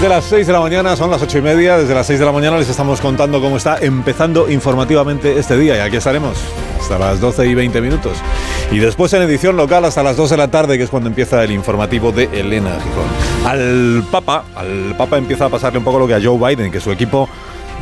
Desde 0.00 0.14
las 0.14 0.24
6 0.24 0.46
de 0.46 0.52
la 0.54 0.60
mañana, 0.60 0.96
son 0.96 1.10
las 1.10 1.20
8 1.20 1.36
y 1.36 1.42
media, 1.42 1.76
desde 1.76 1.94
las 1.94 2.06
6 2.06 2.18
de 2.18 2.24
la 2.24 2.32
mañana 2.32 2.56
les 2.56 2.70
estamos 2.70 3.02
contando 3.02 3.38
cómo 3.38 3.58
está 3.58 3.76
empezando 3.80 4.50
informativamente 4.50 5.38
este 5.38 5.58
día 5.58 5.76
y 5.76 5.80
aquí 5.80 5.96
estaremos 5.96 6.38
hasta 6.80 6.98
las 6.98 7.20
12 7.20 7.46
y 7.46 7.54
20 7.54 7.82
minutos. 7.82 8.16
Y 8.70 8.78
después 8.78 9.12
en 9.12 9.20
edición 9.20 9.58
local 9.58 9.84
hasta 9.84 10.02
las 10.02 10.16
2 10.16 10.30
de 10.30 10.36
la 10.38 10.48
tarde, 10.48 10.78
que 10.78 10.84
es 10.84 10.90
cuando 10.90 11.10
empieza 11.10 11.44
el 11.44 11.50
informativo 11.50 12.12
de 12.12 12.30
Elena 12.32 12.78
Gijón. 12.80 13.46
Al 13.46 14.02
Papa, 14.10 14.44
al 14.56 14.94
Papa 14.96 15.18
empieza 15.18 15.44
a 15.44 15.48
pasarle 15.50 15.80
un 15.80 15.84
poco 15.84 15.98
lo 15.98 16.06
que 16.06 16.14
a 16.14 16.20
Joe 16.22 16.38
Biden, 16.38 16.72
que 16.72 16.80
su 16.80 16.90
equipo, 16.90 17.28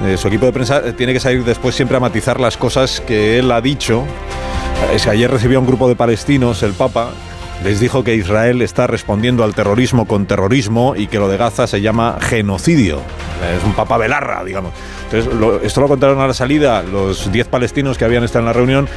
eh, 0.04 0.16
su 0.16 0.26
equipo 0.26 0.46
de 0.46 0.52
prensa 0.52 0.82
eh, 0.84 0.94
tiene 0.94 1.12
que 1.12 1.20
salir 1.20 1.44
después 1.44 1.76
siempre 1.76 1.98
a 1.98 2.00
matizar 2.00 2.40
las 2.40 2.56
cosas 2.56 3.00
que 3.00 3.38
él 3.38 3.52
ha 3.52 3.60
dicho. 3.60 4.02
Es 4.92 5.04
que 5.04 5.10
ayer 5.10 5.30
recibió 5.30 5.58
a 5.58 5.60
un 5.60 5.68
grupo 5.68 5.88
de 5.88 5.94
palestinos, 5.94 6.64
el 6.64 6.72
Papa, 6.72 7.10
les 7.64 7.80
dijo 7.80 8.04
que 8.04 8.14
Israel 8.14 8.62
está 8.62 8.86
respondiendo 8.86 9.44
al 9.44 9.54
terrorismo 9.54 10.06
con 10.06 10.26
terrorismo 10.26 10.94
y 10.96 11.08
que 11.08 11.18
lo 11.18 11.28
de 11.28 11.36
Gaza 11.36 11.66
se 11.66 11.80
llama 11.80 12.18
genocidio. 12.20 13.00
Es 13.56 13.64
un 13.64 13.72
papa 13.72 13.96
velarra, 13.98 14.44
digamos. 14.44 14.72
Entonces, 15.10 15.32
esto 15.62 15.80
lo 15.80 15.88
contaron 15.88 16.20
a 16.20 16.26
la 16.26 16.34
salida 16.34 16.82
los 16.82 17.32
10 17.32 17.48
palestinos 17.48 17.96
que 17.96 18.04
habían 18.04 18.24
estado 18.24 18.40
en 18.40 18.46
la 18.46 18.52
reunión. 18.52 18.88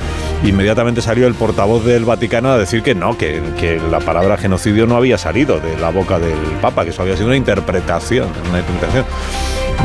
Inmediatamente 0.44 1.02
salió 1.02 1.27
el 1.27 1.36
portavoz 1.36 1.86
del 1.86 2.05
Vaticano 2.05 2.52
a 2.52 2.58
decir 2.58 2.83
que 2.83 2.94
no, 2.94 3.17
que, 3.17 3.41
que, 3.59 3.80
la 3.80 3.99
palabra 3.99 4.38
genocidio 4.38 4.86
no 4.88 4.97
había 4.97 5.17
salido 5.17 5.59
de 5.59 5.77
la 5.77 5.89
boca 5.89 6.19
del 6.19 6.38
Papa, 6.61 6.83
que 6.83 6.89
eso 6.89 7.02
había 7.02 7.16
sido 7.16 7.27
una 7.27 7.38
interpretación, 7.38 8.27
una 8.49 8.59
interpretación. 8.59 9.05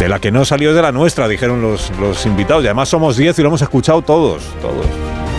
De 0.01 0.09
la 0.09 0.19
que 0.19 0.31
no 0.31 0.45
salió 0.45 0.71
es 0.71 0.77
de 0.77 0.83
la 0.83 0.93
nuestra, 0.93 1.29
dijeron 1.29 1.63
los, 1.63 1.91
los 1.99 2.27
invitados. 2.27 2.65
Y 2.65 2.67
además 2.67 2.89
somos 2.89 3.17
10 3.17 3.39
y 3.39 3.43
lo 3.43 3.49
hemos 3.49 3.63
escuchado 3.63 4.03
todos, 4.03 4.43
todos. 4.61 4.87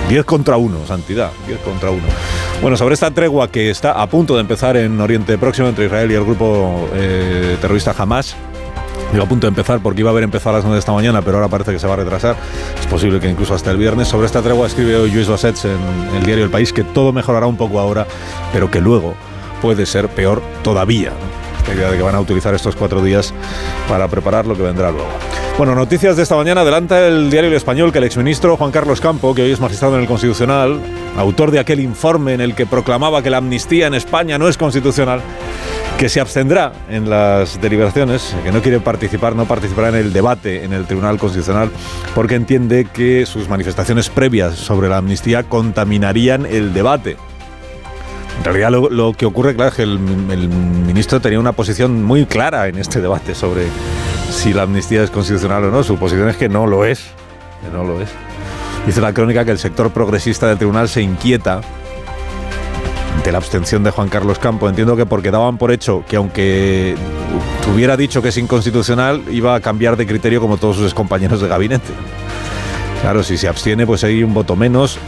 10 0.10 0.26
contra 0.26 0.58
1, 0.58 0.88
santidad, 0.88 1.32
10 1.48 1.60
contra 1.60 1.92
1. 1.92 2.02
Bueno, 2.62 2.78
sobre 2.78 2.94
esta 2.94 3.12
tregua 3.12 3.50
que 3.50 3.70
está 3.70 4.02
a 4.02 4.08
punto 4.08 4.36
de 4.36 4.42
empezar 4.42 4.78
en 4.78 5.00
Oriente 5.00 5.38
Próximo 5.38 5.68
entre 5.68 5.86
Israel 5.86 6.12
y 6.12 6.16
el 6.16 6.24
grupo 6.24 6.88
eh, 6.94 7.58
terrorista 7.62 7.94
Hamas, 7.98 8.36
Digo 9.12 9.24
a 9.24 9.28
punto 9.28 9.48
de 9.48 9.50
empezar 9.50 9.80
porque 9.82 10.02
iba 10.02 10.10
a 10.10 10.12
haber 10.12 10.26
empezado 10.26 10.56
a 10.56 10.60
las 10.60 10.66
9 10.66 10.76
de 10.76 10.80
esta 10.80 10.92
mañana, 10.92 11.22
pero 11.22 11.38
ahora 11.38 11.48
parece 11.48 11.72
que 11.72 11.80
se 11.80 11.88
va 11.88 11.94
a 11.94 11.98
retrasar. 11.98 12.36
Es 12.80 12.88
posible 12.88 13.20
que 13.20 13.30
incluso 13.30 13.54
hasta 13.54 13.72
el 13.72 13.78
viernes. 13.78 14.08
Sobre 14.08 14.26
esta 14.26 14.42
tregua 14.42 14.68
escribe 14.68 14.98
hoy 14.98 15.12
Luis 15.12 15.28
Bassets 15.28 15.66
en 15.66 15.78
el 16.18 16.24
diario 16.24 16.44
El 16.44 16.50
País 16.50 16.74
que 16.74 16.84
todo 16.84 17.14
mejorará 17.14 17.48
un 17.48 17.56
poco 17.56 17.80
ahora, 17.80 18.06
pero 18.52 18.70
que 18.70 18.82
luego 18.82 19.16
puede 19.62 19.86
ser 19.86 20.10
peor 20.10 20.42
todavía. 20.62 21.14
La 21.68 21.74
idea 21.74 21.92
de 21.92 21.98
que 21.98 22.04
van 22.04 22.16
a 22.16 22.20
utilizar 22.20 22.54
estos 22.54 22.76
cuatro 22.76 23.02
días 23.02 23.34
para 23.88 24.08
preparar 24.08 24.46
lo 24.46 24.56
que 24.56 24.64
vendrá 24.64 24.92
luego. 24.92 25.10
Bueno, 25.58 25.74
noticias 25.74 26.16
de 26.16 26.24
esta 26.24 26.36
mañana. 26.36 26.62
Adelanta 26.62 27.08
el 27.08 27.32
diario 27.32 27.50
El 27.50 27.56
Español 27.56 27.92
que 27.92 27.98
el 27.98 28.04
exministro 28.04 28.58
Juan 28.58 28.72
Carlos 28.72 29.02
Campo, 29.02 29.34
que 29.34 29.42
hoy 29.42 29.52
es 29.52 29.60
magistrado 29.60 29.96
en 29.96 30.02
el 30.02 30.08
Constitucional, 30.08 30.80
autor 31.18 31.50
de 31.50 31.60
aquel 31.60 31.80
informe 31.80 32.34
en 32.34 32.42
el 32.42 32.54
que 32.54 32.68
proclamaba 32.68 33.24
que 33.24 33.32
la 33.32 33.38
amnistía 33.38 33.88
en 33.88 33.96
España 33.96 34.38
no 34.38 34.48
es 34.48 34.56
constitucional, 34.56 35.20
que 35.98 36.10
se 36.10 36.20
abstendrá 36.20 36.74
en 36.90 37.10
las 37.10 37.60
deliberaciones, 37.60 38.36
que 38.44 38.52
no 38.52 38.62
quiere 38.62 38.80
participar, 38.80 39.36
no 39.36 39.46
participará 39.46 39.90
en 39.90 39.96
el 39.96 40.14
debate 40.14 40.64
en 40.64 40.74
el 40.74 40.86
Tribunal 40.86 41.18
Constitucional, 41.18 41.72
porque 42.14 42.36
entiende 42.36 42.86
que 42.86 43.26
sus 43.26 43.50
manifestaciones 43.50 44.10
previas 44.10 44.56
sobre 44.56 44.90
la 44.90 44.98
amnistía 44.98 45.42
contaminarían 45.44 46.46
el 46.46 46.72
debate. 46.72 47.18
En 48.38 48.44
realidad 48.44 48.72
lo, 48.72 49.14
que 49.14 49.26
ocurre, 49.26 49.56
claro, 49.56 49.70
es 49.70 49.76
que 49.76 49.84
el, 49.84 50.00
el 50.32 50.50
ministro 50.50 51.20
tenía 51.20 51.40
una 51.40 51.52
posición 51.52 52.04
muy 52.04 52.26
clara 52.26 52.68
en 52.68 52.78
este 52.78 53.02
debate 53.02 53.36
sobre 53.36 53.68
si 54.32 54.54
la 54.54 54.64
amnistía 54.64 55.04
es 55.04 55.10
constitucional 55.10 55.66
o 55.66 55.72
no. 55.72 55.84
Su 55.84 55.98
posición 55.98 56.30
es 56.30 56.38
que 56.38 56.50
no 56.50 56.68
lo 56.68 56.86
es, 56.86 57.02
que 57.64 57.76
no 57.76 57.84
lo 57.84 58.02
es. 58.02 58.10
Dice 58.86 59.02
la 59.02 59.14
crónica 59.14 59.44
que 59.44 59.52
el 59.52 59.58
sector 59.58 59.92
progresista 59.92 60.48
del 60.48 60.58
tribunal 60.58 60.88
se 60.88 61.02
inquieta 61.02 61.62
ante 63.18 63.32
la 63.32 63.38
abstención 63.38 63.84
de 63.84 63.92
Juan 63.92 64.08
Carlos 64.08 64.40
Campo. 64.40 64.70
Entiendo 64.70 64.96
que 64.96 65.06
porque 65.06 65.32
daban 65.32 65.58
por 65.58 65.72
hecho 65.72 66.06
que 66.08 66.16
aunque 66.16 66.96
hubiera 67.74 67.98
dicho 67.98 68.22
que 68.22 68.30
es 68.30 68.38
inconstitucional, 68.38 69.24
iba 69.30 69.56
a 69.56 69.60
cambiar 69.60 69.98
de 69.98 70.08
criterio 70.08 70.40
como 70.40 70.58
todos 70.58 70.78
sus 70.78 70.94
compañeros 70.94 71.42
de 71.42 71.48
gabinete. 71.48 71.92
Claro, 73.02 73.24
si 73.24 73.38
se 73.38 73.48
abstiene, 73.48 73.86
pues 73.86 74.04
hay 74.04 74.24
un 74.24 74.34
voto 74.34 74.56
menos 74.56 75.00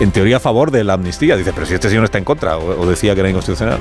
en 0.00 0.10
teoría 0.12 0.36
a 0.36 0.40
favor 0.40 0.70
de 0.70 0.84
la 0.84 0.94
amnistía. 0.94 1.36
Dice, 1.36 1.52
pero 1.52 1.66
si 1.66 1.74
este 1.74 1.88
señor 1.88 2.04
está 2.04 2.18
en 2.18 2.24
contra, 2.24 2.58
o, 2.58 2.86
decía 2.86 3.14
que 3.14 3.20
era 3.20 3.30
inconstitucional. 3.30 3.78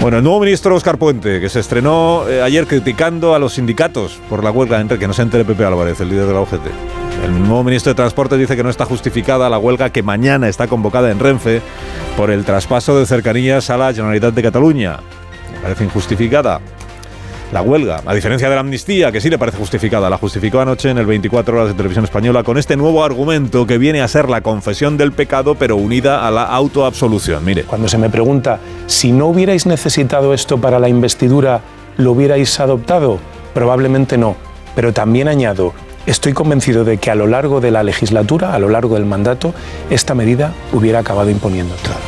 Bueno, 0.00 0.18
el 0.18 0.24
nuevo 0.24 0.40
ministro 0.40 0.74
Oscar 0.74 0.98
Puente, 0.98 1.40
que 1.40 1.48
se 1.48 1.60
estrenó 1.60 2.28
eh, 2.28 2.42
ayer 2.42 2.66
criticando 2.66 3.34
a 3.34 3.38
los 3.38 3.54
sindicatos 3.54 4.20
por 4.28 4.44
la 4.44 4.50
huelga, 4.50 4.80
entre 4.80 4.98
que 4.98 5.06
no 5.06 5.12
se 5.12 5.22
entere 5.22 5.44
Pepe 5.44 5.64
Álvarez, 5.64 6.00
el 6.00 6.08
líder 6.08 6.26
de 6.26 6.34
la 6.34 6.40
UGT. 6.40 6.66
El 7.24 7.40
nuevo 7.40 7.64
ministro 7.64 7.90
de 7.90 7.96
Transportes 7.96 8.38
dice 8.38 8.56
que 8.56 8.62
no 8.62 8.70
está 8.70 8.84
justificada 8.84 9.50
la 9.50 9.58
huelga 9.58 9.90
que 9.90 10.02
mañana 10.02 10.48
está 10.48 10.68
convocada 10.68 11.10
en 11.10 11.18
Renfe 11.18 11.60
por 12.16 12.30
el 12.30 12.44
traspaso 12.44 12.98
de 12.98 13.06
cercanías 13.06 13.70
a 13.70 13.76
la 13.76 13.92
Generalitat 13.92 14.34
de 14.34 14.42
Cataluña. 14.42 14.98
Me 15.52 15.58
parece 15.60 15.84
injustificada 15.84 16.60
la 17.52 17.62
huelga, 17.62 18.02
a 18.04 18.14
diferencia 18.14 18.48
de 18.48 18.54
la 18.54 18.60
amnistía, 18.60 19.10
que 19.10 19.20
sí 19.20 19.30
le 19.30 19.38
parece 19.38 19.58
justificada. 19.58 20.10
La 20.10 20.18
justificó 20.18 20.60
anoche 20.60 20.90
en 20.90 20.98
el 20.98 21.06
24 21.06 21.56
horas 21.56 21.68
de 21.68 21.74
televisión 21.74 22.04
española 22.04 22.42
con 22.42 22.58
este 22.58 22.76
nuevo 22.76 23.04
argumento 23.04 23.66
que 23.66 23.78
viene 23.78 24.02
a 24.02 24.08
ser 24.08 24.28
la 24.28 24.42
confesión 24.42 24.96
del 24.96 25.12
pecado, 25.12 25.54
pero 25.54 25.76
unida 25.76 26.26
a 26.26 26.30
la 26.30 26.44
autoabsolución. 26.44 27.44
Mire. 27.44 27.64
Cuando 27.64 27.88
se 27.88 27.98
me 27.98 28.10
pregunta 28.10 28.60
si 28.86 29.12
no 29.12 29.26
hubierais 29.26 29.66
necesitado 29.66 30.34
esto 30.34 30.58
para 30.58 30.78
la 30.78 30.88
investidura, 30.88 31.62
¿lo 31.96 32.12
hubierais 32.12 32.60
adoptado? 32.60 33.18
Probablemente 33.54 34.18
no. 34.18 34.36
Pero 34.74 34.92
también 34.92 35.28
añado, 35.28 35.72
estoy 36.06 36.34
convencido 36.34 36.84
de 36.84 36.98
que 36.98 37.10
a 37.10 37.14
lo 37.14 37.26
largo 37.26 37.60
de 37.60 37.70
la 37.70 37.82
legislatura, 37.82 38.54
a 38.54 38.58
lo 38.58 38.68
largo 38.68 38.94
del 38.94 39.06
mandato, 39.06 39.54
esta 39.90 40.14
medida 40.14 40.52
hubiera 40.72 40.98
acabado 40.98 41.30
imponiendo. 41.30 41.74
Claro. 41.82 42.00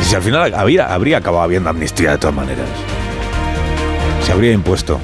Y 0.00 0.04
si 0.04 0.14
al 0.14 0.22
final 0.22 0.54
habría, 0.54 0.92
habría 0.94 1.18
acabado 1.18 1.42
habiendo 1.42 1.70
amnistía 1.70 2.12
de 2.12 2.18
todas 2.18 2.36
maneras 2.36 2.66
se 4.24 4.32
habría 4.32 4.52
impuesto, 4.52 4.98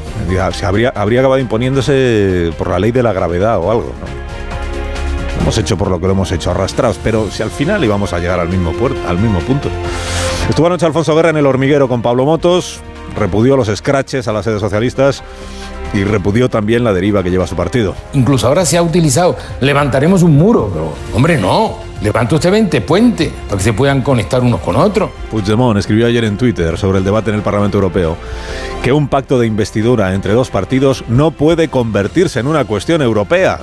se 0.53 0.66
habría, 0.66 0.91
habría 0.91 1.20
acabado 1.20 1.41
imponiéndose 1.41 2.53
por 2.56 2.70
la 2.70 2.78
ley 2.78 2.91
de 2.91 3.03
la 3.03 3.12
gravedad 3.12 3.58
o 3.58 3.70
algo. 3.70 3.92
¿no? 4.00 5.42
Hemos 5.42 5.58
hecho 5.58 5.76
por 5.76 5.91
lo 5.91 6.00
que 6.00 6.06
lo 6.06 6.12
hemos 6.12 6.32
hecho, 6.32 6.50
arrastrados, 6.50 6.98
pero 7.03 7.30
si 7.30 7.42
al 7.42 7.50
final 7.50 7.84
íbamos 7.84 8.12
a 8.12 8.19
llegar 8.19 8.41
al 8.41 8.48
mismo, 8.48 8.72
puerto, 8.72 8.98
al 9.09 9.19
mismo 9.19 9.41
punto. 9.41 9.69
Estuvo 10.48 10.66
anoche 10.66 10.86
Alfonso 10.86 11.14
Guerra 11.14 11.30
en 11.30 11.36
el 11.36 11.47
hormiguero 11.47 11.88
con 11.88 12.03
Pablo 12.03 12.25
Motos, 12.25 12.80
repudió 13.16 13.56
los 13.56 13.69
scratches 13.69 14.26
a 14.28 14.32
las 14.32 14.44
sedes 14.44 14.60
socialistas 14.60 15.22
y 15.92 16.04
repudió 16.04 16.48
también 16.48 16.84
la 16.84 16.92
deriva 16.92 17.22
que 17.22 17.30
lleva 17.30 17.46
su 17.46 17.56
partido. 17.56 17.94
Incluso 18.12 18.46
ahora 18.46 18.64
se 18.64 18.76
ha 18.76 18.82
utilizado, 18.82 19.36
levantaremos 19.60 20.22
un 20.22 20.36
muro, 20.36 20.70
pero 20.72 20.92
hombre, 21.14 21.38
no. 21.38 21.90
Levanta 22.02 22.36
usted 22.36 22.50
20 22.50 22.80
puentes 22.80 23.30
para 23.46 23.58
que 23.58 23.62
se 23.64 23.72
puedan 23.74 24.00
conectar 24.00 24.40
unos 24.40 24.60
con 24.60 24.74
otros. 24.74 25.10
Puigdemont 25.30 25.78
escribió 25.78 26.06
ayer 26.06 26.24
en 26.24 26.38
Twitter 26.38 26.78
sobre 26.78 26.96
el 26.96 27.04
debate 27.04 27.28
en 27.28 27.36
el 27.36 27.42
Parlamento 27.42 27.76
Europeo 27.76 28.16
que 28.82 28.90
un 28.90 29.08
pacto 29.08 29.38
de 29.38 29.46
investidura 29.46 30.14
entre 30.14 30.32
dos 30.32 30.48
partidos 30.48 31.04
no 31.08 31.30
puede 31.30 31.68
convertirse 31.68 32.40
en 32.40 32.46
una 32.46 32.64
cuestión 32.64 33.02
europea. 33.02 33.60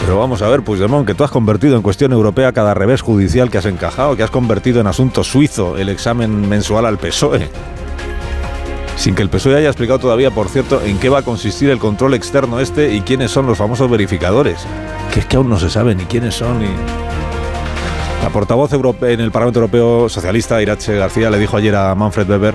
Pero 0.00 0.18
vamos 0.18 0.42
a 0.42 0.48
ver, 0.50 0.62
Puigdemont, 0.62 1.06
que 1.06 1.14
tú 1.14 1.24
has 1.24 1.30
convertido 1.30 1.76
en 1.76 1.82
cuestión 1.82 2.12
europea 2.12 2.52
cada 2.52 2.74
revés 2.74 3.00
judicial 3.00 3.50
que 3.50 3.56
has 3.56 3.64
encajado, 3.64 4.14
que 4.16 4.22
has 4.22 4.30
convertido 4.30 4.78
en 4.82 4.86
asunto 4.86 5.24
suizo 5.24 5.78
el 5.78 5.88
examen 5.88 6.46
mensual 6.46 6.84
al 6.84 6.98
PSOE. 6.98 7.48
Sin 8.96 9.14
que 9.14 9.22
el 9.22 9.28
PSOE 9.28 9.56
haya 9.56 9.68
explicado 9.68 9.98
todavía, 9.98 10.30
por 10.30 10.48
cierto, 10.48 10.80
en 10.82 10.98
qué 10.98 11.08
va 11.08 11.18
a 11.18 11.22
consistir 11.22 11.70
el 11.70 11.78
control 11.78 12.14
externo 12.14 12.60
este 12.60 12.94
y 12.94 13.00
quiénes 13.00 13.30
son 13.30 13.46
los 13.46 13.58
famosos 13.58 13.90
verificadores. 13.90 14.58
Que 15.12 15.20
es 15.20 15.26
que 15.26 15.36
aún 15.36 15.48
no 15.48 15.58
se 15.58 15.70
sabe 15.70 15.94
ni 15.94 16.04
quiénes 16.04 16.34
son 16.34 16.60
ni... 16.60 16.68
La 18.22 18.30
portavoz 18.30 18.72
en 18.72 19.20
el 19.20 19.30
Parlamento 19.30 19.60
Europeo 19.60 20.08
socialista, 20.08 20.62
Irache 20.62 20.96
García, 20.96 21.28
le 21.28 21.38
dijo 21.38 21.58
ayer 21.58 21.74
a 21.76 21.94
Manfred 21.94 22.28
Weber 22.28 22.54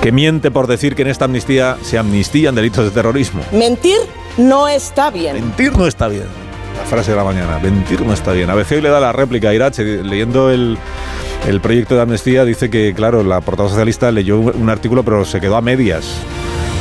que 0.00 0.12
miente 0.12 0.50
por 0.50 0.66
decir 0.66 0.94
que 0.94 1.02
en 1.02 1.08
esta 1.08 1.26
amnistía 1.26 1.76
se 1.82 1.98
amnistían 1.98 2.54
delitos 2.54 2.84
de 2.84 2.90
terrorismo. 2.90 3.42
Mentir 3.52 3.98
no 4.38 4.68
está 4.68 5.10
bien. 5.10 5.34
Mentir 5.34 5.76
no 5.76 5.86
está 5.86 6.08
bien. 6.08 6.24
La 6.76 6.84
frase 6.84 7.10
de 7.10 7.16
la 7.16 7.24
mañana. 7.24 7.58
Mentir 7.58 8.00
no 8.02 8.12
está 8.12 8.32
bien. 8.32 8.48
A 8.50 8.54
veces 8.54 8.76
hoy 8.78 8.82
le 8.82 8.88
da 8.88 9.00
la 9.00 9.12
réplica 9.12 9.50
a 9.50 9.54
Irache 9.54 10.02
leyendo 10.02 10.50
el, 10.50 10.78
el 11.46 11.60
proyecto 11.60 11.94
de 11.94 12.02
amnistía. 12.02 12.44
Dice 12.44 12.70
que, 12.70 12.92
claro, 12.94 13.22
la 13.22 13.40
portavoz 13.40 13.72
socialista 13.72 14.10
leyó 14.10 14.38
un 14.38 14.68
artículo 14.68 15.02
pero 15.04 15.24
se 15.24 15.40
quedó 15.40 15.56
a 15.56 15.60
medias. 15.60 16.20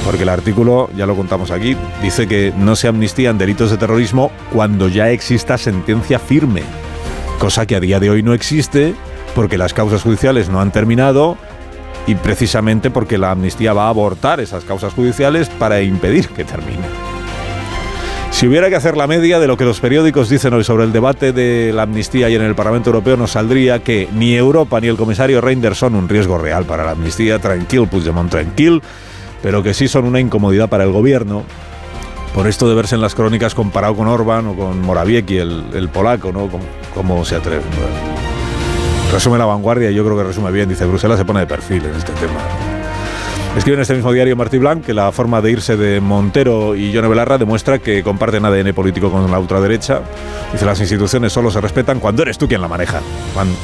Porque 0.05 0.23
el 0.23 0.29
artículo, 0.29 0.89
ya 0.95 1.05
lo 1.05 1.15
contamos 1.15 1.51
aquí, 1.51 1.75
dice 2.01 2.27
que 2.27 2.53
no 2.57 2.75
se 2.75 2.87
amnistían 2.87 3.37
delitos 3.37 3.69
de 3.69 3.77
terrorismo 3.77 4.31
cuando 4.51 4.87
ya 4.87 5.09
exista 5.09 5.57
sentencia 5.57 6.19
firme. 6.19 6.63
Cosa 7.37 7.65
que 7.65 7.75
a 7.75 7.79
día 7.79 7.99
de 7.99 8.09
hoy 8.09 8.23
no 8.23 8.33
existe 8.33 8.95
porque 9.35 9.57
las 9.57 9.73
causas 9.73 10.01
judiciales 10.01 10.49
no 10.49 10.61
han 10.61 10.71
terminado 10.71 11.37
y 12.07 12.15
precisamente 12.15 12.89
porque 12.89 13.17
la 13.17 13.31
amnistía 13.31 13.73
va 13.73 13.85
a 13.85 13.89
abortar 13.89 14.39
esas 14.39 14.63
causas 14.63 14.93
judiciales 14.93 15.49
para 15.49 15.81
impedir 15.81 16.27
que 16.29 16.43
termine. 16.43 17.08
Si 18.39 18.47
hubiera 18.47 18.69
que 18.69 18.77
hacer 18.77 18.95
la 18.95 19.05
media 19.05 19.37
de 19.37 19.47
lo 19.47 19.57
que 19.57 19.65
los 19.65 19.81
periódicos 19.81 20.29
dicen 20.29 20.53
hoy 20.53 20.63
sobre 20.63 20.85
el 20.85 20.93
debate 20.93 21.33
de 21.33 21.73
la 21.73 21.81
amnistía 21.81 22.29
y 22.29 22.35
en 22.35 22.41
el 22.41 22.55
Parlamento 22.55 22.89
Europeo, 22.89 23.17
nos 23.17 23.31
saldría 23.31 23.79
que 23.79 24.07
ni 24.13 24.33
Europa 24.33 24.79
ni 24.79 24.87
el 24.87 24.95
comisario 24.95 25.41
Reinders 25.41 25.77
son 25.77 25.93
un 25.93 26.07
riesgo 26.07 26.37
real 26.37 26.63
para 26.63 26.85
la 26.85 26.91
amnistía, 26.91 27.39
tranquil, 27.39 27.89
Puigdemont, 27.89 28.31
tranquil, 28.31 28.81
pero 29.43 29.61
que 29.61 29.73
sí 29.73 29.89
son 29.89 30.05
una 30.05 30.21
incomodidad 30.21 30.69
para 30.69 30.85
el 30.85 30.91
gobierno, 30.93 31.43
por 32.33 32.47
esto 32.47 32.69
de 32.69 32.75
verse 32.75 32.95
en 32.95 33.01
las 33.01 33.13
crónicas 33.13 33.53
comparado 33.53 33.97
con 33.97 34.07
Orban 34.07 34.47
o 34.47 34.55
con 34.55 34.79
Morawiecki, 34.83 35.37
el, 35.37 35.89
polaco, 35.91 36.31
¿no? 36.31 36.49
¿Cómo, 36.95 37.25
se 37.25 37.35
atreve? 37.35 37.63
resume 39.11 39.37
la 39.37 39.47
vanguardia 39.47 39.91
y 39.91 39.95
yo 39.95 40.05
creo 40.05 40.15
que 40.15 40.23
resume 40.23 40.49
bien. 40.53 40.69
Dice, 40.69 40.85
Bruselas 40.85 41.17
se 41.17 41.25
pone 41.25 41.41
de 41.41 41.47
perfil 41.47 41.83
en 41.83 41.93
este 41.93 42.13
tema. 42.13 42.68
Escribe 43.57 43.75
en 43.75 43.81
este 43.81 43.95
mismo 43.95 44.13
diario 44.13 44.35
Martí 44.35 44.57
Blanc 44.57 44.85
que 44.85 44.93
la 44.93 45.11
forma 45.11 45.41
de 45.41 45.51
irse 45.51 45.75
de 45.75 45.99
Montero 45.99 46.75
y 46.75 46.91
Yone 46.91 47.07
Belarra 47.07 47.37
demuestra 47.37 47.79
que 47.79 48.03
comparten 48.03 48.45
ADN 48.45 48.73
político 48.73 49.11
con 49.11 49.29
la 49.29 49.39
ultraderecha. 49.39 50.01
Dice, 50.53 50.65
las 50.65 50.79
instituciones 50.79 51.33
solo 51.33 51.51
se 51.51 51.59
respetan 51.59 51.99
cuando 51.99 52.21
eres 52.21 52.37
tú 52.37 52.47
quien 52.47 52.61
maneja, 52.61 53.01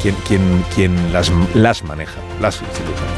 quien, 0.01 1.13
las 1.13 1.83
maneja, 1.83 2.19
las 2.41 2.59
instituciones. 2.61 3.13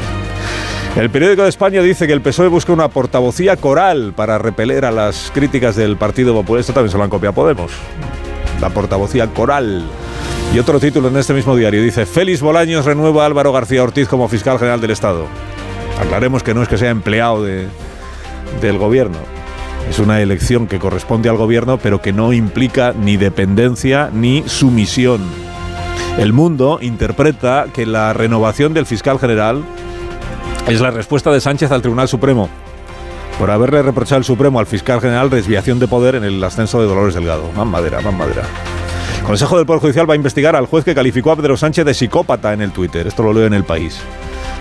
El 0.96 1.10
periódico 1.10 1.42
de 1.42 1.48
España 1.48 1.80
dice 1.82 2.06
que 2.06 2.12
el 2.12 2.20
PSOE 2.20 2.48
busca 2.48 2.72
una 2.72 2.88
portavocía 2.88 3.56
coral 3.56 4.12
para 4.14 4.38
repeler 4.38 4.84
a 4.84 4.90
las 4.90 5.30
críticas 5.34 5.74
del 5.74 5.96
Partido 5.96 6.34
Popular. 6.34 6.60
Esto 6.60 6.74
también 6.74 6.92
se 6.92 6.98
lo 6.98 7.04
han 7.04 7.10
copiado 7.10 7.34
Podemos. 7.34 7.72
La 8.60 8.70
portavocía 8.70 9.26
coral. 9.28 9.84
Y 10.54 10.58
otro 10.58 10.78
título 10.80 11.08
en 11.08 11.16
este 11.16 11.34
mismo 11.34 11.56
diario 11.56 11.82
dice, 11.82 12.06
Félix 12.06 12.40
Bolaños 12.40 12.84
renueva 12.84 13.22
a 13.22 13.26
Álvaro 13.26 13.52
García 13.52 13.82
Ortiz 13.82 14.06
como 14.06 14.28
fiscal 14.28 14.58
general 14.58 14.80
del 14.80 14.90
Estado. 14.90 15.26
Aclaremos 16.00 16.42
que 16.42 16.54
no 16.54 16.62
es 16.62 16.68
que 16.68 16.78
sea 16.78 16.90
empleado 16.90 17.42
del 17.42 18.78
gobierno. 18.78 19.18
Es 19.88 19.98
una 19.98 20.20
elección 20.20 20.66
que 20.66 20.78
corresponde 20.78 21.28
al 21.28 21.36
gobierno, 21.36 21.78
pero 21.78 22.02
que 22.02 22.12
no 22.12 22.32
implica 22.32 22.92
ni 22.92 23.16
dependencia 23.16 24.10
ni 24.12 24.42
sumisión. 24.46 25.22
El 26.18 26.32
mundo 26.32 26.78
interpreta 26.82 27.66
que 27.72 27.86
la 27.86 28.12
renovación 28.12 28.74
del 28.74 28.86
fiscal 28.86 29.18
general 29.18 29.64
es 30.66 30.80
la 30.80 30.90
respuesta 30.90 31.30
de 31.30 31.40
Sánchez 31.40 31.70
al 31.72 31.80
Tribunal 31.80 32.08
Supremo 32.08 32.48
por 33.38 33.50
haberle 33.50 33.82
reprochado 33.82 34.16
al 34.16 34.24
Supremo 34.24 34.58
al 34.58 34.66
fiscal 34.66 35.00
general 35.00 35.30
desviación 35.30 35.78
de 35.78 35.86
poder 35.86 36.16
en 36.16 36.24
el 36.24 36.42
ascenso 36.42 36.80
de 36.80 36.88
Dolores 36.88 37.14
Delgado. 37.14 37.44
Más 37.56 37.66
madera, 37.66 38.00
más 38.00 38.12
madera. 38.12 38.42
El 39.18 39.24
Consejo 39.24 39.56
del 39.56 39.66
Poder 39.66 39.80
Judicial 39.80 40.08
va 40.08 40.14
a 40.14 40.16
investigar 40.16 40.56
al 40.56 40.66
juez 40.66 40.84
que 40.84 40.94
calificó 40.94 41.30
a 41.30 41.36
Pedro 41.36 41.56
Sánchez 41.56 41.84
de 41.84 41.94
psicópata 41.94 42.52
en 42.52 42.62
el 42.62 42.72
Twitter. 42.72 43.06
Esto 43.06 43.22
lo 43.22 43.32
leo 43.32 43.46
en 43.46 43.54
El 43.54 43.64
País, 43.64 44.00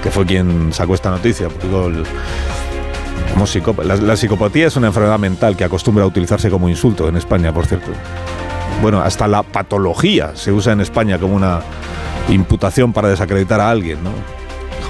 que 0.08 0.12
fue 0.12 0.26
quien 0.26 0.72
sacó 0.72 0.94
esta 0.94 1.12
noticia. 1.12 1.50
la, 3.84 3.96
la 3.98 4.16
psicopatía 4.16 4.68
es 4.68 4.78
una 4.78 4.88
enfermedad 4.88 5.20
mental 5.20 5.58
que 5.58 5.66
acostumbra 5.66 6.06
a 6.06 6.08
utilizarse 6.08 6.50
como 6.50 6.70
insulto 6.70 7.10
en 7.10 7.18
España, 7.18 7.54
por 7.54 7.66
cierto. 7.66 7.92
Bueno, 8.82 9.02
hasta 9.02 9.28
la 9.28 9.44
patología 9.44 10.32
se 10.34 10.54
usa 10.54 10.72
en 10.72 10.80
España 10.80 11.20
como 11.20 11.36
una 11.36 11.60
imputación 12.30 12.94
para 12.94 13.10
desacreditar 13.10 13.60
a 13.60 13.70
alguien, 13.70 14.02
¿no? 14.02 14.12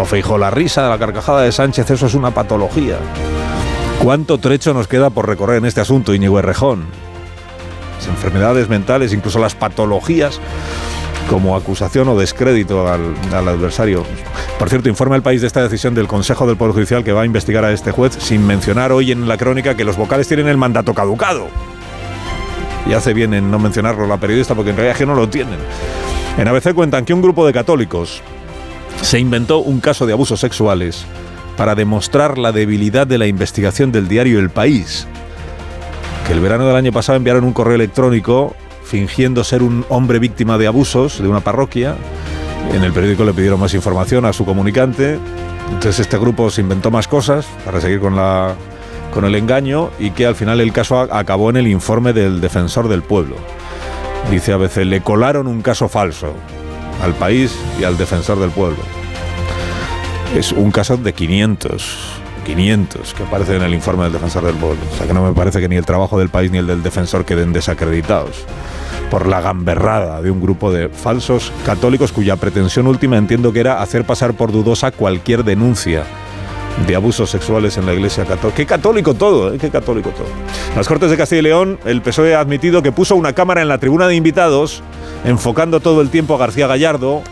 Feijo, 0.05 0.37
la 0.37 0.51
risa, 0.51 0.87
la 0.87 0.99
carcajada 0.99 1.41
de 1.41 1.51
Sánchez, 1.51 1.89
eso 1.89 2.05
es 2.05 2.13
una 2.13 2.29
patología. 2.29 2.97
¿Cuánto 4.03 4.37
trecho 4.37 4.75
nos 4.75 4.87
queda 4.87 5.09
por 5.09 5.27
recorrer 5.27 5.57
en 5.57 5.65
este 5.65 5.81
asunto, 5.81 6.13
Íñigo 6.13 6.37
Errejón? 6.37 6.85
Las 7.97 8.07
enfermedades 8.07 8.69
mentales, 8.69 9.13
incluso 9.13 9.39
las 9.39 9.55
patologías, 9.55 10.39
como 11.29 11.56
acusación 11.56 12.07
o 12.09 12.18
descrédito 12.18 12.88
al, 12.88 13.13
al, 13.33 13.47
adversario. 13.47 14.03
Por 14.57 14.69
cierto, 14.69 14.89
informa 14.89 15.15
el 15.15 15.21
país 15.21 15.41
de 15.41 15.47
esta 15.47 15.62
decisión 15.62 15.94
del 15.94 16.07
Consejo 16.07 16.47
del 16.47 16.57
Poder 16.57 16.74
Judicial 16.74 17.03
que 17.03 17.12
va 17.12 17.21
a 17.21 17.25
investigar 17.25 17.63
a 17.65 17.71
este 17.71 17.91
juez, 17.91 18.18
sin 18.19 18.45
mencionar 18.45 18.91
hoy 18.91 19.12
en 19.12 19.27
la 19.27 19.38
crónica 19.38 19.75
que 19.75 19.83
los 19.83 19.97
vocales 19.97 20.27
tienen 20.27 20.47
el 20.47 20.57
mandato 20.57 20.94
caducado. 20.94 21.47
Y 22.85 22.94
hace 22.94 23.13
bien 23.13 23.33
en 23.33 23.51
no 23.51 23.59
mencionarlo 23.59 24.07
la 24.07 24.18
periodista 24.18 24.56
porque 24.56 24.71
en 24.71 24.77
realidad 24.77 24.97
que 24.97 25.06
no 25.06 25.15
lo 25.15 25.27
tienen. 25.29 25.59
En 26.38 26.47
ABC 26.47 26.74
cuentan 26.74 27.03
que 27.03 27.13
un 27.13 27.21
grupo 27.21 27.45
de 27.45 27.53
católicos 27.53 28.21
se 29.01 29.19
inventó 29.19 29.59
un 29.59 29.79
caso 29.79 30.06
de 30.06 30.13
abusos 30.13 30.39
sexuales 30.39 31.06
para 31.57 31.75
demostrar 31.75 32.38
la 32.38 32.51
debilidad 32.51 33.07
de 33.07 33.18
la 33.18 33.27
investigación 33.27 33.91
del 33.91 34.07
diario 34.07 34.39
El 34.39 34.50
País, 34.50 35.07
que 36.25 36.33
el 36.33 36.39
verano 36.39 36.68
del 36.68 36.75
año 36.75 36.91
pasado 36.91 37.18
enviaron 37.18 37.44
un 37.44 37.53
correo 37.53 37.75
electrónico 37.75 38.56
fingiendo 38.88 39.44
ser 39.44 39.62
un 39.62 39.86
hombre 39.89 40.19
víctima 40.19 40.57
de 40.57 40.68
abusos 40.68 41.22
de 41.22 41.28
una 41.28 41.42
parroquia. 41.42 41.95
En 42.74 42.84
el 42.84 42.94
periódico 42.94 43.24
le 43.24 43.34
pidieron 43.34 43.60
más 43.60 43.74
información 43.74 44.25
a 44.25 44.34
su 44.34 44.45
comunicante. 44.45 45.19
Entonces 45.68 46.00
este 46.00 46.18
grupo 46.18 46.50
se 46.50 46.62
inventó 46.62 46.89
más 46.89 47.07
cosas 47.07 47.45
para 47.66 47.81
seguir 47.81 48.00
con 48.00 48.16
la 48.16 48.56
con 49.13 49.25
el 49.25 49.36
engaño 49.36 49.89
y 50.00 50.12
que 50.12 50.25
al 50.25 50.36
final 50.36 50.62
el 50.62 50.72
caso 50.72 51.00
acabó 51.00 51.50
en 51.50 51.57
el 51.57 51.68
informe 51.68 52.13
del 52.13 52.39
defensor 52.39 52.88
del 52.88 53.01
pueblo. 53.01 53.36
Dice 54.30 54.54
a 54.54 54.57
veces, 54.57 54.86
le 54.86 55.01
colaron 55.01 55.48
un 55.48 55.62
caso 55.62 55.88
falso 55.88 56.34
al 57.01 57.13
país 57.13 57.57
y 57.80 57.84
al 57.84 57.98
defensor 57.98 58.39
del 58.39 58.51
pueblo. 58.51 58.80
Es 60.36 60.51
un 60.51 60.72
caso 60.72 60.98
de 60.98 61.13
500, 61.13 61.98
500 62.47 63.13
que 63.13 63.23
aparece 63.23 63.57
en 63.57 63.61
el 63.61 63.73
informe 63.73 64.05
del 64.05 64.13
defensor 64.13 64.45
del 64.45 64.55
pueblo. 64.55 64.79
O 64.91 64.95
sea 64.95 65.05
que 65.05 65.13
no 65.13 65.23
me 65.23 65.33
parece 65.33 65.59
que 65.59 65.67
ni 65.67 65.75
el 65.75 65.85
trabajo 65.85 66.17
del 66.17 66.29
país 66.29 66.49
ni 66.49 66.57
el 66.57 66.67
del 66.67 66.81
defensor 66.81 67.25
queden 67.25 67.51
desacreditados 67.51 68.45
por 69.11 69.27
la 69.27 69.41
gamberrada 69.41 70.21
de 70.21 70.31
un 70.31 70.41
grupo 70.41 70.71
de 70.71 70.89
falsos 70.89 71.51
católicos 71.65 72.11
cuya 72.11 72.38
pretensión 72.38 72.88
última 72.88 73.17
entiendo 73.17 73.51
que 73.51 73.59
era 73.59 73.81
hacer 73.81 74.05
pasar 74.05 74.33
por 74.33 74.51
dudosa 74.51 74.91
cualquier 74.91 75.44
denuncia 75.44 76.03
de 76.85 76.95
abusos 76.95 77.29
sexuales 77.29 77.77
en 77.77 77.85
la 77.85 77.94
Iglesia 77.94 78.23
Católica. 78.25 78.55
Qué 78.55 78.65
católico 78.65 79.13
todo, 79.13 79.53
¿eh? 79.53 79.57
qué 79.59 79.69
católico 79.69 80.11
todo. 80.11 80.27
Las 80.75 80.88
Cortes 80.88 81.09
de 81.09 81.17
Castilla 81.17 81.39
y 81.39 81.43
León, 81.43 81.79
el 81.85 82.01
PSOE 82.01 82.35
ha 82.35 82.39
admitido 82.39 82.83
que 82.83 82.91
puso 82.91 83.15
una 83.15 83.33
cámara 83.33 83.61
en 83.61 83.67
la 83.67 83.79
tribuna 83.79 84.07
de 84.07 84.15
invitados, 84.15 84.83
enfocando 85.25 85.79
todo 85.79 86.01
el 86.01 86.09
tiempo 86.09 86.35
a 86.35 86.38
García 86.38 86.67
Gallardo, 86.67 87.23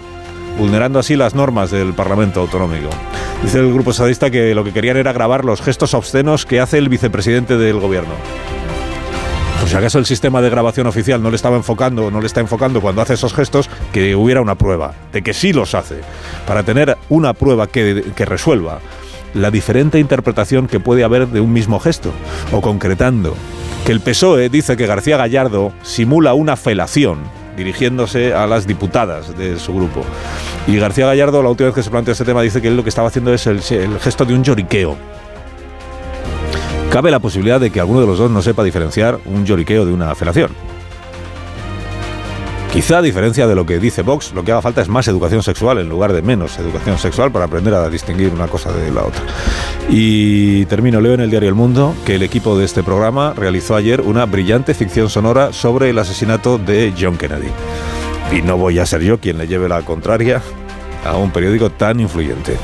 vulnerando 0.57 0.99
así 0.99 1.15
las 1.15 1.35
normas 1.35 1.71
del 1.71 1.93
Parlamento 1.93 2.41
Autonómico. 2.41 2.89
Dice 3.43 3.59
el 3.59 3.73
grupo 3.73 3.93
sadista 3.93 4.31
que 4.31 4.55
lo 4.55 4.63
que 4.63 4.73
querían 4.73 4.97
era 4.97 5.13
grabar 5.13 5.45
los 5.45 5.61
gestos 5.61 5.93
obscenos 5.93 6.45
que 6.45 6.59
hace 6.59 6.77
el 6.77 6.89
vicepresidente 6.89 7.57
del 7.57 7.79
gobierno. 7.79 8.13
Pues 9.59 9.71
si 9.71 9.77
acaso 9.77 9.99
el 9.99 10.05
sistema 10.05 10.41
de 10.41 10.49
grabación 10.49 10.87
oficial 10.87 11.21
no 11.21 11.29
le 11.29 11.35
estaba 11.35 11.55
enfocando, 11.55 12.11
no 12.11 12.21
le 12.21 12.27
está 12.27 12.39
enfocando 12.39 12.81
cuando 12.81 13.01
hace 13.01 13.15
esos 13.15 13.33
gestos, 13.33 13.69
que 13.91 14.15
hubiera 14.15 14.41
una 14.41 14.55
prueba 14.55 14.93
de 15.11 15.21
que 15.21 15.33
sí 15.33 15.53
los 15.53 15.75
hace, 15.75 16.01
para 16.45 16.63
tener 16.63 16.97
una 17.09 17.33
prueba 17.33 17.67
que, 17.67 18.03
que 18.15 18.25
resuelva 18.25 18.79
la 19.33 19.51
diferente 19.51 19.99
interpretación 19.99 20.67
que 20.67 20.79
puede 20.79 21.03
haber 21.03 21.27
de 21.27 21.41
un 21.41 21.51
mismo 21.51 21.79
gesto, 21.79 22.11
o 22.51 22.61
concretando 22.61 23.35
que 23.85 23.91
el 23.91 24.01
PSOE 24.01 24.49
dice 24.49 24.77
que 24.77 24.87
García 24.87 25.17
Gallardo 25.17 25.71
simula 25.83 26.33
una 26.33 26.55
felación 26.55 27.19
dirigiéndose 27.55 28.33
a 28.33 28.47
las 28.47 28.67
diputadas 28.67 29.37
de 29.37 29.59
su 29.59 29.73
grupo. 29.73 30.03
Y 30.67 30.77
García 30.77 31.05
Gallardo, 31.05 31.41
la 31.43 31.49
última 31.49 31.67
vez 31.67 31.75
que 31.75 31.83
se 31.83 31.89
planteó 31.89 32.11
este 32.11 32.25
tema, 32.25 32.41
dice 32.41 32.61
que 32.61 32.67
él 32.67 32.77
lo 32.77 32.83
que 32.83 32.89
estaba 32.89 33.07
haciendo 33.07 33.33
es 33.33 33.47
el, 33.47 33.61
gesto 33.99 34.25
de 34.25 34.33
un 34.33 34.43
lloriqueo. 34.43 34.97
Cabe 36.91 37.11
la 37.11 37.19
posibilidad 37.19 37.59
de 37.59 37.71
que 37.71 37.79
alguno 37.79 38.01
de 38.01 38.07
los 38.07 38.17
dos 38.17 38.31
no 38.31 38.41
sepa 38.41 38.63
diferenciar 38.63 39.19
un 39.25 39.45
lloriqueo 39.45 39.85
de 39.85 39.93
una 39.93 40.15
felación. 40.15 40.51
Quizá 42.71 42.97
a 42.97 43.01
diferencia 43.01 43.47
de 43.47 43.55
lo 43.55 43.65
que 43.65 43.79
dice 43.79 44.01
Vox, 44.01 44.33
lo 44.33 44.43
que 44.43 44.51
haga 44.51 44.61
falta 44.61 44.81
es 44.81 44.89
más 44.89 45.07
educación 45.07 45.41
sexual 45.41 45.77
en 45.77 45.87
lugar 45.87 46.11
de 46.11 46.21
menos 46.21 46.59
educación 46.59 46.97
sexual 46.97 47.31
para 47.31 47.45
aprender 47.45 47.73
a 47.73 47.89
distinguir 47.89 48.33
una 48.33 48.47
cosa 48.47 48.71
de 48.73 48.91
la 48.91 49.03
otra. 49.03 49.21
Y 49.89 50.65
termino, 50.65 50.99
leo 50.99 51.13
en 51.13 51.21
el 51.21 51.29
diario 51.29 51.47
El 51.49 51.55
Mundo 51.55 51.95
que 52.05 52.15
el 52.15 52.23
equipo 52.23 52.57
de 52.57 52.65
este 52.65 52.83
programa 52.83 53.33
realizó 53.33 53.75
ayer 53.75 54.01
una 54.01 54.25
brillante 54.25 54.73
ficción 54.73 55.09
sonora 55.09 55.53
sobre 55.53 55.89
el 55.89 55.99
asesinato 55.99 56.57
de 56.57 56.93
John 56.99 57.17
Kennedy. 57.17 57.49
Y 58.33 58.41
no 58.41 58.57
voy 58.57 58.79
a 58.79 58.85
ser 58.85 59.01
yo 59.01 59.19
quien 59.19 59.37
le 59.37 59.47
lleve 59.47 59.69
la 59.69 59.83
contraria 59.83 60.41
a 61.05 61.15
un 61.15 61.31
periódico 61.31 61.69
tan 61.69 61.99
influyente. 61.99 62.57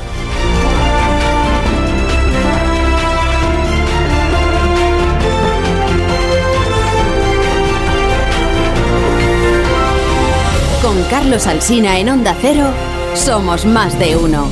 Carlos 11.32 11.46
Alsina 11.46 11.98
en 11.98 12.10
Onda 12.10 12.36
Cero, 12.38 12.66
somos 13.14 13.64
más 13.64 13.98
de 13.98 14.14
uno. 14.16 14.46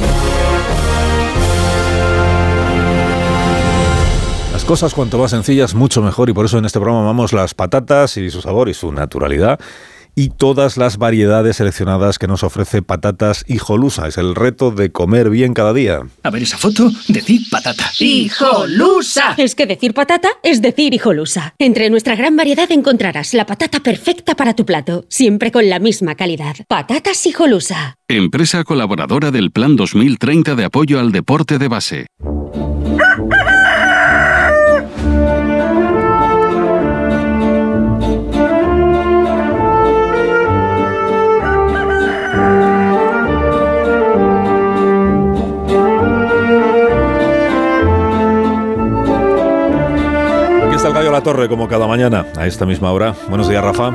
Las 4.51 4.65
cosas 4.65 4.95
cuanto 4.95 5.19
más 5.19 5.31
sencillas, 5.31 5.75
mucho 5.75 6.01
mejor 6.01 6.31
y 6.31 6.33
por 6.33 6.47
eso 6.47 6.57
en 6.57 6.65
este 6.65 6.79
programa 6.79 7.03
amamos 7.03 7.35
las 7.35 7.53
patatas 7.53 8.17
y 8.17 8.31
su 8.31 8.41
sabor 8.41 8.71
y 8.71 8.73
su 8.73 8.93
naturalidad. 8.93 9.61
Y 10.21 10.29
todas 10.29 10.77
las 10.77 10.99
variedades 10.99 11.57
seleccionadas 11.57 12.19
que 12.19 12.27
nos 12.27 12.43
ofrece 12.43 12.83
Patatas 12.83 13.43
Hijolusa. 13.49 14.07
Es 14.07 14.19
el 14.19 14.35
reto 14.35 14.71
de 14.71 14.93
comer 14.93 15.31
bien 15.31 15.55
cada 15.55 15.73
día. 15.73 16.01
A 16.23 16.29
ver 16.29 16.43
esa 16.43 16.59
foto, 16.59 16.91
decir 17.09 17.41
patata. 17.51 17.91
¡Hijolusa! 17.99 19.33
Es 19.39 19.55
que 19.55 19.65
decir 19.65 19.95
patata 19.95 20.29
es 20.43 20.61
decir 20.61 20.93
hijolusa. 20.93 21.55
Entre 21.59 21.89
nuestra 21.89 22.17
gran 22.17 22.37
variedad 22.37 22.71
encontrarás 22.71 23.33
la 23.33 23.47
patata 23.47 23.81
perfecta 23.81 24.35
para 24.35 24.55
tu 24.55 24.67
plato, 24.67 25.07
siempre 25.09 25.51
con 25.51 25.71
la 25.71 25.79
misma 25.79 26.17
calidad. 26.17 26.55
Patatas 26.69 27.25
hijolusa. 27.25 27.97
Empresa 28.07 28.63
colaboradora 28.65 29.31
del 29.31 29.51
Plan 29.51 29.75
2030 29.75 30.55
de 30.55 30.65
apoyo 30.67 31.01
al 31.01 31.13
deporte 31.13 31.57
de 31.57 31.69
base. 31.69 32.07
La 51.21 51.25
Torre, 51.25 51.51
como 51.51 51.69
cada 51.69 51.87
mañana, 51.87 52.25
a 52.35 52.47
esta 52.47 52.65
misma 52.65 52.93
hora. 52.93 53.15
Buenos 53.29 53.47
días, 53.47 53.63
Rafa. 53.63 53.93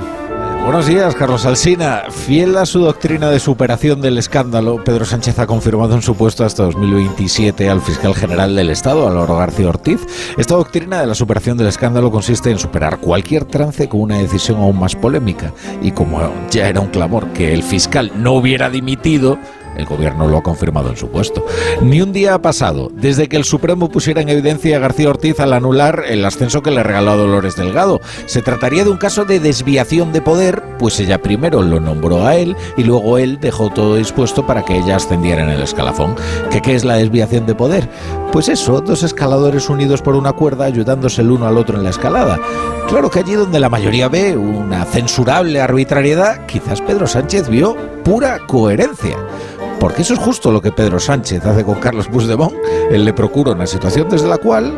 Buenos 0.63 0.85
días, 0.85 1.15
Carlos 1.15 1.43
Alsina. 1.47 2.03
Fiel 2.11 2.55
a 2.55 2.67
su 2.67 2.81
doctrina 2.81 3.31
de 3.31 3.39
superación 3.39 3.99
del 3.99 4.19
escándalo, 4.19 4.83
Pedro 4.83 5.05
Sánchez 5.05 5.39
ha 5.39 5.47
confirmado 5.47 5.95
en 5.95 6.03
su 6.03 6.15
puesto 6.15 6.45
hasta 6.45 6.61
2027 6.61 7.67
al 7.67 7.81
fiscal 7.81 8.13
general 8.13 8.55
del 8.55 8.69
Estado, 8.69 9.07
Álvaro 9.07 9.37
García 9.37 9.69
Ortiz. 9.69 10.05
Esta 10.37 10.53
doctrina 10.53 11.01
de 11.01 11.07
la 11.07 11.15
superación 11.15 11.57
del 11.57 11.65
escándalo 11.65 12.11
consiste 12.11 12.51
en 12.51 12.59
superar 12.59 12.99
cualquier 12.99 13.45
trance 13.45 13.89
con 13.89 14.01
una 14.01 14.19
decisión 14.19 14.59
aún 14.59 14.77
más 14.77 14.95
polémica. 14.95 15.51
Y 15.81 15.93
como 15.93 16.31
ya 16.51 16.69
era 16.69 16.79
un 16.79 16.89
clamor 16.89 17.29
que 17.29 17.55
el 17.55 17.63
fiscal 17.63 18.11
no 18.15 18.33
hubiera 18.33 18.69
dimitido, 18.69 19.39
el 19.77 19.85
gobierno 19.85 20.27
lo 20.27 20.37
ha 20.37 20.43
confirmado 20.43 20.89
en 20.89 20.97
su 20.97 21.09
puesto. 21.09 21.45
Ni 21.81 22.01
un 22.01 22.13
día 22.13 22.33
ha 22.33 22.41
pasado 22.41 22.89
desde 22.93 23.27
que 23.27 23.37
el 23.37 23.43
Supremo 23.43 23.89
pusiera 23.89 24.21
en 24.21 24.29
evidencia 24.29 24.77
a 24.77 24.79
García 24.79 25.09
Ortiz 25.09 25.39
al 25.39 25.53
anular 25.53 26.03
el 26.07 26.23
ascenso 26.25 26.61
que 26.61 26.71
le 26.71 26.83
regaló 26.83 27.11
a 27.11 27.15
Dolores 27.15 27.55
Delgado. 27.55 28.01
Se 28.25 28.41
trataría 28.41 28.83
de 28.83 28.89
un 28.89 28.97
caso 28.97 29.25
de 29.25 29.39
desviación 29.39 30.13
de 30.13 30.21
poder, 30.21 30.63
pues 30.79 30.99
ella 30.99 31.21
primero 31.21 31.61
lo 31.61 31.79
nombró 31.79 32.25
a 32.25 32.35
él 32.35 32.55
y 32.77 32.83
luego 32.83 33.17
él 33.17 33.39
dejó 33.39 33.69
todo 33.69 33.95
dispuesto 33.95 34.45
para 34.45 34.63
que 34.63 34.77
ella 34.77 34.95
ascendiera 34.95 35.43
en 35.43 35.49
el 35.49 35.61
escalafón. 35.61 36.15
¿Qué, 36.49 36.75
es 36.75 36.85
la 36.85 36.95
desviación 36.95 37.45
de 37.45 37.55
poder? 37.55 37.89
Pues 38.31 38.49
eso, 38.49 38.81
dos 38.81 39.03
escaladores 39.03 39.69
unidos 39.69 40.01
por 40.01 40.15
una 40.15 40.33
cuerda 40.33 40.65
ayudándose 40.65 41.21
el 41.21 41.31
uno 41.31 41.47
al 41.47 41.57
otro 41.57 41.77
en 41.77 41.83
la 41.83 41.89
escalada. 41.91 42.39
Claro 42.87 43.09
que 43.09 43.19
allí 43.19 43.33
donde 43.33 43.59
la 43.59 43.69
mayoría 43.69 44.09
ve 44.09 44.35
una 44.37 44.85
censurable 44.85 45.61
arbitrariedad, 45.61 46.45
quizás 46.45 46.81
Pedro 46.81 47.07
Sánchez 47.07 47.49
vio 47.49 47.75
pura 48.03 48.39
coherencia. 48.45 49.17
Porque 49.85 50.01
eso 50.01 50.15
es 50.15 50.19
justo 50.19 50.49
lo 50.49 50.63
que 50.63 50.71
Pedro 50.71 50.99
Sánchez 50.99 51.45
hace 51.45 51.63
con 51.63 51.75
Carlos 51.75 52.07
Puigdemont. 52.07 52.55
Él 52.89 53.05
le 53.05 53.13
procura 53.13 53.51
una 53.51 53.67
situación 53.67 54.09
desde 54.09 54.27
la 54.27 54.39
cual 54.39 54.73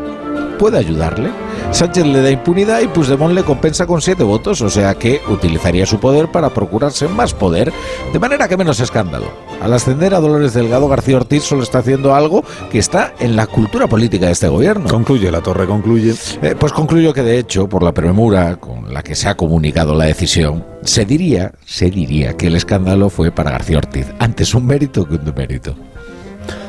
puede 0.59 0.77
ayudarle. 0.79 1.31
Sánchez 1.71 2.07
le 2.07 2.21
da 2.21 2.31
impunidad 2.31 2.81
y 2.81 2.87
Puigdemont 2.87 3.35
le 3.35 3.43
compensa 3.43 3.85
con 3.85 4.01
siete 4.01 4.23
votos, 4.23 4.61
o 4.61 4.69
sea 4.69 4.95
que 4.95 5.21
utilizaría 5.29 5.85
su 5.85 5.99
poder 5.99 6.31
para 6.31 6.49
procurarse 6.49 7.07
más 7.07 7.33
poder, 7.33 7.71
de 8.11 8.19
manera 8.19 8.47
que 8.47 8.57
menos 8.57 8.79
escándalo. 8.79 9.25
Al 9.61 9.73
ascender 9.73 10.15
a 10.15 10.19
Dolores 10.19 10.53
Delgado, 10.53 10.87
García 10.87 11.17
Ortiz 11.17 11.43
solo 11.43 11.61
está 11.63 11.79
haciendo 11.79 12.15
algo 12.15 12.43
que 12.71 12.79
está 12.79 13.13
en 13.19 13.35
la 13.35 13.45
cultura 13.45 13.87
política 13.87 14.27
de 14.27 14.31
este 14.31 14.47
gobierno. 14.47 14.89
Concluye, 14.89 15.29
la 15.29 15.41
torre 15.41 15.67
concluye. 15.67 16.15
Eh, 16.41 16.55
pues 16.57 16.73
concluyo 16.73 17.13
que 17.13 17.21
de 17.21 17.37
hecho, 17.37 17.69
por 17.69 17.83
la 17.83 17.93
premura 17.93 18.55
con 18.55 18.91
la 18.91 19.03
que 19.03 19.15
se 19.15 19.27
ha 19.27 19.35
comunicado 19.35 19.93
la 19.93 20.05
decisión, 20.05 20.65
se 20.83 21.05
diría, 21.05 21.51
se 21.65 21.91
diría 21.91 22.35
que 22.35 22.47
el 22.47 22.55
escándalo 22.55 23.09
fue 23.09 23.31
para 23.31 23.51
García 23.51 23.77
Ortiz, 23.77 24.07
antes 24.19 24.55
un 24.55 24.65
mérito 24.65 25.05
que 25.05 25.15
un 25.15 25.25
demérito. 25.25 25.75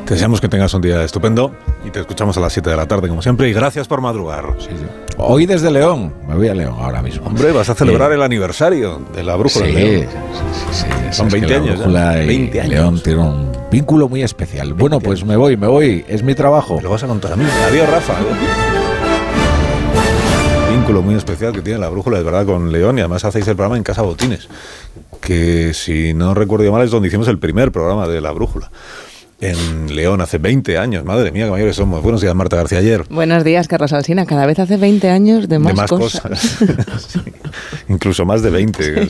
Te 0.05 0.15
deseamos 0.15 0.41
que 0.41 0.49
tengas 0.49 0.73
un 0.75 0.81
día 0.83 1.03
estupendo 1.05 1.53
y 1.85 1.91
te 1.91 2.01
escuchamos 2.01 2.37
a 2.37 2.41
las 2.41 2.53
7 2.53 2.71
de 2.71 2.77
la 2.77 2.87
tarde, 2.87 3.09
como 3.09 3.21
siempre. 3.23 3.49
Y 3.49 3.53
gracias 3.53 3.87
por 3.89 4.01
madrugar. 4.01 4.45
Hoy 5.19 5.47
desde 5.47 5.71
León, 5.71 6.15
me 6.27 6.35
voy 6.37 6.49
a 6.49 6.55
León 6.55 6.77
ahora 6.79 7.03
mismo. 7.03 7.27
Hombre, 7.27 7.53
vas 7.53 7.69
a 7.69 7.75
celebrar 7.75 8.13
el 8.13 8.23
aniversario 8.23 9.01
de 9.15 9.23
la 9.23 9.37
brújula 9.37 9.67
Sí, 9.67 9.73
de 9.73 9.81
León. 9.81 10.07
sí, 10.73 10.85
sí, 10.87 10.87
Son 11.11 11.27
es 11.29 11.35
que 11.35 11.41
20 11.41 11.49
la 11.51 11.57
años. 11.57 11.69
¿eh? 11.69 11.77
brújula 11.77 12.23
y 12.23 12.27
20 12.27 12.61
años. 12.61 12.73
León 12.73 13.01
tiene 13.03 13.21
un 13.21 13.53
vínculo 13.71 14.09
muy 14.09 14.23
especial. 14.23 14.73
Bueno, 14.75 14.99
pues 15.01 15.25
me 15.25 15.37
voy, 15.37 15.57
me 15.57 15.67
voy, 15.67 16.05
es 16.09 16.23
mi 16.23 16.35
trabajo. 16.35 16.81
Lo 16.83 16.91
vas 16.91 17.03
a 17.03 17.07
contar 17.07 17.33
a 17.33 17.37
mí. 17.37 17.45
Adiós, 17.69 17.89
Rafa. 17.91 18.15
Vínculo 20.71 21.03
muy 21.03 21.15
especial 21.17 21.53
que 21.53 21.61
tiene 21.63 21.79
la 21.81 21.89
brújula, 21.89 22.19
es 22.19 22.25
verdad, 22.25 22.47
con 22.47 22.71
León 22.73 22.97
y 22.99 23.01
además 23.01 23.25
hacéis 23.25 23.47
el 23.49 23.57
programa 23.57 23.77
en 23.77 23.83
Casa 23.83 24.03
Botines, 24.03 24.49
que 25.21 25.73
si 25.75 26.15
no 26.15 26.35
recuerdo 26.35 26.71
mal 26.73 26.83
es 26.83 26.91
donde 26.91 27.09
hicimos 27.09 27.29
el 27.29 27.39
primer 27.39 27.73
programa 27.73 28.07
de 28.07 28.21
la 28.21 28.31
brújula. 28.33 28.71
En 29.41 29.95
León 29.95 30.21
hace 30.21 30.39
20 30.39 30.79
años, 30.79 31.05
madre 31.05 31.31
mía, 31.31 31.45
qué 31.45 31.53
mayores 31.53 31.77
somos. 31.77 32.03
Buenos 32.03 32.21
días, 32.21 32.35
Marta 32.35 32.57
García 32.57 32.79
ayer. 32.79 33.05
Buenos 33.09 33.45
días, 33.45 33.69
Carlos 33.69 33.93
Alsina. 33.93 34.27
Cada 34.27 34.47
vez 34.47 34.59
hace 34.59 34.77
20 34.77 35.09
años 35.11 35.49
de 35.49 35.61
más, 35.61 35.75
de 35.75 35.77
más 35.77 35.91
cosas. 35.91 36.21
cosas. 36.23 36.59
Sí, 37.09 37.21
Incluso 37.89 38.25
más 38.27 38.43
de 38.43 38.51
20. 38.51 39.09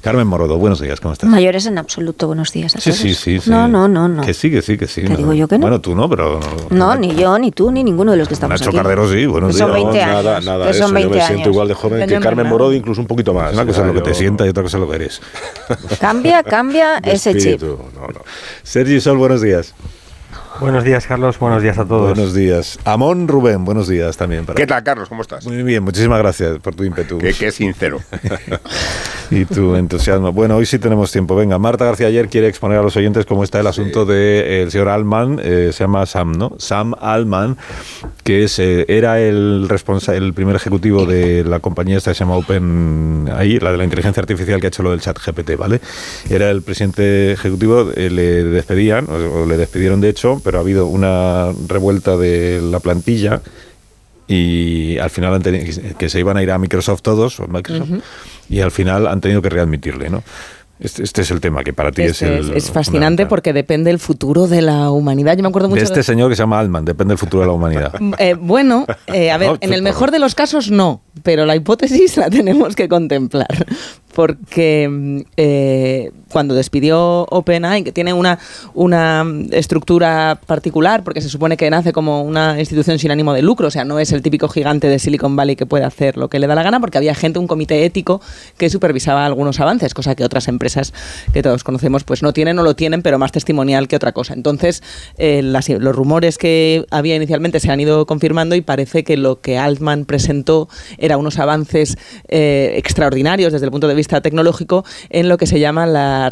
Carmen 0.00 0.26
Morodo, 0.28 0.56
buenos 0.58 0.80
días, 0.80 1.00
¿cómo 1.00 1.12
estás? 1.12 1.28
Mayores 1.28 1.66
en 1.66 1.76
absoluto, 1.76 2.28
buenos 2.28 2.52
días 2.52 2.76
a 2.76 2.80
Sí, 2.80 2.90
todos. 2.90 3.02
sí, 3.02 3.14
sí, 3.14 3.40
sí. 3.40 3.50
No, 3.50 3.66
no, 3.66 3.88
no, 3.88 4.06
no. 4.08 4.22
Que 4.22 4.32
sí, 4.32 4.48
que 4.48 4.62
sí, 4.62 4.78
que 4.78 4.86
sí. 4.86 5.02
Te 5.02 5.16
digo 5.16 5.34
yo 5.34 5.48
que 5.48 5.56
no. 5.58 5.62
Bueno, 5.62 5.80
tú 5.80 5.94
no, 5.96 6.08
pero... 6.08 6.38
No, 6.70 6.94
ni 6.94 7.14
yo, 7.16 7.36
ni 7.38 7.50
tú, 7.50 7.72
ni 7.72 7.82
ninguno 7.82 8.12
de 8.12 8.18
los 8.18 8.28
que 8.28 8.34
estamos 8.34 8.60
Nacho 8.60 8.70
aquí. 8.70 8.78
Cardero 8.78 9.10
sí, 9.10 9.26
buenos 9.26 9.52
Que 9.52 9.58
son 9.58 9.72
días. 9.74 9.82
20 9.92 10.02
años. 10.02 10.24
Nada, 10.24 10.40
nada, 10.40 10.64
que 10.66 10.70
eso. 10.70 10.84
son 10.84 10.94
20 10.94 11.08
yo 11.08 11.10
me 11.10 11.20
años. 11.20 11.28
siento 11.34 11.50
igual 11.50 11.68
de 11.68 11.74
joven 11.74 11.98
que 11.98 12.06
Tenemos 12.06 12.24
Carmen 12.24 12.44
nada. 12.44 12.52
Morodo, 12.54 12.72
incluso 12.72 13.00
un 13.00 13.06
poquito 13.08 13.34
más. 13.34 13.52
Una 13.52 13.66
cosa 13.66 13.80
es 13.80 13.86
lo 13.88 13.92
que 13.92 13.98
Yo- 13.98 14.04
te 14.04 14.14
sienta 14.14 14.46
y 14.46 14.48
otra 14.50 14.62
cosa 14.62 14.76
es 14.76 14.80
lo 14.80 14.88
que 14.88 14.96
eres. 14.96 15.20
Cambia, 16.00 16.42
cambia 16.44 16.98
ese 17.02 17.36
chip. 17.36 17.60
no, 17.60 17.76
no. 18.06 18.20
Sergi 18.62 19.00
Sol, 19.00 19.18
buenos 19.18 19.42
días 19.42 19.47
días. 19.48 19.74
Buenos 20.60 20.82
días, 20.82 21.06
Carlos. 21.06 21.38
Buenos 21.38 21.62
días 21.62 21.78
a 21.78 21.84
todos. 21.84 22.14
Buenos 22.16 22.34
días. 22.34 22.80
Amón 22.84 23.28
Rubén, 23.28 23.64
buenos 23.64 23.86
días 23.86 24.16
también. 24.16 24.44
Para 24.44 24.56
¿Qué 24.56 24.66
tal, 24.66 24.82
Carlos? 24.82 25.08
¿Cómo 25.08 25.22
estás? 25.22 25.46
Muy 25.46 25.62
bien, 25.62 25.84
muchísimas 25.84 26.18
gracias 26.18 26.58
por 26.58 26.74
tu 26.74 26.82
ímpetu 26.82 27.18
Qué, 27.18 27.32
qué 27.32 27.52
sincero. 27.52 28.00
y 29.30 29.44
tu 29.44 29.76
entusiasmo. 29.76 30.32
Bueno, 30.32 30.56
hoy 30.56 30.66
sí 30.66 30.80
tenemos 30.80 31.12
tiempo. 31.12 31.36
Venga, 31.36 31.58
Marta 31.60 31.84
García 31.84 32.08
ayer 32.08 32.28
quiere 32.28 32.48
exponer 32.48 32.78
a 32.78 32.82
los 32.82 32.96
oyentes 32.96 33.24
cómo 33.24 33.44
está 33.44 33.60
el 33.60 33.68
asunto 33.68 34.04
del 34.04 34.68
señor 34.72 34.88
Alman, 34.88 35.38
eh, 35.42 35.70
se 35.72 35.84
llama 35.84 36.04
Sam, 36.06 36.32
¿no? 36.32 36.54
Sam 36.58 36.94
Alman, 37.00 37.56
que 38.24 38.42
es, 38.42 38.58
eh, 38.58 38.84
era 38.88 39.20
el, 39.20 39.68
responsa- 39.68 40.14
el 40.16 40.34
primer 40.34 40.56
ejecutivo 40.56 41.06
de 41.06 41.44
la 41.44 41.60
compañía 41.60 41.98
esta 41.98 42.10
que 42.10 42.16
se 42.16 42.24
llama 42.24 42.36
Open, 42.36 43.28
ahí, 43.32 43.60
la 43.60 43.70
de 43.70 43.78
la 43.78 43.84
inteligencia 43.84 44.20
artificial 44.20 44.58
que 44.60 44.66
ha 44.66 44.68
hecho 44.68 44.82
lo 44.82 44.90
del 44.90 45.00
chat 45.00 45.16
GPT, 45.24 45.56
¿vale? 45.56 45.80
Era 46.28 46.50
el 46.50 46.62
presidente 46.62 47.30
ejecutivo, 47.32 47.90
eh, 47.94 48.10
le 48.10 48.42
despedían, 48.42 49.06
o, 49.08 49.42
o 49.42 49.46
le 49.46 49.56
despidieron 49.56 50.00
de 50.00 50.08
hecho, 50.08 50.40
pero 50.48 50.56
ha 50.56 50.60
habido 50.62 50.86
una 50.86 51.52
revuelta 51.66 52.16
de 52.16 52.62
la 52.62 52.80
plantilla 52.80 53.42
y 54.26 54.96
al 54.96 55.10
final 55.10 55.34
han 55.34 55.42
tenido, 55.42 55.66
que 55.98 56.08
se 56.08 56.20
iban 56.20 56.38
a 56.38 56.42
ir 56.42 56.50
a 56.50 56.56
Microsoft 56.56 57.02
todos, 57.02 57.38
o 57.38 57.46
Microsoft, 57.48 57.90
y 58.48 58.60
al 58.60 58.70
final 58.70 59.08
han 59.08 59.20
tenido 59.20 59.42
que 59.42 59.50
readmitirle, 59.50 60.08
¿no? 60.08 60.22
Este, 60.80 61.02
este 61.02 61.20
es 61.20 61.30
el 61.32 61.42
tema 61.42 61.62
que 61.62 61.74
para 61.74 61.92
ti 61.92 62.00
es, 62.00 62.22
Este 62.22 62.38
el 62.38 62.56
es, 62.56 62.64
es 62.64 62.70
fascinante 62.70 63.26
porque 63.26 63.52
depende 63.52 63.90
el 63.90 63.98
futuro 63.98 64.46
de 64.46 64.62
la 64.62 64.90
humanidad. 64.90 65.36
Yo 65.36 65.42
me 65.42 65.50
acuerdo 65.50 65.68
mucho 65.68 65.80
de 65.80 65.84
este 65.84 66.02
señor 66.02 66.30
que 66.30 66.36
se 66.36 66.44
llama 66.44 66.60
Alman, 66.60 66.86
depende 66.86 67.12
del 67.12 67.18
futuro 67.18 67.42
de 67.42 67.48
la 67.48 67.52
humanidad. 67.52 67.92
Eh, 68.18 68.34
bueno, 68.40 68.86
eh, 69.08 69.30
a 69.30 69.36
ver, 69.38 69.50
No, 69.50 69.58
en 69.60 69.74
el 69.74 69.82
mejor 69.82 70.12
de 70.12 70.18
los 70.18 70.34
casos 70.34 70.70
no, 70.70 71.02
pero 71.22 71.44
la 71.44 71.56
hipótesis 71.56 72.16
la 72.16 72.30
tenemos 72.30 72.74
que 72.74 72.88
contemplar. 72.88 73.66
Porque 74.18 74.88
mm, 74.90 75.20
eh, 75.36 76.10
cuando 76.28 76.56
despidió 76.56 77.24
OpenAI, 77.30 77.84
que 77.84 77.92
tiene 77.92 78.12
una, 78.12 78.40
una 78.74 79.24
estructura 79.52 80.40
particular, 80.44 81.04
porque 81.04 81.20
se 81.20 81.28
supone 81.28 81.56
que 81.56 81.70
nace 81.70 81.92
como 81.92 82.22
una 82.22 82.58
institución 82.58 82.98
sin 82.98 83.12
ánimo 83.12 83.32
de 83.32 83.42
lucro, 83.42 83.68
o 83.68 83.70
sea, 83.70 83.84
no 83.84 84.00
es 84.00 84.10
el 84.10 84.22
típico 84.22 84.48
gigante 84.48 84.88
de 84.88 84.98
Silicon 84.98 85.36
Valley 85.36 85.54
que 85.54 85.66
puede 85.66 85.84
hacer 85.84 86.16
lo 86.16 86.28
que 86.28 86.40
le 86.40 86.48
da 86.48 86.56
la 86.56 86.64
gana, 86.64 86.80
porque 86.80 86.98
había 86.98 87.14
gente, 87.14 87.38
un 87.38 87.46
comité 87.46 87.84
ético 87.84 88.20
que 88.56 88.68
supervisaba 88.70 89.24
algunos 89.24 89.60
avances, 89.60 89.94
cosa 89.94 90.16
que 90.16 90.24
otras 90.24 90.48
empresas 90.48 90.92
que 91.32 91.40
todos 91.40 91.62
conocemos 91.62 92.02
pues 92.02 92.24
no 92.24 92.32
tienen 92.32 92.58
o 92.58 92.64
lo 92.64 92.74
tienen, 92.74 93.02
pero 93.02 93.20
más 93.20 93.30
testimonial 93.30 93.86
que 93.86 93.94
otra 93.94 94.10
cosa. 94.10 94.34
Entonces, 94.34 94.82
eh, 95.16 95.42
los 95.42 95.94
rumores 95.94 96.38
que 96.38 96.86
había 96.90 97.14
inicialmente 97.14 97.60
se 97.60 97.70
han 97.70 97.78
ido 97.78 98.04
confirmando 98.04 98.56
y 98.56 98.62
parece 98.62 99.04
que 99.04 99.16
lo 99.16 99.40
que 99.40 99.58
Altman 99.58 100.06
presentó 100.06 100.68
era 100.98 101.18
unos 101.18 101.38
avances 101.38 101.96
eh, 102.26 102.72
extraordinarios 102.74 103.52
desde 103.52 103.66
el 103.66 103.70
punto 103.70 103.86
de 103.86 103.94
vista 103.94 104.07
tecnológico 104.08 104.84
en 105.10 105.28
lo 105.28 105.36
que 105.36 105.46
se 105.46 105.60
llama 105.60 105.86
la, 105.86 106.30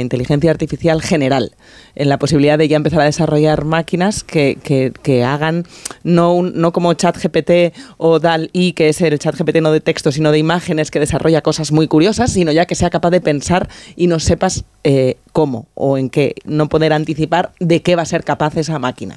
inteligencia 0.00 0.50
artificial 0.50 1.02
general, 1.02 1.52
en 1.94 2.08
la 2.08 2.18
posibilidad 2.18 2.58
de 2.58 2.68
ya 2.68 2.76
empezar 2.76 3.00
a 3.00 3.04
desarrollar 3.04 3.64
máquinas 3.64 4.24
que, 4.24 4.58
que- 4.62 5.24
hagan 5.24 5.64
no, 6.04 6.42
no 6.42 6.72
como 6.72 6.94
ChatGPT 6.94 7.74
o 7.96 8.18
DAL-I, 8.20 8.72
que 8.72 8.88
es 8.88 9.00
el 9.00 9.18
ChatGPT 9.18 9.56
no 9.56 9.72
de 9.72 9.80
texto, 9.80 10.12
sino 10.12 10.30
de 10.30 10.38
imágenes, 10.38 10.90
que 10.90 11.00
desarrolla 11.00 11.42
cosas 11.42 11.72
muy 11.72 11.88
curiosas, 11.88 12.32
sino 12.32 12.52
ya 12.52 12.66
que 12.66 12.74
sea 12.74 12.90
capaz 12.90 13.10
de 13.10 13.20
pensar 13.20 13.68
y 13.96 14.06
no 14.06 14.20
sepas 14.20 14.64
eh, 14.84 15.16
cómo 15.32 15.66
o 15.74 15.98
en 15.98 16.08
qué, 16.08 16.36
no 16.44 16.68
poder 16.68 16.92
anticipar 16.92 17.52
de 17.58 17.82
qué 17.82 17.96
va 17.96 18.02
a 18.02 18.06
ser 18.06 18.24
capaz 18.24 18.56
esa 18.56 18.78
máquina. 18.78 19.16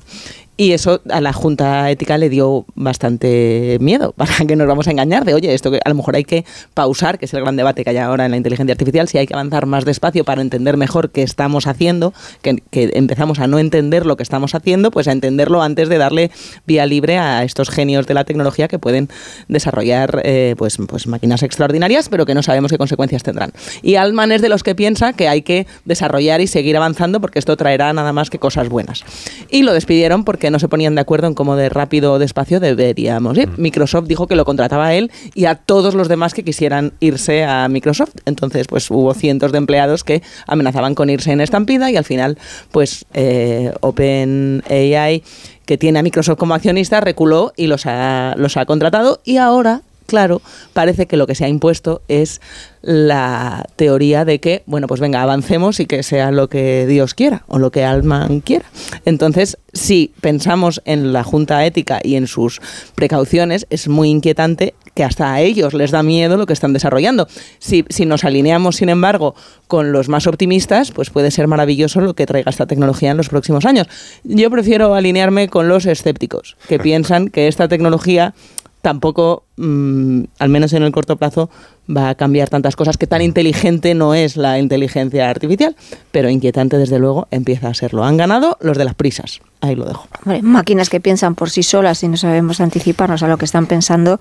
Y 0.62 0.74
eso 0.74 1.01
a 1.10 1.22
la 1.22 1.34
Junta 1.34 1.89
Ética 1.89 2.20
le 2.20 2.30
dio 2.30 2.68
bastante 2.75 3.80
miedo, 3.82 4.12
para 4.15 4.46
que 4.46 4.56
nos 4.56 4.68
vamos 4.68 4.88
a 4.88 4.91
engañar 4.91 5.25
de, 5.25 5.34
oye, 5.34 5.56
esto 5.56 5.72
que 5.72 5.80
a 5.84 5.89
lo 5.89 5.96
mejor 5.96 6.15
hay 6.15 6.24
que 6.24 6.46
pausar, 6.75 7.18
que 7.18 7.25
es 7.25 7.34
el 7.34 7.41
gran 7.41 7.56
debate 7.56 7.84
que 7.84 7.89
hay 7.89 7.98
ahora 7.98 8.25
en 8.25 8.32
la 8.32 8.38
inteligencia 8.38 8.72
artificial, 8.72 9.08
si 9.08 9.18
hay 9.18 9.25
que 9.25 9.34
avanzar 9.34 9.65
más 9.65 9.86
despacio 9.86 10.24
para 10.24 10.44
entender 10.44 10.77
mejor 10.77 11.10
qué 11.10 11.24
estamos 11.24 11.65
haciendo, 11.65 12.13
que, 12.44 12.62
empezamos 12.72 13.39
a 13.39 13.48
no 13.48 13.58
entender 13.58 14.06
lo 14.06 14.18
que 14.18 14.22
estamos 14.22 14.53
haciendo, 14.53 14.91
pues 14.91 15.08
a 15.08 15.13
entenderlo 15.13 15.63
antes 15.63 15.89
de 15.89 15.98
darle 15.98 16.30
vía 16.68 16.86
libre 16.86 17.18
a 17.18 17.44
estos 17.44 17.72
genios 17.72 18.06
de 18.06 18.13
la 18.13 18.24
tecnología 18.24 18.68
que 18.68 18.77
pueden 18.77 19.10
desarrollar 19.48 20.22
eh, 20.25 20.53
pues, 20.60 20.77
pues 20.88 21.08
máquinas 21.08 21.41
extraordinarias, 21.41 22.08
pero 22.08 22.27
que 22.27 22.36
no 22.36 22.44
sabemos 22.44 22.70
qué 22.70 22.77
consecuencias 22.77 23.24
tendrán. 23.24 23.51
Y 23.82 23.96
Altman 23.96 24.32
es 24.32 24.44
de 24.44 24.50
los 24.50 24.62
que 24.62 24.75
piensa 24.75 25.13
que 25.13 25.27
hay 25.27 25.41
que 25.41 25.65
desarrollar 25.86 26.39
y 26.39 26.46
seguir 26.46 26.77
avanzando 26.77 27.20
porque 27.20 27.39
esto 27.39 27.58
traerá 27.58 27.91
nada 27.94 28.13
más 28.13 28.30
que 28.30 28.38
cosas 28.38 28.70
buenas. 28.70 29.03
Y 29.50 29.63
lo 29.63 29.74
despidieron 29.74 30.24
porque 30.24 30.50
no 30.51 30.60
se 30.60 30.67
ponían 30.67 30.96
de 30.96 31.01
acuerdo 31.01 31.27
en 31.27 31.34
cómo 31.34 31.55
de 31.55 31.70
rápido 31.70 32.13
o 32.13 32.20
despacio 32.20 32.60
deberíamos 32.60 33.38
ir. 33.38 33.50
Microsoft 33.58 34.08
dijo 34.08 34.27
que 34.27 34.36
lo 34.36 34.46
contrataba 34.46 34.88
a 34.88 34.93
él 34.93 35.12
y 35.34 35.46
a 35.46 35.55
todos 35.55 35.96
los 35.96 36.08
demás 36.08 36.34
que 36.34 36.43
quisieran 36.43 36.93
irse 37.00 37.43
a 37.43 37.67
Microsoft. 37.67 38.15
Entonces, 38.25 38.67
pues 38.67 38.89
hubo 38.91 39.13
cientos 39.13 39.51
de 39.51 39.58
empleados 39.58 40.03
que 40.03 40.22
amenazaban 40.48 40.96
con 40.96 41.10
irse 41.10 41.31
en 41.31 41.41
estampida 41.41 41.89
y 41.91 41.98
al 41.98 42.05
final, 42.05 42.38
pues 42.72 43.05
eh, 43.13 43.74
OpenAI 43.81 45.24
que 45.65 45.77
tiene 45.77 46.00
a 46.00 46.03
Microsoft 46.03 46.38
como 46.38 46.53
accionista, 46.53 47.00
reculó 47.00 47.53
y 47.55 47.67
los 47.67 47.86
ha, 47.86 48.36
los 48.38 48.58
ha 48.58 48.65
contratado 48.65 49.22
y 49.24 49.38
ahora, 49.38 49.81
claro, 50.12 50.41
parece 50.74 51.06
que 51.06 51.15
lo 51.15 51.25
que 51.25 51.36
se 51.36 51.46
ha 51.46 51.48
impuesto 51.48 52.01
es 52.10 52.41
la 52.82 53.65
teoría 53.77 54.25
de 54.25 54.41
que, 54.41 54.63
bueno, 54.65 54.88
pues 54.88 55.00
venga, 55.00 55.22
avancemos 55.22 55.80
y 55.80 55.86
que 55.86 56.03
sea 56.03 56.32
lo 56.32 56.50
que 56.50 56.86
Dios 56.86 57.13
quiera 57.13 57.46
o 57.48 57.60
lo 57.60 57.72
que 57.72 57.86
Altman 57.86 58.41
quiera. 58.41 58.65
Entonces, 59.06 59.58
si 59.72 60.12
pensamos 60.20 60.82
en 60.84 61.13
la 61.13 61.24
Junta 61.24 61.65
Ética 61.65 62.01
y 62.03 62.18
en 62.18 62.27
sus 62.27 62.60
precauciones, 62.94 63.68
es 63.70 63.88
muy 63.88 64.10
inquietante 64.10 64.74
que 64.96 65.06
hasta 65.06 65.32
a 65.32 65.39
ellos 65.39 65.74
les 65.74 65.91
da 65.91 66.03
miedo 66.03 66.36
lo 66.36 66.46
que 66.46 66.51
están 66.51 66.74
desarrollando. 66.74 67.30
Si, 67.60 67.86
si 67.88 68.06
nos 68.06 68.25
alineamos, 68.25 68.75
sin 68.75 68.89
embargo, 68.89 69.34
con 69.68 69.94
los 69.94 70.10
más 70.10 70.27
optimistas, 70.27 70.91
pues 70.91 71.10
puede 71.10 71.32
ser 71.32 71.48
maravilloso 71.48 72.01
lo 72.01 72.15
que 72.15 72.25
traiga 72.25 72.50
esta 72.50 72.65
tecnología 72.65 73.12
en 73.12 73.18
los 73.18 73.30
próximos 73.30 73.65
años. 73.65 73.88
Yo 74.25 74.51
prefiero 74.51 74.94
alinearme 74.94 75.48
con 75.48 75.70
los 75.70 75.86
escépticos, 75.86 76.58
que 76.68 76.80
piensan 76.80 77.30
que 77.30 77.48
esta 77.48 77.70
tecnología 77.70 78.34
tampoco, 78.82 79.44
mm, 79.58 80.24
al 80.40 80.50
menos 80.50 80.74
en 80.74 80.84
el 80.84 80.92
corto 80.92 81.16
plazo, 81.16 81.50
va 81.90 82.10
a 82.10 82.16
cambiar 82.16 82.50
tantas 82.50 82.76
cosas, 82.76 82.98
que 82.98 83.08
tan 83.08 83.22
inteligente 83.22 83.94
no 83.94 84.14
es 84.14 84.38
la 84.38 84.60
inteligencia 84.60 85.30
artificial, 85.30 85.76
pero 86.12 86.30
inquietante 86.30 86.78
desde 86.78 87.00
luego 87.00 87.28
empieza 87.32 87.68
a 87.70 87.74
serlo. 87.74 88.04
Han 88.04 88.18
ganado 88.18 88.58
los 88.62 88.78
de 88.78 88.86
las 88.86 88.96
prisas, 88.96 89.42
ahí 89.62 89.76
lo 89.76 89.86
dejo. 89.86 90.08
Máquinas 90.42 90.90
que 90.90 91.00
piensan 91.00 91.36
por 91.36 91.50
sí 91.50 91.64
solas 91.64 92.04
y 92.04 92.08
no 92.08 92.18
sabemos 92.18 92.62
anticiparnos 92.62 93.24
a 93.24 93.28
lo 93.28 93.38
que 93.38 93.46
están 93.46 93.66
pensando, 93.66 94.20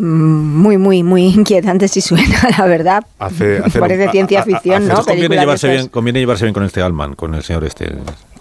muy, 0.00 0.78
muy, 0.78 1.02
muy 1.02 1.26
inquietante 1.26 1.86
si 1.88 2.00
suena, 2.00 2.48
la 2.58 2.66
verdad. 2.66 3.04
Hace, 3.18 3.58
hace- 3.58 3.78
Parece 3.80 4.08
ciencia 4.10 4.42
ficción, 4.42 4.88
¿no? 4.88 5.04
Conviene 5.04 5.36
llevarse, 5.36 5.68
bien, 5.68 5.88
conviene 5.88 6.20
llevarse 6.20 6.44
bien 6.44 6.54
con 6.54 6.64
este 6.64 6.80
Alman, 6.82 7.14
con 7.14 7.34
el 7.34 7.42
señor 7.42 7.64
este. 7.64 7.92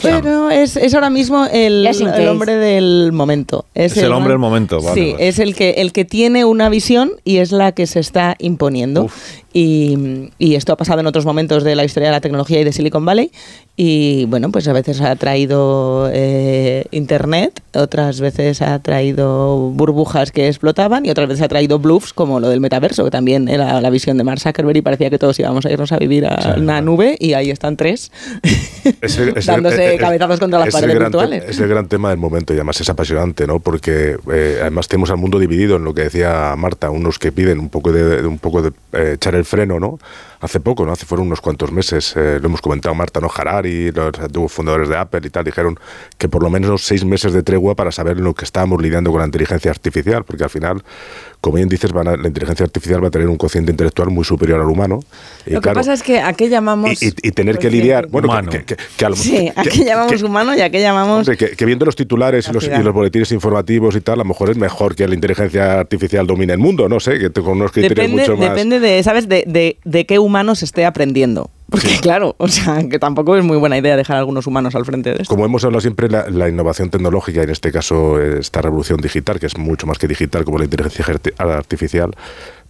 Pero 0.02 0.50
es, 0.50 0.78
es 0.78 0.94
ahora 0.94 1.10
mismo 1.10 1.46
el, 1.52 1.86
el 1.86 2.28
hombre 2.30 2.56
del 2.56 3.12
momento. 3.12 3.66
Es 3.76 3.98
el 3.98 4.14
hombre 4.14 4.30
del 4.32 4.40
momento, 4.40 4.82
vale, 4.82 4.94
sí, 5.02 5.12
vale. 5.12 5.28
es 5.28 5.40
el 5.40 5.54
que, 5.56 5.72
el 5.72 5.92
que 5.92 6.06
tiene 6.06 6.46
una 6.46 6.70
visión 6.70 7.12
y 7.26 7.38
es 7.38 7.52
la 7.52 7.74
que 7.74 7.86
se 7.86 8.00
está 8.00 8.36
imponiendo. 8.40 9.10
Y, 9.52 10.30
y 10.38 10.56
esto 10.56 10.72
ha 10.72 10.78
pasado 10.78 11.02
en 11.02 11.08
otros 11.08 11.26
momentos 11.26 11.64
de 11.66 11.76
la 11.76 11.84
historia 11.84 12.10
de 12.10 12.14
la 12.14 12.22
tecnología 12.22 12.62
y 12.62 12.64
de 12.64 12.72
Silicon 12.72 13.04
Valley. 13.04 13.32
Y 13.76 14.24
bueno, 14.26 14.52
pues 14.52 14.68
a 14.70 14.74
veces 14.74 15.02
ha 15.02 15.14
traído 15.18 16.10
eh, 16.14 16.86
Internet, 16.92 17.62
otras 17.74 18.22
veces 18.22 18.62
ha 18.62 18.80
traído 18.80 19.58
burbujas 19.72 20.32
que 20.32 20.48
explotaban 20.48 21.06
y 21.06 21.10
otras 21.10 21.28
veces 21.28 21.44
ha 21.44 21.48
traído 21.50 21.80
bluffs 21.80 22.14
como 22.14 22.40
lo 22.40 22.48
del 22.48 22.62
metaverso, 22.62 23.04
que 23.04 23.12
también 23.12 23.50
era 23.50 23.82
la 23.82 23.90
visión 23.90 24.18
de 24.18 24.24
Mark 24.24 24.40
Zuckerberg 24.40 24.78
y 24.78 24.82
parecía 24.82 25.10
que 25.10 25.20
todos 25.20 25.38
íbamos 25.40 25.66
a 25.66 25.72
irnos 25.72 25.92
a 25.92 25.98
vivir 25.98 26.26
a 26.26 26.56
una 26.58 26.80
nube 26.82 27.18
y 27.20 27.34
ahí 27.34 27.50
están 27.50 27.76
tres. 27.76 28.12
Es 29.02 29.18
el- 29.18 29.30
es 29.30 29.36
el- 29.38 29.46
dándose 29.46 29.86
eh, 29.92 29.94
eh, 29.96 29.98
cabezazos 29.98 30.40
contra 30.40 30.60
las 30.60 30.70
es 30.70 30.74
paredes 30.74 30.98
virtuales. 31.00 31.44
es 31.48 31.60
el 31.60 31.68
gran 31.68 31.88
tema 31.88 32.10
del 32.10 32.18
momento 32.18 32.54
y 32.54 32.58
además 32.58 32.80
es 32.82 32.90
apasionante, 32.90 33.46
¿no? 33.46 33.60
Porque 33.60 34.18
eh, 34.32 34.60
además 34.62 34.88
tenemos 34.88 35.10
al 35.12 35.18
mundo 35.18 35.38
dividido 35.38 35.76
en 35.76 35.84
lo 35.84 35.94
que 35.94 36.04
decía 36.04 36.56
Marta, 36.58 36.90
unos 36.90 37.20
que 37.20 37.32
piden 37.32 37.60
un 37.60 37.70
poco 37.70 37.92
de, 37.92 38.22
de 38.22 38.28
un 38.28 38.40
poco 38.40 38.62
de 38.62 38.70
eh, 38.94 39.12
echar 39.16 39.36
el 39.36 39.44
freno, 39.46 39.80
¿no? 39.80 40.00
Hace 40.42 40.62
poco, 40.62 40.86
¿no? 40.86 40.94
Hace 40.94 41.06
fueron 41.06 41.28
unos 41.28 41.42
cuantos 41.42 41.72
meses, 41.74 42.14
eh, 42.16 42.40
lo 42.42 42.48
hemos 42.48 42.62
comentado 42.62 42.96
Marta, 42.96 43.20
¿no? 43.20 43.30
Harari, 43.36 43.92
los 43.92 44.18
antiguos 44.20 44.52
fundadores 44.54 44.88
de 44.88 44.96
Apple 44.98 45.20
y 45.26 45.30
tal, 45.30 45.44
dijeron 45.44 45.78
que 46.18 46.30
por 46.30 46.42
lo 46.44 46.50
menos 46.50 46.84
seis 46.86 47.04
meses 47.04 47.34
de 47.34 47.44
tregua 47.44 47.76
para 47.76 47.92
saber 47.92 48.18
lo 48.18 48.34
que 48.34 48.46
estábamos 48.46 48.82
lidiando 48.82 49.12
con 49.12 49.20
la 49.20 49.26
inteligencia 49.26 49.70
artificial, 49.72 50.24
porque 50.24 50.46
al 50.46 50.50
final, 50.50 50.82
como 51.42 51.56
bien 51.56 51.70
dices, 51.70 51.92
van 51.94 52.08
a- 52.08 52.18
la 52.18 52.28
inteligencia 52.28 52.66
artificial 52.66 53.02
va 53.04 53.08
a 53.08 53.12
tener 53.12 53.28
un 53.30 53.38
cociente 53.38 53.72
intelectual 53.72 54.10
muy 54.10 54.26
superior 54.26 54.60
al 54.60 54.68
humano. 54.68 55.00
Y 55.46 55.52
Lo 55.52 55.62
que 55.62 55.64
claro, 55.64 55.80
pasa 55.80 55.94
es 55.94 56.04
que 56.04 56.20
a 56.20 56.34
qué 56.34 56.50
llamamos... 56.50 57.02
y, 57.02 57.08
y- 57.08 57.14
y 57.24 57.32
tener 57.32 57.58
que 57.60 57.70
lidiar, 57.70 58.08
bueno, 58.08 58.30
que- 58.50 58.60
que, 58.60 58.66
que- 58.76 58.84
que 58.98 59.06
a 59.06 59.10
lo- 59.10 59.16
Sí, 59.16 59.50
a 59.56 59.64
que- 59.64 59.70
qué 59.70 59.86
llamamos 59.86 60.14
que- 60.20 60.26
humano 60.26 60.56
y 60.56 60.62
a 60.62 60.70
qué 60.70 60.82
llamamos... 60.82 61.20
Hombre, 61.28 61.38
que, 61.38 61.56
que 61.56 61.66
viendo 61.66 61.86
los 61.86 61.96
titulares 61.96 62.48
y 62.50 62.52
los, 62.52 62.66
y 62.66 62.84
los 62.84 62.94
boletines 62.94 63.32
informativos 63.32 63.96
y 63.96 64.02
tal, 64.02 64.16
a 64.16 64.24
lo 64.24 64.26
mejor 64.26 64.50
es 64.50 64.58
mejor 64.58 64.96
que 64.96 65.08
la 65.08 65.16
inteligencia 65.16 65.80
artificial 65.80 66.28
domine 66.28 66.54
el 66.54 66.60
mundo, 66.60 66.90
no 66.90 67.00
sé, 67.00 67.18
que 67.20 67.30
te- 67.30 67.42
con 67.42 67.54
unos 67.54 67.72
criterios 67.72 67.96
Depende, 68.12 68.22
mucho 68.22 68.36
más... 68.38 68.50
depende 68.50 68.80
de, 68.80 69.02
¿sabes? 69.04 69.30
De, 69.30 69.44
de, 69.48 69.78
de 69.86 70.06
qué 70.06 70.20
humano 70.20 70.56
se 70.56 70.66
esté 70.66 70.86
aprendiendo. 70.86 71.50
Porque 71.70 71.98
claro, 72.02 72.36
o 72.38 72.48
sea, 72.48 72.88
que 72.90 73.00
tampoco 73.00 73.38
es 73.38 73.44
muy 73.44 73.58
buena 73.58 73.78
idea 73.78 73.96
dejar 73.96 74.18
a 74.18 74.20
algunos 74.20 74.48
humanos 74.48 74.76
al 74.76 74.86
frente 74.86 75.10
de 75.12 75.22
esto. 75.22 75.34
Como 75.34 75.46
hemos 75.46 75.64
hablado 75.64 75.82
siempre, 75.82 76.10
la, 76.10 76.30
la 76.30 76.50
innovación 76.50 76.90
tecnológica, 76.90 77.44
en 77.44 77.50
este 77.50 77.72
caso 77.72 78.20
eh, 78.20 78.40
esta 78.40 78.62
revolución 78.62 79.00
digital, 79.00 79.40
que 79.40 79.46
es 79.46 79.58
mucho 79.58 79.86
más 79.86 79.98
que 79.98 80.08
digital 80.08 80.46
como 80.46 80.58
la 80.58 80.66
inteligencia 80.66 81.06
arti- 81.06 81.34
artificial, 81.38 82.16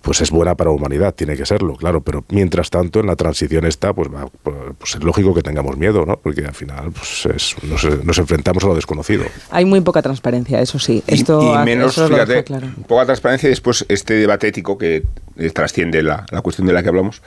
pues 0.01 0.21
es 0.21 0.31
buena 0.31 0.55
para 0.55 0.69
la 0.69 0.75
humanidad, 0.77 1.13
tiene 1.13 1.35
que 1.35 1.45
serlo, 1.45 1.75
claro, 1.75 2.01
pero 2.01 2.23
mientras 2.29 2.69
tanto 2.69 2.99
en 3.01 3.07
la 3.07 3.15
transición 3.17 3.65
esta, 3.65 3.93
pues, 3.93 4.07
va- 4.09 4.27
pues 4.43 4.95
es 4.95 5.03
lógico 5.03 5.33
que 5.33 5.41
tengamos 5.41 5.77
miedo, 5.77 6.05
¿no? 6.05 6.17
Porque 6.17 6.45
al 6.45 6.53
final 6.55 6.91
pues 6.91 7.25
es- 7.25 7.55
nos, 7.63 7.83
nos 8.05 8.17
enfrentamos 8.17 8.63
a 8.63 8.67
lo 8.67 8.75
desconocido. 8.75 9.25
Hay 9.51 9.65
muy 9.65 9.81
poca 9.81 10.01
transparencia, 10.01 10.61
eso 10.61 10.79
sí. 10.79 11.03
Esto 11.05 11.53
y 11.61 11.65
menos, 11.65 11.93
eso 11.97 12.07
fíjate, 12.07 12.43
claro. 12.45 12.67
poca 12.87 13.05
transparencia 13.05 13.47
y 13.47 13.49
después 13.51 13.85
este 13.89 14.13
debate 14.13 14.47
ético 14.47 14.77
que 14.77 15.03
eh, 15.37 15.49
trasciende 15.51 16.01
la, 16.01 16.25
la 16.31 16.41
cuestión 16.41 16.65
de 16.67 16.73
la 16.73 16.81
que 16.81 16.89
hablamos, 16.89 17.21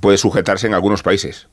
puede 0.00 0.18
sujetarse 0.18 0.66
en 0.66 0.74
algunos 0.74 1.02
países 1.02 1.46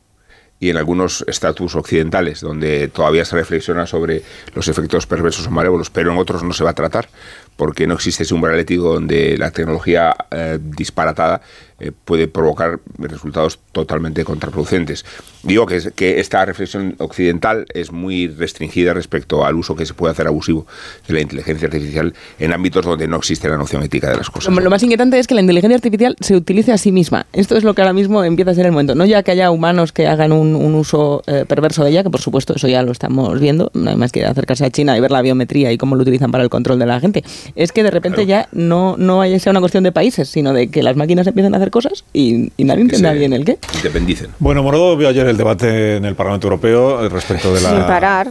y 0.60 0.70
en 0.70 0.78
algunos 0.78 1.24
estatus 1.28 1.76
occidentales, 1.76 2.40
donde 2.40 2.88
todavía 2.88 3.26
se 3.26 3.36
reflexiona 3.36 3.86
sobre 3.86 4.24
los 4.54 4.68
efectos 4.70 5.06
perversos 5.06 5.46
o 5.48 5.52
malévolos, 5.52 5.90
pero 5.90 6.12
en 6.14 6.18
otros 6.18 6.44
no 6.44 6.54
se 6.54 6.64
va 6.64 6.70
a 6.70 6.74
tratar, 6.74 7.10
porque 7.58 7.88
no 7.88 7.96
existe 7.96 8.24
ese 8.24 8.34
umbral 8.34 8.60
ético 8.60 8.94
donde 8.94 9.38
la 9.38 9.52
tecnología 9.52 10.16
eh, 10.32 10.60
disparatada 10.62 11.42
eh, 11.78 11.92
puede 11.92 12.30
provocar 12.30 12.80
resultados 12.98 13.60
totalmente 13.74 14.24
contraproducentes. 14.24 15.04
Digo 15.44 15.66
que, 15.66 15.92
que 15.94 16.22
esta 16.22 16.46
reflexión 16.46 16.96
occidental 17.00 17.66
es 17.74 17.92
muy 17.92 18.30
restringida 18.30 18.94
respecto 18.94 19.46
al 19.46 19.56
uso 19.56 19.76
que 19.76 19.86
se 19.86 19.94
puede 19.94 20.14
hacer 20.14 20.26
abusivo 20.26 20.66
de 21.06 21.16
la 21.16 21.20
inteligencia 21.20 21.68
artificial 21.68 22.14
en 22.40 22.54
ámbitos 22.54 22.86
donde 22.86 23.10
no 23.10 23.18
existe 23.18 23.50
la 23.50 23.58
noción 23.58 23.84
ética 23.84 24.10
de 24.10 24.16
las 24.16 24.30
cosas. 24.30 24.54
Lo, 24.54 24.70
más 24.70 24.84
inquietante 24.84 25.20
es 25.20 25.28
que 25.28 25.36
la 25.36 25.42
inteligencia 25.42 25.76
artificial 25.76 26.16
se 26.22 26.38
utilice 26.38 26.72
a 26.72 26.78
sí 26.78 26.94
misma. 26.94 27.26
Esto 27.34 27.58
es 27.58 27.66
lo 27.66 27.74
que 27.74 27.82
ahora 27.82 27.92
mismo 27.92 28.24
empieza 28.24 28.52
a 28.52 28.56
ser 28.56 28.66
el 28.66 28.72
momento. 28.72 28.96
No 28.96 29.06
ya 29.06 29.22
que 29.24 29.32
haya 29.32 29.52
humanos 29.52 29.92
que 29.92 30.08
hagan 30.08 30.32
un, 30.32 30.56
un 30.56 30.76
uso 30.76 31.24
eh, 31.28 31.44
perverso 31.46 31.84
de 31.84 31.90
ella, 31.90 32.04
que 32.04 32.10
por 32.10 32.22
supuesto 32.22 32.54
eso 32.56 32.70
ya 32.70 32.84
lo 32.84 32.94
estamos 32.94 33.38
viendo, 33.42 33.70
no 33.74 33.90
hay 33.90 33.98
más 33.98 34.14
que 34.14 34.24
acercarse 34.26 34.64
a 34.64 34.72
China 34.72 34.98
y 34.98 35.02
ver 35.02 35.12
la 35.12 35.22
biometría 35.22 35.74
y 35.74 35.78
cómo 35.78 35.98
lo 35.98 36.04
utilizan 36.04 36.32
para 36.32 36.46
el 36.46 36.50
control 36.50 36.80
de 36.80 36.86
la 36.86 37.02
gente. 37.02 37.24
Es 37.56 37.72
que 37.72 37.84
de 37.84 37.92
repente 37.92 38.26
ya 38.26 38.48
no, 38.52 38.96
no 38.98 39.22
haya 39.22 39.40
sea 39.40 39.52
una 39.52 39.60
cuestión 39.60 39.84
de 39.84 39.92
países, 39.92 40.28
sino 40.30 40.54
de 40.54 40.68
que 40.70 40.82
las 40.84 40.96
máquinas 40.96 41.28
empiecen 41.28 41.54
a 41.54 41.58
hacer 41.58 41.72
cosas 41.72 42.04
y, 42.14 42.52
y 42.58 42.64
nadie 42.64 42.82
entienda 42.82 43.12
bien 43.14 43.34
el 43.34 43.46
qué. 43.46 43.58
Independicen. 43.76 44.28
Bueno, 44.40 44.64
Morodo 44.64 44.96
vio 44.98 45.08
ayer 45.10 45.28
el 45.28 45.38
debate 45.38 45.98
en 45.98 46.06
el 46.06 46.16
Parlamento 46.16 46.48
Europeo 46.48 47.06
eh, 47.06 47.10
respecto 47.10 47.54
de 47.54 47.60
Sin 47.60 47.72
la, 47.80 47.88
parar. 47.88 48.30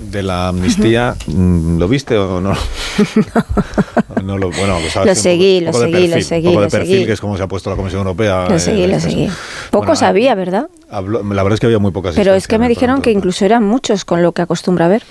de 0.00 0.22
la 0.22 0.48
amnistía. 0.48 1.14
Mm, 1.26 1.78
¿Lo 1.78 1.88
viste 1.88 2.16
o 2.16 2.40
no? 2.40 2.54
no 4.24 4.38
lo, 4.38 4.50
bueno, 4.50 4.76
pues, 4.80 4.92
sabes, 4.92 5.08
Lo 5.08 5.14
seguí, 5.14 5.60
poco- 5.60 5.66
lo 5.66 5.72
poco 5.72 5.84
seguí, 5.84 5.92
lo 6.06 6.12
perfil, 6.14 6.24
seguí, 6.24 6.46
Un 6.48 6.52
poco 6.54 6.60
de 6.60 6.66
lo 6.66 6.70
perfil, 6.70 6.92
seguí. 6.94 7.06
que 7.06 7.12
es 7.12 7.20
como 7.20 7.36
se 7.36 7.42
ha 7.42 7.48
puesto 7.48 7.70
la 7.70 7.76
Comisión 7.76 8.00
Europea. 8.00 8.46
Lo 8.48 8.56
eh, 8.56 8.60
seguí, 8.60 8.86
lo 8.86 8.96
eso. 8.96 9.08
seguí. 9.10 9.28
Poco 9.70 9.86
Bueno, 9.86 9.96
sabía, 9.96 10.34
¿verdad? 10.34 10.68
habló- 10.90 11.22
la 11.22 11.42
verdad 11.42 11.54
es 11.54 11.60
que 11.60 11.66
había 11.66 11.78
muy 11.78 11.90
pocas 11.92 12.14
Pero 12.14 12.34
es 12.34 12.46
que 12.48 12.58
me 12.58 12.68
dijeron 12.68 13.02
que 13.02 13.10
incluso 13.10 13.44
eran 13.44 13.64
muchos 13.64 14.04
con 14.04 14.22
lo 14.22 14.32
que 14.32 14.42
acostumbra 14.42 14.88
ver. 14.88 15.02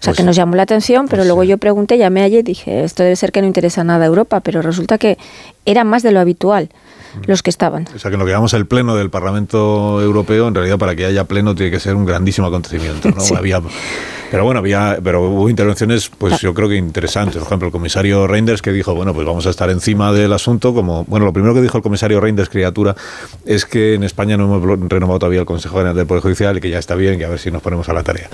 O 0.00 0.02
sea, 0.02 0.12
Pues 0.12 0.16
que 0.16 0.22
nos 0.22 0.34
llamó 0.34 0.56
la 0.56 0.62
atención, 0.62 1.08
pero 1.08 1.24
luego 1.24 1.44
yo 1.44 1.58
pregunté, 1.58 1.98
llamé 1.98 2.22
ayer 2.22 2.40
y 2.40 2.42
dije, 2.42 2.84
esto 2.84 3.02
debe 3.02 3.16
ser 3.16 3.32
que 3.32 3.42
no 3.42 3.46
interesa 3.46 3.84
nada 3.84 4.04
a 4.04 4.06
Europa, 4.06 4.40
pero 4.40 4.62
resulta 4.62 4.96
que 4.96 5.18
era 5.66 5.84
más 5.84 6.02
de 6.02 6.10
lo 6.10 6.20
habitual. 6.20 6.70
Los 7.26 7.42
que 7.42 7.50
estaban. 7.50 7.86
O 7.94 7.98
sea, 7.98 8.10
que 8.10 8.16
lo 8.16 8.24
que 8.24 8.30
llamamos 8.30 8.54
el 8.54 8.66
pleno 8.66 8.96
del 8.96 9.10
Parlamento 9.10 10.00
Europeo, 10.00 10.48
en 10.48 10.54
realidad 10.54 10.78
para 10.78 10.94
que 10.94 11.04
haya 11.04 11.24
pleno 11.24 11.54
tiene 11.54 11.70
que 11.70 11.80
ser 11.80 11.94
un 11.96 12.04
grandísimo 12.04 12.46
acontecimiento. 12.46 13.08
¿no? 13.10 13.36
Había, 13.36 13.60
pero 14.30 14.44
bueno, 14.44 14.60
había, 14.60 14.98
pero 15.02 15.22
hubo 15.22 15.50
intervenciones, 15.50 16.08
pues 16.08 16.40
yo 16.40 16.54
creo 16.54 16.68
que 16.68 16.76
interesantes. 16.76 17.36
Por 17.38 17.46
ejemplo, 17.46 17.66
el 17.66 17.72
comisario 17.72 18.28
Reinders 18.28 18.62
que 18.62 18.72
dijo, 18.72 18.94
bueno, 18.94 19.12
pues 19.12 19.26
vamos 19.26 19.44
a 19.46 19.50
estar 19.50 19.70
encima 19.70 20.12
del 20.12 20.32
asunto. 20.32 20.72
Como, 20.72 21.04
bueno, 21.06 21.26
lo 21.26 21.32
primero 21.32 21.52
que 21.52 21.60
dijo 21.60 21.76
el 21.76 21.82
comisario 21.82 22.20
Reinders, 22.20 22.48
criatura, 22.48 22.94
es 23.44 23.64
que 23.64 23.94
en 23.94 24.04
España 24.04 24.36
no 24.36 24.44
hemos 24.44 24.88
renovado 24.88 25.18
todavía 25.18 25.40
el 25.40 25.46
Consejo 25.46 25.76
General 25.76 25.96
del 25.96 26.06
Poder 26.06 26.22
Judicial 26.22 26.56
y 26.58 26.60
que 26.60 26.70
ya 26.70 26.78
está 26.78 26.94
bien, 26.94 27.18
que 27.18 27.24
a 27.24 27.28
ver 27.28 27.40
si 27.40 27.50
nos 27.50 27.60
ponemos 27.60 27.88
a 27.88 27.92
la 27.92 28.04
tarea. 28.04 28.28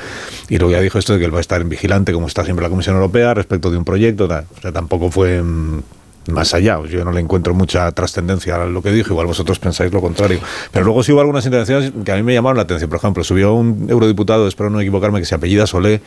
Y 0.51 0.59
luego 0.59 0.73
ya 0.73 0.81
dijo 0.83 0.99
esto 0.99 1.15
de 1.15 1.19
que 1.19 1.25
él 1.25 1.33
va 1.33 1.39
a 1.39 1.41
estar 1.41 1.63
en 1.63 1.71
vigilante, 1.71 2.13
como 2.13 2.27
está 2.27 2.45
siempre 2.45 2.63
la 2.63 2.71
Comisión 2.71 2.97
Europea, 2.97 3.33
respecto 3.33 3.71
de 3.71 3.79
un 3.79 3.85
proyecto. 3.85 4.29
Tal. 4.29 4.45
O 4.59 4.61
sea, 4.61 4.73
tampoco 4.73 5.11
fue 5.11 5.43
mm, 5.43 5.81
más 6.29 6.55
allá. 6.55 6.81
Yo 6.89 7.05
no 7.05 7.13
le 7.13 7.21
encuentro 7.21 7.55
mucha 7.55 7.91
trascendencia 7.93 8.57
a 8.57 8.67
lo 8.67 8.83
que 8.83 8.91
dijo, 8.91 9.11
igual 9.11 9.27
vosotros 9.27 9.59
pensáis 9.59 9.93
lo 9.93 10.01
contrario. 10.01 10.41
Pero 10.73 10.85
luego 10.85 11.03
sí 11.03 11.13
hubo 11.13 11.21
algunas 11.21 11.45
intervenciones 11.45 11.93
que 12.05 12.13
a 12.13 12.17
mí 12.17 12.23
me 12.23 12.35
llamaron 12.35 12.57
la 12.57 12.63
atención. 12.63 12.89
Por 12.89 12.99
ejemplo, 12.99 13.25
subió 13.25 13.55
un 13.55 13.87
eurodiputado, 13.89 14.49
espero 14.49 14.71
no 14.71 14.81
equivocarme, 14.81 15.21
que 15.21 15.27
se 15.27 15.35
apellida 15.35 15.67
Solé, 15.67 16.01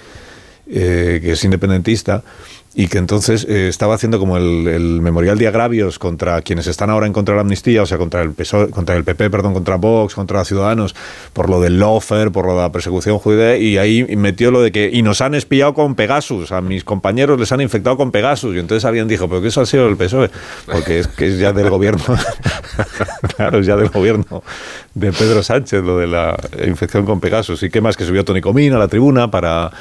eh, 0.67 1.19
que 1.21 1.31
es 1.31 1.43
independentista, 1.43 2.23
y 2.79 2.87
que 2.87 2.97
entonces 2.97 3.45
eh, 3.49 3.67
estaba 3.67 3.95
haciendo 3.95 4.19
como 4.19 4.37
el, 4.37 5.01
memorial 5.01 5.37
de 5.37 5.49
agravios 5.49 5.99
contra 5.99 6.41
quienes 6.41 6.65
están 6.65 6.89
ahora 6.89 7.07
en 7.07 7.11
contra 7.11 7.33
de 7.33 7.35
la 7.35 7.41
amnistía, 7.41 7.83
o 7.83 7.85
sea, 7.85 7.97
contra 7.97 8.21
el, 8.21 8.31
PSOE, 8.31 8.69
contra 8.69 8.95
el 8.95 9.03
PP, 9.03 9.29
perdón, 9.29 9.53
contra 9.53 9.75
Vox, 9.75 10.15
contra 10.15 10.45
Ciudadanos, 10.45 10.95
por 11.33 11.49
lo 11.49 11.59
del 11.59 11.77
lofer, 11.77 12.31
por 12.31 12.45
lo 12.45 12.55
de 12.55 12.61
la 12.61 12.71
persecución 12.71 13.19
judía, 13.19 13.57
y 13.57 13.77
ahí 13.77 14.05
metió 14.15 14.49
lo 14.49 14.61
de 14.61 14.71
que, 14.71 14.89
y 14.93 15.01
nos 15.01 15.19
han 15.19 15.35
espiado 15.35 15.73
con 15.73 15.95
Pegasus, 15.95 16.53
a 16.53 16.61
mis 16.61 16.85
compañeros 16.85 17.37
les 17.37 17.51
han 17.51 17.59
infectado 17.59 17.97
con 17.97 18.11
Pegasus, 18.11 18.55
y 18.55 18.59
entonces 18.59 18.85
alguien 18.85 19.09
dijo, 19.09 19.27
pero 19.27 19.41
que 19.41 19.49
eso 19.49 19.59
ha 19.59 19.65
sido 19.65 19.85
el 19.85 19.97
PSOE, 19.97 20.31
porque 20.65 20.99
es 20.99 21.07
que 21.09 21.27
es 21.27 21.37
ya 21.37 21.51
del 21.51 21.69
gobierno, 21.69 22.01
claro, 23.35 23.61
ya 23.61 23.75
del 23.75 23.89
gobierno 23.89 24.43
de 24.93 25.11
Pedro 25.11 25.43
Sánchez, 25.43 25.83
lo 25.83 25.97
de 25.97 26.07
la 26.07 26.37
infección 26.65 27.05
con 27.05 27.19
Pegasus, 27.19 27.63
y 27.63 27.69
qué 27.69 27.81
más 27.81 27.95
que 27.95 28.05
subió 28.05 28.25
Tony 28.25 28.41
Comín 28.41 28.73
a 28.73 28.77
la 28.77 28.87
tribuna 28.87 29.31
para 29.31 29.71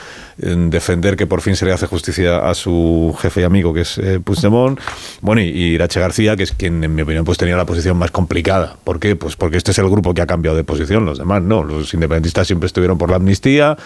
eh, 0.40 0.54
defender 0.68 1.16
que 1.16 1.26
por 1.26 1.40
fin 1.40 1.56
se 1.56 1.64
le 1.64 1.72
hace 1.72 1.86
justicia 1.86 2.48
a 2.48 2.54
su 2.54 3.16
jefe 3.20 3.40
y 3.40 3.44
amigo, 3.44 3.74
que 3.74 3.80
es 3.80 3.98
eh, 3.98 4.20
Puigdemont, 4.20 4.78
bueno, 5.20 5.40
y, 5.40 5.48
Irache 5.48 6.00
García, 6.00 6.36
que 6.36 6.44
es 6.44 6.52
quien, 6.52 6.82
en 6.84 6.94
mi 6.94 7.02
opinión, 7.02 7.24
pues 7.24 7.38
tenía 7.38 7.56
la 7.56 7.66
posición 7.66 7.96
más 7.96 8.10
complicada. 8.10 8.76
¿Por 8.84 9.00
qué? 9.00 9.16
Pues 9.16 9.36
porque 9.36 9.56
este 9.56 9.72
es 9.72 9.78
el 9.78 9.88
grupo 9.88 10.14
que 10.14 10.22
ha 10.22 10.26
cambiado 10.26 10.56
de 10.56 10.64
posición, 10.64 11.04
los 11.04 11.18
demás 11.18 11.42
no. 11.42 11.64
Los 11.64 11.92
independentistas 11.94 12.46
siempre 12.46 12.66
estuvieron 12.66 12.98
por 12.98 13.10
la 13.10 13.16
amnistía, 13.16 13.76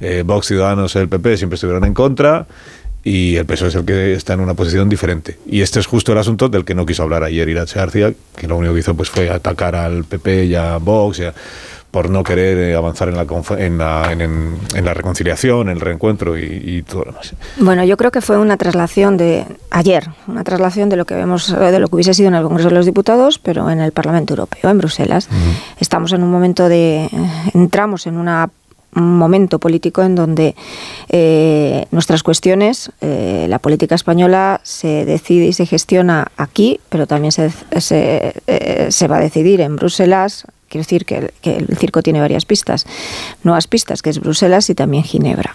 eh, 0.00 0.22
Vox, 0.24 0.46
Ciudadanos, 0.46 0.96
el 0.96 1.08
PP 1.08 1.36
siempre 1.36 1.54
estuvieron 1.54 1.84
en 1.84 1.94
contra, 1.94 2.46
y 3.04 3.36
el 3.36 3.46
PSOE 3.46 3.68
es 3.68 3.74
el 3.74 3.84
que 3.84 4.12
está 4.12 4.34
en 4.34 4.40
una 4.40 4.54
posición 4.54 4.88
diferente. 4.88 5.38
Y 5.46 5.62
este 5.62 5.80
es 5.80 5.86
justo 5.86 6.12
el 6.12 6.18
asunto 6.18 6.48
del 6.48 6.64
que 6.64 6.74
no 6.74 6.86
quiso 6.86 7.02
hablar 7.02 7.24
ayer 7.24 7.48
Irache 7.48 7.78
García, 7.78 8.12
que 8.36 8.46
lo 8.46 8.56
único 8.56 8.74
que 8.74 8.80
hizo 8.80 8.94
pues 8.94 9.10
fue 9.10 9.30
atacar 9.30 9.74
al 9.74 10.04
PP 10.04 10.46
y 10.46 10.54
a 10.54 10.76
Vox 10.76 11.18
y 11.18 11.24
a, 11.24 11.34
por 11.92 12.08
no 12.08 12.24
querer 12.24 12.56
eh, 12.58 12.74
avanzar 12.74 13.08
en 13.10 13.16
la, 13.16 13.26
en 13.58 13.78
la, 13.78 14.12
en, 14.12 14.84
la 14.84 14.94
reconciliación, 14.94 15.68
en 15.68 15.76
el 15.76 15.80
reencuentro 15.80 16.38
y, 16.38 16.82
todo 16.88 17.04
lo 17.04 17.12
demás. 17.12 17.34
Bueno, 17.58 17.84
yo 17.84 17.98
creo 17.98 18.10
que 18.10 18.22
fue 18.22 18.38
una 18.38 18.56
traslación 18.56 19.18
de 19.18 19.44
ayer, 19.70 20.08
una 20.26 20.42
traslación 20.42 20.88
de 20.88 20.96
lo 20.96 21.04
que 21.04 21.14
vemos, 21.14 21.54
de 21.54 21.78
lo 21.78 21.88
que 21.88 21.94
hubiese 21.96 22.14
sido 22.14 22.28
en 22.28 22.34
el 22.34 22.44
Congreso 22.44 22.70
de 22.70 22.74
los 22.76 22.86
Diputados, 22.86 23.38
pero 23.38 23.70
en 23.70 23.80
el 23.80 23.92
Parlamento 23.92 24.32
Europeo, 24.32 24.70
en 24.70 24.78
Bruselas. 24.78 25.28
Estamos 25.78 26.12
en 26.12 26.22
un 26.22 26.30
momento 26.30 26.68
de, 26.68 27.10
entramos 27.52 28.06
en 28.06 28.16
una 28.16 28.48
momento 28.92 29.58
político 29.58 30.02
en 30.02 30.14
donde 30.14 30.54
eh, 31.08 31.86
nuestras 31.90 32.22
cuestiones, 32.22 32.90
eh, 33.00 33.46
la 33.48 33.58
política 33.58 33.94
española 33.94 34.60
se 34.62 35.04
decide 35.04 35.46
y 35.46 35.52
se 35.52 35.66
gestiona 35.66 36.30
aquí, 36.36 36.80
pero 36.88 37.06
también 37.06 37.32
se, 37.32 37.50
se, 37.78 38.34
se 38.88 39.08
va 39.08 39.16
a 39.16 39.20
decidir 39.20 39.60
en 39.60 39.76
Bruselas, 39.76 40.46
Quiero 40.72 40.84
decir 40.84 41.04
que 41.04 41.30
el, 41.42 41.76
circo 41.76 42.02
tiene 42.02 42.18
varias 42.18 42.46
pistas, 42.46 42.86
nuevas 43.42 43.66
pistas, 43.66 44.00
que 44.00 44.08
es 44.08 44.18
Bruselas 44.18 44.70
y 44.70 44.74
también 44.74 45.04
Ginebra. 45.04 45.54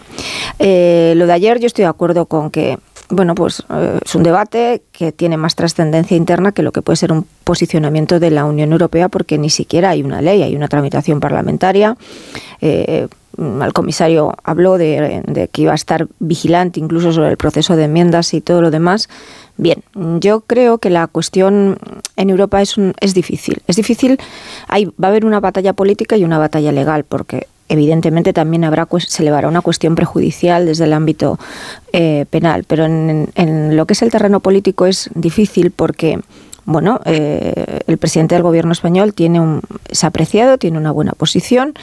Eh, 0.59 1.13
lo 1.17 1.25
de 1.25 1.33
ayer 1.33 1.59
yo 1.59 1.65
estoy 1.65 1.85
de 1.85 1.89
acuerdo 1.89 2.27
con 2.27 2.51
que 2.51 2.77
bueno, 3.09 3.33
pues 3.33 3.63
eh, 3.67 3.99
es 4.05 4.13
un 4.13 4.21
debate 4.21 4.83
que 4.91 5.11
tiene 5.11 5.37
más 5.37 5.55
trascendencia 5.55 6.15
interna 6.15 6.51
que 6.51 6.61
lo 6.61 6.71
que 6.71 6.83
puede 6.83 6.97
ser 6.97 7.11
un 7.11 7.25
posicionamiento 7.45 8.19
de 8.19 8.29
la 8.29 8.45
Unión 8.45 8.71
Europea, 8.71 9.09
porque 9.09 9.39
ni 9.39 9.49
siquiera 9.49 9.89
hay 9.89 10.03
una 10.03 10.21
ley, 10.21 10.43
hay 10.43 10.55
una 10.55 10.67
tramitación 10.67 11.19
parlamentaria. 11.19 11.97
Eh, 12.61 13.07
el 13.37 13.73
comisario 13.73 14.35
habló 14.43 14.77
de, 14.77 15.49
que 15.51 15.61
iba 15.61 15.71
a 15.71 15.75
estar 15.75 16.07
vigilante 16.19 16.79
incluso 16.79 17.11
sobre 17.11 17.29
el 17.29 17.37
proceso 17.37 17.75
de 17.75 17.85
enmiendas 17.85 18.33
y 18.33 18.41
todo 18.41 18.61
lo 18.61 18.71
demás. 18.71 19.09
Bien, 19.57 19.83
yo 20.19 20.41
creo 20.41 20.77
que 20.77 20.89
la 20.89 21.07
cuestión 21.07 21.77
en 22.15 22.29
Europa 22.29 22.61
es, 22.61 22.75
es 22.99 23.13
difícil. 23.13 23.61
Es 23.67 23.75
difícil, 23.75 24.17
hay, 24.67 24.85
va 24.85 25.07
a 25.07 25.07
haber 25.07 25.25
una 25.25 25.39
batalla 25.39 25.73
política 25.73 26.17
y 26.17 26.23
una 26.23 26.37
batalla 26.37 26.71
legal, 26.71 27.03
porque 27.03 27.47
evidentemente 27.69 28.33
también 28.33 28.63
habrá 28.63 28.87
se 28.99 29.23
elevará 29.23 29.47
una 29.47 29.61
cuestión 29.61 29.95
prejudicial 29.95 30.65
desde 30.65 30.85
el 30.85 30.93
ámbito 30.93 31.37
eh, 31.93 32.25
penal, 32.29 32.63
pero 32.63 32.85
en, 32.85 33.75
lo 33.75 33.85
que 33.85 33.93
es 33.93 34.01
el 34.01 34.11
terreno 34.11 34.39
político 34.39 34.85
es 34.85 35.09
difícil 35.13 35.71
porque 35.71 36.19
bueno, 36.67 36.99
eh, 37.05 37.79
el 37.87 37.97
presidente 37.97 38.35
del 38.35 38.43
gobierno 38.43 38.73
español 38.73 39.13
tiene 39.13 39.39
un, 39.39 39.61
es 39.89 40.03
apreciado, 40.03 40.57
tiene 40.57 40.77
una 40.77 40.91
buena 40.91 41.13
posición. 41.13 41.73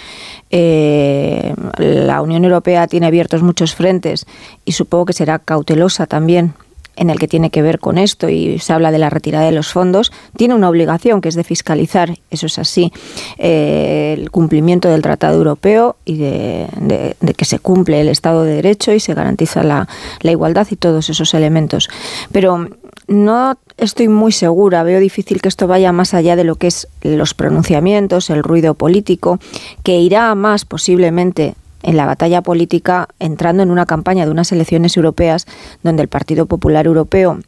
Eh, 0.51 1.55
la 1.79 2.21
Unión 2.21 2.45
Europea 2.45 2.87
tiene 2.87 3.07
abiertos 3.07 3.43
muchos 3.43 3.75
frentes 3.75 4.27
y 4.67 4.73
supongo 4.73 5.07
que 5.07 5.15
será 5.15 5.39
cautelosa 5.39 6.05
también 6.07 6.53
en 6.97 7.09
el 7.09 7.19
que 7.19 7.29
tiene 7.29 7.49
que 7.49 7.63
ver 7.63 7.79
con 7.79 7.97
esto 7.97 8.29
y 8.29 8.59
se 8.59 8.73
habla 8.75 8.93
de 8.93 8.99
la 8.99 9.11
retirada 9.11 9.47
de 9.47 9.53
los 9.53 9.73
fondos, 9.73 10.13
tiene 10.37 10.55
una 10.55 10.69
obligación 10.69 11.21
que 11.21 11.29
es 11.29 11.35
de 11.35 11.45
fiscalizar, 11.45 12.19
eso 12.31 12.47
es 12.47 12.59
así, 12.59 12.93
eh, 13.39 14.15
el 14.19 14.31
cumplimiento 14.31 14.89
del 14.91 15.03
Tratado 15.03 15.37
Europeo 15.39 15.97
y 16.05 16.19
de, 16.19 17.17
que 17.37 17.45
se 17.45 17.59
cumple 17.59 18.01
el 18.01 18.09
Estado 18.09 18.45
de 18.45 18.55
Derecho 18.57 18.93
y 18.93 19.01
se 19.01 19.15
garantiza 19.15 19.63
la, 19.63 19.89
la 20.21 20.31
igualdad 20.31 20.67
y 20.71 20.77
todos 20.77 21.11
esos 21.11 21.35
elementos. 21.35 21.89
Pero 22.31 22.69
no 23.07 23.59
estoy 23.77 24.09
muy 24.09 24.33
segura, 24.33 24.83
veo 24.83 25.01
difícil 25.01 25.41
que 25.41 25.49
esto 25.49 25.67
vaya 25.67 25.93
más 25.93 26.15
allá 26.15 26.37
de 26.37 26.45
lo 26.45 26.57
que 26.57 26.69
es 26.69 26.89
los 27.03 27.35
pronunciamientos, 27.35 28.31
el 28.31 28.43
ruido 28.43 28.75
político, 28.75 29.39
que 29.83 29.99
irá 29.99 30.35
más 30.35 30.65
posiblemente 30.65 31.55
en 31.83 31.97
la 31.97 32.07
batalla 32.07 32.43
política 32.43 33.09
entrando 33.19 33.63
en 33.63 33.71
una 33.71 33.87
campaña 33.87 34.25
de 34.25 34.31
unas 34.31 34.51
elecciones 34.53 34.97
europeas 34.97 35.47
donde 35.83 36.03
el 36.03 36.09
Partido 36.09 36.47
Popular 36.47 36.87
Europeo 36.87 37.41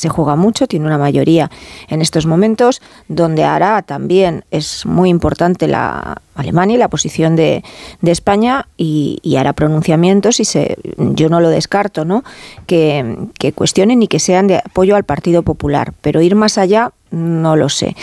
se 0.00 0.08
juega 0.08 0.34
mucho, 0.34 0.66
tiene 0.66 0.86
una 0.86 0.96
mayoría 0.96 1.50
en 1.88 2.00
estos 2.00 2.24
momentos, 2.24 2.80
donde 3.08 3.44
hará 3.44 3.82
también 3.82 4.44
es 4.50 4.86
muy 4.86 5.10
importante 5.10 5.68
la 5.68 6.22
Alemania 6.34 6.76
y 6.76 6.78
la 6.78 6.88
posición 6.88 7.36
de, 7.36 7.62
España 8.02 8.66
y, 8.78 9.20
hará 9.36 9.52
pronunciamientos 9.52 10.40
y 10.40 10.46
se, 10.46 10.78
yo 10.96 11.28
no 11.28 11.40
lo 11.40 11.50
descarto, 11.50 12.06
¿no? 12.06 12.24
Que, 12.66 13.28
que 13.38 13.52
cuestionen 13.52 14.02
y 14.02 14.08
que 14.08 14.18
sean 14.20 14.46
de 14.46 14.56
apoyo 14.56 14.96
al 14.96 15.04
Partido 15.04 15.42
Popular, 15.42 15.92
pero 16.00 16.22
ir 16.22 16.34
más 16.34 16.56
allá 16.56 16.92
no 17.10 17.56
lo 17.56 17.68
sé. 17.68 17.94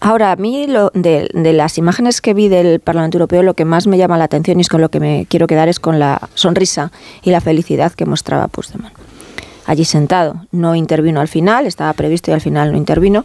Ahora, 0.00 0.32
a 0.32 0.36
mí 0.36 0.66
lo, 0.66 0.90
de, 0.94 1.30
las 1.32 1.78
imágenes 1.78 2.20
que 2.20 2.34
vi 2.34 2.48
del 2.48 2.80
Parlamento 2.80 3.16
Europeo, 3.18 3.42
lo 3.42 3.54
que 3.54 3.64
más 3.64 3.86
me 3.86 3.96
llama 3.96 4.18
la 4.18 4.24
atención 4.24 4.58
y 4.58 4.62
es 4.62 4.68
con 4.68 4.80
lo 4.80 4.90
que 4.90 5.00
me 5.00 5.26
quiero 5.30 5.46
quedar 5.46 5.68
es 5.68 5.78
con 5.80 5.98
la 5.98 6.28
sonrisa 6.34 6.90
y 7.22 7.30
la 7.30 7.40
felicidad 7.40 7.92
que 7.92 8.04
mostraba 8.04 8.48
Puigdemont. 8.48 8.92
Allí 9.64 9.84
sentado, 9.84 10.46
no 10.50 10.74
intervino 10.74 11.20
al 11.20 11.28
final, 11.28 11.66
estaba 11.66 11.92
previsto 11.92 12.30
y 12.30 12.34
al 12.34 12.40
final 12.40 12.72
no 12.72 12.78
intervino, 12.78 13.24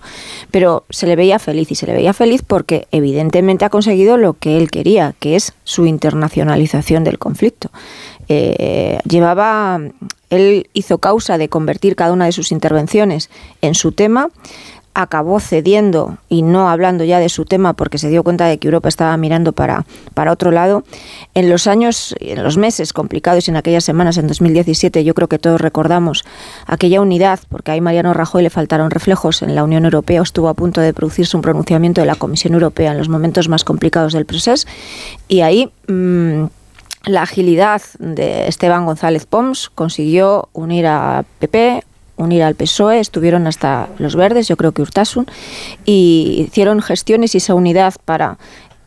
pero 0.51 0.83
se 0.89 1.07
le 1.07 1.15
veía 1.15 1.39
feliz 1.39 1.71
y 1.71 1.75
se 1.75 1.87
le 1.87 1.93
veía 1.93 2.13
feliz 2.13 2.43
porque 2.45 2.87
evidentemente 2.91 3.65
ha 3.65 3.69
conseguido 3.69 4.17
lo 4.17 4.33
que 4.33 4.57
él 4.57 4.69
quería, 4.69 5.15
que 5.19 5.35
es 5.35 5.53
su 5.63 5.85
internacionalización 5.85 7.03
del 7.03 7.17
conflicto. 7.17 7.71
Eh, 8.29 8.99
llevaba, 9.09 9.79
él 10.29 10.69
hizo 10.73 10.97
causa 10.97 11.37
de 11.37 11.49
convertir 11.49 11.95
cada 11.95 12.11
una 12.11 12.25
de 12.25 12.33
sus 12.33 12.51
intervenciones 12.51 13.29
en 13.61 13.73
su 13.73 13.91
tema, 13.93 14.29
acabó 14.97 15.39
cediendo 15.39 16.17
y 16.27 16.41
no 16.41 16.69
hablando 16.69 17.03
ya 17.03 17.19
de 17.19 17.29
su 17.29 17.45
tema 17.45 17.73
porque 17.73 17.99
se 17.99 18.09
dio 18.09 18.23
cuenta 18.23 18.47
de 18.47 18.57
que 18.57 18.67
Europa 18.67 18.89
estaba 18.89 19.15
mirando 19.15 19.53
para, 19.53 19.85
para 20.15 20.31
otro 20.31 20.49
lado. 20.49 20.83
En 21.35 21.51
los 21.51 21.67
años, 21.67 22.15
en 22.19 22.43
los 22.43 22.57
meses 22.57 22.93
complicados 22.93 23.47
y 23.47 23.51
en 23.51 23.57
aquellas 23.57 23.83
semanas, 23.83 24.17
en 24.17 24.25
2017, 24.25 25.03
yo 25.03 25.13
creo 25.13 25.27
que 25.27 25.37
todos 25.37 25.61
recordamos 25.61 26.25
aquella 26.65 26.99
unidad, 26.99 27.39
porque 27.47 27.69
ahí 27.69 27.79
Mariano 27.79 28.11
Rajoy 28.15 28.41
le 28.41 28.49
faltaron 28.49 28.89
reflejos 28.89 29.43
en 29.43 29.53
la 29.53 29.63
Unión 29.63 29.85
Europea, 29.85 30.23
estuvo 30.23 30.49
a 30.49 30.55
punto 30.55 30.81
de 30.81 30.95
producirse 30.95 31.37
un 31.37 31.43
pronunciamiento 31.43 32.01
de 32.01 32.07
la 32.07 32.15
Comisión 32.15 32.55
Europea 32.55 32.91
en 32.91 32.97
los 32.97 33.07
momentos 33.07 33.49
más 33.49 33.63
complicados 33.63 34.13
del 34.13 34.25
proceso 34.25 34.67
y 35.27 35.41
ahí... 35.41 35.71
Mm, 35.87 36.45
la 37.05 37.21
agilidad 37.21 37.81
de 37.99 38.49
Esteban 38.49 38.85
González 38.85 39.25
Pons 39.25 39.69
consiguió 39.73 40.49
unir 40.51 40.87
a 40.87 41.23
PP, 41.39 41.85
unir 42.17 42.43
al 42.43 42.55
PSOE, 42.55 42.99
estuvieron 42.99 43.47
hasta 43.47 43.87
los 43.99 44.15
verdes, 44.15 44.47
yo 44.47 44.57
creo 44.57 44.71
que 44.71 44.81
Urtasun, 44.81 45.27
y 45.85 46.45
hicieron 46.47 46.81
gestiones 46.81 47.35
y 47.35 47.37
esa 47.37 47.53
unidad 47.53 47.93
para 48.03 48.37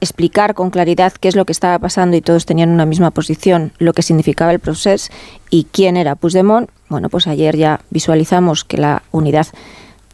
explicar 0.01 0.55
con 0.55 0.71
claridad 0.71 1.13
qué 1.13 1.29
es 1.29 1.37
lo 1.37 1.45
que 1.45 1.53
estaba 1.53 1.79
pasando 1.79 2.17
y 2.17 2.21
todos 2.21 2.47
tenían 2.47 2.71
una 2.71 2.87
misma 2.87 3.11
posición, 3.11 3.73
lo 3.79 3.93
que 3.93 4.03
significaba 4.03 4.51
el 4.53 4.59
proceso 4.59 5.13
y 5.51 5.65
quién 5.71 5.97
era 5.97 6.17
Puigdemont. 6.17 6.71
Bueno, 6.89 7.09
pues 7.09 7.27
ayer 7.27 7.57
ya 7.57 7.81
visualizamos 7.91 8.65
que 8.65 8.79
la 8.79 9.03
unidad 9.13 9.47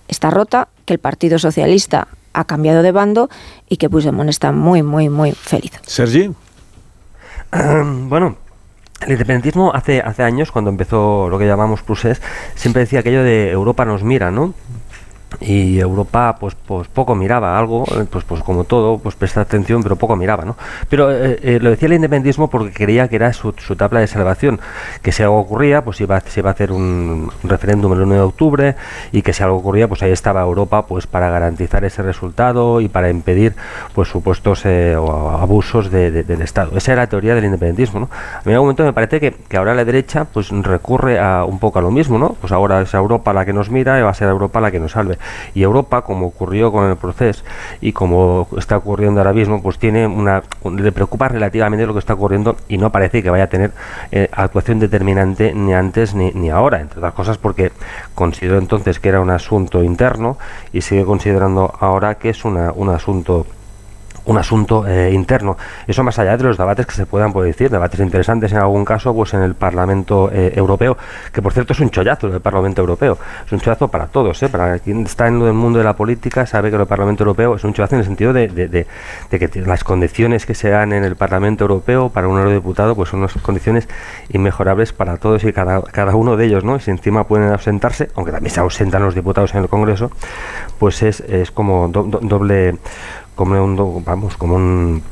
está 0.08 0.30
rota, 0.30 0.68
que 0.84 0.94
el 0.94 0.98
Partido 0.98 1.38
Socialista 1.38 2.08
ha 2.32 2.44
cambiado 2.44 2.82
de 2.82 2.92
bando 2.92 3.30
y 3.68 3.76
que 3.76 3.88
Puigdemont 3.88 4.28
está 4.28 4.52
muy, 4.52 4.82
muy, 4.82 5.08
muy 5.08 5.32
feliz. 5.32 5.72
Sergi. 5.86 6.32
bueno, 7.52 8.36
el 9.04 9.12
independentismo 9.12 9.72
hace, 9.74 10.00
hace 10.00 10.22
años, 10.22 10.50
cuando 10.50 10.70
empezó 10.70 11.28
lo 11.28 11.38
que 11.38 11.46
llamamos 11.46 11.82
Prusés, 11.82 12.22
siempre 12.54 12.80
decía 12.80 13.00
aquello 13.00 13.22
de 13.22 13.50
Europa 13.50 13.84
nos 13.84 14.02
mira, 14.02 14.30
¿no? 14.30 14.54
Y 15.40 15.78
Europa 15.80 16.36
pues 16.38 16.54
pues 16.54 16.88
poco 16.88 17.14
miraba 17.14 17.58
algo 17.58 17.84
pues 18.10 18.24
pues 18.24 18.42
como 18.42 18.64
todo 18.64 18.98
pues 18.98 19.16
presta 19.16 19.42
atención 19.42 19.82
pero 19.82 19.96
poco 19.96 20.16
miraba 20.16 20.44
no 20.44 20.56
pero 20.88 21.12
eh, 21.12 21.38
eh, 21.42 21.58
lo 21.60 21.70
decía 21.70 21.86
el 21.86 21.94
independentismo 21.94 22.48
porque 22.48 22.72
creía 22.72 23.08
que 23.08 23.16
era 23.16 23.32
su, 23.32 23.52
su, 23.58 23.76
tabla 23.76 24.00
de 24.00 24.06
salvación 24.06 24.60
que 25.02 25.12
si 25.12 25.22
algo 25.22 25.38
ocurría 25.38 25.84
pues 25.84 26.00
iba, 26.00 26.20
se 26.20 26.40
iba 26.40 26.50
a 26.50 26.52
hacer 26.52 26.72
un, 26.72 27.30
referéndum 27.42 27.92
el 27.92 28.02
1 28.02 28.14
de 28.14 28.20
octubre 28.20 28.76
y 29.12 29.22
que 29.22 29.32
si 29.32 29.42
algo 29.42 29.56
ocurría 29.56 29.88
pues 29.88 30.02
ahí 30.02 30.12
estaba 30.12 30.40
Europa 30.42 30.86
pues 30.86 31.06
para 31.06 31.28
garantizar 31.28 31.84
ese 31.84 32.02
resultado 32.02 32.80
y 32.80 32.88
para 32.88 33.10
impedir 33.10 33.54
pues 33.94 34.08
supuestos 34.08 34.64
eh, 34.64 34.94
abusos 34.94 35.90
del 35.90 36.40
Estado. 36.40 36.76
Esa 36.76 36.92
era 36.92 37.02
la 37.02 37.08
teoría 37.08 37.34
del 37.34 37.44
independentismo 37.44 38.00
no 38.00 38.08
a 38.10 38.42
mí 38.44 38.52
en 38.52 38.54
algún 38.54 38.68
momento 38.68 38.84
me 38.84 38.92
parece 38.92 39.20
que, 39.20 39.32
que 39.32 39.56
ahora 39.56 39.74
la 39.74 39.84
derecha 39.84 40.24
pues 40.24 40.50
recurre 40.50 41.18
a 41.18 41.44
un 41.44 41.58
poco 41.58 41.78
a 41.78 41.82
lo 41.82 41.90
mismo 41.90 42.18
no 42.18 42.36
pues 42.40 42.52
ahora 42.52 42.80
es 42.80 42.94
Europa 42.94 43.32
la 43.32 43.44
que 43.44 43.52
nos 43.52 43.70
mira 43.70 43.98
y 43.98 44.02
va 44.02 44.10
a 44.10 44.14
ser 44.14 44.28
Europa 44.28 44.60
la 44.60 44.70
que 44.70 44.80
nos 44.80 44.92
salve 44.92 45.18
y 45.54 45.62
Europa, 45.62 46.02
como 46.02 46.26
ocurrió 46.26 46.72
con 46.72 46.88
el 46.88 46.96
proceso 46.96 47.44
y 47.80 47.92
como 47.92 48.48
está 48.56 48.76
ocurriendo 48.76 49.20
ahora 49.20 49.32
mismo, 49.32 49.62
pues 49.62 49.78
tiene 49.78 50.06
una 50.06 50.42
le 50.64 50.92
preocupa 50.92 51.28
relativamente 51.28 51.86
lo 51.86 51.92
que 51.92 52.00
está 52.00 52.14
ocurriendo 52.14 52.56
y 52.68 52.78
no 52.78 52.90
parece 52.90 53.22
que 53.22 53.30
vaya 53.30 53.44
a 53.44 53.48
tener 53.48 53.72
eh, 54.10 54.28
actuación 54.32 54.78
determinante 54.78 55.52
ni 55.54 55.74
antes 55.74 56.14
ni, 56.14 56.30
ni 56.32 56.50
ahora, 56.50 56.80
entre 56.80 56.98
otras 56.98 57.14
cosas 57.14 57.38
porque 57.38 57.72
consideró 58.14 58.58
entonces 58.58 59.00
que 59.00 59.08
era 59.08 59.20
un 59.20 59.30
asunto 59.30 59.82
interno 59.82 60.38
y 60.72 60.80
sigue 60.80 61.04
considerando 61.04 61.72
ahora 61.80 62.16
que 62.16 62.30
es 62.30 62.44
una, 62.44 62.72
un 62.72 62.90
asunto 62.90 63.46
un 64.26 64.38
asunto 64.38 64.86
eh, 64.86 65.10
interno. 65.12 65.56
Eso 65.86 66.02
más 66.02 66.18
allá 66.18 66.36
de 66.36 66.44
los 66.44 66.58
debates 66.58 66.86
que 66.86 66.94
se 66.94 67.06
puedan 67.06 67.32
decir, 67.32 67.70
debates 67.70 68.00
interesantes 68.00 68.52
en 68.52 68.58
algún 68.58 68.84
caso, 68.84 69.14
pues 69.14 69.34
en 69.34 69.42
el 69.42 69.54
Parlamento 69.54 70.30
eh, 70.32 70.52
Europeo, 70.54 70.96
que 71.32 71.42
por 71.42 71.52
cierto 71.52 71.72
es 71.72 71.80
un 71.80 71.90
chollazo 71.90 72.26
el 72.26 72.40
Parlamento 72.40 72.80
Europeo, 72.80 73.18
es 73.44 73.52
un 73.52 73.60
chollazo 73.60 73.88
para 73.88 74.06
todos, 74.06 74.42
¿eh? 74.42 74.48
para 74.48 74.78
quien 74.78 75.04
está 75.04 75.28
en 75.28 75.40
el 75.42 75.52
mundo 75.52 75.78
de 75.78 75.84
la 75.84 75.94
política 75.94 76.46
sabe 76.46 76.70
que 76.70 76.76
el 76.76 76.86
Parlamento 76.86 77.22
Europeo 77.22 77.56
es 77.56 77.64
un 77.64 77.72
chollazo 77.72 77.94
en 77.94 78.00
el 78.00 78.06
sentido 78.06 78.32
de, 78.32 78.48
de, 78.48 78.86
que 79.30 79.60
las 79.60 79.84
condiciones 79.84 80.46
que 80.46 80.54
se 80.54 80.70
dan 80.70 80.92
en 80.92 81.04
el 81.04 81.16
Parlamento 81.16 81.64
Europeo 81.64 82.08
para 82.08 82.28
un 82.28 82.38
eurodiputado 82.38 82.94
pues 82.94 83.10
son 83.10 83.20
unas 83.20 83.32
condiciones 83.34 83.88
inmejorables 84.30 84.92
para 84.92 85.16
todos 85.18 85.44
y 85.44 85.52
cada, 85.52 85.82
cada 85.82 86.14
uno 86.14 86.36
de 86.36 86.46
ellos, 86.46 86.64
¿no? 86.64 86.76
Y 86.76 86.80
si 86.80 86.90
encima 86.90 87.24
pueden 87.24 87.52
ausentarse, 87.52 88.10
aunque 88.16 88.32
también 88.32 88.52
se 88.52 88.60
ausentan 88.60 89.02
los 89.02 89.14
diputados 89.14 89.54
en 89.54 89.62
el 89.62 89.68
Congreso, 89.68 90.10
pues 90.78 91.02
es, 91.02 91.20
es 91.20 91.50
como 91.50 91.88
doble 91.88 92.78
como 93.36 93.62
un, 93.62 94.04
vamos, 94.04 94.36
como 94.36 94.56
un 94.56 95.02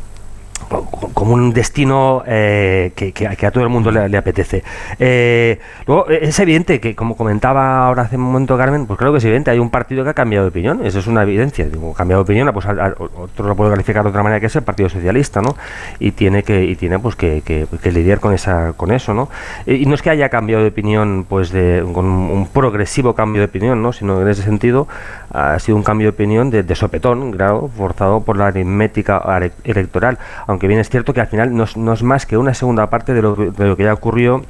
como 0.69 1.35
un 1.35 1.53
destino 1.53 2.23
eh, 2.27 2.93
que, 2.95 3.27
a 3.27 3.51
todo 3.51 3.65
el 3.65 3.71
mundo 3.71 3.91
le, 3.91 4.17
apetece. 4.17 4.63
Eh, 4.99 5.59
luego, 5.87 6.09
es 6.09 6.39
evidente 6.39 6.81
que, 6.81 6.95
como 6.95 7.17
comentaba 7.17 7.87
ahora 7.87 8.03
hace 8.03 8.17
un 8.17 8.23
momento 8.23 8.57
Carmen, 8.57 8.87
pues 8.87 8.99
creo 8.99 9.13
que 9.13 9.19
es 9.19 9.25
evidente, 9.25 9.51
hay 9.51 9.59
un 9.59 9.71
partido 9.71 10.05
que 10.05 10.11
ha 10.11 10.15
cambiado 10.15 10.45
de 10.45 10.49
opinión, 10.51 10.85
eso 10.85 10.99
es 10.99 11.07
una 11.07 11.23
evidencia. 11.23 11.67
Digo, 11.67 11.93
cambiado 11.95 12.23
de 12.23 12.25
opinión, 12.25 12.51
pues 12.53 12.67
otro 12.67 13.47
lo 13.47 13.57
puede 13.57 13.71
calificar 13.71 14.03
de 14.03 14.11
otra 14.11 14.23
manera 14.23 14.41
que 14.41 14.47
es 14.47 14.57
el 14.57 14.63
Partido 14.63 14.89
Socialista, 14.89 15.41
¿no? 15.41 15.57
Y 15.99 16.13
tiene 16.13 16.43
que, 16.43 16.65
y 16.65 16.77
tiene 16.77 16.99
pues 16.99 17.17
que, 17.17 17.43
lidiar 17.85 18.21
con 18.21 18.33
esa, 18.33 18.73
con 18.77 18.91
eso, 18.91 19.15
¿no? 19.15 19.29
Y 19.67 19.87
no 19.87 19.95
es 19.95 20.03
que 20.03 20.11
haya 20.11 20.29
cambiado 20.29 20.63
de 20.63 20.71
opinión, 20.71 21.27
pues 21.29 21.51
de 21.51 21.85
con 21.93 22.07
un 22.07 22.47
progresivo 22.49 23.15
cambio 23.15 23.43
de 23.43 23.47
opinión, 23.47 23.83
¿no? 23.83 23.93
Sino 23.93 24.21
en 24.21 24.29
ese 24.29 24.43
sentido 24.43 24.89
ha 25.35 25.59
sido 25.59 25.77
un 25.77 25.83
cambio 25.83 26.07
de 26.07 26.11
opinión 26.11 26.49
de, 26.49 26.63
de 26.63 26.75
sopetón, 26.75 27.33
claro, 27.33 27.69
forzado 27.77 28.21
por 28.21 28.37
la 28.37 28.47
aritmética 28.47 29.21
electoral. 29.65 30.19
Aunque 30.47 30.69
bien 30.69 30.81
es 30.81 30.89
cierto 30.89 31.13
que 31.13 31.21
al 31.21 31.27
final 31.27 31.55
no 31.55 31.65
es, 31.65 32.03
más 32.03 32.25
que 32.25 32.37
una 32.37 32.55
segunda 32.55 32.89
parte 32.89 33.13
de 33.15 33.23
lo, 33.23 33.35
de 33.35 33.67
lo 33.67 33.77
que 33.77 33.83
ya 33.83 33.93
ocurrió 33.93 34.43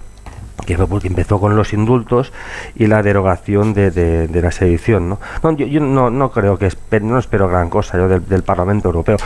que 0.66 0.76
fue 0.76 0.86
porque 0.86 1.08
empezó 1.08 1.40
con 1.40 1.56
los 1.56 1.72
indultos 1.72 2.32
y 2.74 2.86
la 2.86 3.02
derogación 3.02 3.74
de, 3.74 3.90
de, 3.90 4.42
la 4.42 4.50
sedición. 4.50 5.08
¿no? 5.08 5.18
yo, 5.56 5.80
no, 5.80 6.10
no, 6.10 6.30
creo 6.30 6.58
que 6.58 6.70
no 7.00 7.18
espero 7.18 7.48
gran 7.48 7.68
cosa 7.68 7.98
yo 7.98 8.08
del, 8.08 8.42
Parlamento 8.42 8.88
Europeo. 8.88 9.16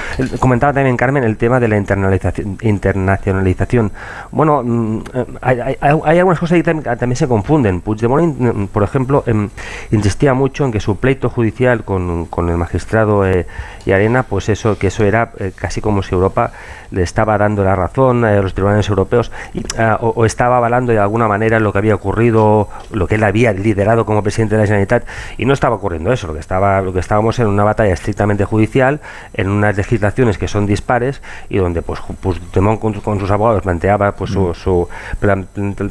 comentaba 0.40 0.72
también 0.72 0.96
Carmen 0.96 1.24
el 1.24 1.36
tema 1.36 1.60
de 1.60 1.68
la 1.68 1.76
internalización, 1.76 2.58
internacionalización. 2.62 3.92
Bueno, 4.30 4.62
mm, 4.64 5.02
hay, 5.40 5.60
hay, 5.60 5.76
hay, 5.80 6.18
algunas 6.18 6.38
cosas 6.38 6.56
que 6.56 6.64
también, 6.64 7.16
se 7.16 7.28
confunden. 7.28 7.80
Puigdemont, 7.80 8.38
mm, 8.38 8.66
por 8.66 8.82
ejemplo, 8.82 9.22
em, 9.26 9.48
insistía 9.90 10.34
mucho 10.34 10.64
en 10.64 10.72
que 10.72 10.80
su 10.80 10.96
pleito 10.96 11.28
judicial 11.30 11.84
con, 11.84 12.26
con 12.26 12.48
el 12.48 12.56
magistrado 12.56 13.26
eh, 13.26 13.46
y 13.88 13.92
Arena, 13.92 14.22
pues 14.22 14.51
eso, 14.51 14.77
que 14.77 14.88
eso 14.88 15.03
era 15.03 15.31
eh, 15.38 15.51
casi 15.57 15.81
como 15.81 16.03
si 16.03 16.14
Europa 16.14 16.53
le 16.90 17.03
estaba 17.03 17.38
dando 17.38 17.64
la 17.64 17.74
razón 17.74 18.22
a 18.22 18.37
los 18.37 18.53
tribunales 18.53 18.87
europeos 18.90 19.33
y, 19.55 19.62
ah, 19.79 19.96
o, 20.03 20.09
o 20.09 20.27
estaba 20.27 20.59
avalando 20.59 20.92
de 20.92 20.98
alguna 20.98 21.27
manera 21.27 21.59
lo 21.59 21.72
que 21.72 21.79
había 21.79 21.94
ocurrido, 21.94 22.68
lo 22.92 23.07
que 23.07 23.14
él 23.14 23.24
había 23.24 23.55
liderado 23.55 24.05
como 24.05 24.22
presidente 24.22 24.57
de 24.57 24.61
la 24.61 24.66
Generalitat, 24.66 25.07
y 25.38 25.46
no 25.46 25.55
estaba 25.55 25.77
ocurriendo 25.77 26.12
eso, 26.12 26.27
lo 26.27 26.35
que, 26.35 26.40
estaba, 26.40 26.83
lo 26.83 26.92
que 26.92 27.01
estábamos 27.01 27.38
en 27.38 27.46
una 27.46 27.64
batalla 27.64 27.94
estrictamente 27.94 28.44
judicial, 28.44 29.01
en 29.33 29.48
unas 29.48 29.74
legislaciones 29.74 30.37
que 30.37 30.48
son 30.48 30.66
dispares, 30.66 31.22
y 31.48 31.57
donde 31.57 31.81
pues, 31.81 32.01
pues 32.20 32.38
con, 32.53 32.77
con, 32.77 33.18
sus 33.20 33.31
abogados 33.31 33.62
planteaba 33.62 34.12
pues 34.12 34.33
su, 34.33 34.48
mm. 34.48 34.55
su 34.55 34.88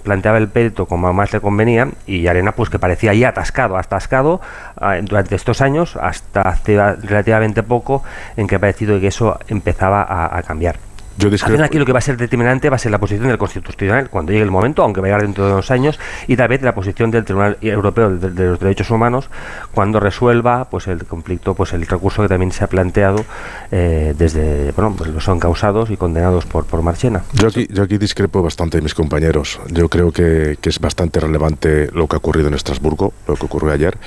planteaba 0.03 0.37
el 0.37 0.49
perito 0.49 0.85
como 0.85 1.11
más 1.13 1.33
le 1.33 1.41
convenía, 1.41 1.89
y 2.05 2.27
Arena 2.27 2.51
pues 2.51 2.69
que 2.69 2.77
parecía 2.77 3.15
ya 3.15 3.29
atascado, 3.29 3.75
atascado 3.75 4.39
ah, 4.79 4.97
durante 5.01 5.35
estos 5.35 5.61
años, 5.61 5.97
hasta 5.99 6.41
hace 6.41 6.77
relativamente 6.77 7.63
poco, 7.63 7.86
en 8.35 8.47
que 8.47 8.55
ha 8.55 8.59
parecido 8.59 8.99
que 8.99 9.07
eso 9.07 9.39
empezaba 9.47 10.05
a 10.35 10.41
cambiar. 10.43 10.77
Yo 11.17 11.29
aquí 11.63 11.79
lo 11.79 11.85
que 11.85 11.93
va 11.93 11.97
a 11.97 12.01
ser 12.01 12.15
determinante 12.15 12.69
va 12.69 12.75
a 12.75 12.79
ser 12.79 12.91
la 12.91 12.99
posición 12.99 13.27
del 13.27 13.39
Constitucional 13.39 14.09
cuando 14.09 14.31
llegue 14.31 14.43
el 14.43 14.51
momento, 14.51 14.83
aunque 14.83 15.01
va 15.01 15.07
a 15.07 15.09
llegar 15.09 15.21
dentro 15.23 15.47
de 15.47 15.53
unos 15.53 15.71
años, 15.71 15.99
y 16.27 16.35
tal 16.35 16.47
vez 16.47 16.61
la 16.61 16.75
posición 16.75 17.09
del 17.09 17.25
Tribunal 17.25 17.57
Europeo 17.59 18.11
de, 18.11 18.45
los 18.45 18.59
Derechos 18.59 18.91
Humanos 18.91 19.29
cuando 19.71 19.99
resuelva 19.99 20.65
pues 20.65 20.87
el 20.87 21.05
conflicto, 21.05 21.55
pues 21.55 21.73
el 21.73 21.87
recurso 21.87 22.21
que 22.21 22.27
también 22.27 22.51
se 22.51 22.63
ha 22.63 22.67
planteado 22.67 23.25
eh, 23.71 24.13
desde, 24.15 24.71
bueno, 24.73 24.93
pues 24.95 25.09
los 25.09 25.23
son 25.23 25.39
causados 25.39 25.89
y 25.89 25.97
condenados 25.97 26.45
por, 26.45 26.65
por 26.65 26.83
Marchena. 26.83 27.23
Yo 27.33 27.47
aquí, 27.47 27.67
yo 27.71 27.83
aquí 27.83 27.97
discrepo 27.97 28.43
bastante 28.43 28.77
de 28.77 28.83
mis 28.83 28.93
compañeros. 28.93 29.59
Yo 29.71 29.89
creo 29.89 30.11
que, 30.11 30.57
que 30.61 30.69
es 30.69 30.79
bastante 30.79 31.19
relevante 31.19 31.89
lo 31.93 32.07
que 32.07 32.15
ha 32.15 32.19
ocurrido 32.19 32.47
en 32.47 32.53
Estrasburgo, 32.53 33.13
lo 33.27 33.35
que 33.35 33.45
ocurrió 33.45 33.71
ayer 33.73 33.97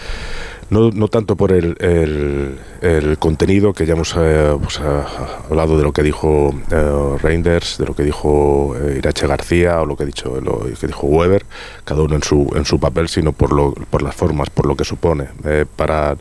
no, 0.71 0.91
no 0.91 1.09
tanto 1.09 1.37
por 1.37 1.53
el, 1.53 1.77
el, 1.81 3.19
contenido, 3.19 3.73
que 3.73 3.87
ya 3.87 3.95
hemos 3.95 4.15
eh, 4.17 4.57
pues, 4.63 4.81
hablado 4.81 5.77
de 5.77 5.83
lo 5.83 5.93
que 5.93 6.03
dijo 6.03 6.55
eh, 6.71 7.17
Reinders, 7.21 7.79
de 7.79 7.87
lo 7.87 7.95
que 7.95 8.05
dijo 8.05 8.77
eh, 8.77 8.97
Irache 8.99 9.27
García 9.27 9.81
o 9.81 9.87
lo 9.87 9.97
que, 9.97 10.05
ha 10.05 10.07
dicho, 10.07 10.41
lo 10.41 10.61
que 10.61 10.87
dijo 10.87 11.07
Weber, 11.07 11.45
cada 11.85 12.03
uno 12.03 12.15
en 12.15 12.23
su, 12.23 12.51
en 12.55 12.65
su 12.65 12.79
papel, 12.79 13.09
sino 13.09 13.33
por, 13.33 13.53
lo, 13.53 13.75
por 13.75 14.03
las 14.03 14.15
formas, 14.15 14.49
por 14.51 14.67
lo 14.67 14.77
que 14.77 14.85
supone. 14.85 15.29
para 15.77 16.17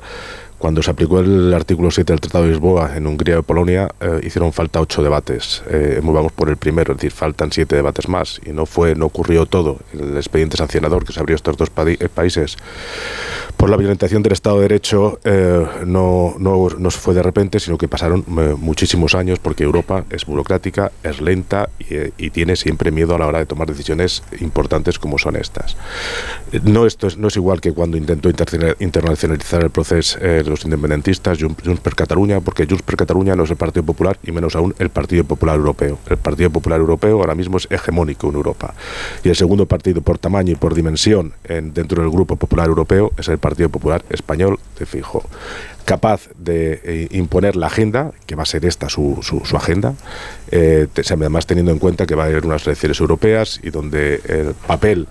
cuando 0.60 0.84
se 0.84 0.92
aplicó 0.92 1.22
el 1.22 1.54
artículo 1.54 1.90
7 1.90 2.12
del 2.12 2.20
Tratado 2.20 2.44
de 2.44 2.52
Lisboa 2.52 2.98
en 2.98 3.08
Hungría 3.08 3.40
y 3.40 3.42
Polonia, 3.42 3.90
eh, 4.02 4.20
hicieron 4.24 4.52
falta 4.52 4.82
ocho 4.82 5.02
debates. 5.02 5.64
Eh, 5.70 6.02
vamos 6.04 6.34
por 6.34 6.50
el 6.50 6.58
primero, 6.58 6.92
es 6.92 6.98
decir, 6.98 7.12
faltan 7.12 7.50
siete 7.50 7.78
debates 7.78 8.10
más. 8.10 8.42
Y 8.46 8.50
no 8.50 8.66
fue, 8.66 8.94
no 8.94 9.06
ocurrió 9.06 9.46
todo. 9.46 9.78
El 9.94 10.18
expediente 10.18 10.58
sancionador 10.58 11.06
que 11.06 11.14
se 11.14 11.22
abrió 11.22 11.38
estos 11.38 11.56
dos 11.56 11.70
eh, 11.88 12.10
países 12.14 12.58
por 13.60 13.70
la 13.70 13.76
violentación 13.76 14.24
del 14.24 14.32
Estado 14.32 14.56
de 14.56 14.62
Derecho 14.62 15.20
eh, 15.26 15.66
no, 15.86 16.34
no, 16.40 16.70
no 16.78 16.92
fue 16.92 17.14
de 17.14 17.22
repente, 17.22 17.60
sino 17.60 17.78
que 17.78 17.90
pasaron 17.90 18.24
muchísimos 18.58 19.16
años 19.16 19.38
porque 19.38 19.66
Europa 19.66 20.06
es 20.10 20.26
burocrática, 20.26 20.94
es 21.04 21.20
lenta 21.20 21.68
y, 21.78 22.30
tiene 22.30 22.56
siempre 22.56 22.90
miedo 22.90 23.16
a 23.16 23.20
la 23.20 23.28
hora 23.28 23.40
de 23.40 23.46
tomar 23.46 23.68
decisiones 23.68 24.24
importantes 24.40 24.98
como 24.98 25.18
son 25.18 25.36
estas. 25.36 25.76
No, 26.64 26.86
esto 26.86 27.08
es, 27.08 27.18
no 27.18 27.28
es 27.28 27.36
igual 27.36 27.60
que 27.60 27.74
cuando 27.74 27.98
intentó 27.98 28.30
internacionalizar 28.30 29.62
el 29.62 29.72
proceso 29.72 30.18
los 30.46 30.64
independentistas, 30.64 31.40
Junts 31.42 31.82
per 31.82 31.96
Cataluña, 31.96 32.40
porque 32.40 32.66
Junts 32.66 32.84
per 32.84 32.96
Cataluña 32.96 33.36
no 33.36 33.44
es 33.44 33.50
el 33.50 33.58
Partido 33.58 33.84
Popular 33.84 34.18
y 34.24 34.32
menos 34.32 34.56
aún 34.56 34.74
el 34.80 34.90
Partido 34.90 35.26
Popular 35.26 35.58
Europeo. 35.58 36.00
El 36.10 36.18
Partido 36.18 36.50
Popular 36.50 36.80
Europeo 36.80 37.18
ahora 37.18 37.36
mismo 37.36 37.58
es 37.58 37.68
hegemónico 37.70 38.30
en 38.30 38.36
Europa. 38.36 38.74
Y 39.22 39.28
el 39.28 39.36
segundo 39.36 39.66
partido 39.66 40.02
por 40.02 40.18
tamaño 40.18 40.54
y 40.54 40.56
por 40.56 40.76
dimensión 40.76 41.34
en, 41.44 41.74
dentro 41.74 42.02
del 42.02 42.12
Grupo 42.12 42.38
Popular 42.38 42.68
Europeo 42.68 43.12
es 43.18 43.28
el 43.28 43.38
Partido 43.38 43.49
Popular 43.70 44.04
Español 44.10 44.60
de 44.78 44.86
Fijo 44.86 45.24
capaz 45.90 46.30
de 46.38 46.82
eh, 46.84 47.08
imponer 47.10 47.56
la 47.56 47.66
agenda, 47.66 48.12
que 48.28 48.36
va 48.36 48.44
a 48.44 48.46
ser 48.46 48.64
esta 48.64 48.90
su, 48.90 49.22
su, 49.24 49.58
agenda, 49.58 49.96
eh, 50.52 50.88
además 51.10 51.48
teniendo 51.48 51.72
en 51.72 51.80
cuenta 51.80 52.06
que 52.06 52.14
va 52.14 52.26
a 52.26 52.28
haber 52.28 52.46
unas 52.46 52.68
elecciones 52.68 53.00
europeas 53.00 53.60
y 53.64 53.72
donde 53.72 54.22
el 54.28 54.54
papel 54.68 55.08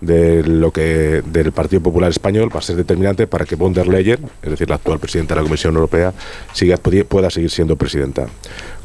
de 0.00 0.42
lo 0.42 0.72
que 0.72 1.22
del 1.24 1.52
Partido 1.52 1.82
Popular 1.82 2.10
Español 2.10 2.54
va 2.54 2.58
a 2.58 2.62
ser 2.62 2.76
determinante 2.76 3.26
para 3.26 3.44
que 3.44 3.56
von 3.56 3.72
der 3.72 3.86
Leyen, 3.86 4.20
es 4.42 4.50
decir, 4.50 4.68
la 4.68 4.76
actual 4.76 4.98
presidenta 4.98 5.34
de 5.34 5.40
la 5.40 5.44
Comisión 5.44 5.74
Europea, 5.74 6.12
siga, 6.52 6.76
pueda 6.76 7.30
seguir 7.30 7.50
siendo 7.50 7.76
presidenta. 7.76 8.26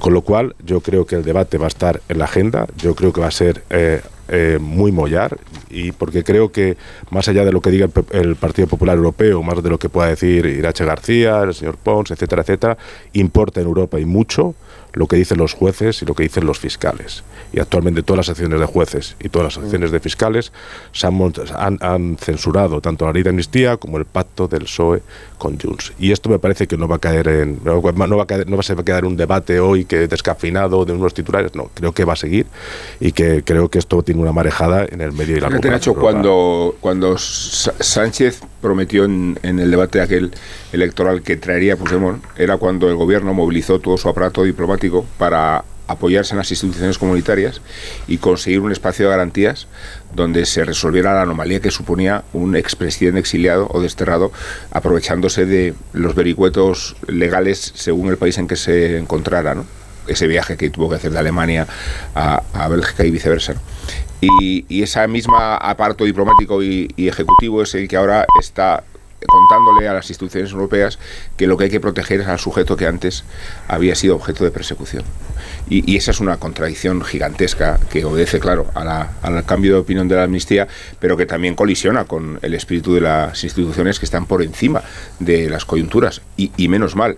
Con 0.05 0.13
lo 0.13 0.21
cual, 0.21 0.55
yo 0.63 0.81
creo 0.81 1.07
que 1.07 1.15
el 1.15 1.23
debate 1.23 1.57
va 1.57 1.65
a 1.65 1.67
estar 1.67 1.99
en 2.09 2.19
la 2.19 2.25
agenda, 2.25 2.67
yo 2.77 2.93
creo 2.93 3.11
que 3.11 3.21
va 3.21 3.27
a 3.27 3.31
ser 3.31 3.63
eh, 3.71 4.01
eh, 4.27 4.59
muy 4.61 4.91
mollar, 4.91 5.39
y 5.71 5.93
porque 5.93 6.23
creo 6.23 6.51
que 6.51 6.77
más 7.09 7.27
allá 7.27 7.43
de 7.43 7.51
lo 7.51 7.59
que 7.59 7.71
diga 7.71 7.89
el, 8.11 8.35
Partido 8.35 8.67
Popular 8.67 8.97
Europeo, 8.97 9.41
más 9.41 9.63
de 9.63 9.67
lo 9.67 9.79
que 9.79 9.89
pueda 9.89 10.09
decir 10.09 10.45
Irache 10.45 10.85
García, 10.85 11.41
el 11.41 11.55
señor 11.55 11.77
Pons, 11.77 12.11
etcétera, 12.11 12.43
etcétera, 12.43 12.77
importa 13.13 13.61
en 13.61 13.65
Europa 13.65 13.99
y 13.99 14.05
mucho 14.05 14.53
lo 14.95 15.07
que 15.07 15.17
dicen 15.17 15.37
los 15.37 15.53
jueces 15.53 16.01
y 16.01 16.05
lo 16.05 16.13
que 16.13 16.23
dicen 16.23 16.45
los 16.45 16.59
fiscales. 16.59 17.23
Y 17.51 17.59
actualmente 17.59 18.01
todas 18.01 18.17
las 18.17 18.29
acciones 18.29 18.59
de 18.59 18.65
jueces 18.65 19.15
y 19.19 19.29
todas 19.29 19.55
las 19.55 19.63
acciones 19.63 19.91
de 19.91 19.99
fiscales 19.99 20.53
han 21.51 22.17
censurado 22.17 22.79
tanto 22.79 23.05
la 23.05 23.11
ley 23.11 23.23
de 23.23 23.29
amnistía 23.29 23.77
como 23.77 23.97
el 23.97 24.05
pacto 24.05 24.47
del 24.47 24.63
PSOE 24.63 25.01
con 25.37 25.59
Junts. 25.59 25.93
Y 25.99 26.11
esto 26.11 26.29
me 26.29 26.39
parece 26.39 26.67
que 26.67 26.77
no 26.77 26.87
va 26.87 26.95
a 26.95 26.99
caer 26.99 27.27
en 27.27 27.59
no 27.63 27.81
va 27.81 28.23
a, 28.23 28.25
caer, 28.25 28.49
no 28.49 28.57
va 28.57 28.63
a 28.63 28.83
quedar 28.83 29.05
un 29.05 29.17
debate 29.17 29.59
hoy 29.59 29.85
que 29.85 29.94
descafinado 30.07 30.85
de 30.85 30.93
unos 30.93 31.13
titulares, 31.13 31.55
no, 31.55 31.69
creo 31.73 31.91
que 31.91 32.05
va 32.05 32.13
a 32.13 32.15
seguir 32.15 32.45
y 32.99 33.11
que 33.11 33.43
creo 33.43 33.69
que 33.69 33.79
esto 33.79 34.01
tiene 34.03 34.21
una 34.21 34.31
marejada 34.31 34.85
en 34.89 35.01
el 35.01 35.11
medio 35.11 35.37
y 35.37 35.39
plazo. 35.39 35.59
Nacho, 35.69 35.93
cuando, 35.93 36.75
cuando 36.79 37.17
Sánchez 37.17 38.41
prometió 38.61 39.05
en, 39.05 39.39
en, 39.43 39.59
el 39.59 39.71
debate 39.71 40.01
aquel 40.01 40.31
electoral 40.71 41.21
que 41.21 41.35
traería 41.37 41.77
Puigdemont, 41.77 42.23
era 42.37 42.57
cuando 42.57 42.89
el 42.89 42.95
gobierno 42.95 43.33
movilizó 43.33 43.79
todo 43.79 43.97
su 43.97 44.09
aparato 44.09 44.43
diplomático 44.43 45.05
para 45.17 45.63
apoyarse 45.87 46.33
en 46.33 46.37
las 46.37 46.51
instituciones 46.51 46.97
comunitarias 46.97 47.61
y 48.07 48.17
conseguir 48.17 48.59
un 48.59 48.71
espacio 48.71 49.05
de 49.05 49.11
garantías 49.11 49.67
donde 50.13 50.45
se 50.45 50.65
resolviera 50.65 51.13
la 51.13 51.21
anomalía 51.21 51.59
que 51.59 51.71
suponía 51.71 52.23
un 52.33 52.55
expresidente 52.55 53.19
exiliado 53.19 53.67
o 53.71 53.81
desterrado 53.81 54.31
aprovechándose 54.71 55.45
de 55.45 55.73
los 55.93 56.15
vericuetos 56.15 56.95
legales 57.07 57.73
según 57.75 58.09
el 58.09 58.17
país 58.17 58.37
en 58.37 58.47
que 58.47 58.55
se 58.55 58.97
encontrara, 58.97 59.55
¿no? 59.55 59.65
Ese 60.07 60.27
viaje 60.27 60.57
que 60.57 60.69
tuvo 60.69 60.89
que 60.89 60.95
hacer 60.95 61.11
de 61.11 61.19
Alemania 61.19 61.67
a, 62.13 62.67
Bélgica 62.69 63.05
y 63.05 63.11
viceversa. 63.11 63.55
Y, 64.21 64.65
y, 64.69 64.83
esa 64.83 65.07
misma 65.07 65.57
aparato 65.57 66.03
diplomático 66.03 66.63
y, 66.63 66.93
ejecutivo 66.97 67.61
es 67.61 67.75
el 67.75 67.87
que 67.87 67.97
ahora 67.97 68.25
está 68.39 68.83
contándole 69.27 69.87
a 69.87 69.93
las 69.93 70.09
instituciones 70.09 70.51
europeas 70.51 70.99
que 71.37 71.47
lo 71.47 71.57
que 71.57 71.65
hay 71.65 71.69
que 71.69 71.79
proteger 71.79 72.21
es 72.21 72.27
al 72.27 72.39
sujeto 72.39 72.77
que 72.77 72.85
antes 72.85 73.23
había 73.67 73.95
sido 73.95 74.15
objeto 74.15 74.43
de 74.43 74.51
persecución. 74.51 75.03
Y, 75.67 75.95
esa 75.97 76.11
es 76.11 76.19
una 76.19 76.37
contradicción 76.37 77.01
gigantesca 77.03 77.79
que 77.89 78.05
obedece, 78.05 78.39
claro, 78.39 78.67
a 78.75 78.83
la, 78.83 79.13
al 79.21 79.45
cambio 79.45 79.73
de 79.73 79.79
opinión 79.79 80.07
de 80.07 80.15
la 80.15 80.23
amnistía, 80.23 80.67
pero 80.99 81.17
que 81.17 81.25
también 81.25 81.55
colisiona 81.55 82.05
con 82.05 82.39
el 82.41 82.53
espíritu 82.53 82.93
de 82.93 83.01
las 83.01 83.43
instituciones 83.43 83.99
que 83.99 84.05
están 84.05 84.27
por 84.27 84.43
encima 84.43 84.83
de 85.19 85.49
las 85.49 85.65
coyunturas. 85.65 86.21
Y 86.37 86.67
menos 86.67 86.95
mal, 86.95 87.17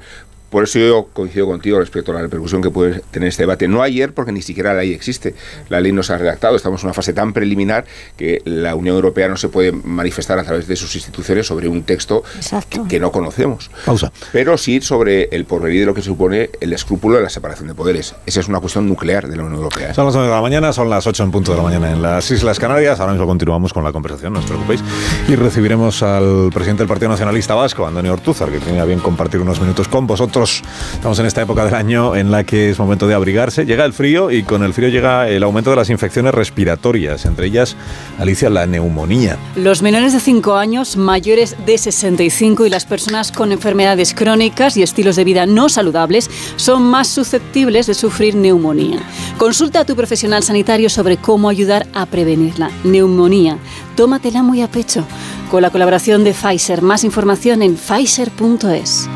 por 0.50 0.64
eso 0.64 0.80
yo 0.80 1.08
coincido 1.14 1.46
contigo 1.46 1.80
respecto 1.80 2.12
a 2.12 2.16
la 2.16 2.22
repercusión 2.22 2.62
que 2.62 2.70
puede 2.70 3.02
tener 3.12 3.30
este 3.30 3.44
debate. 3.44 3.68
No 3.68 3.82
ayer, 3.82 4.14
porque 4.14 4.32
ni 4.32 4.42
siquiera 4.42 4.74
la 4.74 4.82
ley 4.82 4.94
existe. 4.94 5.36
La 5.70 5.82
ley 5.82 5.92
no 5.92 6.04
se 6.04 6.14
ha 6.14 6.18
redactado. 6.18 6.56
Estamos 6.56 6.82
en 6.82 6.88
una 6.88 6.94
fase 6.94 7.14
tan 7.14 7.34
preliminar 7.34 7.86
que 8.16 8.42
la 8.46 8.76
Unión 8.76 8.96
Europea 8.96 9.28
no 9.28 9.38
se 9.38 9.50
puede 9.50 9.72
manifestar 9.72 10.40
a 10.40 10.44
través 10.44 10.68
de 10.68 10.76
sus 10.76 10.94
instituciones 10.96 11.48
sobre 11.48 11.68
un 11.68 11.84
texto 11.84 12.24
que, 12.70 12.82
que, 12.88 13.00
no 13.00 13.12
conocemos. 13.12 13.70
Pausa. 13.86 14.12
Pero 14.32 14.58
sí 14.58 14.80
sobre 14.82 15.26
el 15.32 15.46
porvenir 15.46 15.82
de 15.82 15.86
lo 15.88 15.94
que 15.94 16.02
supone 16.02 16.50
el 16.60 16.74
escrúpulo 16.74 17.18
de 17.18 17.24
la 17.24 17.30
separación 17.30 17.68
de 17.68 17.76
poderes. 17.76 18.16
Esa 18.26 18.40
es 18.40 18.48
una 18.48 18.60
cuestión 18.60 18.88
nuclear 18.88 19.28
de 19.28 19.36
la 19.36 19.44
Unión 19.44 19.58
Europea. 19.58 19.94
Son 19.94 20.06
las 20.06 20.14
9 20.14 20.30
de 20.30 20.34
la 20.34 20.42
mañana, 20.42 20.74
son 20.74 20.90
las 20.90 21.06
8 21.06 21.24
en 21.24 21.32
punto 21.32 21.52
de 21.52 21.58
la 21.58 21.64
mañana 21.64 21.92
en 21.92 22.02
las 22.02 22.30
Islas 22.32 22.60
Canarias. 22.60 23.00
Ahora 23.00 23.14
mismo 23.14 23.28
continuamos 23.28 23.74
con 23.74 23.84
la 23.84 23.92
conversación, 23.92 24.34
no 24.34 24.40
os 24.40 24.46
preocupéis. 24.46 24.82
Y 25.28 25.36
recibiremos 25.36 26.04
al 26.04 26.50
presidente 26.54 26.84
del 26.84 26.88
Partido 26.88 27.10
Nacionalista 27.10 27.56
Vasco, 27.56 27.86
Antonio 27.86 28.14
Ortúzar, 28.14 28.50
que 28.50 28.60
tenía 28.60 28.86
bien 28.86 29.00
compartir 29.00 29.42
unos 29.42 29.60
minutos 29.60 29.88
con 29.88 30.08
vosotros. 30.08 30.37
Estamos 30.43 31.17
en 31.17 31.26
esta 31.26 31.41
época 31.41 31.65
del 31.65 31.73
año 31.73 32.15
en 32.15 32.30
la 32.30 32.43
que 32.43 32.69
es 32.69 32.78
momento 32.78 33.08
de 33.08 33.15
abrigarse. 33.15 33.65
Llega 33.65 33.86
el 33.86 33.93
frío 33.93 34.30
y 34.30 34.43
con 34.43 34.62
el 34.62 34.71
frío 34.71 34.89
llega 34.89 35.28
el 35.28 35.41
aumento 35.41 35.71
de 35.71 35.78
las 35.78 35.89
infecciones 35.89 36.34
respiratorias, 36.34 37.26
entre 37.26 37.47
ellas, 37.47 37.76
Alicia, 38.19 38.50
la 38.52 38.67
neumonía. 38.67 39.38
Los 39.56 39.82
menores 39.82 40.13
de 40.13 40.19
5 40.19 40.56
años, 40.56 40.95
mayores 40.95 41.56
de 41.65 41.78
65 41.80 42.67
y 42.67 42.69
las 42.69 42.86
personas 42.86 43.32
con 43.32 43.52
enfermedades 43.52 44.13
crónicas 44.13 44.78
y 44.78 44.84
estilos 44.84 45.15
de 45.15 45.23
vida 45.23 45.47
no 45.47 45.69
saludables 45.69 46.30
son 46.56 46.84
más 46.84 47.08
susceptibles 47.08 47.88
de 47.88 47.95
sufrir 47.95 48.36
neumonía. 48.36 49.00
Consulta 49.38 49.80
a 49.80 49.86
tu 49.86 49.95
profesional 49.95 50.43
sanitario 50.43 50.89
sobre 50.89 51.17
cómo 51.17 51.50
ayudar 51.50 51.88
a 51.93 52.06
prevenirla. 52.06 52.69
Neumonía. 52.84 53.58
Tómatela 53.95 54.43
muy 54.43 54.62
a 54.62 54.69
pecho. 54.69 55.04
Con 55.50 55.63
la 55.63 55.71
colaboración 55.71 56.23
de 56.23 56.34
Pfizer. 56.34 56.84
Más 56.84 57.04
información 57.04 57.63
en 57.63 57.76
pfizer.es. 57.76 59.10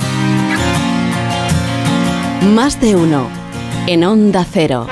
Más 2.41 2.81
de 2.81 2.95
uno. 2.95 3.27
En 3.85 4.03
Onda 4.03 4.43
Cero. 4.43 4.87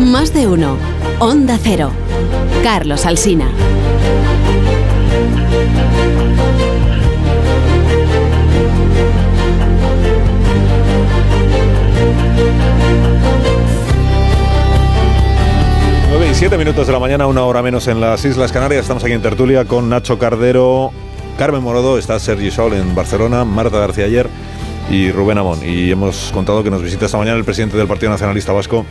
Más 0.00 0.34
de 0.34 0.48
uno. 0.48 0.76
Onda 1.20 1.56
Cero. 1.62 1.92
Carlos 2.64 3.06
Alsina. 3.06 3.46
7 16.36 16.58
minutos 16.58 16.86
de 16.86 16.92
la 16.92 16.98
mañana, 16.98 17.26
una 17.26 17.44
hora 17.46 17.62
menos 17.62 17.88
en 17.88 17.98
las 17.98 18.22
Islas 18.26 18.52
Canarias. 18.52 18.82
Estamos 18.82 19.02
aquí 19.02 19.14
en 19.14 19.22
Tertulia 19.22 19.64
con 19.64 19.88
Nacho 19.88 20.18
Cardero, 20.18 20.92
Carmen 21.38 21.62
Morodo, 21.62 21.96
está 21.96 22.18
Sergi 22.18 22.50
Sol 22.50 22.74
en 22.74 22.94
Barcelona, 22.94 23.46
Marta 23.46 23.78
García 23.78 24.04
ayer 24.04 24.28
y 24.90 25.10
Rubén 25.12 25.38
Amón. 25.38 25.60
Y 25.64 25.90
hemos 25.90 26.30
contado 26.34 26.62
que 26.62 26.70
nos 26.70 26.82
visita 26.82 27.06
esta 27.06 27.16
mañana 27.16 27.38
el 27.38 27.44
presidente 27.46 27.78
del 27.78 27.86
Partido 27.86 28.10
Nacionalista 28.10 28.52
Vasco, 28.52 28.84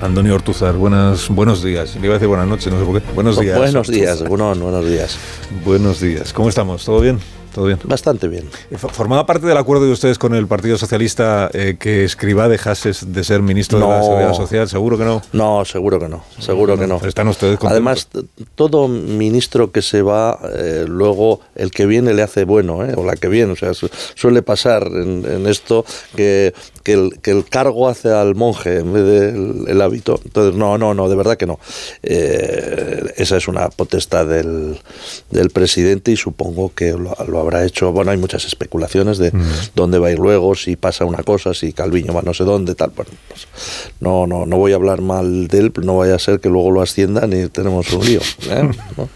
Antonio 0.00 0.34
Ortuzar. 0.34 0.76
Buenas, 0.76 1.28
buenos 1.28 1.62
días. 1.62 1.94
Le 1.94 2.06
iba 2.06 2.14
a 2.14 2.16
decir 2.16 2.28
buenas 2.28 2.48
noches, 2.48 2.72
no 2.72 2.80
sé 2.80 2.86
por 2.86 3.02
qué. 3.02 3.12
Buenos 3.12 3.38
días. 3.38 3.58
Buenos 3.58 3.86
días, 3.86 4.26
bueno, 4.26 4.54
buenos 4.54 4.88
días. 4.88 5.18
Buenos 5.66 6.00
días. 6.00 6.32
¿Cómo 6.32 6.48
estamos? 6.48 6.86
¿Todo 6.86 7.00
bien? 7.00 7.18
¿Todo 7.58 7.66
bien? 7.66 7.80
Bastante 7.82 8.28
bien. 8.28 8.48
¿Formaba 8.76 9.26
parte 9.26 9.44
del 9.44 9.56
acuerdo 9.56 9.84
de 9.84 9.90
ustedes 9.90 10.16
con 10.16 10.32
el 10.32 10.46
Partido 10.46 10.78
Socialista 10.78 11.50
eh, 11.52 11.76
que 11.76 12.04
Escribá 12.04 12.46
dejase 12.46 12.92
de 13.04 13.24
ser 13.24 13.42
ministro 13.42 13.80
no, 13.80 13.90
de 13.90 13.96
la 13.96 14.02
Seguridad 14.04 14.34
Social? 14.34 14.68
¿Seguro 14.68 14.96
que 14.96 15.04
no? 15.04 15.22
No, 15.32 15.64
seguro 15.64 15.98
que 15.98 16.08
no. 16.08 16.22
Seguro 16.38 16.76
no, 16.76 16.80
que 16.80 16.86
no. 16.86 17.00
¿Están 17.04 17.26
ustedes 17.26 17.58
contentos? 17.58 17.72
Además, 17.72 18.08
todo 18.54 18.86
ministro 18.86 19.72
que 19.72 19.82
se 19.82 20.02
va, 20.02 20.38
eh, 20.54 20.84
luego 20.86 21.40
el 21.56 21.72
que 21.72 21.86
viene 21.86 22.14
le 22.14 22.22
hace 22.22 22.44
bueno, 22.44 22.84
¿eh? 22.86 22.94
o 22.96 23.04
la 23.04 23.16
que 23.16 23.26
viene. 23.26 23.54
O 23.54 23.56
sea, 23.56 23.74
su 23.74 23.90
suele 24.14 24.42
pasar 24.42 24.86
en, 24.86 25.24
en 25.28 25.48
esto 25.48 25.84
que, 26.14 26.54
que, 26.88 26.94
el, 26.94 27.20
que, 27.20 27.32
el, 27.32 27.44
cargo 27.44 27.86
hace 27.86 28.08
al 28.10 28.34
monje 28.34 28.78
en 28.78 28.92
vez 28.94 29.04
del 29.04 29.64
el 29.68 29.82
hábito. 29.82 30.18
Entonces, 30.24 30.58
no, 30.58 30.78
no, 30.78 30.94
no, 30.94 31.06
de 31.10 31.16
verdad 31.16 31.36
que 31.36 31.44
no. 31.44 31.60
Eh, 32.02 33.12
esa 33.18 33.36
es 33.36 33.46
una 33.46 33.68
potestad 33.68 34.24
del, 34.24 34.78
del 35.30 35.50
presidente 35.50 36.12
y 36.12 36.16
supongo 36.16 36.72
que 36.74 36.92
lo, 36.92 37.14
lo 37.26 37.40
habrá 37.40 37.66
hecho. 37.66 37.92
Bueno, 37.92 38.10
hay 38.10 38.16
muchas 38.16 38.46
especulaciones 38.46 39.18
de 39.18 39.32
mm. 39.32 39.42
dónde 39.74 39.98
va 39.98 40.08
a 40.08 40.12
ir 40.12 40.18
luego, 40.18 40.54
si 40.54 40.76
pasa 40.76 41.04
una 41.04 41.22
cosa, 41.22 41.52
si 41.52 41.74
Calviño 41.74 42.14
va 42.14 42.22
no 42.22 42.32
sé 42.32 42.44
dónde, 42.44 42.74
tal. 42.74 42.92
Bueno, 42.96 43.10
pues 43.28 43.46
no, 44.00 44.26
no, 44.26 44.46
no 44.46 44.56
voy 44.56 44.72
a 44.72 44.76
hablar 44.76 45.02
mal 45.02 45.46
de 45.48 45.58
él, 45.58 45.72
no 45.82 45.98
vaya 45.98 46.14
a 46.14 46.18
ser 46.18 46.40
que 46.40 46.48
luego 46.48 46.70
lo 46.70 46.80
asciendan 46.80 47.34
y 47.34 47.48
tenemos 47.48 47.92
un 47.92 48.06
lío. 48.06 48.20
¿eh? 48.48 48.70
¿No? 48.96 49.10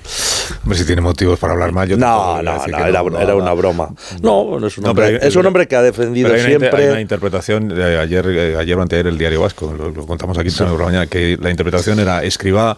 Hombre, 0.62 0.78
si 0.78 0.84
tiene 0.84 1.00
motivos 1.00 1.38
para 1.38 1.54
hablar 1.54 1.72
mal, 1.72 1.88
yo 1.88 1.96
no, 1.96 2.42
no, 2.42 2.42
no, 2.42 2.64
era, 2.66 3.02
no, 3.02 3.18
era, 3.18 3.34
una 3.34 3.54
broma. 3.54 3.94
No, 4.20 4.44
bueno, 4.44 4.66
es, 4.66 4.76
un 4.76 4.86
hombre, 4.86 5.18
es 5.22 5.34
un 5.36 5.46
hombre 5.46 5.66
que 5.66 5.76
ha 5.76 5.82
defendido 5.82 6.28
siempre. 6.36 6.84
Hay 6.84 6.90
una 6.90 7.00
interpretación, 7.00 7.61
de 7.68 7.98
ayer, 7.98 8.26
eh, 8.26 8.56
ayer 8.56 8.76
o 8.76 8.82
anteayer 8.82 9.06
el 9.06 9.18
Diario 9.18 9.42
Vasco, 9.42 9.72
lo, 9.72 10.06
contamos 10.06 10.38
aquí 10.38 10.50
sí. 10.50 10.62
la 10.64 11.06
que 11.06 11.38
la 11.40 11.50
interpretación 11.50 11.98
era 11.98 12.22
escriba 12.22 12.76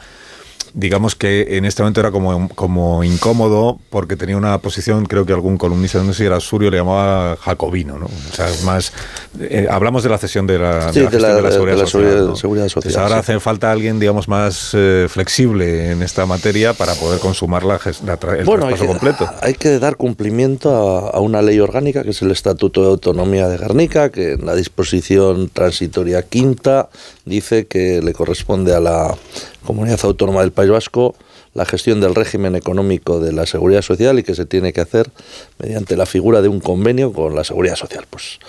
digamos 0.75 1.15
que 1.15 1.57
en 1.57 1.65
este 1.65 1.83
momento 1.83 2.01
era 2.01 2.11
como, 2.11 2.49
como 2.51 3.05
incómodo 3.05 3.79
porque 3.91 4.17
tenía 4.17 4.37
una 4.37 4.59
posición, 4.59 5.07
creo 5.07 5.25
que 5.25 5.33
algún 5.33 5.57
columnista, 5.57 6.03
no 6.03 6.13
sé 6.13 6.19
si 6.19 6.25
era 6.25 6.41
Surio, 6.41 6.71
le 6.71 6.79
llamaba 6.79 7.37
jacobino, 7.37 7.97
¿no? 7.97 8.07
O 8.07 8.35
sea, 8.35 8.49
más... 8.65 8.93
Eh, 9.41 9.69
hablamos 9.71 10.03
de 10.03 10.09
la 10.09 10.19
cesión 10.19 10.47
de 10.47 10.59
la, 10.59 10.93
sí, 10.93 11.01
de 11.01 11.05
la, 11.05 11.11
de 11.11 11.21
la, 11.21 11.35
de 11.35 11.43
la 11.43 11.51
seguridad, 11.53 11.77
de 11.77 11.81
social, 11.87 12.03
seguridad, 12.03 12.27
¿no? 12.27 12.37
seguridad 12.37 12.65
social. 12.69 12.83
Entonces 12.83 12.97
ahora 13.01 13.23
sí. 13.23 13.33
hace 13.33 13.41
falta 13.41 13.71
alguien, 13.71 14.01
digamos, 14.01 14.29
más 14.29 14.73
eh, 14.75 15.07
flexible 15.09 15.93
en 15.93 16.03
esta 16.03 16.27
materia 16.27 16.73
para 16.73 16.95
poder 16.95 17.21
consumar 17.21 17.63
la, 17.65 17.81
la 18.05 18.19
el 18.37 18.45
bueno, 18.45 18.67
hay 18.67 18.75
que, 18.75 18.87
completo. 18.87 19.29
Hay 19.43 19.55
que 19.55 19.79
dar 19.79 19.97
cumplimiento 19.97 20.71
a, 20.75 21.11
a, 21.11 21.21
una 21.21 21.41
ley 21.41 21.61
orgánica, 21.61 22.03
que 22.03 22.11
es 22.11 22.23
el 22.23 22.33
Estatuto 22.33 22.83
de 22.83 22.89
Autonomía 22.89 23.49
de 23.49 23.59
Guernica, 23.59 24.11
que 24.11 24.33
en 24.33 24.45
la 24.45 24.55
disposición 24.57 25.51
transitoria 25.53 26.23
quinta 26.23 26.89
dice 27.25 27.67
que 27.67 28.01
le 28.03 28.13
corresponde 28.13 28.75
a 28.75 28.81
la 28.81 29.17
Comunidad 29.65 30.01
Autónoma 30.05 30.43
del 30.43 30.53
País 30.53 30.71
Vasco 30.71 31.15
la 31.55 31.65
gestión 31.65 32.01
del 32.01 32.15
régimen 32.15 32.57
económico 32.57 33.21
de 33.21 33.33
la 33.33 33.47
seguridad 33.47 33.83
social 33.83 34.19
y 34.19 34.25
que 34.25 34.35
se 34.35 34.45
tiene 34.45 34.73
que 34.73 34.81
hacer 34.81 35.11
mediante 35.59 35.97
la 35.97 36.05
figura 36.05 36.43
de 36.43 36.49
un 36.49 36.61
convenio 36.61 37.13
con 37.13 37.35
la 37.35 37.45
seguridad 37.45 37.77
social. 37.77 38.07
Pues 38.11 38.41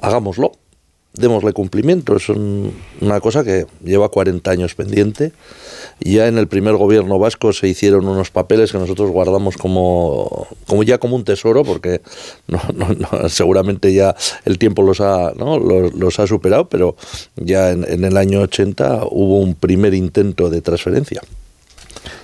hagámoslo. 0.00 0.52
Démosle 1.14 1.52
cumplimiento. 1.52 2.16
Es 2.16 2.28
una 2.28 3.20
cosa 3.20 3.44
que 3.44 3.66
lleva 3.84 4.08
40 4.08 4.50
años 4.50 4.74
pendiente. 4.74 5.32
Ya 6.00 6.28
en 6.28 6.38
el 6.38 6.46
primer 6.46 6.76
gobierno 6.76 7.18
vasco 7.18 7.52
se 7.52 7.68
hicieron 7.68 8.08
unos 8.08 8.30
papeles 8.30 8.72
que 8.72 8.78
nosotros 8.78 9.10
guardamos 9.10 9.56
como, 9.56 10.46
como 10.66 10.82
ya 10.82 10.98
como 10.98 11.16
un 11.16 11.24
tesoro, 11.24 11.64
porque 11.64 12.00
no, 12.48 12.60
seguramente 13.28 13.92
ya 13.92 14.14
el 14.44 14.58
tiempo 14.58 14.82
los 14.82 15.00
ha, 15.00 15.32
los, 15.34 16.18
ha 16.18 16.26
superado, 16.26 16.68
pero 16.68 16.96
ya 17.36 17.70
en, 17.70 17.84
en 17.88 18.04
el 18.04 18.16
año 18.16 18.40
80 18.40 19.04
hubo 19.10 19.40
un 19.40 19.54
primer 19.54 19.94
intento 19.94 20.48
de 20.48 20.62
transferencia. 20.62 21.20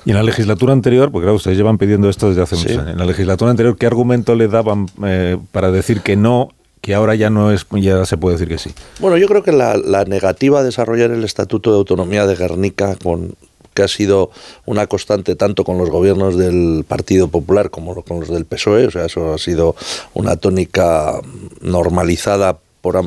Y 0.04 0.10
en 0.10 0.16
la 0.16 0.22
legislatura 0.22 0.72
anterior, 0.72 1.10
porque 1.10 1.24
claro, 1.24 1.36
ustedes 1.36 1.56
llevan 1.56 1.78
pidiendo 1.78 2.08
esto 2.08 2.28
desde 2.28 2.42
hace 2.42 2.56
muchos 2.56 2.78
años, 2.78 2.92
en 2.92 2.98
la 2.98 3.06
legislatura 3.06 3.50
anterior, 3.50 3.76
¿qué 3.76 3.86
argumento 3.86 4.34
le 4.34 4.48
daban 4.48 4.86
eh, 5.04 5.36
para 5.52 5.70
decir 5.70 6.00
que 6.00 6.16
no 6.16 6.50
que 6.86 6.94
ahora 6.94 7.16
ya 7.16 7.30
no 7.30 7.50
es 7.50 7.66
ya 7.72 8.06
se 8.06 8.16
puede 8.16 8.36
decir 8.36 8.46
que 8.46 8.58
sí. 8.58 8.72
Bueno, 9.00 9.16
yo 9.16 9.26
creo 9.26 9.42
que 9.42 9.50
la, 9.50 10.04
negativa 10.06 10.60
a 10.60 10.62
desarrollar 10.62 11.10
el 11.10 11.24
Estatuto 11.24 11.72
de 11.72 11.78
Autonomía 11.78 12.26
de 12.26 12.36
Guernica 12.36 12.94
con 13.02 13.34
que 13.74 13.82
ha 13.82 13.88
sido 13.88 14.30
una 14.66 14.86
constante 14.86 15.34
tanto 15.34 15.64
con 15.64 15.78
los 15.78 15.90
gobiernos 15.90 16.38
del 16.38 16.84
Partido 16.86 17.26
Popular 17.26 17.70
como 17.70 18.00
con 18.02 18.20
los 18.20 18.28
del 18.28 18.44
PSOE, 18.44 18.86
o 18.86 18.90
sea, 18.92 19.04
eso 19.04 19.34
ha 19.34 19.38
sido 19.38 19.74
una 20.14 20.36
tónica 20.36 21.20
normalizada 21.60 22.58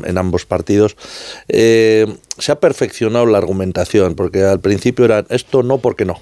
en 0.04 0.18
ambos 0.18 0.46
partidos, 0.46 0.98
eh, 1.48 2.06
se 2.38 2.52
ha 2.52 2.60
perfeccionado 2.60 3.26
la 3.28 3.38
argumentación, 3.38 4.14
porque 4.14 4.44
al 4.44 4.60
principio 4.60 5.06
era 5.06 5.26
esto 5.30 5.64
no 5.64 5.78
porque 5.78 6.04
no. 6.04 6.20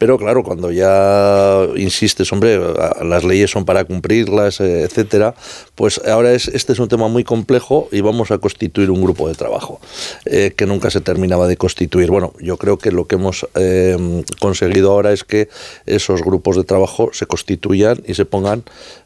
Pero 0.00 0.16
claro, 0.16 0.42
cuando 0.42 0.72
ya 0.72 1.66
insistes, 1.76 2.32
hombre, 2.32 2.58
las 3.04 3.22
leyes 3.22 3.50
son 3.50 3.66
para 3.66 3.84
cumplirlas, 3.84 4.58
eh, 4.60 4.84
etcétera, 4.84 5.34
pues 5.74 6.00
ahora 6.06 6.32
es, 6.32 6.48
este 6.48 6.72
es 6.72 6.78
un 6.78 6.88
tema 6.88 7.08
muy 7.08 7.22
complejo 7.22 7.86
y 7.92 8.00
vamos 8.00 8.30
a 8.30 8.38
constituir 8.38 8.90
un 8.90 9.02
grupo 9.02 9.28
de 9.28 9.34
trabajo 9.34 9.78
eh, 10.24 10.54
que 10.56 10.64
nunca 10.64 10.90
se 10.90 11.02
terminaba 11.02 11.46
de 11.46 11.58
constituir. 11.58 12.10
Bueno, 12.10 12.32
yo 12.40 12.56
creo 12.56 12.78
que 12.78 12.92
lo 12.92 13.06
que 13.06 13.16
hemos 13.16 13.46
em, 13.54 14.24
conseguido 14.40 14.90
ahora 14.90 15.12
es 15.12 15.22
que 15.22 15.50
esos 15.84 16.22
grupos 16.22 16.56
de 16.56 16.64
trabajo 16.64 17.10
se 17.12 17.26
constituyan 17.26 18.02
y 18.06 18.14
se 18.14 18.24
pongan 18.24 18.62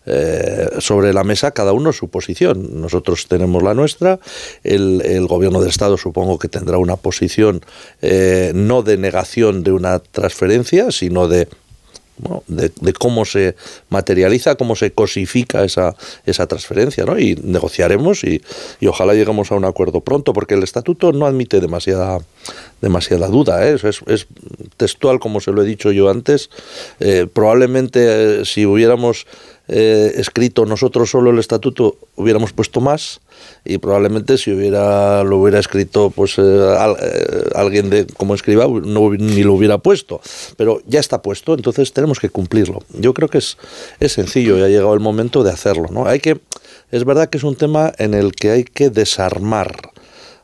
eh, 0.07 0.68
sobre 0.78 1.12
la 1.12 1.24
mesa 1.24 1.51
cada 1.51 1.72
uno 1.72 1.92
su 1.92 2.07
posición. 2.09 2.80
Nosotros 2.80 3.26
tenemos 3.26 3.64
la 3.64 3.74
nuestra, 3.74 4.20
el, 4.62 5.03
el 5.05 5.26
gobierno 5.26 5.59
del 5.59 5.70
Estado 5.70 5.97
supongo 5.97 6.38
que 6.38 6.47
tendrá 6.47 6.78
una 6.78 6.95
posición 6.95 7.62
no 8.55 8.82
de 8.82 8.97
negación 8.97 9.64
de 9.64 9.72
una 9.72 9.99
transferencia, 9.99 10.84
sino 10.91 11.28
de, 11.28 11.49
de, 12.47 12.93
cómo 12.93 13.24
se 13.24 13.57
materializa, 13.89 14.55
cómo 14.55 14.76
se 14.76 14.93
cosifica 14.93 15.64
esa, 15.64 15.97
esa 16.24 16.47
transferencia, 16.47 17.05
¿no? 17.05 17.18
Y 17.18 17.35
negociaremos 17.43 18.22
y, 18.22 18.41
y, 18.80 18.87
ojalá 18.87 19.14
lleguemos 19.14 19.51
a 19.51 19.57
un 19.57 19.64
acuerdo 19.64 20.01
pronto, 20.01 20.32
porque 20.32 20.55
el 20.55 20.62
estatuto 20.62 21.12
no 21.12 21.26
admite 21.26 21.61
demasiada, 21.61 22.20
demasiada 22.80 23.26
duda, 23.26 23.68
¿eh? 23.68 23.76
es, 23.82 24.26
textual, 24.76 25.18
como 25.18 25.41
se 25.41 25.51
lo 25.51 25.62
he 25.62 25.66
dicho 25.66 25.91
yo 25.91 26.09
antes. 26.09 26.51
Eh, 27.01 27.26
probablemente 27.32 28.41
eh, 28.41 28.45
si 28.45 28.64
hubiéramos 28.64 29.26
escrito 29.67 30.67
nosotros 30.67 31.11
solo 31.11 31.31
el 31.31 31.39
estatuto, 31.39 31.97
hubiéramos 32.17 32.53
puesto 32.53 32.81
más 32.81 33.21
y 33.65 33.79
probablemente 33.79 34.37
si 34.37 34.53
hubiera 34.53 35.25
lo 35.25 35.39
hubiera 35.39 35.59
escrito 35.59 36.11
pues 36.11 36.39
eh, 36.39 36.43
eh, 36.43 37.45
alguien 37.55 37.89
de 37.89 38.07
como 38.07 38.35
escriba 38.35 38.67
no, 38.67 39.11
ni 39.11 39.43
lo 39.43 39.55
hubiera 39.55 39.79
puesto. 39.79 40.21
Pero 40.57 40.83
ya 40.87 41.01
está 41.01 41.23
puesto 41.23 41.55
entonces 41.55 41.93
tenemos 41.93 42.21
que 42.21 42.29
cumplirlo. 42.29 42.83
Yo 42.91 43.15
creo 43.15 43.29
que 43.29 43.39
es, 43.39 43.57
es 44.01 44.12
sencillo 44.12 44.59
y 44.59 44.62
ha 44.62 44.69
llegado 44.69 44.95
el 44.95 45.01
momento 45.01 45.43
de 45.43 45.51
hacerlo 45.51 45.89
no 45.91 46.07
hay 46.07 46.21
que 46.21 46.41
es 46.91 47.05
verdad 47.05 47.29
que 47.29 47.39
es 47.39 47.45
un 47.45 47.57
tema 47.57 47.93
en 47.99 48.15
el 48.15 48.33
que 48.33 48.51
hay 48.51 48.65
que 48.65 48.91
desarmar 48.91 49.93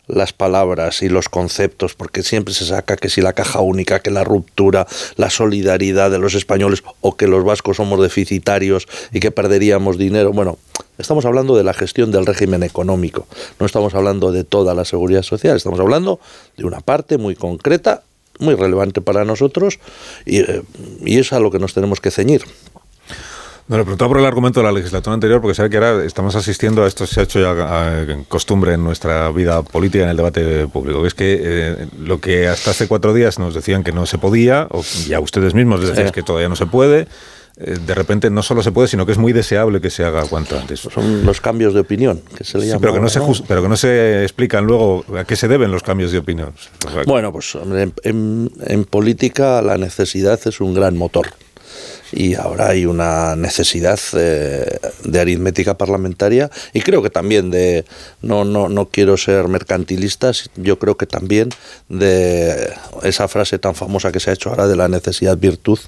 las 0.06 0.32
palabras 0.32 1.02
y 1.02 1.08
los 1.08 1.28
conceptos, 1.28 1.94
porque 1.94 2.22
siempre 2.22 2.54
se 2.54 2.66
saca 2.66 2.96
que 2.96 3.08
si 3.08 3.20
la 3.20 3.32
caja 3.32 3.60
única, 3.60 4.00
que 4.00 4.10
la 4.10 4.24
ruptura, 4.24 4.86
la 5.16 5.30
solidaridad 5.30 6.10
de 6.10 6.18
los 6.18 6.34
españoles 6.34 6.82
o 7.00 7.16
que 7.16 7.26
los 7.26 7.44
vascos 7.44 7.76
somos 7.76 8.00
deficitarios 8.00 8.88
y 9.12 9.20
que 9.20 9.30
perderíamos 9.30 9.98
dinero. 9.98 10.32
Bueno, 10.32 10.58
estamos 10.98 11.24
hablando 11.24 11.56
de 11.56 11.64
la 11.64 11.74
gestión 11.74 12.10
del 12.10 12.26
régimen 12.26 12.62
económico, 12.62 13.26
no 13.58 13.66
estamos 13.66 13.94
hablando 13.94 14.32
de 14.32 14.44
toda 14.44 14.74
la 14.74 14.84
seguridad 14.84 15.22
social, 15.22 15.56
estamos 15.56 15.80
hablando 15.80 16.20
de 16.56 16.64
una 16.64 16.80
parte 16.80 17.18
muy 17.18 17.36
concreta, 17.36 18.02
muy 18.38 18.54
relevante 18.54 19.00
para 19.00 19.24
nosotros 19.24 19.78
y, 20.24 20.38
eh, 20.40 20.62
y 21.04 21.18
es 21.18 21.32
a 21.32 21.40
lo 21.40 21.50
que 21.50 21.58
nos 21.58 21.74
tenemos 21.74 22.00
que 22.00 22.10
ceñir. 22.10 22.42
No, 23.70 23.78
le 23.78 23.84
preguntaba 23.84 24.08
por 24.08 24.18
el 24.18 24.26
argumento 24.26 24.58
de 24.58 24.66
la 24.66 24.72
legislatura 24.72 25.14
anterior, 25.14 25.40
porque 25.40 25.54
sabe 25.54 25.70
que 25.70 25.76
ahora 25.76 26.04
estamos 26.04 26.34
asistiendo 26.34 26.82
a 26.82 26.88
esto, 26.88 27.06
se 27.06 27.20
ha 27.20 27.22
hecho 27.22 27.38
ya 27.38 28.02
en 28.02 28.24
costumbre 28.24 28.74
en 28.74 28.82
nuestra 28.82 29.30
vida 29.30 29.62
política, 29.62 30.02
en 30.02 30.10
el 30.10 30.16
debate 30.16 30.66
público, 30.66 31.02
que 31.02 31.06
es 31.06 31.14
que 31.14 31.38
eh, 31.40 31.86
lo 32.00 32.20
que 32.20 32.48
hasta 32.48 32.72
hace 32.72 32.88
cuatro 32.88 33.14
días 33.14 33.38
nos 33.38 33.54
decían 33.54 33.84
que 33.84 33.92
no 33.92 34.06
se 34.06 34.18
podía, 34.18 34.66
o 34.72 34.82
ya 35.06 35.20
ustedes 35.20 35.54
mismos 35.54 35.86
decían 35.86 36.10
que 36.10 36.24
todavía 36.24 36.48
no 36.48 36.56
se 36.56 36.66
puede, 36.66 37.06
eh, 37.58 37.76
de 37.86 37.94
repente 37.94 38.28
no 38.28 38.42
solo 38.42 38.64
se 38.64 38.72
puede, 38.72 38.88
sino 38.88 39.06
que 39.06 39.12
es 39.12 39.18
muy 39.18 39.32
deseable 39.32 39.80
que 39.80 39.90
se 39.90 40.02
haga 40.04 40.24
cuanto 40.24 40.58
antes. 40.58 40.80
Son 40.80 41.24
los 41.24 41.40
cambios 41.40 41.72
de 41.72 41.78
opinión, 41.78 42.22
que 42.36 42.42
se 42.42 42.58
le 42.58 42.66
llama. 42.66 42.80
pero, 42.80 42.94
que 42.94 43.00
no 43.00 43.08
se 43.08 43.20
pero 43.46 43.62
que 43.62 43.68
no 43.68 43.76
se 43.76 44.24
explican 44.24 44.64
luego 44.66 45.04
a 45.16 45.22
qué 45.22 45.36
se 45.36 45.46
deben 45.46 45.70
los 45.70 45.84
cambios 45.84 46.10
de 46.10 46.18
opinión. 46.18 46.52
Bueno, 47.06 47.30
pues 47.30 47.56
en 48.04 48.84
política 48.90 49.62
la 49.62 49.78
necesidad 49.78 50.40
es 50.44 50.60
un 50.60 50.74
gran 50.74 50.96
motor 50.96 51.28
y 52.12 52.34
ahora 52.34 52.68
hay 52.68 52.86
una 52.86 53.36
necesidad 53.36 53.98
eh, 54.14 54.78
de 55.04 55.20
aritmética 55.20 55.76
parlamentaria 55.76 56.50
y 56.72 56.80
creo 56.80 57.02
que 57.02 57.10
también 57.10 57.50
de, 57.50 57.84
no, 58.22 58.44
no, 58.44 58.68
no 58.68 58.88
quiero 58.88 59.16
ser 59.16 59.48
mercantilista, 59.48 60.32
yo 60.56 60.78
creo 60.78 60.96
que 60.96 61.06
también 61.06 61.50
de 61.88 62.72
esa 63.02 63.28
frase 63.28 63.58
tan 63.58 63.74
famosa 63.74 64.12
que 64.12 64.20
se 64.20 64.30
ha 64.30 64.32
hecho 64.34 64.50
ahora 64.50 64.66
de 64.66 64.76
la 64.76 64.88
necesidad 64.88 65.36
virtud, 65.36 65.78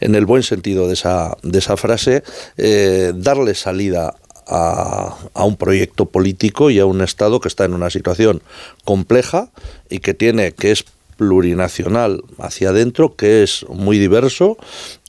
en 0.00 0.14
el 0.14 0.26
buen 0.26 0.42
sentido 0.42 0.86
de 0.88 0.94
esa, 0.94 1.36
de 1.42 1.58
esa 1.58 1.76
frase, 1.76 2.22
eh, 2.56 3.12
darle 3.14 3.54
salida 3.54 4.14
a, 4.46 5.16
a, 5.32 5.44
un 5.44 5.56
proyecto 5.56 6.06
político 6.06 6.70
y 6.70 6.78
a 6.78 6.86
un 6.86 7.00
Estado 7.00 7.40
que 7.40 7.48
está 7.48 7.64
en 7.64 7.72
una 7.72 7.88
situación 7.88 8.42
compleja 8.84 9.48
y 9.88 10.00
que 10.00 10.12
tiene, 10.12 10.52
que 10.52 10.70
es 10.70 10.84
plurinacional 11.16 12.22
hacia 12.38 12.70
adentro, 12.70 13.16
que 13.16 13.42
es 13.42 13.64
muy 13.68 13.98
diverso, 13.98 14.56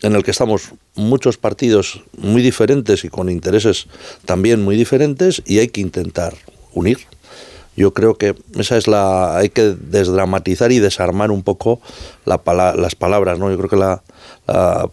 en 0.01 0.16
el 0.16 0.24
que 0.24 0.32
estamos 0.32 0.72
muchos 0.95 1.38
partidos 1.38 2.01
muy 2.18 2.41
diferentes 2.41 3.03
y 3.03 3.10
con 3.10 3.30
intereses 3.30 3.88
también 4.26 4.64
muy 4.64 4.76
diferentes 4.76 5.41
y 5.45 5.60
hay 5.60 5.68
que 5.68 5.82
intentar 5.82 6.34
unir. 6.74 6.99
Yo 7.78 7.93
creo 7.93 8.16
que 8.16 8.36
esa 8.58 8.78
es 8.78 8.88
la 8.88 9.36
hay 9.36 9.49
que 9.49 9.76
desdramatizar 9.78 10.72
y 10.72 10.80
desarmar 10.80 11.30
un 11.30 11.43
poco 11.43 11.82
la, 12.26 12.41
las 12.78 12.95
palabras, 12.95 13.38
¿no? 13.38 13.51
Yo 13.51 13.58
creo 13.58 13.70
que 13.70 13.76
la, 13.76 14.01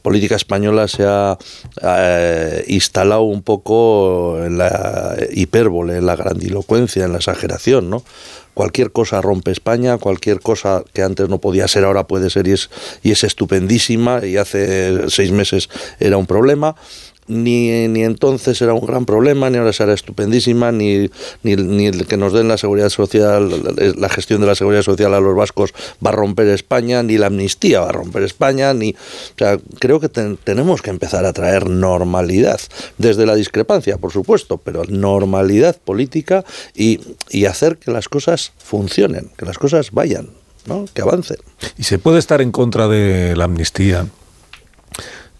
política 0.03 0.35
española 0.35 0.89
se 0.89 1.05
ha 1.05 1.37
eh, 1.83 2.65
instalado 2.69 3.23
un 3.23 3.43
poco 3.43 4.39
en 4.43 4.57
la 4.57 5.15
hipérbole, 5.31 5.99
en 5.99 6.07
la 6.07 6.17
grandilocuencia, 6.17 7.05
en 7.05 7.13
la 7.13 7.19
exageración, 7.19 7.91
¿no? 7.91 8.03
Cualquier 8.55 8.93
cosa 8.93 9.21
rompe 9.21 9.51
España, 9.51 9.99
cualquier 9.99 10.41
cosa 10.41 10.85
que 10.93 11.03
antes 11.03 11.29
no 11.29 11.41
podía 11.41 11.69
ser 11.69 11.85
ahora 11.85 12.07
puede 12.07 12.31
ser 12.31 12.47
y 12.49 12.53
es, 12.53 12.71
y 13.03 13.13
es 13.13 13.25
estupendísima 13.25 14.25
y 14.25 14.37
hace 14.37 15.09
seis 15.09 15.33
meses 15.33 15.69
era 15.99 16.17
un 16.17 16.27
problema 16.27 16.77
ni, 17.27 17.89
ni 17.89 18.03
entonces 18.03 18.61
era 18.63 18.75
un 18.75 18.87
gran 18.87 19.07
problema, 19.07 19.49
ni 19.49 19.59
ahora 19.59 19.73
será 19.73 19.95
estupendísima, 19.95 20.73
ni, 20.73 21.11
ni, 21.43 21.57
ni, 21.57 21.87
el 21.87 22.07
que 22.07 22.17
nos 22.17 22.33
den 22.33 22.49
la 22.49 22.59
seguridad 22.59 22.89
social, 22.89 23.51
la 23.97 24.09
gestión 24.09 24.41
de 24.41 24.47
la 24.47 24.55
seguridad 24.55 24.83
social 24.83 25.15
a 25.15 25.21
los 25.21 25.37
vascos 25.37 25.73
va 26.05 26.11
a 26.11 26.13
romper 26.13 26.49
España, 26.49 27.03
ni 27.03 27.19
la 27.19 27.27
amnistía 27.27 27.81
va 27.81 27.89
a 27.89 27.93
romper 27.93 28.23
España, 28.23 28.75
ni. 28.75 28.91
O 28.91 29.39
sea, 29.39 29.59
creo 29.79 30.01
que 30.01 30.09
tenemos 30.09 30.83
que 30.83 30.91
empezar 30.91 31.25
a 31.25 31.33
traer 31.33 31.69
normalidad, 31.69 32.61
desde 32.99 33.27
la 33.27 33.35
discrepancia, 33.35 33.99
por 33.99 34.13
supuesto, 34.13 34.59
pero 34.59 34.85
normalidad 34.89 35.77
política 35.77 36.45
y, 36.75 37.01
y 37.31 37.47
hacer 37.47 37.79
que 37.79 37.91
las 37.91 38.09
cosas 38.09 38.53
funcionen, 38.59 39.31
que 39.37 39.47
las 39.47 39.59
cosas 39.59 39.93
vayan, 39.93 40.31
¿no? 40.67 40.87
que 40.93 41.03
avancen. 41.03 41.39
¿Y 41.79 41.85
se 41.85 41.99
puede 41.99 42.19
estar 42.19 42.41
en 42.41 42.53
contra 42.53 42.89
de 42.89 43.37
la 43.37 43.45
amnistía? 43.45 44.07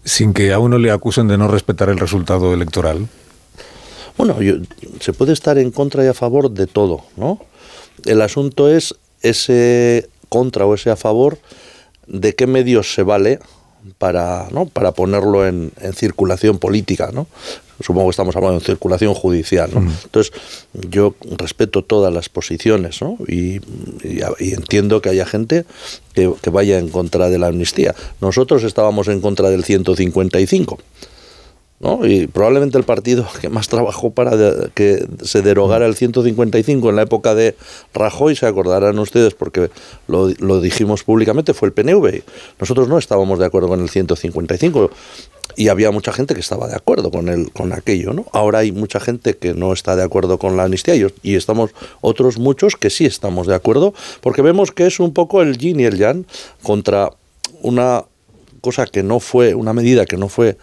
Sin 0.03 0.33
que 0.33 0.53
a 0.53 0.59
uno 0.59 0.77
le 0.77 0.91
acusen 0.91 1.27
de 1.27 1.37
no 1.37 1.47
respetar 1.47 1.89
el 1.89 1.99
resultado 1.99 2.53
electoral? 2.53 3.07
Bueno, 4.17 4.37
se 4.99 5.13
puede 5.13 5.33
estar 5.33 5.57
en 5.57 5.71
contra 5.71 6.03
y 6.03 6.07
a 6.07 6.13
favor 6.13 6.51
de 6.51 6.67
todo, 6.67 7.03
¿no? 7.17 7.39
El 8.05 8.21
asunto 8.21 8.69
es 8.69 8.95
ese 9.21 10.09
contra 10.29 10.65
o 10.65 10.75
ese 10.75 10.91
a 10.91 10.95
favor 10.95 11.39
de 12.07 12.35
qué 12.35 12.47
medios 12.47 12.93
se 12.93 13.03
vale 13.03 13.39
para, 13.97 14.47
¿no? 14.51 14.65
para 14.65 14.91
ponerlo 14.91 15.47
en, 15.47 15.71
en 15.81 15.93
circulación 15.93 16.59
política, 16.59 17.11
¿no? 17.13 17.27
Supongo 17.81 18.07
que 18.07 18.11
estamos 18.11 18.35
hablando 18.35 18.59
de 18.59 18.65
circulación 18.65 19.13
judicial. 19.13 19.69
¿no? 19.73 19.79
Entonces, 20.03 20.33
yo 20.73 21.15
respeto 21.37 21.83
todas 21.83 22.13
las 22.13 22.29
posiciones 22.29 23.01
¿no? 23.01 23.17
y, 23.27 23.59
entiendo 24.39 25.01
que 25.01 25.09
haya 25.09 25.25
gente 25.25 25.65
que, 26.13 26.31
vaya 26.51 26.79
en 26.79 26.89
contra 26.89 27.29
de 27.29 27.39
la 27.39 27.47
amnistía. 27.47 27.95
Nosotros 28.21 28.63
estábamos 28.63 29.07
en 29.07 29.21
contra 29.21 29.49
del 29.49 29.63
155 29.63 30.79
¿no? 31.79 32.05
Y 32.07 32.27
probablemente 32.27 32.77
el 32.77 32.85
partido 32.85 33.27
que 33.41 33.49
más 33.49 33.67
trabajó 33.67 34.11
para 34.11 34.37
de- 34.37 34.69
que 34.73 35.05
se 35.21 35.41
derogara 35.41 35.85
el 35.85 35.95
155 35.95 36.89
en 36.89 36.95
la 36.95 37.01
época 37.01 37.35
de 37.35 37.57
Rajoy, 37.93 38.37
se 38.37 38.45
acordarán 38.45 38.97
ustedes 38.99 39.33
porque 39.33 39.69
lo, 40.07 40.29
lo 40.39 40.61
dijimos 40.61 41.03
públicamente, 41.03 41.53
fue 41.53 41.67
el 41.67 41.73
PNV. 41.73 42.23
Nosotros 42.57 42.87
no 42.87 42.97
estábamos 42.97 43.37
de 43.37 43.45
acuerdo 43.45 43.67
con 43.67 43.81
el 43.81 43.89
155 43.89 44.91
y 45.55 45.67
había 45.67 45.91
mucha 45.91 46.11
gente 46.11 46.33
que 46.33 46.39
estaba 46.39 46.67
de 46.67 46.75
acuerdo 46.75 47.11
con 47.11 47.29
el, 47.29 47.51
con 47.51 47.73
aquello, 47.73 48.13
¿no? 48.13 48.25
Ahora 48.31 48.59
hay 48.59 48.71
mucha 48.71 48.99
gente 48.99 49.35
que 49.37 49.53
no 49.53 49.73
está 49.73 49.95
de 49.95 50.03
acuerdo 50.03 50.37
con 50.37 50.57
la 50.57 50.63
amnistía 50.63 50.95
y, 50.95 51.35
estamos 51.35 51.71
otros 52.01 52.37
muchos 52.37 52.75
que 52.75 52.89
sí 52.89 53.05
estamos 53.05 53.47
de 53.47 53.55
acuerdo 53.55 53.93
porque 54.21 54.41
vemos 54.41 54.71
que 54.71 54.85
es 54.87 54.99
un 54.99 55.13
poco 55.13 55.41
el 55.41 55.57
yin 55.57 55.79
y 55.79 55.85
el 55.85 55.97
yang 55.97 56.25
contra 56.61 57.11
una 57.61 58.05
cosa 58.61 58.85
que 58.85 59.03
no 59.03 59.19
fue, 59.19 59.55
una 59.55 59.73
medida 59.73 60.05
que 60.05 60.17
no 60.17 60.29
fue 60.29 60.57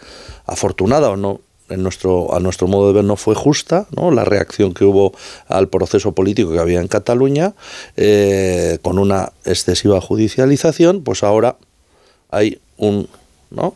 afortunada 0.45 1.09
o 1.09 1.17
no 1.17 1.41
en 1.69 1.83
nuestro, 1.83 2.33
a 2.35 2.39
nuestro 2.39 2.67
modo 2.67 2.87
de 2.87 2.93
ver 2.93 3.03
no 3.05 3.15
fue 3.15 3.33
justa, 3.33 3.87
¿no? 3.95 4.11
la 4.11 4.25
reacción 4.25 4.73
que 4.73 4.83
hubo 4.83 5.13
al 5.47 5.69
proceso 5.69 6.11
político 6.11 6.51
que 6.51 6.59
había 6.59 6.81
en 6.81 6.87
Cataluña, 6.87 7.53
eh, 7.95 8.77
con 8.81 8.99
una 8.99 9.31
excesiva 9.45 10.01
judicialización, 10.01 11.03
pues 11.03 11.23
ahora 11.23 11.55
hay 12.29 12.59
un, 12.77 13.07
¿no? 13.51 13.75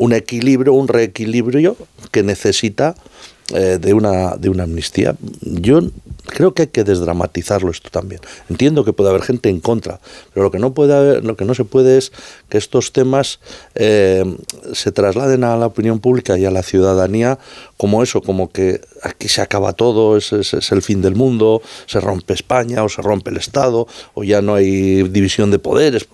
Un 0.00 0.12
equilibrio, 0.14 0.72
un 0.72 0.88
reequilibrio 0.88 1.76
que 2.10 2.22
necesita 2.22 2.94
eh, 3.52 3.78
de, 3.80 3.92
una, 3.92 4.36
de 4.36 4.48
una 4.48 4.62
amnistía. 4.62 5.14
Yo 5.42 5.80
creo 6.26 6.54
que 6.54 6.62
hay 6.62 6.68
que 6.68 6.84
desdramatizarlo 6.84 7.70
esto 7.70 7.90
también. 7.90 8.20
Entiendo 8.48 8.84
que 8.84 8.92
puede 8.94 9.10
haber 9.10 9.22
gente 9.22 9.48
en 9.50 9.60
contra, 9.60 10.00
pero 10.32 10.44
lo 10.44 10.50
que 10.50 10.58
no 10.58 10.72
puede 10.72 10.94
haber, 10.94 11.24
lo 11.24 11.36
que 11.36 11.44
no 11.44 11.54
se 11.54 11.64
puede 11.64 11.98
es 11.98 12.12
que 12.48 12.56
estos 12.56 12.92
temas 12.92 13.40
eh, 13.74 14.24
se 14.72 14.90
trasladen 14.92 15.44
a 15.44 15.56
la 15.56 15.66
opinión 15.66 15.98
pública 16.00 16.38
y 16.38 16.44
a 16.46 16.50
la 16.50 16.62
ciudadanía 16.62 17.38
como 17.76 18.02
eso, 18.02 18.22
como 18.22 18.50
que 18.50 18.80
aquí 19.02 19.28
se 19.28 19.42
acaba 19.42 19.72
todo, 19.74 20.16
es, 20.16 20.32
es- 20.32 20.54
es 20.54 20.72
el 20.72 20.80
fin 20.82 21.02
del 21.02 21.14
mundo, 21.16 21.60
se 21.86 22.00
rompe 22.00 22.32
España 22.32 22.84
o 22.84 22.88
se 22.88 23.02
rompe 23.02 23.30
el 23.30 23.36
Estado 23.36 23.86
o 24.14 24.22
ya 24.24 24.40
no 24.40 24.54
hay 24.54 25.02
división 25.02 25.50
de 25.50 25.58
poderes. 25.58 26.06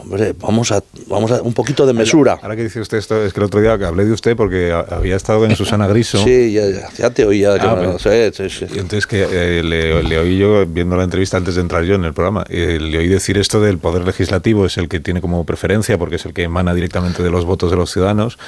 Hombre, 0.00 0.34
vamos 0.40 0.72
a, 0.72 0.82
vamos 1.06 1.30
a 1.32 1.42
un 1.42 1.52
poquito 1.52 1.86
de 1.86 1.92
mesura. 1.92 2.38
Ahora 2.42 2.56
que 2.56 2.62
dice 2.62 2.80
usted 2.80 2.98
esto, 2.98 3.22
es 3.24 3.32
que 3.32 3.40
el 3.40 3.44
otro 3.46 3.60
día 3.60 3.72
hablé 3.72 4.04
de 4.04 4.12
usted 4.12 4.36
porque 4.36 4.72
había 4.72 5.16
estado 5.16 5.44
en 5.44 5.54
Susana 5.56 5.86
Griso. 5.86 6.22
Sí, 6.24 6.52
ya, 6.52 6.62
ya, 6.96 7.10
te 7.10 7.24
oía. 7.24 7.54
Ah, 7.60 7.76
pero- 7.78 7.98
sí, 7.98 8.48
sí, 8.50 8.64
entonces 8.72 9.06
que 9.06 9.26
eh, 9.30 9.62
le, 9.62 10.02
le 10.02 10.18
oí 10.18 10.38
yo, 10.38 10.64
viendo 10.66 10.96
la 10.96 11.04
entrevista 11.04 11.36
antes 11.36 11.54
de 11.56 11.60
entrar 11.60 11.84
yo 11.84 11.94
en 11.94 12.04
el 12.04 12.14
programa, 12.14 12.44
eh, 12.48 12.78
le 12.80 12.98
oí 12.98 13.08
decir 13.08 13.38
esto 13.38 13.60
del 13.60 13.78
poder 13.78 14.04
legislativo 14.04 14.66
es 14.66 14.76
el 14.78 14.88
que 14.88 15.00
tiene 15.00 15.20
como 15.20 15.44
preferencia 15.44 15.98
porque 15.98 16.16
es 16.16 16.24
el 16.26 16.34
que 16.34 16.44
emana 16.44 16.74
directamente 16.74 17.22
de 17.22 17.30
los 17.30 17.44
votos 17.44 17.70
de 17.70 17.76
los 17.76 17.90
ciudadanos. 17.92 18.38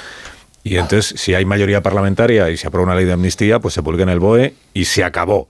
Y 0.63 0.77
entonces, 0.77 1.19
si 1.19 1.33
hay 1.33 1.43
mayoría 1.43 1.81
parlamentaria 1.81 2.49
y 2.51 2.57
se 2.57 2.67
aprueba 2.67 2.85
una 2.91 2.95
ley 2.95 3.05
de 3.05 3.13
amnistía, 3.13 3.59
pues 3.59 3.73
se 3.73 3.81
publica 3.81 4.03
en 4.03 4.09
el 4.09 4.19
BOE 4.19 4.53
y 4.75 4.85
se 4.85 5.03
acabó. 5.03 5.47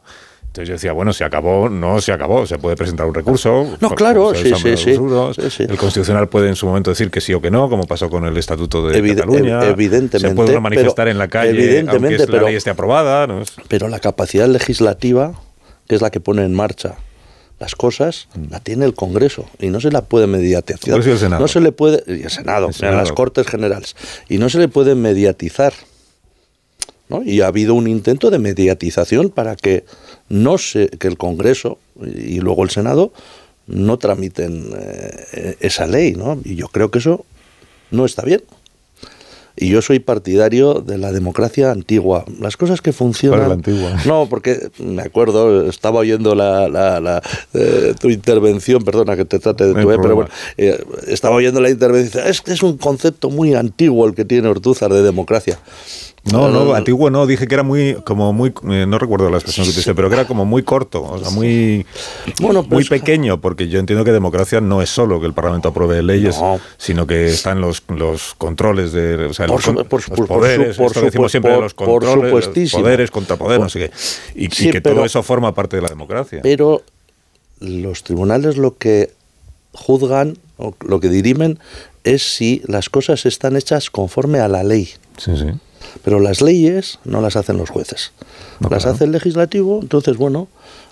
Entonces 0.52 0.68
yo 0.68 0.74
decía, 0.74 0.92
bueno, 0.92 1.14
se 1.14 1.24
acabó, 1.24 1.70
no 1.70 2.02
se 2.02 2.12
acabó, 2.12 2.46
se 2.46 2.58
puede 2.58 2.76
presentar 2.76 3.06
un 3.08 3.14
recurso. 3.14 3.78
No, 3.80 3.92
claro, 3.92 4.34
sí, 4.36 4.52
sí, 4.54 4.76
sí. 4.76 5.64
El 5.64 5.78
Constitucional 5.78 6.28
puede 6.28 6.50
en 6.50 6.58
su 6.58 6.66
momento 6.66 6.90
decir 6.90 7.10
que 7.10 7.22
sí 7.22 7.34
o 7.34 7.42
que 7.42 7.50
no, 7.50 7.70
como 7.70 7.86
pasó 7.88 8.10
con 8.10 8.26
el 8.26 8.36
Estatuto 8.36 8.86
de 8.86 9.00
Evide- 9.00 9.16
Cataluña. 9.22 9.62
ev- 9.62 9.70
evidentemente, 9.72 10.28
Se 10.28 10.36
puede 10.36 10.60
manifestar 10.60 11.06
pero- 11.06 11.12
en 11.12 11.18
la 11.20 11.30
calle, 11.30 11.52
evidentemente, 11.52 12.08
aunque 12.18 12.18
la 12.18 12.26
pero- 12.26 12.48
ley 12.48 12.56
esté 12.58 12.70
aprobada. 12.70 13.28
Pero 13.70 13.88
la 13.88 14.00
capacidad 14.00 14.50
legislativa, 14.50 15.34
que 15.88 15.96
es 15.96 16.02
la 16.02 16.10
que 16.10 16.20
pone 16.20 16.44
en 16.44 16.54
marcha 16.54 16.96
las 17.58 17.76
cosas, 17.76 18.28
la 18.50 18.60
tiene 18.60 18.84
el 18.84 18.94
Congreso 18.94 19.46
y 19.58 19.68
no 19.70 19.80
se 19.80 19.90
la 19.90 20.02
puede 20.02 20.28
mediatizar. 20.28 21.00
No 21.40 21.48
se 21.48 21.62
le 21.62 21.72
puede 21.72 22.04
y 22.08 22.24
el 22.24 22.30
Senado, 22.30 22.66
El 22.66 22.72
en 22.72 22.74
Senado. 22.74 22.98
las 22.98 23.14
Cortes 23.14 23.48
Generales 23.48 23.96
y 24.28 24.38
no 24.38 24.50
se 24.50 24.58
le 24.60 24.68
puede 24.68 24.96
mediatizar. 24.96 25.72
¿No? 27.12 27.24
Y 27.24 27.42
ha 27.42 27.48
habido 27.48 27.74
un 27.76 27.88
intento 27.88 28.30
de 28.32 28.40
mediatización 28.40 29.30
para 29.30 29.56
que 29.56 29.84
no 30.30 30.58
se 30.58 30.88
que 30.90 31.08
el 31.08 31.18
Congreso 31.18 31.78
y 32.04 32.40
luego 32.40 32.64
el 32.64 32.70
Senado 32.72 33.12
no 33.68 33.98
tramiten 34.00 34.66
eh, 34.76 35.56
esa 35.60 35.86
ley, 35.88 36.14
¿no? 36.14 36.40
Y 36.44 36.56
yo 36.56 36.68
creo 36.70 36.90
que 36.92 37.00
eso 37.00 37.26
no 37.92 38.06
está 38.06 38.24
bien. 38.24 38.42
Y 39.58 39.68
yo 39.68 39.82
soy 39.82 40.00
partidario 40.00 40.76
de 40.76 40.98
la 40.98 41.12
democracia 41.12 41.72
antigua. 41.72 42.24
Las 42.40 42.56
cosas 42.56 42.82
que 42.82 42.94
funcionan. 42.94 43.40
¿Cuál 43.40 43.44
es 43.44 43.48
la 43.50 43.54
antigua? 43.92 44.02
No, 44.08 44.28
porque 44.30 44.70
me 44.80 45.02
acuerdo, 45.04 45.70
estaba 45.70 46.00
oyendo 46.00 46.36
la, 46.36 46.70
la- 46.70 47.00
la, 47.02 47.22
eh, 47.54 47.94
tu 48.00 48.10
intervención, 48.10 48.82
perdona 48.84 49.18
que 49.18 49.26
te 49.26 49.40
trate 49.40 49.66
de 49.68 49.74
tu, 49.74 49.80
eh, 49.92 49.98
pero 50.02 50.16
bueno, 50.16 50.30
eh, 50.58 50.82
estaba 51.08 51.36
oyendo 51.36 51.60
la 51.60 51.70
intervención. 51.70 52.26
Es 52.26 52.42
que 52.42 52.54
es 52.54 52.64
un 52.64 52.78
concepto 52.78 53.30
muy 53.30 53.54
antiguo 53.54 54.08
el 54.08 54.16
que 54.16 54.24
tiene 54.26 54.48
Ortúzar 54.48 54.92
de 54.94 55.04
democracia. 55.04 55.60
No, 56.24 56.50
no, 56.50 56.76
Eh, 56.76 56.78
antiguo 56.78 57.10
no, 57.10 57.26
dije 57.26 57.48
que 57.48 57.56
era 57.56 57.64
muy, 57.64 57.96
como 58.06 58.32
muy, 58.32 58.54
eh, 58.70 58.86
no 58.88 59.00
recuerdo 59.00 59.32
la 59.32 59.38
expresión 59.38 59.66
que 59.66 59.72
utilicé, 59.72 59.96
pero 59.96 60.08
que 60.08 60.14
era 60.14 60.28
como 60.28 60.46
muy 60.46 60.62
corto, 60.62 61.02
o 61.04 61.18
sea, 61.18 61.32
muy, 61.32 61.84
Bueno, 62.40 62.62
muy 62.62 62.70
pues- 62.70 62.90
pequeño, 62.90 63.42
porque 63.42 63.70
yo 63.70 63.80
entiendo 63.80 64.06
que 64.06 64.12
democracia 64.12 64.62
no 64.62 64.84
es 64.84 64.90
solo 64.92 65.20
que 65.20 65.26
el 65.26 65.34
Parlamento 65.34 65.70
apruebe 65.70 66.04
leyes, 66.04 66.36
sino 66.78 67.08
que 67.08 67.26
están 67.26 67.60
los, 67.60 67.82
los 67.88 68.36
controles 68.38 68.92
de, 68.92 69.26
o 69.26 69.34
sea, 69.34 69.48
Por 69.48 69.66
los, 69.66 69.86
por 69.88 70.00
los 70.10 70.18
por 70.20 70.28
poderes, 70.28 70.78
por 70.78 70.86
esto 70.88 71.02
decimos 71.02 71.32
siempre 71.32 71.54
por- 71.54 71.64
los 71.64 71.74
controles, 71.74 72.06
los 72.32 72.44
supuestísimo. 72.44 72.84
poderes, 72.84 73.60
no 73.60 73.70
sé 73.70 73.80
qué, 73.80 73.92
y, 74.36 74.48
que 74.48 74.80
pero- 74.80 74.96
todo 74.98 75.06
eso 75.06 75.24
forma 75.24 75.56
parte 75.56 75.78
de 75.78 75.82
la 75.82 75.90
democracia. 75.90 76.42
Pero 76.44 76.84
los 77.60 78.04
tribunales 78.04 78.58
lo 78.58 78.78
que 78.78 79.12
juzgan 79.74 80.38
o 80.58 80.76
lo 80.86 81.00
que 81.00 81.10
dirimen 81.10 81.58
es 82.04 82.22
si 82.36 82.62
las 82.68 82.90
cosas 82.90 83.26
están 83.26 83.56
hechas 83.56 83.90
conforme 83.90 84.40
a 84.40 84.48
la 84.48 84.64
ley. 84.64 84.90
Sí, 85.18 85.32
sí. 85.36 85.48
Pero 86.04 86.20
las 86.20 86.42
leyes 86.42 87.00
no 87.06 87.22
las 87.22 87.36
hacen 87.36 87.58
los 87.58 87.70
jueces. 87.70 88.12
las 88.70 88.86
hace 88.86 89.04
el 89.06 89.12
legislativo, 89.12 89.80
entonces, 89.82 90.18
bueno, 90.18 90.48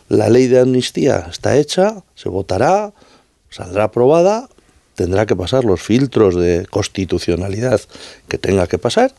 la 0.10 0.30
ley 0.30 0.47
de 0.47 0.60
amnistía 0.60 1.28
está 1.30 1.56
hecha, 1.58 2.04
se 2.16 2.30
votará, 2.30 2.93
saldrá 3.50 3.86
aprobada, 3.86 4.50
tendrá 4.95 5.26
que 5.26 5.36
pasar 5.36 5.64
los 5.66 5.82
filtros 5.82 6.36
de 6.36 6.66
constitucionalidad 6.70 7.80
que 8.28 8.38
tenga 8.38 8.68
que 8.68 8.78
pasar, 8.78 9.14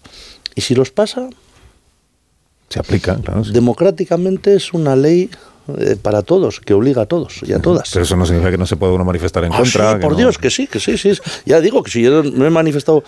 y 0.54 0.60
si 0.62 0.74
los 0.74 0.90
pasa, 0.90 1.30
se 2.68 2.78
aplica, 2.78 3.16
claro. 3.16 3.42
Democráticamente 3.42 4.54
es 4.54 4.72
una 4.72 4.94
ley 4.96 5.30
eh, 5.78 5.96
para 6.00 6.22
todos, 6.22 6.60
que 6.60 6.74
obliga 6.74 7.02
a 7.02 7.06
todos 7.06 7.40
y 7.46 7.52
a 7.52 7.60
todas. 7.60 7.90
Pero 7.92 8.04
eso 8.04 8.16
no 8.16 8.26
significa 8.26 8.50
que 8.52 8.58
no 8.58 8.66
se 8.66 8.76
pueda 8.76 8.92
uno 8.92 9.04
manifestar 9.04 9.44
en 9.44 9.52
Ah, 9.52 9.58
contra. 9.58 9.92
sí, 9.94 9.98
por 10.00 10.12
no- 10.12 10.18
Dios, 10.18 10.38
que 10.38 10.50
sí, 10.50 10.66
que 10.66 10.78
sí, 10.80 10.96
sí. 10.98 11.12
Ya 11.46 11.60
digo 11.60 11.82
que 11.82 11.90
si 11.90 12.02
yo 12.02 12.22
me 12.24 12.46
he 12.46 12.50
manifestado 12.50 13.02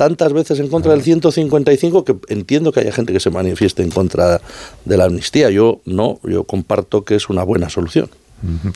tantas 0.00 0.32
veces 0.32 0.58
en 0.60 0.68
contra 0.68 0.92
del 0.92 1.02
155 1.02 2.06
que 2.06 2.16
entiendo 2.28 2.72
que 2.72 2.80
haya 2.80 2.90
gente 2.90 3.12
que 3.12 3.20
se 3.20 3.28
manifieste 3.28 3.82
en 3.82 3.90
contra 3.90 4.40
de 4.86 4.96
la 4.96 5.04
amnistía. 5.04 5.50
Yo 5.50 5.82
no, 5.84 6.18
yo 6.24 6.44
comparto 6.44 7.04
que 7.04 7.16
es 7.16 7.28
una 7.28 7.42
buena 7.42 7.68
solución. 7.68 8.08
Ujú. 8.42 8.72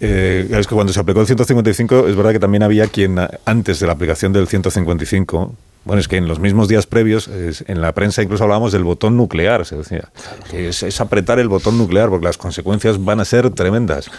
Eh, 0.00 0.46
es 0.50 0.66
que 0.66 0.74
cuando 0.74 0.92
se 0.92 1.00
aplicó 1.00 1.20
el 1.22 1.26
155, 1.26 2.08
es 2.08 2.14
verdad 2.14 2.32
que 2.32 2.38
también 2.40 2.62
había 2.62 2.86
quien, 2.88 3.16
antes 3.46 3.80
de 3.80 3.86
la 3.86 3.94
aplicación 3.94 4.34
del 4.34 4.48
155, 4.48 5.54
bueno, 5.86 5.98
es 6.00 6.08
que 6.08 6.18
en 6.18 6.28
los 6.28 6.40
mismos 6.40 6.68
días 6.68 6.86
previos, 6.86 7.26
es- 7.28 7.64
en 7.66 7.80
la 7.80 7.92
prensa 7.94 8.22
incluso 8.22 8.44
hablábamos 8.44 8.70
del 8.72 8.84
botón 8.84 9.16
nuclear, 9.16 9.64
se 9.64 9.76
decía. 9.76 10.10
Que 10.50 10.68
es, 10.68 10.82
es 10.82 11.00
apretar 11.00 11.38
el 11.38 11.48
botón 11.48 11.78
nuclear, 11.78 12.10
porque 12.10 12.26
las 12.26 12.36
consecuencias 12.36 13.02
van 13.02 13.18
a 13.20 13.24
ser 13.24 13.48
tremendas. 13.48 14.10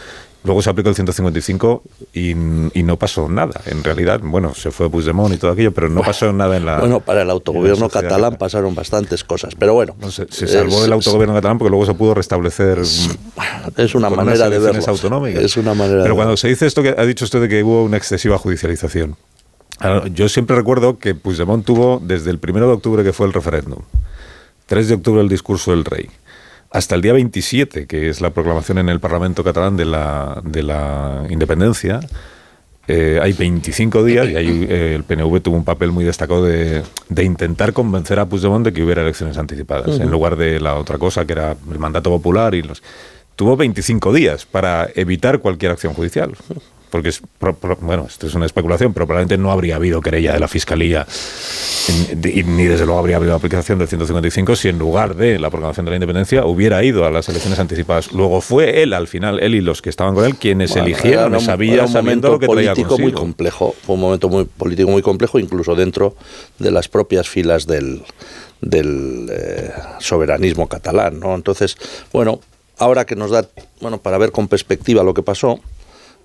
Luego 0.43 0.61
se 0.63 0.71
aplicó 0.71 0.89
el 0.89 0.95
155 0.95 1.83
y, 2.13 2.31
y 2.31 2.83
no 2.83 2.97
pasó 2.97 3.29
nada. 3.29 3.61
En 3.67 3.83
realidad, 3.83 4.21
bueno, 4.23 4.55
se 4.55 4.71
fue 4.71 4.89
Puigdemont 4.89 5.31
y 5.35 5.37
todo 5.37 5.51
aquello, 5.51 5.71
pero 5.71 5.87
no 5.87 6.01
pasó 6.01 6.33
nada 6.33 6.57
en 6.57 6.65
la. 6.65 6.79
Bueno, 6.79 6.99
para 6.99 7.21
el 7.21 7.29
autogobierno 7.29 7.89
catalán 7.89 8.37
pasaron 8.37 8.73
bastantes 8.73 9.23
cosas, 9.23 9.53
pero 9.53 9.75
bueno. 9.75 9.95
Se, 10.09 10.25
se 10.31 10.47
salvó 10.47 10.77
es- 10.77 10.81
del 10.83 10.93
autogobierno 10.93 11.35
catalán 11.35 11.59
porque 11.59 11.69
luego 11.69 11.85
se 11.85 11.93
pudo 11.93 12.15
restablecer. 12.15 12.79
Es 13.77 13.93
una 13.93 14.07
con 14.09 14.17
manera 14.17 14.49
de 14.49 14.57
verlo. 14.57 14.81
autonómicas. 14.87 15.43
Es 15.43 15.57
una 15.57 15.75
manera 15.75 16.01
Pero 16.01 16.15
cuando 16.15 16.35
se 16.35 16.47
dice 16.47 16.65
esto 16.65 16.81
que 16.81 16.95
ha 16.97 17.05
dicho 17.05 17.23
usted 17.25 17.41
de 17.41 17.47
que 17.47 17.63
hubo 17.63 17.83
una 17.83 17.97
excesiva 17.97 18.37
judicialización, 18.39 19.15
claro, 19.77 20.07
yo 20.07 20.27
siempre 20.27 20.55
recuerdo 20.55 20.97
que 20.97 21.13
Puigdemont 21.13 21.63
tuvo 21.63 22.01
desde 22.03 22.31
el 22.31 22.39
1 22.43 22.59
de 22.65 22.73
octubre 22.73 23.03
que 23.03 23.13
fue 23.13 23.27
el 23.27 23.33
referéndum, 23.33 23.79
3 24.65 24.87
de 24.87 24.93
octubre 24.95 25.21
el 25.21 25.29
discurso 25.29 25.69
del 25.69 25.85
rey, 25.85 26.09
hasta 26.71 26.95
el 26.95 27.01
día 27.01 27.13
27, 27.13 27.85
que 27.85 28.09
es 28.09 28.21
la 28.21 28.29
proclamación 28.29 28.77
en 28.77 28.89
el 28.89 28.99
Parlamento 28.99 29.43
catalán 29.43 29.75
de 29.75 29.85
la, 29.85 30.41
de 30.43 30.63
la 30.63 31.25
independencia, 31.29 31.99
eh, 32.87 33.19
hay 33.21 33.33
25 33.33 34.03
días 34.03 34.29
y 34.29 34.35
ahí 34.35 34.65
eh, 34.67 34.95
el 34.95 35.03
PNV 35.03 35.41
tuvo 35.41 35.57
un 35.57 35.65
papel 35.65 35.91
muy 35.91 36.03
destacado 36.03 36.43
de, 36.43 36.83
de 37.09 37.23
intentar 37.23 37.73
convencer 37.73 38.19
a 38.19 38.25
Puigdemont 38.25 38.65
de 38.65 38.73
que 38.73 38.83
hubiera 38.83 39.01
elecciones 39.01 39.37
anticipadas, 39.37 39.99
en 39.99 40.09
lugar 40.09 40.35
de 40.35 40.59
la 40.59 40.75
otra 40.75 40.97
cosa 40.97 41.25
que 41.25 41.33
era 41.33 41.55
el 41.71 41.79
mandato 41.79 42.09
popular 42.09 42.55
y 42.55 42.63
los... 42.63 42.81
Tuvo 43.35 43.55
25 43.55 44.13
días 44.13 44.45
para 44.45 44.89
evitar 44.95 45.39
cualquier 45.39 45.71
acción 45.71 45.93
judicial. 45.93 46.33
Porque 46.91 47.09
es, 47.09 47.21
bueno, 47.79 48.05
esto 48.07 48.27
es 48.27 48.35
una 48.35 48.45
especulación, 48.45 48.93
pero 48.93 49.07
probablemente 49.07 49.37
no 49.37 49.51
habría 49.51 49.77
habido 49.77 50.01
querella 50.01 50.33
de 50.33 50.39
la 50.39 50.47
Fiscalía 50.47 51.07
y 52.23 52.43
ni 52.43 52.65
desde 52.65 52.85
luego 52.85 52.99
habría 52.99 53.15
habido 53.15 53.33
aplicación 53.33 53.79
del 53.79 53.87
155 53.87 54.55
si 54.55 54.69
en 54.69 54.77
lugar 54.77 55.15
de 55.15 55.39
la 55.39 55.49
proclamación 55.49 55.85
de 55.85 55.91
la 55.91 55.95
independencia 55.95 56.45
hubiera 56.45 56.83
ido 56.83 57.05
a 57.05 57.11
las 57.11 57.27
elecciones 57.29 57.59
anticipadas. 57.59 58.11
Luego 58.11 58.41
fue 58.41 58.83
él, 58.83 58.93
al 58.93 59.07
final, 59.07 59.39
él 59.41 59.55
y 59.55 59.61
los 59.61 59.81
que 59.81 59.89
estaban 59.89 60.13
con 60.13 60.25
él, 60.25 60.35
quienes 60.35 60.75
eligieron 60.75 61.33
esa 61.35 61.55
vía 61.55 61.87
sabiendo 61.87 62.29
lo 62.29 62.39
que 62.39 62.47
traía 62.47 62.73
político 62.73 62.99
muy 62.99 63.13
complejo, 63.13 63.73
fue 63.83 63.95
un 63.95 64.01
momento 64.01 64.29
muy 64.29 64.45
político 64.45 64.91
muy 64.91 65.01
complejo, 65.01 65.39
incluso 65.39 65.73
dentro 65.75 66.15
de 66.59 66.71
las 66.71 66.87
propias 66.87 67.29
filas 67.29 67.65
del, 67.65 68.03
del 68.59 69.29
eh, 69.31 69.71
soberanismo 69.99 70.67
catalán, 70.67 71.19
¿no? 71.19 71.35
Entonces, 71.35 71.77
bueno, 72.11 72.39
ahora 72.77 73.05
que 73.05 73.15
nos 73.15 73.31
da, 73.31 73.47
bueno, 73.79 73.99
para 73.99 74.17
ver 74.17 74.31
con 74.31 74.47
perspectiva 74.47 75.03
lo 75.03 75.13
que 75.13 75.23
pasó, 75.23 75.59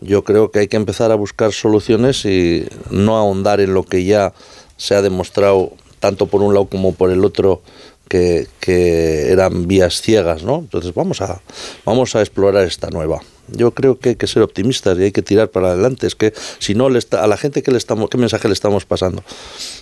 yo 0.01 0.25
creo 0.25 0.51
que 0.51 0.61
hay 0.61 0.69
que 0.69 0.77
empezar 0.77 1.11
a 1.13 1.15
buscar 1.15 1.53
soluciones 1.53 2.25
y 2.25 2.67
no 2.91 3.17
ahondar 3.17 3.61
en 3.61 3.75
lo 3.75 3.83
que 3.83 4.05
ya 4.05 4.33
se 4.77 4.95
ha 4.95 5.03
demostrado 5.03 5.73
tanto 6.01 6.27
por 6.27 6.43
un 6.43 6.55
lado 6.55 6.67
como 6.67 6.95
por 6.95 7.11
el 7.11 7.25
otro 7.25 7.63
que, 8.09 8.47
que, 8.61 9.33
eran 9.33 9.67
vías 9.67 10.01
ciegas, 10.01 10.45
¿no? 10.45 10.59
Entonces 10.59 10.95
vamos 10.95 11.21
a, 11.21 11.41
vamos 11.85 12.15
a 12.15 12.21
explorar 12.21 12.65
esta 12.65 12.91
nueva. 12.91 13.21
Yo 13.49 13.73
creo 13.73 13.99
que 13.99 14.11
hay 14.11 14.17
que 14.17 14.27
ser 14.27 14.43
optimistas 14.43 14.99
y 14.99 15.05
hay 15.05 15.13
que 15.13 15.23
tirar 15.23 15.51
para 15.51 15.69
adelante. 15.73 16.07
Es 16.07 16.15
que 16.15 16.33
si 16.59 16.75
no, 16.75 16.89
le 16.89 16.99
está, 16.99 17.25
a 17.25 17.27
la 17.27 17.37
gente 17.37 17.63
que 17.63 17.71
le 17.71 17.79
estamos, 17.79 18.11
¿qué 18.11 18.19
mensaje 18.19 18.49
le 18.49 18.55
estamos 18.55 18.85
pasando? 18.85 19.25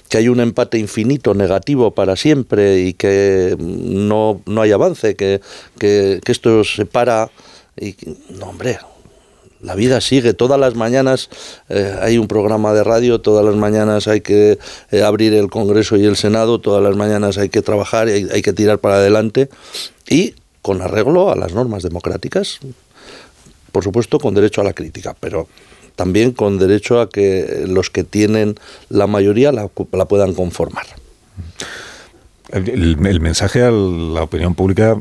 Que 0.09 0.19
hay 0.19 0.29
un 0.29 0.41
empate 0.41 0.79
infinito, 0.79 1.35
negativo 1.35 1.91
para 1.91 2.17
siempre 2.17 2.81
y 2.81 2.95
que 2.95 3.57
no, 3.59 4.41
no 4.47 4.63
hay 4.63 4.73
avance, 4.73 5.17
que, 5.17 5.41
que, 5.79 6.21
que 6.25 6.33
esto 6.33 6.65
se 6.65 6.87
para 6.87 7.31
y 7.79 7.97
no, 8.31 8.47
hombre, 8.47 8.79
la 9.61 9.75
vida 9.75 10.01
sigue. 10.01 10.35
Todas 10.35 10.61
las 10.61 10.75
mañanas 10.75 11.31
eh, 11.69 11.97
hay 12.01 12.19
un 12.19 12.29
programa 12.29 12.73
de 12.73 12.85
radio, 12.85 13.21
todas 13.21 13.45
las 13.45 13.57
mañanas 13.57 14.07
hay 14.09 14.21
que 14.21 14.59
eh, 14.91 15.03
abrir 15.03 15.35
el 15.35 15.49
Congreso 15.49 15.97
y 15.97 16.05
el 16.05 16.17
Senado, 16.17 16.61
todas 16.61 16.83
las 16.83 16.97
mañanas 16.97 17.39
hay 17.39 17.49
que 17.49 17.63
trabajar, 17.63 18.09
y 18.09 18.29
hay, 18.31 18.43
que 18.43 18.53
tirar 18.53 18.79
para 18.79 18.97
adelante 18.97 19.49
y 20.09 20.35
con 20.63 20.83
arreglo 20.83 21.31
a 21.31 21.37
las 21.37 21.53
normas 21.55 21.83
democráticas, 21.83 22.61
por 23.73 23.85
supuesto 23.85 24.19
con 24.19 24.35
derecho 24.35 24.61
a 24.61 24.65
la 24.65 24.73
crítica, 24.73 25.17
pero 25.19 25.49
también 25.97 26.33
con 26.33 26.59
derecho 26.59 27.01
a 27.01 27.09
que 27.09 27.65
los 27.67 27.91
que 27.91 28.05
tienen 28.05 28.57
la 28.89 29.07
mayoría 29.07 29.53
la, 29.53 29.69
puedan 29.69 30.35
conformar. 30.35 30.87
El, 32.51 33.07
el 33.07 33.21
mensaje 33.21 33.63
a 33.63 33.71
la 33.71 34.23
opinión 34.23 34.55
pública, 34.55 35.01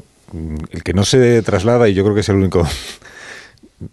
el 0.72 0.84
que 0.84 0.94
no 0.94 1.06
se 1.06 1.42
traslada, 1.42 1.90
y 1.90 1.94
yo 1.94 2.04
creo 2.04 2.16
que 2.16 2.22
es 2.22 2.30
el 2.30 2.38
único 2.38 2.68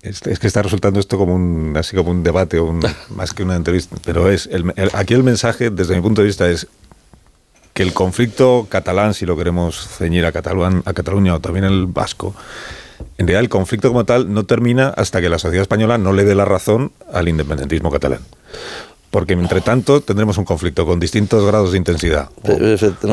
es, 0.03 0.21
que 0.21 0.47
está 0.47 0.63
resultando 0.63 1.01
esto 1.01 1.19
como 1.19 1.35
un 1.35 1.75
así 1.77 1.97
como 1.97 2.11
un 2.11 2.23
debate 2.23 2.59
o 2.59 2.73
más 3.11 3.33
que 3.33 3.43
una 3.43 3.57
entrevista 3.57 3.97
pero 4.05 4.31
es 4.31 4.49
aquí 4.93 5.15
el 5.15 5.23
mensaje 5.23 5.71
desde 5.71 5.95
mi 5.95 6.01
punto 6.01 6.23
de 6.23 6.27
vista 6.27 6.49
es 6.49 6.67
que 7.75 7.83
el 7.83 7.93
conflicto 7.93 8.67
catalán 8.69 9.15
si 9.15 9.27
lo 9.27 9.37
queremos 9.37 9.89
ceñir 9.89 10.25
a, 10.25 10.29
a 10.29 10.93
Cataluña 10.93 11.35
o 11.35 11.41
también 11.41 11.65
el 11.65 11.87
vasco 11.87 12.35
en 13.19 13.27
realidad 13.27 13.41
el 13.41 13.49
conflicto 13.49 13.89
como 13.89 14.05
tal 14.05 14.33
no 14.33 14.45
termina 14.45 14.89
hasta 14.89 15.21
que 15.21 15.29
la 15.29 15.39
sociedad 15.39 15.63
española 15.63 15.99
no 15.99 16.13
le 16.13 16.25
dé 16.25 16.35
la 16.35 16.45
razón 16.45 16.93
al 17.13 17.29
independentismo 17.29 17.91
catalán 17.91 18.21
porque 19.11 19.33
entre 19.35 19.61
tanto 19.61 20.01
tendremos 20.01 20.39
un 20.39 20.45
conflicto 20.45 20.87
con 20.87 21.01
distintos 21.01 21.45
grados 21.45 21.73
de 21.73 21.79
intensidad. 21.79 22.31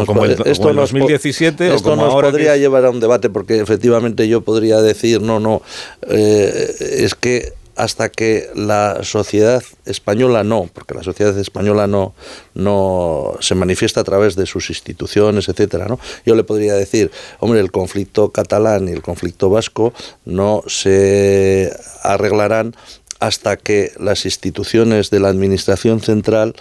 como, 0.05 0.25
el, 0.25 0.37
esto 0.45 0.73
2017 0.73 1.73
esto 1.73 1.95
nos 1.95 2.13
podría 2.13 2.55
llevar 2.57 2.85
a 2.85 2.89
un 2.89 2.99
debate 2.99 3.29
porque 3.29 3.59
efectivamente 3.59 4.27
yo 4.27 4.41
podría 4.41 4.81
decir 4.81 5.21
no 5.21 5.39
no 5.39 5.61
eh, 6.07 6.75
es 6.79 7.15
que 7.15 7.53
hasta 7.77 8.09
que 8.09 8.49
la 8.55 9.03
sociedad 9.03 9.63
española 9.85 10.43
no, 10.43 10.67
porque 10.73 10.95
la 10.95 11.03
sociedad 11.03 11.37
española 11.37 11.85
no, 11.85 12.15
no 12.55 13.35
se 13.39 13.53
manifiesta 13.53 14.01
a 14.01 14.03
través 14.03 14.35
de 14.35 14.47
sus 14.47 14.71
instituciones, 14.71 15.47
etcétera, 15.47 15.85
¿no? 15.87 15.99
Yo 16.25 16.35
le 16.35 16.43
podría 16.43 16.73
decir, 16.73 17.11
hombre, 17.39 17.59
el 17.59 17.71
conflicto 17.71 18.31
catalán 18.31 18.89
y 18.89 18.93
el 18.93 19.03
conflicto 19.03 19.51
vasco 19.51 19.93
no 20.25 20.63
se 20.65 21.71
arreglarán 22.01 22.75
hasta 23.19 23.57
que 23.57 23.91
las 23.99 24.25
instituciones 24.25 25.09
de 25.09 25.19
la 25.19 25.29
Administración 25.29 25.99
Central 25.99 26.55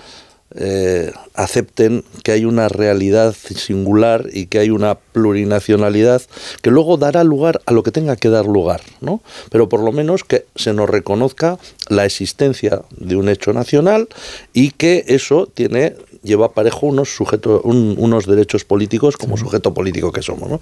eh, 0.54 1.12
acepten 1.34 2.04
que 2.22 2.30
hay 2.30 2.44
una 2.44 2.68
realidad 2.68 3.34
singular 3.34 4.26
y 4.32 4.46
que 4.46 4.60
hay 4.60 4.70
una 4.70 4.94
plurinacionalidad 4.94 6.22
que 6.62 6.70
luego 6.70 6.96
dará 6.96 7.24
lugar 7.24 7.60
a 7.66 7.72
lo 7.72 7.82
que 7.82 7.90
tenga 7.90 8.14
que 8.14 8.28
dar 8.28 8.46
lugar, 8.46 8.80
¿no? 9.00 9.20
Pero 9.50 9.68
por 9.68 9.80
lo 9.80 9.90
menos 9.90 10.22
que 10.22 10.46
se 10.54 10.72
nos 10.72 10.88
reconozca 10.88 11.58
la 11.88 12.04
existencia 12.04 12.82
de 12.96 13.16
un 13.16 13.28
hecho 13.28 13.52
nacional 13.52 14.08
y 14.52 14.70
que 14.70 15.04
eso 15.08 15.48
tiene 15.52 15.96
lleva 16.22 16.52
parejo 16.52 16.86
unos 16.86 17.14
sujetos 17.14 17.62
unos 17.64 18.26
derechos 18.26 18.64
políticos 18.64 19.16
como 19.16 19.36
sujeto 19.36 19.74
político 19.74 20.12
que 20.12 20.22
somos, 20.22 20.48
¿no? 20.48 20.60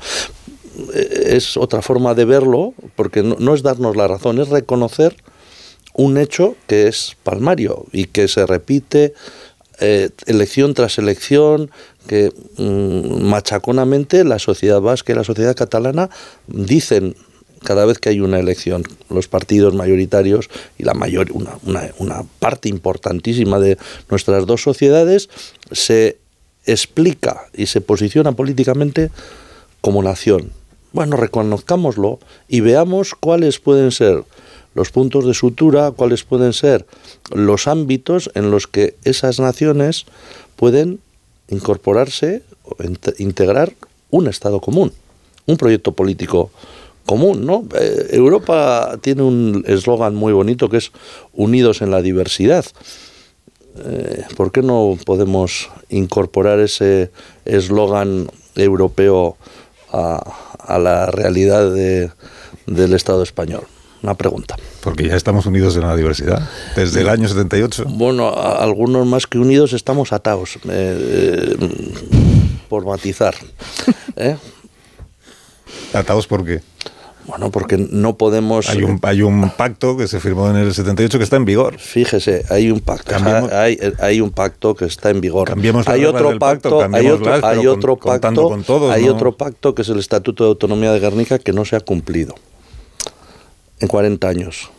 Eh, 0.94 1.36
es 1.36 1.58
otra 1.58 1.82
forma 1.82 2.14
de 2.14 2.24
verlo 2.24 2.72
porque 2.96 3.22
no 3.22 3.54
es 3.54 3.62
darnos 3.62 3.96
la 3.96 4.08
razón, 4.08 4.40
es 4.40 4.48
reconocer 4.48 5.14
un 5.94 6.18
hecho 6.18 6.56
que 6.66 6.88
es 6.88 7.16
palmario 7.22 7.86
y 7.92 8.06
que 8.06 8.28
se 8.28 8.46
repite 8.46 9.14
eh, 9.80 10.10
elección 10.26 10.74
tras 10.74 10.98
elección, 10.98 11.70
que 12.06 12.32
mm, 12.58 13.22
machaconamente 13.24 14.24
la 14.24 14.38
sociedad 14.38 14.80
vasca 14.80 15.12
y 15.12 15.16
la 15.16 15.24
sociedad 15.24 15.56
catalana 15.56 16.10
dicen 16.46 17.16
cada 17.64 17.86
vez 17.86 17.98
que 17.98 18.10
hay 18.10 18.20
una 18.20 18.38
elección, 18.38 18.84
los 19.08 19.26
partidos 19.26 19.74
mayoritarios 19.74 20.50
y 20.78 20.84
la 20.84 20.92
mayor, 20.92 21.32
una, 21.32 21.58
una 21.98 22.22
parte 22.38 22.68
importantísima 22.68 23.58
de 23.58 23.78
nuestras 24.10 24.46
dos 24.46 24.62
sociedades 24.62 25.30
se 25.72 26.18
explica 26.66 27.46
y 27.54 27.66
se 27.66 27.80
posiciona 27.80 28.32
políticamente 28.32 29.10
como 29.80 30.02
nación. 30.02 30.52
Bueno, 30.92 31.16
reconozcámoslo 31.16 32.20
y 32.48 32.60
veamos 32.60 33.14
cuáles 33.14 33.58
pueden 33.58 33.90
ser 33.90 34.24
los 34.74 34.90
puntos 34.90 35.24
de 35.24 35.34
sutura, 35.34 35.92
cuáles 35.92 36.24
pueden 36.24 36.52
ser 36.52 36.86
los 37.32 37.66
ámbitos 37.68 38.30
en 38.34 38.50
los 38.50 38.66
que 38.66 38.96
esas 39.04 39.40
naciones 39.40 40.06
pueden 40.56 41.00
incorporarse 41.48 42.42
o 42.64 42.76
integrar 43.18 43.72
un 44.10 44.28
Estado 44.28 44.60
común, 44.60 44.92
un 45.46 45.56
proyecto 45.56 45.92
político 45.92 46.50
común, 47.04 47.44
¿no? 47.44 47.66
Eh, 47.78 48.08
Europa 48.12 48.98
tiene 49.02 49.22
un 49.22 49.64
eslogan 49.66 50.14
muy 50.14 50.32
bonito 50.32 50.68
que 50.68 50.78
es 50.78 50.92
unidos 51.32 51.82
en 51.82 51.90
la 51.90 52.02
diversidad. 52.02 52.64
Eh, 53.84 54.24
¿Por 54.36 54.52
qué 54.52 54.62
no 54.62 54.96
podemos 55.04 55.68
incorporar 55.88 56.60
ese 56.60 57.10
eslogan 57.44 58.28
europeo 58.54 59.36
a, 59.92 60.78
la 60.78 61.06
realidad 61.06 61.72
del 61.72 62.94
Estado 62.94 63.22
español? 63.22 63.66
Una 64.04 64.14
pregunta. 64.14 64.56
Porque 64.82 65.08
ya 65.08 65.16
estamos 65.16 65.46
unidos 65.46 65.74
en 65.76 65.82
la 65.82 65.96
diversidad, 65.96 66.48
desde 66.76 67.00
el 67.00 67.08
año 67.08 67.26
78. 67.26 67.86
Bueno, 67.88 68.32
algunos 68.32 69.06
más 69.06 69.26
que 69.26 69.38
unidos 69.38 69.72
estamos 69.72 70.12
atados, 70.12 70.58
eh, 70.68 71.56
por 72.68 72.84
matizar. 72.84 73.34
¿eh? 74.16 74.36
¿Atados 75.94 76.26
por 76.26 76.44
qué? 76.44 76.60
Bueno, 77.26 77.50
porque 77.50 77.78
no 77.78 78.18
podemos... 78.18 78.68
Hay 78.68 78.82
un, 78.82 79.00
hay 79.02 79.22
un 79.22 79.48
pacto 79.48 79.96
que 79.96 80.06
se 80.06 80.20
firmó 80.20 80.50
en 80.50 80.56
el 80.56 80.74
78 80.74 81.16
que 81.16 81.24
está 81.24 81.36
en 81.36 81.46
vigor. 81.46 81.78
Fíjese, 81.78 82.44
hay 82.50 82.70
un 82.70 82.80
pacto. 82.80 83.14
hay, 83.50 83.78
hay, 83.98 84.20
un 84.20 84.30
pacto 84.30 84.74
que 84.74 84.84
está 84.84 85.08
en 85.08 85.22
vigor. 85.22 85.48
Cambiemos 85.48 85.88
hay 85.88 86.04
otro 86.04 86.38
pacto, 86.38 86.86
hay 86.92 87.08
otro, 87.08 87.32
hay 87.42 87.66
otro 87.66 87.96
pacto, 87.96 88.90
hay 88.90 89.08
otro 89.08 89.34
pacto 89.34 89.74
que 89.74 89.80
es 89.80 89.88
el 89.88 89.98
Estatuto 89.98 90.44
de 90.44 90.48
Autonomía 90.50 90.92
de 90.92 91.00
Guernica 91.00 91.38
que 91.38 91.54
no 91.54 91.64
se 91.64 91.76
ha 91.76 91.80
cumplido 91.80 92.34
en 93.84 93.88
40 93.88 94.28
años. 94.28 94.70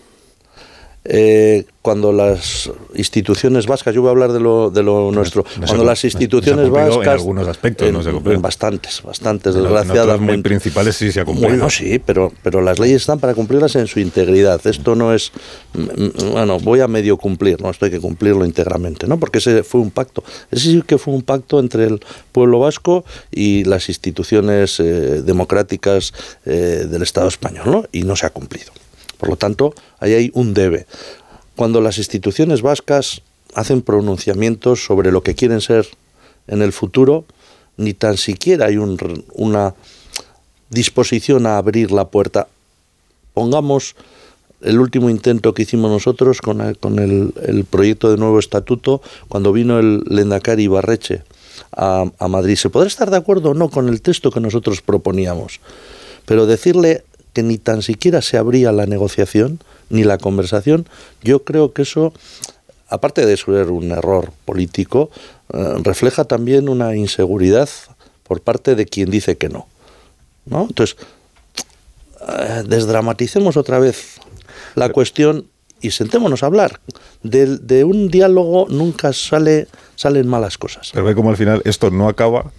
Eh, 1.08 1.66
cuando 1.84 2.12
las 2.12 2.72
instituciones 2.96 3.68
vascas, 3.68 3.94
yo 3.94 4.02
voy 4.02 4.08
a 4.08 4.12
hablar 4.12 4.32
de 4.34 4.40
lo, 4.40 4.72
de 4.72 4.82
lo 4.82 5.12
nuestro, 5.12 5.46
cuando 5.64 5.84
las 5.84 6.04
instituciones 6.04 6.68
vascas... 6.72 7.06
En 7.06 7.10
algunos 7.10 7.48
aspectos 7.48 7.92
no 7.92 8.02
se 8.02 8.10
En 8.10 8.42
bastantes, 8.42 9.04
bastantes, 9.04 9.54
desgraciadamente. 9.54 10.34
muy 10.34 10.42
principales 10.42 10.96
sí 10.96 11.12
se 11.12 11.20
ha 11.20 11.26
cumplido. 11.26 11.50
Bueno, 11.50 11.70
sí, 11.70 12.02
pero, 12.04 12.34
pero 12.42 12.60
las 12.62 12.80
leyes 12.80 13.02
están 13.02 13.20
para 13.20 13.36
cumplirlas 13.36 13.76
en 13.76 13.86
su 13.86 14.00
integridad. 14.00 14.60
Esto 14.66 14.96
no 14.96 15.14
es, 15.14 15.32
mm, 15.74 16.32
bueno, 16.32 16.58
voy 16.58 16.80
a 16.80 16.88
medio 16.88 17.18
cumplir, 17.18 17.62
no, 17.62 17.70
esto 17.70 17.86
hay 17.86 17.92
que 17.92 18.02
cumplirlo 18.02 18.44
íntegramente, 18.44 19.06
¿no? 19.06 19.20
Porque 19.20 19.38
ese 19.38 19.62
fue 19.62 19.82
un 19.82 19.92
pacto. 19.92 20.24
Ese 20.50 20.72
sí 20.72 20.82
que 20.82 20.98
fue 20.98 21.14
un 21.14 21.22
pacto 21.22 21.60
entre 21.60 21.86
el 21.86 22.00
pueblo 22.32 22.58
vasco 22.58 23.06
y 23.30 23.64
las 23.66 23.90
instituciones 23.90 24.80
eh, 24.80 25.22
democráticas 25.22 26.14
eh, 26.48 26.88
del 26.90 27.04
Estado 27.04 27.28
español, 27.28 27.70
¿no? 27.70 27.86
Y 27.92 28.02
no 28.02 28.16
se 28.16 28.26
ha 28.26 28.32
cumplido. 28.32 28.72
Por 29.18 29.30
lo 29.30 29.36
tanto, 29.36 29.74
ahí 30.00 30.14
hay 30.14 30.32
un 30.34 30.54
debe. 30.54 30.86
Cuando 31.56 31.82
las 31.82 31.98
instituciones 31.98 32.62
vascas 32.62 33.22
hacen 33.54 33.82
pronunciamientos 33.82 34.84
sobre 34.84 35.12
lo 35.12 35.24
que 35.24 35.36
quieren 35.36 35.62
ser 35.62 35.88
en 36.48 36.62
el 36.62 36.74
futuro, 36.74 37.26
ni 37.78 37.94
tan 37.94 38.18
siquiera 38.18 38.68
hay 38.68 38.78
una 38.78 39.74
disposición 40.70 41.46
a 41.46 41.58
abrir 41.58 41.92
la 41.92 42.06
puerta. 42.10 42.48
Pongamos 43.34 43.96
el 44.62 44.80
último 44.80 45.10
intento 45.10 45.54
que 45.54 45.64
hicimos 45.64 45.92
nosotros 45.92 46.42
con, 46.42 46.62
el, 46.62 46.78
con 46.78 47.00
el, 47.00 47.66
proyecto 47.70 48.10
de 48.10 48.18
nuevo 48.18 48.40
estatuto, 48.40 49.02
cuando 49.28 49.52
vino 49.52 49.80
el 49.80 50.04
Lendakari 50.08 50.68
Barreche 50.68 51.24
a, 51.72 52.06
a 52.18 52.28
Madrid. 52.28 52.56
Se 52.56 52.70
podrá 52.70 52.88
estar 52.88 53.12
de 53.12 53.18
acuerdo 53.18 53.52
o 53.52 53.54
no 53.54 53.70
con 53.70 53.90
el 53.90 54.02
texto 54.02 54.32
que 54.32 54.40
nosotros 54.40 54.82
proponíamos, 54.82 55.60
pero 56.26 56.46
decirle 56.46 57.04
que 57.36 57.44
ni 57.44 57.58
tan 57.58 57.82
siquiera 57.82 58.22
se 58.22 58.38
abría 58.38 58.72
la 58.72 58.86
negociación 58.86 59.60
ni 59.90 60.06
la 60.06 60.18
conversación, 60.18 60.88
yo 61.22 61.44
creo 61.44 61.74
que 61.74 61.82
eso, 61.82 62.14
aparte 62.88 63.26
de 63.26 63.36
ser 63.36 63.70
un 63.70 63.92
error 63.92 64.32
político, 64.46 65.12
eh, 65.54 65.76
refleja 65.84 66.24
también 66.24 66.70
una 66.70 66.96
inseguridad 66.96 67.70
por 68.24 68.40
parte 68.40 68.76
de 68.76 68.86
quien 68.86 69.12
dice 69.12 69.36
que 69.36 69.50
no. 69.50 69.68
¿no? 70.46 70.62
Entonces, 70.62 70.96
eh, 72.26 72.64
desdramaticemos 72.66 73.58
otra 73.58 73.80
vez 73.80 74.16
la 74.76 74.90
cuestión 74.90 75.46
y 75.82 75.92
sentémonos 75.92 76.42
a 76.42 76.46
hablar. 76.46 76.80
De, 77.22 77.58
de 77.58 77.84
un 77.84 78.08
diálogo 78.08 78.68
nunca 78.70 79.12
sale, 79.12 79.68
salen 79.98 80.26
malas 80.26 80.58
cosas. 80.58 80.92
Pero 80.94 81.06
ve 81.06 81.16
como 81.16 81.32
al 81.32 81.38
final 81.38 81.62
esto 81.66 81.92
no 81.92 82.08
acaba 82.08 82.52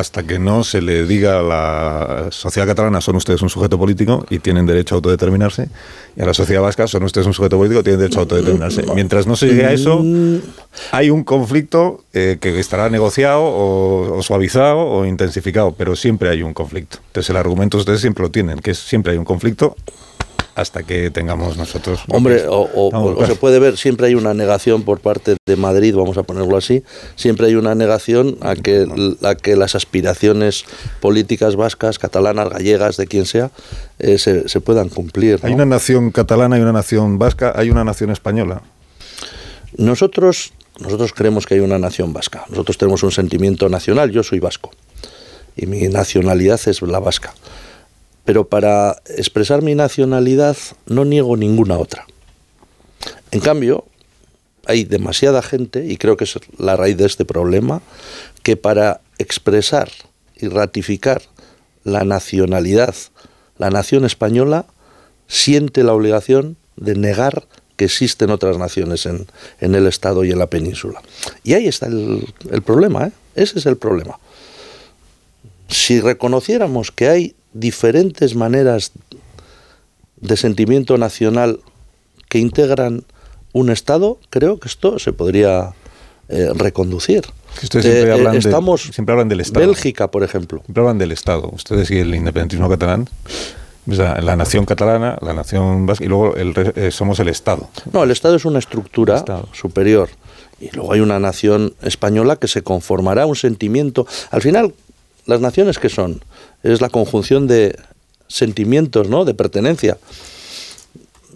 hasta 0.00 0.22
que 0.24 0.38
no 0.38 0.64
se 0.64 0.82
le 0.82 1.06
diga 1.06 1.38
a 1.38 1.42
la 1.42 2.26
sociedad 2.30 2.66
catalana 2.66 3.00
son 3.00 3.16
ustedes 3.16 3.42
un 3.42 3.50
sujeto 3.50 3.78
político 3.78 4.24
y 4.30 4.38
tienen 4.38 4.66
derecho 4.66 4.94
a 4.94 4.96
autodeterminarse, 4.96 5.68
y 6.16 6.22
a 6.22 6.26
la 6.26 6.34
sociedad 6.34 6.62
vasca 6.62 6.86
son 6.86 7.04
ustedes 7.04 7.26
un 7.26 7.34
sujeto 7.34 7.56
político 7.56 7.80
y 7.80 7.84
tienen 7.84 8.00
derecho 8.00 8.18
a 8.18 8.22
autodeterminarse. 8.22 8.82
Mientras 8.94 9.26
no 9.26 9.36
se 9.36 9.46
llegue 9.46 9.66
a 9.66 9.72
eso, 9.72 10.02
hay 10.90 11.10
un 11.10 11.22
conflicto 11.22 12.02
eh, 12.12 12.38
que 12.40 12.58
estará 12.58 12.90
negociado 12.90 13.42
o, 13.42 14.18
o, 14.18 14.22
suavizado 14.22 14.78
o 14.78 15.04
intensificado, 15.06 15.72
pero 15.72 15.94
siempre 15.94 16.30
hay 16.30 16.42
un 16.42 16.54
conflicto. 16.54 16.98
Entonces 17.08 17.30
el 17.30 17.36
argumento 17.36 17.78
ustedes 17.78 18.00
siempre 18.00 18.22
lo 18.22 18.30
tienen, 18.30 18.58
que 18.58 18.72
es, 18.72 18.78
siempre 18.78 19.12
hay 19.12 19.18
un 19.18 19.24
conflicto 19.24 19.76
hasta 20.60 20.82
que 20.82 21.10
tengamos 21.10 21.56
nosotros. 21.56 22.02
Hombre, 22.08 22.46
o, 22.46 22.60
o, 22.60 22.90
o, 22.92 23.26
se 23.26 23.34
puede 23.34 23.58
ver, 23.58 23.76
siempre 23.76 24.06
hay 24.06 24.14
una 24.14 24.34
negación 24.34 24.82
por 24.82 25.00
parte 25.00 25.36
de 25.46 25.56
Madrid, 25.56 25.94
vamos 25.94 26.16
a 26.18 26.22
ponerlo 26.22 26.56
así, 26.56 26.82
siempre 27.16 27.46
hay 27.46 27.54
una 27.54 27.74
negación 27.74 28.36
a 28.40 28.54
que, 28.54 28.86
a 29.22 29.34
que 29.34 29.56
las 29.56 29.74
aspiraciones 29.74 30.64
políticas 31.00 31.56
vascas, 31.56 31.98
catalanas, 31.98 32.50
gallegas, 32.50 32.96
de 32.96 33.06
quien 33.06 33.26
sea, 33.26 33.50
eh, 33.98 34.18
se, 34.18 34.48
se, 34.48 34.60
puedan 34.60 34.88
cumplir. 34.88 35.40
¿no? 35.42 35.48
Hay 35.48 35.54
una 35.54 35.66
nación 35.66 36.10
catalana, 36.10 36.56
hay 36.56 36.62
una 36.62 36.72
nación 36.72 37.18
vasca, 37.18 37.52
hay 37.56 37.70
una 37.70 37.84
nación 37.84 38.10
española. 38.10 38.62
Nosotros, 39.76 40.52
nosotros 40.78 41.12
creemos 41.12 41.46
que 41.46 41.54
hay 41.54 41.60
una 41.60 41.78
nación 41.78 42.12
vasca, 42.12 42.44
nosotros 42.48 42.76
tenemos 42.78 43.02
un 43.02 43.12
sentimiento 43.12 43.68
nacional, 43.68 44.10
yo 44.10 44.22
soy 44.22 44.40
vasco 44.40 44.70
y 45.56 45.66
mi 45.66 45.88
nacionalidad 45.88 46.60
es 46.66 46.82
la 46.82 46.98
vasca 46.98 47.34
pero 48.24 48.48
para 48.48 49.02
expresar 49.16 49.62
mi 49.62 49.74
nacionalidad 49.74 50.56
no 50.86 51.04
niego 51.04 51.36
ninguna 51.36 51.78
otra. 51.78 52.06
En 53.30 53.40
cambio, 53.40 53.84
hay 54.66 54.84
demasiada 54.84 55.42
gente, 55.42 55.86
y 55.86 55.96
creo 55.96 56.16
que 56.16 56.24
es 56.24 56.38
la 56.58 56.76
raíz 56.76 56.96
de 56.96 57.06
este 57.06 57.24
problema, 57.24 57.82
que 58.42 58.56
para 58.56 59.00
expresar 59.18 59.90
y 60.36 60.48
ratificar 60.48 61.22
la 61.84 62.04
nacionalidad, 62.04 62.94
la 63.58 63.70
nación 63.70 64.04
española, 64.04 64.66
siente 65.28 65.84
la 65.84 65.92
obligación 65.92 66.56
de 66.76 66.94
negar 66.94 67.46
que 67.76 67.86
existen 67.86 68.30
otras 68.30 68.58
naciones 68.58 69.06
en, 69.06 69.26
en 69.60 69.74
el 69.74 69.86
Estado 69.86 70.24
y 70.24 70.30
en 70.30 70.38
la 70.38 70.48
península. 70.48 71.00
Y 71.44 71.54
ahí 71.54 71.66
está 71.66 71.86
el, 71.86 72.26
el 72.50 72.62
problema, 72.62 73.06
¿eh? 73.06 73.12
ese 73.34 73.58
es 73.58 73.66
el 73.66 73.76
problema. 73.76 74.18
Si 75.68 76.00
reconociéramos 76.00 76.90
que 76.90 77.08
hay 77.08 77.34
diferentes 77.52 78.34
maneras 78.34 78.92
de 80.20 80.36
sentimiento 80.36 80.98
nacional 80.98 81.60
que 82.28 82.38
integran 82.38 83.04
un 83.52 83.70
Estado, 83.70 84.18
creo 84.30 84.60
que 84.60 84.68
esto 84.68 84.98
se 84.98 85.12
podría 85.12 85.72
eh, 86.28 86.50
reconducir. 86.54 87.24
Ustedes 87.62 87.84
siempre, 87.84 88.10
Eh, 88.10 88.12
hablan 88.12 88.32
de- 88.34 88.38
estamos 88.38 88.82
siempre 88.92 89.12
hablan 89.12 89.28
del 89.28 89.40
Estado. 89.40 89.66
Bélgica, 89.66 90.08
por 90.10 90.22
ejemplo. 90.22 90.60
Siempre 90.64 90.80
hablan 90.82 90.98
del 90.98 91.10
Estado. 91.10 91.50
Ustedes 91.52 91.90
y 91.90 91.98
el 91.98 92.14
independentismo 92.14 92.68
catalán. 92.68 93.08
o 93.90 93.94
sea, 93.94 94.20
la 94.20 94.36
nación 94.36 94.66
catalana, 94.66 95.18
la 95.22 95.32
nación 95.32 95.86
vasca 95.86 96.04
y 96.04 96.08
luego 96.08 96.36
el 96.36 96.52
eh, 96.76 96.90
somos 96.92 97.18
el 97.18 97.28
Estado. 97.28 97.68
No, 97.92 98.04
el 98.04 98.12
Estado 98.12 98.36
es 98.36 98.44
una 98.44 98.60
estructura 98.60 99.24
superior. 99.52 100.08
Y 100.60 100.70
luego 100.76 100.92
hay 100.92 101.00
una 101.00 101.18
nación 101.18 101.74
española 101.82 102.36
que 102.36 102.46
se 102.46 102.62
conformará 102.62 103.26
un 103.26 103.34
sentimiento. 103.34 104.06
Al 104.30 104.42
final, 104.42 104.74
las 105.26 105.40
naciones 105.40 105.78
que 105.80 105.88
son 105.88 106.20
es 106.62 106.80
la 106.80 106.88
conjunción 106.88 107.46
de 107.46 107.78
sentimientos, 108.28 109.08
¿no? 109.08 109.24
De 109.24 109.34
pertenencia. 109.34 109.98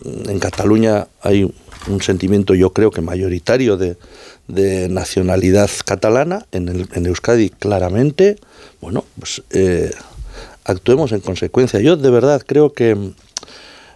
En 0.05 0.39
Cataluña 0.39 1.09
hay 1.23 1.53
un 1.89 2.03
sentimiento, 2.03 2.55
yo 2.55 2.71
creo 2.71 2.91
que 2.91 3.01
mayoritario 3.01 3.77
de, 3.77 3.97
de 4.49 4.89
nacionalidad 4.89 5.71
catalana. 5.85 6.47
En, 6.53 6.69
el, 6.69 6.89
en 6.93 7.07
Euskadi, 7.07 7.51
claramente. 7.51 8.37
Bueno, 8.81 9.05
pues 9.19 9.43
eh, 9.51 9.93
actuemos 10.65 11.13
en 11.13 11.21
consecuencia. 11.21 11.81
Yo 11.81 11.97
de 11.97 12.11
verdad 12.11 12.43
creo 12.47 12.73
que 12.73 12.97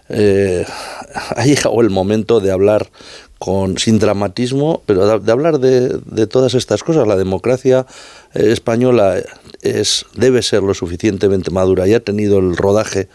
eh, 0.09 0.65
ha 1.35 1.45
llegado 1.45 1.81
el 1.81 1.89
momento 1.89 2.39
de 2.39 2.51
hablar 2.51 2.89
con 3.37 3.77
sin 3.77 3.99
dramatismo, 3.99 4.83
pero 4.85 5.07
de, 5.07 5.25
de 5.25 5.31
hablar 5.31 5.59
de, 5.59 5.99
de, 6.05 6.27
todas 6.27 6.55
estas 6.55 6.83
cosas. 6.83 7.07
La 7.07 7.15
democracia 7.15 7.85
eh, 8.33 8.51
española 8.51 9.17
es 9.61 10.05
debe 10.15 10.41
ser 10.41 10.63
lo 10.63 10.73
suficientemente 10.73 11.51
madura 11.51 11.87
y 11.87 11.93
ha 11.93 11.99
tenido 11.99 12.39
el 12.39 12.55
rodaje 12.55 13.09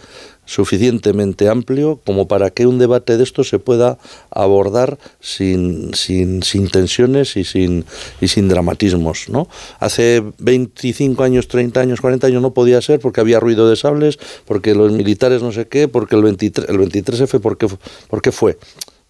suficientemente 0.47 1.49
amplio 1.49 2.01
como 2.05 2.29
para 2.29 2.51
que 2.51 2.67
un 2.67 2.79
debate 2.79 3.17
de 3.17 3.25
esto 3.25 3.45
se 3.45 3.59
pueda 3.59 3.99
abordar 4.31 4.99
sin, 5.21 5.95
sin, 5.95 6.43
sin 6.43 6.69
tensiones 6.69 7.37
y 7.37 7.45
sin, 7.45 7.85
y 8.21 8.29
sin 8.29 8.49
dramatismos. 8.49 9.29
¿no? 9.29 9.49
Hace 9.81 10.23
25 10.39 11.23
años, 11.23 11.49
30 11.49 11.81
años, 11.81 12.01
40 12.01 12.27
años 12.27 12.43
no 12.43 12.53
podía 12.53 12.81
ser 12.83 13.01
porque 13.01 13.21
había 13.21 13.41
ruido 13.41 13.69
de 13.69 13.77
sables, 13.77 14.19
porque 14.45 14.75
los 14.75 14.93
militares 14.93 15.43
no 15.43 15.53
sé 15.53 15.67
qué, 15.67 15.89
porque 15.89 16.17
el, 16.17 16.23
23, 16.23 16.69
el 16.69 16.79
23F, 16.79 17.41
¿por 17.41 17.57
qué, 17.57 17.69
por 18.09 18.23
qué 18.23 18.33
fue? 18.33 18.59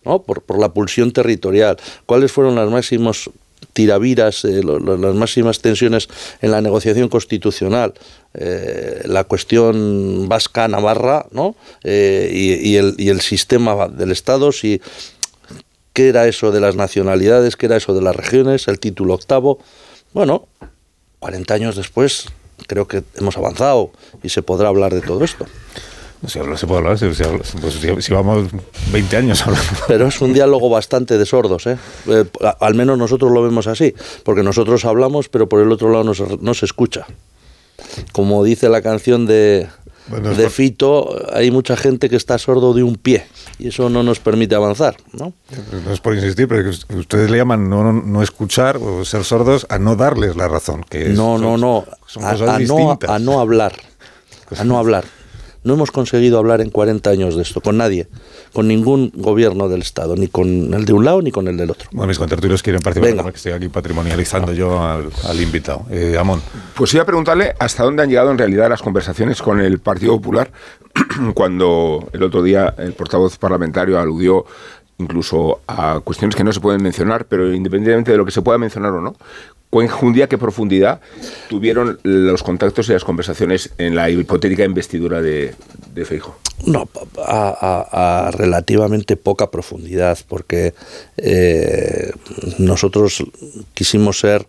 ¿no? 0.04 0.22
Por, 0.22 0.42
por 0.42 0.58
la 0.58 0.72
pulsión 0.72 1.12
territorial. 1.12 1.78
¿Cuáles 2.06 2.30
fueron 2.30 2.54
las 2.54 2.70
máximas 2.70 3.30
tiraviras, 3.72 4.44
eh, 4.44 4.62
las 4.62 5.14
máximas 5.14 5.60
tensiones 5.60 6.08
en 6.40 6.50
la 6.50 6.60
negociación 6.60 7.08
constitucional, 7.08 7.94
eh, 8.34 9.02
la 9.04 9.24
cuestión 9.24 10.28
vasca-navarra 10.28 11.26
¿no? 11.30 11.54
Eh, 11.82 12.30
y, 12.32 12.70
y, 12.70 12.76
el, 12.76 12.94
y, 12.98 13.08
el, 13.08 13.20
sistema 13.20 13.88
del 13.88 14.12
Estado, 14.12 14.52
si, 14.52 14.80
qué 15.92 16.08
era 16.08 16.26
eso 16.26 16.50
de 16.50 16.60
las 16.60 16.76
nacionalidades, 16.76 17.56
qué 17.56 17.66
era 17.66 17.76
eso 17.76 17.94
de 17.94 18.02
las 18.02 18.14
regiones, 18.14 18.68
el 18.68 18.80
título 18.80 19.14
octavo. 19.14 19.58
Bueno, 20.12 20.48
40 21.20 21.54
años 21.54 21.76
después 21.76 22.26
creo 22.66 22.86
que 22.86 23.02
hemos 23.16 23.36
avanzado 23.36 23.92
y 24.22 24.28
se 24.28 24.42
podrá 24.42 24.68
hablar 24.68 24.94
de 24.94 25.00
todo 25.00 25.24
esto. 25.24 25.46
Si 26.26 26.38
habla, 26.38 26.56
se 26.56 26.66
puede 26.66 26.78
hablar, 26.78 26.98
si, 26.98 27.06
pues, 27.06 27.74
si, 27.74 28.02
si, 28.02 28.12
vamos 28.12 28.48
20 28.92 29.16
años 29.16 29.42
hablando. 29.42 29.70
Pero 29.88 30.06
es 30.08 30.20
un 30.20 30.32
diálogo 30.32 30.68
bastante 30.68 31.18
de 31.18 31.26
sordos, 31.26 31.66
¿eh? 31.66 31.76
Eh, 32.08 32.24
al 32.60 32.74
menos 32.74 32.98
nosotros 32.98 33.32
lo 33.32 33.42
vemos 33.42 33.66
así, 33.66 33.94
porque 34.24 34.42
nosotros 34.42 34.84
hablamos, 34.84 35.28
pero 35.28 35.48
por 35.48 35.60
el 35.60 35.70
otro 35.70 35.90
lado 35.90 36.04
no 36.04 36.14
se, 36.14 36.24
no 36.40 36.52
escucha. 36.52 37.06
Como 38.12 38.44
dice 38.44 38.68
la 38.68 38.82
canción 38.82 39.26
de, 39.26 39.68
bueno, 40.06 40.34
de 40.34 40.50
Fito, 40.50 41.16
hay 41.32 41.50
mucha 41.50 41.76
gente 41.76 42.10
que 42.10 42.16
está 42.16 42.36
sordo 42.36 42.74
de 42.74 42.82
un 42.82 42.96
pie 42.96 43.24
y 43.58 43.68
eso 43.68 43.88
no 43.88 44.02
nos 44.02 44.20
permite 44.20 44.54
avanzar, 44.54 44.96
¿no? 45.12 45.32
No 45.84 45.92
es 45.92 46.00
por 46.00 46.14
insistir, 46.14 46.46
pero 46.46 46.68
ustedes 46.68 47.30
le 47.30 47.38
llaman 47.38 47.70
no, 47.70 47.90
no 47.92 48.22
escuchar 48.22 48.76
o 48.76 49.04
ser 49.04 49.24
sordos 49.24 49.66
a 49.70 49.78
no 49.78 49.96
darles 49.96 50.36
la 50.36 50.46
razón. 50.46 50.84
Que 50.88 51.10
es, 51.10 51.16
no, 51.16 51.38
no, 51.38 51.56
no, 51.56 51.84
son 52.06 52.24
a, 52.24 52.58
no, 52.58 52.98
a 53.08 53.18
no 53.18 53.40
hablar, 53.40 53.74
a 54.56 54.64
no 54.64 54.78
hablar. 54.78 55.04
No 55.64 55.74
hemos 55.74 55.90
conseguido 55.90 56.38
hablar 56.38 56.60
en 56.60 56.70
40 56.70 57.08
años 57.10 57.36
de 57.36 57.42
esto 57.42 57.60
con 57.60 57.78
nadie, 57.78 58.06
con 58.52 58.68
ningún 58.68 59.10
gobierno 59.14 59.68
del 59.68 59.80
Estado, 59.80 60.14
ni 60.14 60.28
con 60.28 60.72
el 60.74 60.84
de 60.84 60.92
un 60.92 61.04
lado 61.04 61.22
ni 61.22 61.30
con 61.30 61.48
el 61.48 61.56
del 61.56 61.70
otro. 61.70 61.88
Bueno, 61.92 62.08
mis 62.08 62.18
contertulios 62.18 62.62
quieren 62.62 62.82
participar, 62.82 63.16
Venga. 63.16 63.30
que 63.30 63.36
estoy 63.36 63.52
aquí 63.52 63.68
patrimonializando 63.68 64.52
yo 64.52 64.82
al, 64.82 65.10
al 65.26 65.40
invitado. 65.40 65.86
Eh, 65.90 66.16
Amón. 66.18 66.42
Pues 66.76 66.92
iba 66.94 67.02
a 67.02 67.06
preguntarle 67.06 67.54
hasta 67.58 67.82
dónde 67.82 68.02
han 68.02 68.10
llegado 68.10 68.30
en 68.30 68.38
realidad 68.38 68.68
las 68.68 68.82
conversaciones 68.82 69.40
con 69.40 69.58
el 69.60 69.78
Partido 69.78 70.12
Popular 70.16 70.50
cuando 71.34 72.08
el 72.12 72.22
otro 72.22 72.42
día 72.42 72.74
el 72.78 72.92
portavoz 72.92 73.38
parlamentario 73.38 73.98
aludió 73.98 74.44
incluso 74.98 75.60
a 75.66 76.00
cuestiones 76.04 76.36
que 76.36 76.44
no 76.44 76.52
se 76.52 76.60
pueden 76.60 76.82
mencionar, 76.82 77.24
pero 77.26 77.52
independientemente 77.52 78.12
de 78.12 78.18
lo 78.18 78.24
que 78.24 78.30
se 78.30 78.42
pueda 78.42 78.58
mencionar 78.58 78.92
o 78.92 79.00
no, 79.00 79.16
¿cuán 79.74 80.12
día 80.12 80.28
qué 80.28 80.38
profundidad 80.38 81.00
tuvieron 81.48 81.98
los 82.04 82.44
contactos 82.44 82.88
y 82.88 82.92
las 82.92 83.02
conversaciones 83.02 83.70
en 83.76 83.96
la 83.96 84.08
hipotética 84.08 84.64
investidura 84.64 85.20
de, 85.20 85.52
de 85.92 86.04
Feijo? 86.04 86.36
No, 86.64 86.88
a, 87.18 87.48
a, 87.60 88.28
a, 88.28 88.30
relativamente 88.30 89.16
poca 89.16 89.50
profundidad, 89.50 90.16
porque 90.28 90.74
eh, 91.16 92.12
nosotros 92.58 93.24
quisimos 93.74 94.20
ser 94.20 94.46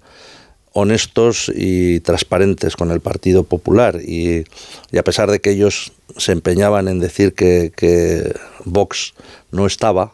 honestos 0.73 1.51
y 1.55 2.01
transparentes 2.01 2.75
con 2.75 2.91
el 2.91 2.99
Partido 2.99 3.45
Popular 3.45 4.01
y, 4.05 4.43
y 4.91 4.97
a 4.99 5.03
pesar 5.03 5.31
de 5.31 5.39
que 5.39 5.49
ellos 5.49 5.91
se 6.17 6.33
empeñaban 6.33 6.87
en 6.87 6.99
decir 6.99 7.33
que, 7.33 7.71
que 7.75 8.31
Vox 8.63 9.15
no 9.49 9.65
estaba, 9.65 10.11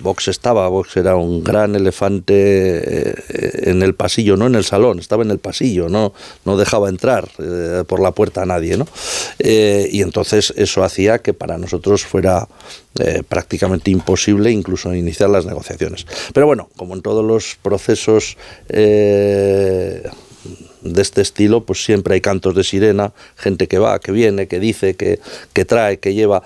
Vox 0.00 0.28
estaba, 0.28 0.68
Vox 0.68 0.96
era 0.96 1.16
un 1.16 1.44
gran 1.44 1.74
elefante 1.76 2.34
eh, 2.34 3.14
en 3.70 3.82
el 3.82 3.94
pasillo, 3.94 4.36
no 4.36 4.46
en 4.46 4.54
el 4.54 4.64
salón, 4.64 4.98
estaba 4.98 5.22
en 5.22 5.30
el 5.30 5.38
pasillo, 5.38 5.88
no, 5.88 6.12
no 6.44 6.56
dejaba 6.56 6.88
entrar 6.88 7.28
eh, 7.38 7.84
por 7.86 8.00
la 8.00 8.12
puerta 8.12 8.42
a 8.42 8.46
nadie, 8.46 8.76
¿no? 8.76 8.86
Eh, 9.38 9.88
y 9.92 10.02
entonces 10.02 10.52
eso 10.56 10.82
hacía 10.82 11.18
que 11.18 11.34
para 11.34 11.58
nosotros 11.58 12.04
fuera 12.04 12.48
prácticamente 13.28 13.92
imposible 13.92 14.50
incluso 14.50 14.92
iniciar 14.92 15.30
las 15.30 15.46
negociaciones. 15.46 16.06
Pero 16.34 16.46
bueno, 16.46 16.68
como 16.76 16.94
en 16.94 17.02
todos 17.02 17.24
los 17.24 17.56
procesos 17.62 18.36
de 20.82 21.02
este 21.02 21.20
estilo, 21.20 21.64
pues 21.64 21.84
siempre 21.84 22.14
hay 22.14 22.20
cantos 22.20 22.54
de 22.54 22.64
sirena, 22.64 23.12
gente 23.36 23.68
que 23.68 23.78
va, 23.78 23.98
que 23.98 24.12
viene, 24.12 24.48
que 24.48 24.60
dice, 24.60 24.94
que, 24.94 25.20
que 25.52 25.64
trae, 25.64 25.98
que 25.98 26.14
lleva. 26.14 26.42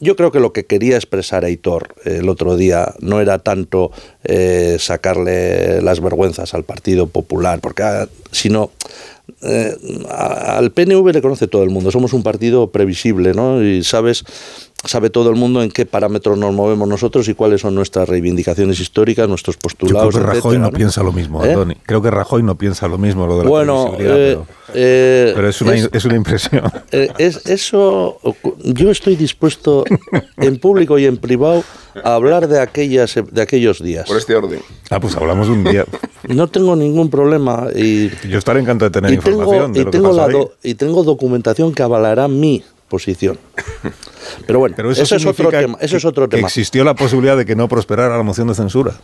Yo 0.00 0.16
creo 0.16 0.32
que 0.32 0.40
lo 0.40 0.52
que 0.52 0.64
quería 0.64 0.96
expresar 0.96 1.44
Aitor 1.44 1.94
eh, 2.04 2.18
el 2.20 2.28
otro 2.28 2.56
día 2.56 2.94
no 3.00 3.20
era 3.20 3.38
tanto 3.38 3.92
eh, 4.24 4.76
sacarle 4.80 5.82
las 5.82 6.00
vergüenzas 6.00 6.54
al 6.54 6.64
Partido 6.64 7.06
Popular, 7.06 7.60
porque, 7.60 7.82
ah, 7.82 8.08
sino 8.32 8.70
eh, 9.42 9.76
al 10.08 10.72
PNV 10.72 11.12
le 11.12 11.22
conoce 11.22 11.46
todo 11.46 11.62
el 11.62 11.70
mundo. 11.70 11.90
Somos 11.90 12.14
un 12.14 12.22
partido 12.22 12.70
previsible, 12.70 13.34
¿no? 13.34 13.62
Y 13.62 13.84
sabes, 13.84 14.24
sabe 14.84 15.10
todo 15.10 15.28
el 15.30 15.36
mundo 15.36 15.62
en 15.62 15.70
qué 15.70 15.84
parámetros 15.86 16.38
nos 16.38 16.54
movemos 16.54 16.88
nosotros 16.88 17.28
y 17.28 17.34
cuáles 17.34 17.60
son 17.60 17.74
nuestras 17.74 18.08
reivindicaciones 18.08 18.80
históricas, 18.80 19.28
nuestros 19.28 19.56
Yo 19.56 19.60
creo 19.60 19.68
postulados. 19.78 20.14
que 20.14 20.20
Rajoy 20.20 20.38
etcétera, 20.38 20.58
no, 20.60 20.70
¿no? 20.70 20.76
piensa 20.76 21.02
lo 21.02 21.12
mismo, 21.12 21.44
¿Eh? 21.44 21.48
Antoni. 21.48 21.74
Creo 21.86 22.00
que 22.02 22.10
Rajoy 22.10 22.42
no 22.42 22.56
piensa 22.56 22.88
lo 22.88 22.96
mismo, 22.98 23.26
lo 23.26 23.38
de 23.38 23.44
la 23.44 23.50
Bueno, 23.50 23.94
previsibilidad, 23.96 24.18
eh, 24.18 24.38
pero, 24.38 24.46
eh, 24.74 25.32
pero 25.34 25.48
es, 25.48 25.60
una, 25.62 25.74
es- 25.74 25.90
es 25.92 26.04
una 26.04 26.16
impresión. 26.16 26.62
Eh, 26.92 27.08
es, 27.18 27.46
eso, 27.46 28.18
yo 28.64 28.90
estoy 28.90 29.14
dispuesto 29.14 29.84
en 30.38 30.58
público 30.58 30.98
y 30.98 31.04
en 31.06 31.18
privado 31.18 31.62
a 32.02 32.14
hablar 32.14 32.48
de 32.48 32.58
aquellas, 32.60 33.14
de 33.30 33.42
aquellos 33.42 33.80
días. 33.80 34.08
Por 34.08 34.16
este 34.16 34.34
orden. 34.34 34.60
Ah, 34.90 34.98
pues 34.98 35.14
hablamos 35.14 35.48
un 35.48 35.62
día. 35.62 35.84
No 36.28 36.48
tengo 36.48 36.74
ningún 36.74 37.10
problema 37.10 37.68
y, 37.76 38.10
Yo 38.28 38.38
estaré 38.38 38.58
encantado 38.60 38.90
de 38.90 38.94
tener 39.00 39.12
y 39.12 39.18
tengo, 39.18 39.38
información 39.42 39.72
de 39.72 39.80
y 39.80 39.84
lo 39.84 39.90
que 39.90 39.96
tengo 39.98 40.08
pasa 40.16 40.26
la 40.26 40.32
do- 40.32 40.52
y 40.64 40.74
tengo 40.74 41.04
documentación 41.04 41.72
que 41.72 41.82
avalará 41.84 42.26
mi 42.26 42.64
posición. 42.88 43.38
Pero 44.46 44.58
bueno, 44.58 44.74
Pero 44.76 44.90
eso, 44.90 45.16
es 45.16 45.26
otro 45.26 45.50
tema. 45.50 45.78
Eso 45.80 45.96
es 45.96 46.04
otro 46.04 46.28
que 46.28 46.36
tema. 46.36 46.48
existió 46.48 46.84
la 46.84 46.94
posibilidad 46.94 47.36
de 47.36 47.44
que 47.46 47.56
no 47.56 47.68
prosperara 47.68 48.16
la 48.16 48.22
moción 48.22 48.48
de 48.48 48.54
censura. 48.54 48.94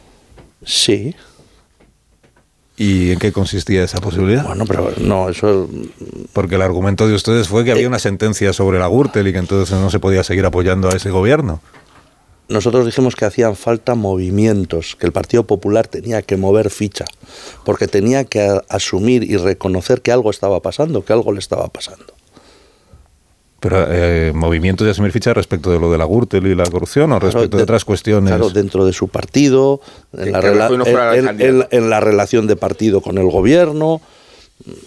Sí. 0.65 1.15
¿Y 2.79 3.13
en 3.13 3.19
qué 3.19 3.33
consistía 3.33 3.83
esa 3.85 4.01
posibilidad? 4.01 4.45
Bueno, 4.47 4.65
pero 4.67 4.93
no, 5.01 5.31
eso... 5.31 5.69
Porque 6.35 6.57
el 6.57 6.63
argumento 6.63 7.09
de 7.09 7.15
ustedes 7.15 7.49
fue 7.49 7.65
que 7.65 7.71
Eh, 7.71 7.73
había 7.73 7.89
una 7.89 7.99
sentencia 7.99 8.53
sobre 8.53 8.79
la 8.79 8.87
Gürtel 8.89 9.27
y 9.29 9.33
que 9.33 9.39
entonces 9.39 9.75
no 9.79 9.89
se 9.89 9.99
podía 9.99 10.23
seguir 10.23 10.45
apoyando 10.45 10.91
a 10.91 10.93
ese 10.93 11.11
gobierno. 11.11 11.61
nosotros 12.49 12.85
dijimos 12.85 13.17
que 13.17 13.25
hacían 13.25 13.57
falta 13.57 13.95
movimientos, 13.95 14.95
que 14.95 15.07
el 15.07 15.13
Partido 15.13 15.45
Popular 15.45 15.89
tenía 15.89 16.21
que 16.23 16.37
mover 16.37 16.71
ficha, 16.71 17.07
porque 17.65 17.89
tenía 17.89 18.25
que 18.25 18.61
asumir 18.69 19.25
y 19.25 19.37
reconocer 19.39 20.03
que 20.03 20.13
algo 20.13 20.31
estaba 20.31 20.61
pasando, 20.61 21.03
que 21.05 21.13
algo 21.15 21.33
le 21.33 21.39
estaba 21.39 21.67
pasando. 21.69 22.13
Pero 23.59 23.87
eh, 23.89 24.33
movimientos 24.35 24.85
de 24.85 24.91
asumir 24.91 25.13
ficha 25.13 25.33
respecto 25.33 25.71
de 25.73 25.81
lo 25.81 25.91
de 25.91 25.97
la 25.99 26.05
Gürtel 26.05 26.47
y 26.47 26.55
la 26.55 26.65
corrupción 26.67 27.11
o 27.13 27.19
respecto 27.19 27.57
de, 27.57 27.61
de- 27.61 27.63
otras 27.65 27.85
cuestiones. 27.85 28.29
Claro, 28.35 28.51
dentro 28.51 28.85
de 28.85 28.93
su 28.93 29.09
partido, 29.09 29.81
en, 30.13 30.33
la, 30.33 30.41
rela- 30.43 30.69
no 30.79 30.85
en 31.71 31.91
la 31.91 32.01
relación 32.01 32.47
de 32.47 32.57
partido 32.57 33.01
con 33.01 33.17
el 33.19 33.29
gobierno. 33.31 34.01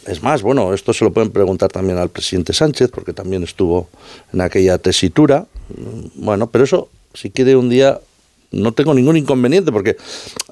Es 0.07 0.21
más, 0.23 0.41
bueno, 0.41 0.73
esto 0.73 0.93
se 0.93 1.03
lo 1.05 1.11
pueden 1.13 1.29
preguntar 1.31 1.71
también 1.71 1.97
al 1.99 2.09
presidente 2.09 2.53
Sánchez, 2.53 2.89
porque 2.91 3.13
también 3.13 3.43
estuvo 3.43 3.87
en 4.33 4.41
aquella 4.41 4.77
tesitura. 4.77 5.45
Bueno, 6.15 6.47
pero 6.47 6.63
eso, 6.63 6.89
si 7.13 7.29
quiere 7.31 7.55
un 7.55 7.69
día, 7.69 7.99
no 8.51 8.71
tengo 8.71 8.93
ningún 8.93 9.17
inconveniente, 9.17 9.71
porque 9.71 9.97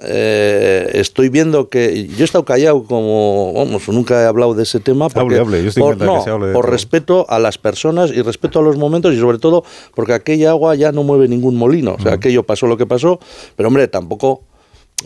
eh, 0.02 0.89
estoy 0.93 1.30
viendo 1.30 1.70
que 1.70 2.08
yo 2.08 2.20
he 2.20 2.24
estado 2.24 2.45
callado 2.45 2.84
como, 2.84 3.54
vamos, 3.54 3.88
nunca 3.89 4.22
he 4.22 4.26
hablado 4.26 4.54
de 4.54 4.64
ese 4.64 4.80
tema. 4.80 5.10
Porque, 5.10 5.20
Hable, 5.20 5.39
hable, 5.39 5.64
yo 5.64 5.70
estoy 5.70 5.82
por, 5.82 5.93
encantado 5.95 6.14
que 6.14 6.20
no, 6.20 6.24
se 6.24 6.30
hable 6.30 6.48
de 6.48 6.54
por 6.54 6.66
todo. 6.66 6.72
respeto 6.72 7.26
a 7.30 7.39
las 7.39 7.58
personas 7.58 8.12
y 8.12 8.22
respeto 8.22 8.60
a 8.60 8.62
los 8.62 8.78
momentos 8.78 9.14
y 9.14 9.20
sobre 9.20 9.39
todo 9.39 9.64
porque 9.95 10.14
aquella 10.14 10.52
agua 10.52 10.76
ya 10.76 10.91
no 10.91 11.04
mueve 11.04 11.28
ningún 11.28 11.56
molino. 11.56 11.95
O 11.98 12.02
sea, 12.02 12.14
aquello 12.14 12.43
pasó 12.43 12.68
lo 12.68 12.78
que 12.78 12.86
pasó, 12.86 13.20
pero 13.56 13.68
hombre, 13.68 13.88
tampoco 13.88 14.43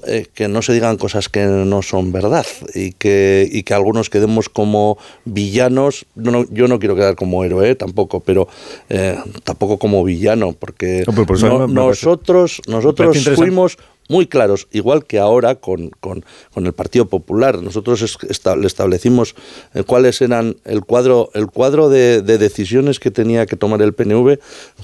eh, 0.07 0.25
que 0.33 0.47
no 0.47 0.61
se 0.61 0.71
digan 0.73 0.97
cosas 0.97 1.27
que 1.27 1.45
no 1.45 1.81
son 1.81 2.11
verdad 2.13 2.45
y 2.73 2.93
que, 2.93 3.47
y 3.51 3.63
que 3.63 3.73
algunos 3.73 4.09
quedemos 4.09 4.47
como 4.49 4.97
villanos. 5.25 6.05
No, 6.15 6.31
no, 6.31 6.45
yo 6.49 6.67
no 6.67 6.79
quiero 6.79 6.95
quedar 6.95 7.15
como 7.15 7.43
héroe 7.43 7.71
eh, 7.71 7.75
tampoco, 7.75 8.21
pero 8.21 8.47
eh, 8.89 9.17
tampoco 9.43 9.77
como 9.77 10.03
villano, 10.03 10.53
porque 10.53 11.03
No, 11.07 11.13
por 11.25 11.37
no- 11.67 11.67
nosotros, 11.87 12.61
nosotros 12.67 13.17
fuimos 13.37 13.77
muy 14.09 14.27
claros, 14.27 14.67
igual 14.71 15.05
que 15.05 15.19
ahora 15.19 15.55
con, 15.55 15.89
con- 16.01 16.23
con 16.53 16.65
el 16.65 16.73
Partido 16.73 17.05
Popular. 17.07 17.61
Nosotros 17.61 18.01
es- 18.01 18.17
esta- 18.29 18.55
le 18.55 18.67
establecimos 18.67 19.35
eh, 19.73 19.83
cuáles 19.83 20.21
eran 20.21 20.55
el 20.65 20.81
cuadro, 20.85 21.29
el 21.33 21.47
cuadro 21.47 21.89
de, 21.89 22.21
de 22.21 22.37
decisiones 22.37 22.99
que 22.99 23.11
tenía 23.11 23.45
que 23.45 23.55
tomar 23.57 23.81
el 23.81 23.93
PNV, 23.93 24.37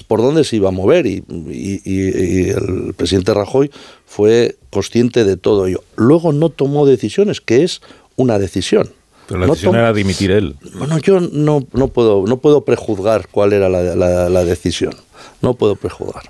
por 0.06 0.20
dónde 0.20 0.44
se 0.44 0.56
iba 0.56 0.68
a 0.68 0.72
mover. 0.72 1.06
Y, 1.06 1.24
y- 1.48 1.80
y- 1.84 2.42
y 2.44 2.48
el 2.50 2.94
presidente 2.94 3.32
Rajoy 3.34 3.70
fue 4.06 4.56
consciente 4.70 5.24
de 5.24 5.36
todo 5.36 5.66
ello. 5.66 5.82
Luego 5.96 6.32
no 6.32 6.48
tomó 6.50 6.86
decisiones, 6.86 7.40
que 7.40 7.62
es 7.64 7.80
una 8.16 8.38
decisión. 8.38 8.90
Pero 9.26 9.40
la 9.40 9.46
No 9.46 9.52
decisión 9.52 9.74
era 9.76 9.92
dimitir 9.92 10.30
él. 10.30 10.56
bueno, 10.78 10.98
yo 10.98 11.20
no, 11.20 11.66
no, 11.72 11.88
puedo, 11.88 12.24
no 12.26 12.38
puedo 12.38 12.62
prejuzgar 12.64 13.28
cuál 13.30 13.52
era 13.52 13.68
la, 13.68 13.82
la- 13.94 14.28
la 14.30 14.44
decisión. 14.44 14.94
No 15.42 15.54
puedo 15.54 15.76
prejuzgar. 15.76 16.24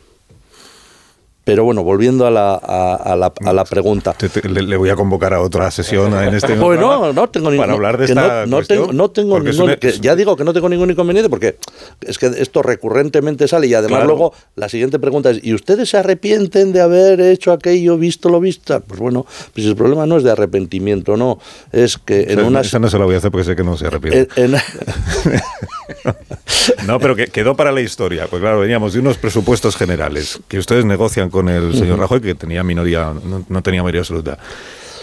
Pero 1.49 1.65
bueno, 1.65 1.83
volviendo 1.83 2.27
a 2.27 2.31
la, 2.31 2.61
a, 2.63 2.95
a 2.97 3.17
la, 3.17 3.33
a 3.43 3.53
la 3.55 3.65
pregunta. 3.65 4.13
Te- 4.13 4.29
te- 4.29 4.47
le, 4.47 4.61
le 4.61 4.77
voy 4.77 4.91
a 4.91 4.97
convocar 4.97 5.33
a 5.33 5.41
otra 5.41 5.71
sesión 5.71 6.13
en 6.13 6.35
este 6.35 6.47
Pues 6.57 6.59
programa 6.59 7.07
no, 7.07 7.13
no 7.15 7.31
tengo 7.31 7.51
ningún 7.51 7.63
para 7.65 7.73
hablar 7.73 7.97
de 7.97 8.05
esta 8.05 8.45
no, 8.45 8.47
no 8.49 8.57
cuestión, 8.59 8.79
tengo, 8.81 8.93
no 8.93 9.13
ningún, 9.41 9.63
una- 9.65 9.79
ya 9.79 10.15
digo 10.15 10.37
que 10.37 10.45
no 10.45 10.53
tengo 10.53 10.69
ningún 10.69 10.91
inconveniente 10.91 11.31
porque 11.31 11.57
es 12.03 12.19
que 12.19 12.27
esto 12.27 12.61
recurrentemente 12.63 13.49
sale 13.49 13.67
y 13.67 13.73
además 13.73 14.01
Claro. 14.01 14.09
luego 14.09 14.35
la 14.57 14.69
siguiente 14.69 14.99
pregunta 14.99 15.31
es 15.31 15.41
¿y 15.43 15.55
ustedes 15.55 15.89
se 15.89 15.97
arrepienten 15.97 16.71
de 16.75 16.83
haber 16.83 17.19
hecho 17.23 17.51
aquello, 17.53 17.97
visto 17.97 18.29
lo 18.29 18.41
visto? 18.41 18.79
Pues 18.87 19.01
bueno, 19.01 19.25
pues 19.55 19.67
el 19.67 19.75
problema 19.75 20.05
no 20.05 20.19
es 20.19 20.25
de 20.25 20.33
arrepentimiento, 20.33 21.17
no, 21.17 21.39
es 21.73 21.97
que 21.97 22.25
en 22.31 22.41
una 22.45 22.61
esa 22.61 22.79
no 22.79 22.91
se 22.91 22.99
la 22.99 23.07
voy 23.07 23.15
a 23.15 23.19
hacer 23.19 23.31
porque 23.31 23.45
sé 23.47 23.57
que 23.57 23.65
no 23.65 23.75
se 23.79 23.87
arrepiente. 23.87 24.29
en- 24.37 24.55
en- 24.55 24.61
No, 26.87 26.99
pero 26.99 27.17
que 27.17 27.27
quedó 27.29 27.57
para 27.57 27.73
la 27.73 27.81
historia. 27.81 28.27
Pues 28.29 28.41
claro, 28.41 28.61
veníamos 28.61 28.93
de 28.93 29.01
unos 29.01 29.17
presupuestos 29.19 29.77
generales 29.77 30.39
que 30.49 30.59
ustedes 30.59 30.85
negocian 30.85 31.31
con 31.31 31.38
el 31.47 31.75
señor. 31.75 31.99
Rajoy, 31.99 32.21
que 32.21 32.35
tenía 32.35 32.65
minoría, 32.65 33.13
no, 33.25 33.45
no 33.49 33.63
tenía 33.63 33.83
mayoría 33.83 34.01
absoluta. 34.01 34.39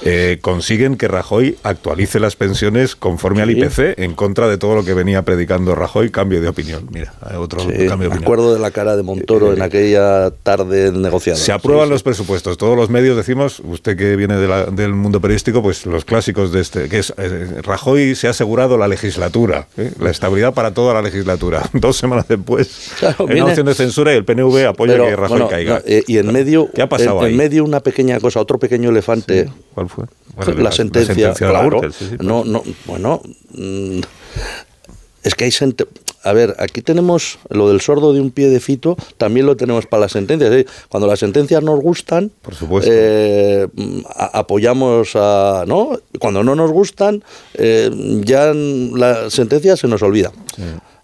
Eh, 0.03 0.39
consiguen 0.41 0.97
que 0.97 1.07
Rajoy 1.07 1.57
actualice 1.63 2.19
las 2.19 2.35
pensiones 2.35 2.95
conforme 2.95 3.41
al 3.41 3.49
Sí. 3.49 3.57
IPC 3.59 3.95
en 3.97 4.13
contra 4.13 4.47
de 4.47 4.57
todo 4.57 4.75
lo 4.75 4.83
que 4.83 4.93
venía 4.93 5.23
predicando 5.23 5.73
Rajoy, 5.75 6.09
cambio 6.11 6.41
de 6.41 6.47
opinión. 6.47 6.87
Mira, 6.91 7.13
otro 7.37 7.59
Sí, 7.61 7.65
cambio 7.67 7.77
de 7.79 7.87
me 7.87 7.93
opinión. 8.07 8.23
acuerdo 8.23 8.53
de 8.53 8.59
la 8.59 8.71
cara 8.71 8.95
de 8.97 9.03
Montoro 9.03 9.53
en 9.53 9.61
aquella 9.61 10.31
tarde 10.31 10.91
negociada. 10.91 11.37
Se 11.39 11.51
aprueban 11.51 11.89
los 11.89 12.03
presupuestos. 12.03 12.57
Todos 12.57 12.75
los 12.75 12.89
medios 12.89 13.15
decimos, 13.17 13.61
usted 13.63 13.97
que 13.97 14.15
viene 14.15 14.35
de 14.37 14.47
la- 14.47 14.65
del 14.65 14.93
mundo 14.93 15.21
periodístico, 15.21 15.61
pues 15.61 15.85
los 15.85 16.05
clásicos 16.05 16.51
de 16.51 16.61
este, 16.61 16.89
que 16.89 16.99
es 16.99 17.13
eh, 17.17 17.61
Rajoy 17.63 18.15
se 18.15 18.27
ha 18.27 18.31
asegurado 18.31 18.77
la 18.77 18.87
legislatura, 18.87 19.67
¿eh? 19.77 19.91
la 19.99 20.09
estabilidad 20.11 20.53
para 20.53 20.73
toda 20.73 20.93
la 20.93 21.01
legislatura. 21.01 21.61
Dos 21.73 21.97
semanas 21.97 22.27
después, 22.27 22.91
Claro, 22.99 23.25
viene- 23.27 23.41
una 23.41 23.49
moción 23.49 23.65
de 23.67 23.73
censura 23.75 24.13
y 24.13 24.17
el 24.17 24.25
PNV 24.25 24.65
apoya 24.67 24.93
Pero, 24.93 25.05
que 25.05 25.15
Rajoy 25.15 25.29
bueno, 25.29 25.47
caiga. 25.49 25.73
no, 25.75 25.81
eh, 25.85 26.03
y 26.07 26.17
en 26.17 26.31
medio, 26.31 26.69
¿Qué 26.73 26.81
ha 26.81 26.89
pasado 26.89 27.19
en, 27.19 27.25
en 27.25 27.31
ahí? 27.31 27.35
medio 27.37 27.63
una 27.63 27.79
pequeña 27.79 28.19
cosa, 28.19 28.39
otro 28.39 28.59
pequeño 28.59 28.89
elefante. 28.89 29.49
¿Cuál 29.87 29.89
fue? 29.89 30.05
la, 30.05 30.45
Bueno, 30.45 30.53
la- 30.57 30.63
la 30.69 30.71
sentencia, 30.71 31.13
sentencia 31.15 31.49
claro. 31.49 31.81
Sí, 31.91 32.05
sí, 32.09 32.15
no, 32.19 32.43
no, 32.43 32.63
bueno, 32.85 33.21
mm, 33.53 33.99
es 35.23 35.35
que 35.35 35.45
hay 35.45 35.51
sente- 35.51 35.87
a 36.23 36.33
ver, 36.33 36.55
aquí 36.59 36.81
tenemos 36.81 37.37
lo 37.49 37.69
del 37.69 37.81
sordo 37.81 38.11
de 38.11 38.19
un 38.19 38.31
pie 38.31 38.49
de 38.49 38.59
fito, 38.59 38.97
también 39.17 39.45
lo 39.45 39.55
tenemos 39.55 39.85
para 39.85 40.01
las 40.01 40.11
sentencias. 40.11 40.51
¿eh? 40.51 40.65
Cuando 40.89 41.05
las 41.07 41.19
sentencias 41.19 41.61
nos 41.63 41.79
gustan, 41.79 42.31
Por 42.41 42.55
supuesto. 42.55 42.89
eh, 42.91 43.67
a- 44.15 44.39
apoyamos 44.39 45.11
a, 45.15 45.65
¿no? 45.67 45.99
Cuando 46.19 46.43
no 46.43 46.55
nos 46.55 46.71
gustan, 46.71 47.23
eh, 47.53 47.91
ya 48.25 48.53
la 48.55 49.29
sentencia 49.29 49.77
se 49.77 49.87
nos 49.87 50.01
olvida. 50.01 50.31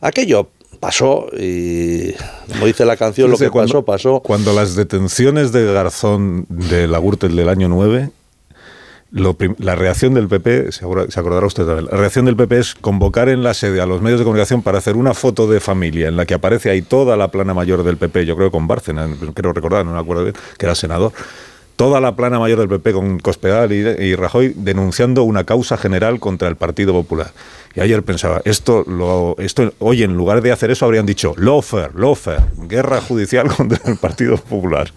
Aquello 0.02 0.50
pasó 0.80 1.28
y, 1.38 2.14
como 2.52 2.66
dice 2.66 2.84
la 2.86 2.98
canción, 2.98 3.30
lo 3.30 3.38
que 3.38 3.52
cuando- 3.52 3.86
pasó, 3.86 4.16
pasó. 4.16 4.20
Cuando 4.22 4.54
las 4.54 4.76
detenciones 4.76 5.52
de 5.52 5.72
Garzón 5.72 6.48
de 6.50 6.88
la 6.88 6.98
Gürtel 6.98 7.36
del 7.36 7.50
año 7.50 7.68
9, 7.70 8.10
lo 9.12 9.36
la 9.58 9.76
reacción 9.76 10.14
del 10.14 10.28
PP, 10.28 10.72
se 10.72 10.86
acorda- 10.86 11.10
se 11.12 11.20
acordará 11.20 11.46
usted 11.46 11.66
también, 11.66 11.88
la 11.92 11.98
reacción 11.98 12.26
del 12.26 12.36
PP 12.38 12.58
es 12.60 12.76
convocar 12.76 13.28
en 13.30 13.44
la 13.44 13.54
sede 13.54 13.82
a 13.82 13.86
los 13.86 14.02
medios 14.02 14.20
de 14.20 14.24
comunicación 14.24 14.62
para 14.62 14.78
hacer 14.78 14.96
una 14.96 15.14
foto 15.14 15.48
de 15.48 15.60
familia 15.60 16.08
en 16.08 16.16
la 16.16 16.26
que 16.26 16.34
aparece 16.34 16.70
ahí 16.70 16.82
toda 16.82 17.18
la 17.18 17.30
plana 17.30 17.54
mayor 17.54 17.84
del 17.84 17.98
PP, 17.98 18.26
yo 18.26 18.36
creo 18.36 18.48
que 18.48 18.52
con 18.54 18.68
Bárcena, 18.68 19.10
creo 19.34 19.52
recordar, 19.54 19.86
no 19.86 19.94
me 19.94 20.00
acuerdo 20.00 20.24
bien, 20.24 20.36
que 20.58 20.66
era 20.66 20.76
senador. 20.76 21.12
toda 21.78 22.00
la 22.00 22.16
plana 22.16 22.38
mayor 22.38 22.60
del 22.60 22.70
PP 22.70 22.94
con 22.94 23.18
Cospedal 23.20 23.72
y 23.72 24.16
Rajoy 24.16 24.54
denunciando 24.56 25.24
una 25.24 25.46
causa 25.46 25.78
general 25.78 26.20
contra 26.20 26.48
el 26.48 26.56
Partido 26.56 26.94
Popular. 26.94 27.32
Y 27.76 27.80
ayer 27.80 28.04
pensaba, 28.04 28.42
esto, 28.46 28.84
lo, 28.88 29.36
esto 29.40 29.74
hoy 29.80 30.04
en 30.04 30.16
lugar 30.16 30.42
de 30.42 30.52
hacer 30.52 30.72
eso 30.72 30.86
habrían 30.86 31.06
dicho 31.06 31.34
lawfare, 31.38 31.92
lawfare, 31.96 32.42
guerra 32.68 33.00
judicial 33.02 33.48
contra 33.56 33.80
el 33.86 33.98
Partido 33.98 34.38
Popular. 34.38 34.92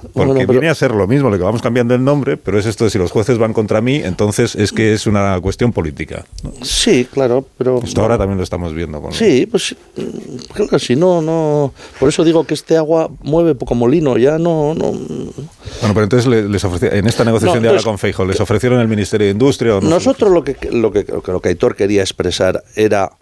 Porque 0.00 0.10
Bueno, 0.14 0.34
pero- 0.34 0.52
viene 0.52 0.68
a 0.68 0.74
ser 0.76 0.92
lo 0.92 1.08
mismo, 1.08 1.28
lo 1.28 1.36
que 1.36 1.42
vamos 1.42 1.60
cambiando 1.60 1.92
el 1.94 2.04
nombre, 2.04 2.36
pero 2.36 2.56
es 2.58 2.66
esto 2.66 2.84
de 2.84 2.90
si 2.90 2.98
los 2.98 3.10
jueces 3.10 3.36
van 3.38 3.52
contra 3.52 3.80
mí, 3.80 3.96
entonces 3.96 4.54
es 4.54 4.70
que 4.72 4.92
es 4.92 5.06
una 5.08 5.40
cuestión 5.40 5.72
política. 5.72 6.24
Sí, 6.62 7.04
claro, 7.12 7.44
pero... 7.58 7.80
Esto 7.82 8.02
ahora 8.02 8.16
también 8.16 8.38
lo 8.38 8.44
estamos 8.44 8.72
viendo. 8.74 9.00
Con 9.00 9.12
Sí, 9.12 9.46
pues 9.46 9.74
mm, 9.96 10.36
claro, 10.54 10.78
si 10.78 10.94
no, 10.94 11.20
no... 11.20 11.72
Por 11.98 12.08
eso 12.08 12.22
digo 12.24 12.44
que 12.44 12.54
este 12.54 12.76
agua 12.76 13.10
mueve 13.22 13.56
poco 13.56 13.74
molino, 13.74 14.16
ya 14.18 14.38
no... 14.38 14.72
no 14.74 14.92
Bueno, 14.92 15.94
pero 15.94 16.02
entonces 16.04 16.26
le- 16.28 16.48
les 16.48 16.62
en 16.64 17.06
esta 17.08 17.24
negociación 17.24 17.56
No, 17.58 17.62
de 17.62 17.68
ahora 17.68 17.78
entonces- 17.80 17.84
con 17.84 17.98
Feijo, 17.98 18.24
¿les 18.24 18.40
ofrecieron 18.40 18.80
el 18.80 18.86
Ministerio 18.88 19.26
de 19.26 19.32
Industria 19.32 19.76
o 19.76 19.80
no? 19.80 19.90
Nosotros 19.90 20.30
lo 20.30 20.44
que, 20.44 20.56
lo, 20.70 20.92
que, 20.92 21.04
lo 21.26 21.40
que 21.40 21.48
Aitor 21.48 21.74
quería 21.74 22.04
expresar 22.08 22.64
era 22.74 23.12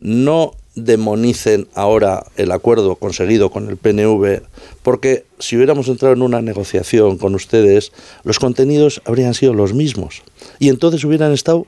no 0.00 0.52
demonicen 0.74 1.68
ahora 1.74 2.26
el 2.36 2.50
acuerdo 2.50 2.96
conseguido 2.96 3.50
con 3.50 3.68
el 3.68 3.76
PNV, 3.76 4.42
porque 4.82 5.24
si 5.38 5.56
hubiéramos 5.56 5.88
entrado 5.88 6.14
en 6.14 6.22
una 6.22 6.42
negociación 6.42 7.16
con 7.16 7.34
ustedes, 7.34 7.92
los 8.24 8.38
contenidos 8.38 9.00
habrían 9.04 9.34
sido 9.34 9.54
los 9.54 9.72
mismos. 9.72 10.22
Y 10.58 10.68
entonces 10.68 11.04
hubieran 11.04 11.32
estado, 11.32 11.66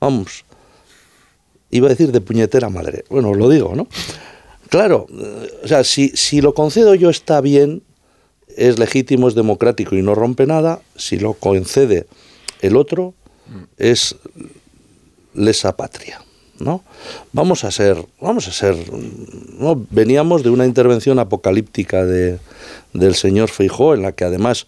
vamos, 0.00 0.44
iba 1.70 1.86
a 1.86 1.90
decir 1.90 2.10
de 2.10 2.20
puñetera 2.20 2.68
madre. 2.68 3.04
Bueno, 3.08 3.32
lo 3.34 3.48
digo, 3.48 3.74
¿no? 3.76 3.86
Claro, 4.70 5.06
eh, 5.10 5.60
o 5.62 5.68
sea, 5.68 5.84
si, 5.84 6.08
si 6.10 6.40
lo 6.40 6.52
concedo 6.52 6.94
yo 6.96 7.10
está 7.10 7.40
bien, 7.40 7.82
es 8.56 8.78
legítimo, 8.78 9.28
es 9.28 9.34
democrático 9.34 9.94
y 9.94 10.02
no 10.02 10.14
rompe 10.14 10.46
nada, 10.46 10.80
si 10.96 11.18
lo 11.18 11.34
concede 11.34 12.06
el 12.60 12.76
otro, 12.76 13.14
es 13.78 14.16
lesa 15.34 15.76
patria. 15.76 16.20
¿no? 16.58 16.84
Vamos 17.32 17.64
a 17.64 17.70
ser, 17.70 17.96
vamos 18.20 18.48
a 18.48 18.52
ser, 18.52 18.76
¿no? 19.58 19.84
veníamos 19.90 20.42
de 20.42 20.50
una 20.50 20.66
intervención 20.66 21.18
apocalíptica 21.18 22.04
de, 22.04 22.38
del 22.92 23.14
señor 23.14 23.48
Feijó, 23.50 23.94
en 23.94 24.02
la 24.02 24.12
que 24.12 24.24
además 24.24 24.66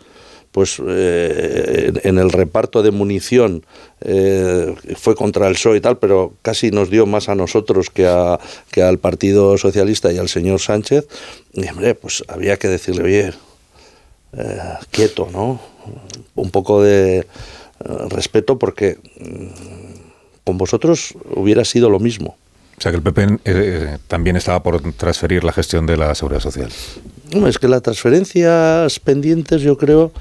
pues 0.57 0.81
eh, 0.89 1.93
en, 2.03 2.17
el 2.17 2.31
reparto 2.31 2.83
de 2.83 2.91
munición 2.91 3.67
eh, 4.01 4.75
fue 4.97 5.15
contra 5.15 5.49
el 5.49 5.53
PSOE 5.53 5.77
y 5.77 5.81
tal, 5.83 5.99
pero 5.99 6.33
casi 6.41 6.71
nos 6.71 6.89
dio 6.89 7.05
más 7.05 7.29
a 7.29 7.35
nosotros 7.35 7.91
que, 7.91 8.07
a, 8.07 8.41
que 8.71 8.83
al 8.83 8.97
Partido 8.97 9.59
Socialista 9.59 10.11
y 10.13 10.17
al 10.17 10.31
señor 10.31 10.61
Sánchez. 10.61 11.09
Y 11.53 11.69
hombre, 11.69 11.95
pues 11.95 12.25
había 12.27 12.57
que 12.57 12.69
decirle, 12.69 13.03
oye, 13.03 13.33
eh, 14.33 14.59
quieto, 14.91 15.29
¿no? 15.31 15.61
Un 16.35 16.51
poco 16.51 16.83
de 16.83 17.27
respeto 18.09 18.59
porque 18.59 18.97
mm, 19.21 19.86
con 20.47 20.59
vosotros 20.59 21.15
hubiera 21.35 21.65
sido 21.65 21.91
lo 21.91 21.99
mismo. 21.99 22.37
O 22.79 22.81
sea 22.81 22.93
que 22.93 22.97
el 22.99 23.03
PP 23.03 23.39
eh, 23.45 23.99
también 24.07 24.37
estaba 24.37 24.63
por 24.63 24.81
transferir 24.93 25.43
la 25.43 25.53
gestión 25.53 25.87
de 25.87 25.97
la 25.97 26.15
seguridad 26.15 26.41
social. 26.41 26.69
No, 27.35 27.49
es 27.49 27.59
que 27.59 27.67
las 27.69 27.83
transferencias 27.83 29.01
pendientes 29.01 29.63
yo 29.63 29.77
creo 29.77 30.13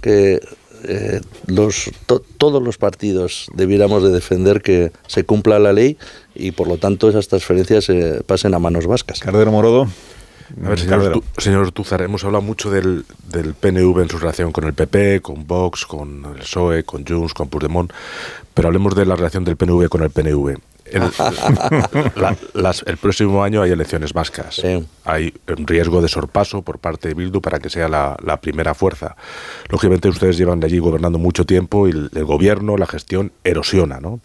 que 0.00 0.40
eh, 0.84 1.20
los, 1.46 1.90
to- 2.06 2.22
todos 2.38 2.62
los 2.62 2.78
partidos 2.78 3.48
debiéramos 3.54 4.02
de 4.02 4.10
defender 4.10 4.62
que 4.62 4.90
se 5.06 5.24
cumpla 5.24 5.58
la 5.58 5.72
ley 5.74 5.98
y 6.34 6.52
por 6.52 6.66
lo 6.68 6.78
tanto 6.78 7.08
esas 7.10 7.28
transferencias 7.28 7.88
eh, 7.90 8.22
pasen 8.24 8.54
a 8.54 8.58
manos 8.58 8.86
vascas. 8.86 9.20
Cardero 9.20 9.50
Morodo. 9.52 9.88
A 10.64 10.68
ver, 10.68 10.78
señor, 10.78 11.00
Ortu- 11.14 11.40
señor 11.40 11.62
Ortúzar, 11.62 12.02
hemos 12.02 12.24
hablado 12.24 12.42
mucho 12.42 12.70
del, 12.70 13.04
del 13.32 13.54
PNV 13.54 14.00
en 14.02 14.08
su 14.10 14.18
relación 14.18 14.52
con 14.52 14.64
el 14.64 14.74
PP, 14.74 15.20
con 15.22 15.46
Vox, 15.46 15.86
con 15.86 16.24
el 16.34 16.40
PSOE, 16.40 16.84
con 16.84 17.04
Junts, 17.06 17.32
con 17.34 17.48
Puigdemont, 17.48 17.92
pero 18.52 18.68
hablemos 18.68 18.94
de 18.94 19.06
la 19.06 19.16
relación 19.16 19.44
del 19.44 19.56
PNV 19.56 19.88
con 19.88 20.02
el 20.02 20.10
PNV. 20.10 20.56
El, 20.84 21.00
la- 22.16 22.36
las- 22.52 22.84
el 22.86 22.98
próximo 22.98 23.42
año 23.42 23.62
hay 23.62 23.70
elecciones 23.70 24.12
vascas. 24.12 24.56
Hay 25.04 25.32
un 25.56 25.66
riesgo 25.66 26.02
de 26.02 26.08
sorpaso 26.08 26.60
por 26.62 26.78
parte 26.78 27.08
de 27.08 27.14
Bildu 27.14 27.40
para 27.40 27.58
que 27.58 27.70
sea 27.70 27.88
la, 27.88 28.16
la 28.22 28.38
primera 28.40 28.74
fuerza. 28.74 29.16
Lógicamente 29.70 30.08
ustedes 30.10 30.36
llevan 30.36 30.60
de 30.60 30.66
allí 30.66 30.78
gobernando 30.78 31.18
mucho 31.18 31.46
tiempo 31.46 31.88
y 31.88 31.92
el, 31.92 32.10
el 32.14 32.24
gobierno, 32.26 32.76
la 32.76 32.86
gestión 32.86 33.32
erosiona, 33.44 33.98
¿no? 33.98 34.20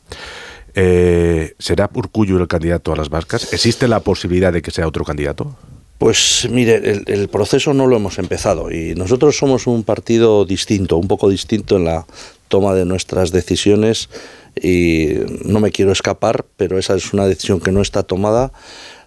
Eh, 0.75 1.55
¿Será 1.57 1.89
Urcullo 1.93 2.37
el 2.37 2.47
candidato 2.47 2.91
a 2.93 2.95
las 2.95 3.09
vascas? 3.09 3.51
¿Existe 3.53 3.87
la 3.87 4.01
posibilidad 4.01 4.51
de 4.53 4.61
que 4.61 4.71
sea 4.71 4.85
otro 4.87 5.03
candidato? 5.05 5.55
Pues 5.99 6.47
mire, 6.49 7.03
el, 7.07 7.27
proceso 7.27 7.73
no 7.73 7.85
lo 7.85 7.97
hemos 7.97 8.19
empezado 8.19 8.71
y 8.71 8.95
nosotros 8.95 9.37
somos 9.37 9.67
un 9.67 9.83
partido 9.83 10.45
distinto, 10.45 10.95
un 10.95 11.09
poco 11.09 11.27
distinto 11.29 11.75
en 11.75 11.83
la 11.83 12.05
toma 12.47 12.73
de 12.73 12.85
nuestras 12.85 13.33
decisiones 13.33 14.07
y 14.55 15.09
no 15.43 15.59
me 15.59 15.71
quiero 15.71 15.91
escapar, 15.91 16.45
pero 16.55 16.79
esa 16.79 16.95
es 16.95 17.11
una 17.11 17.27
decisión 17.27 17.59
que 17.59 17.73
no 17.73 17.81
está 17.81 18.03
tomada. 18.03 18.53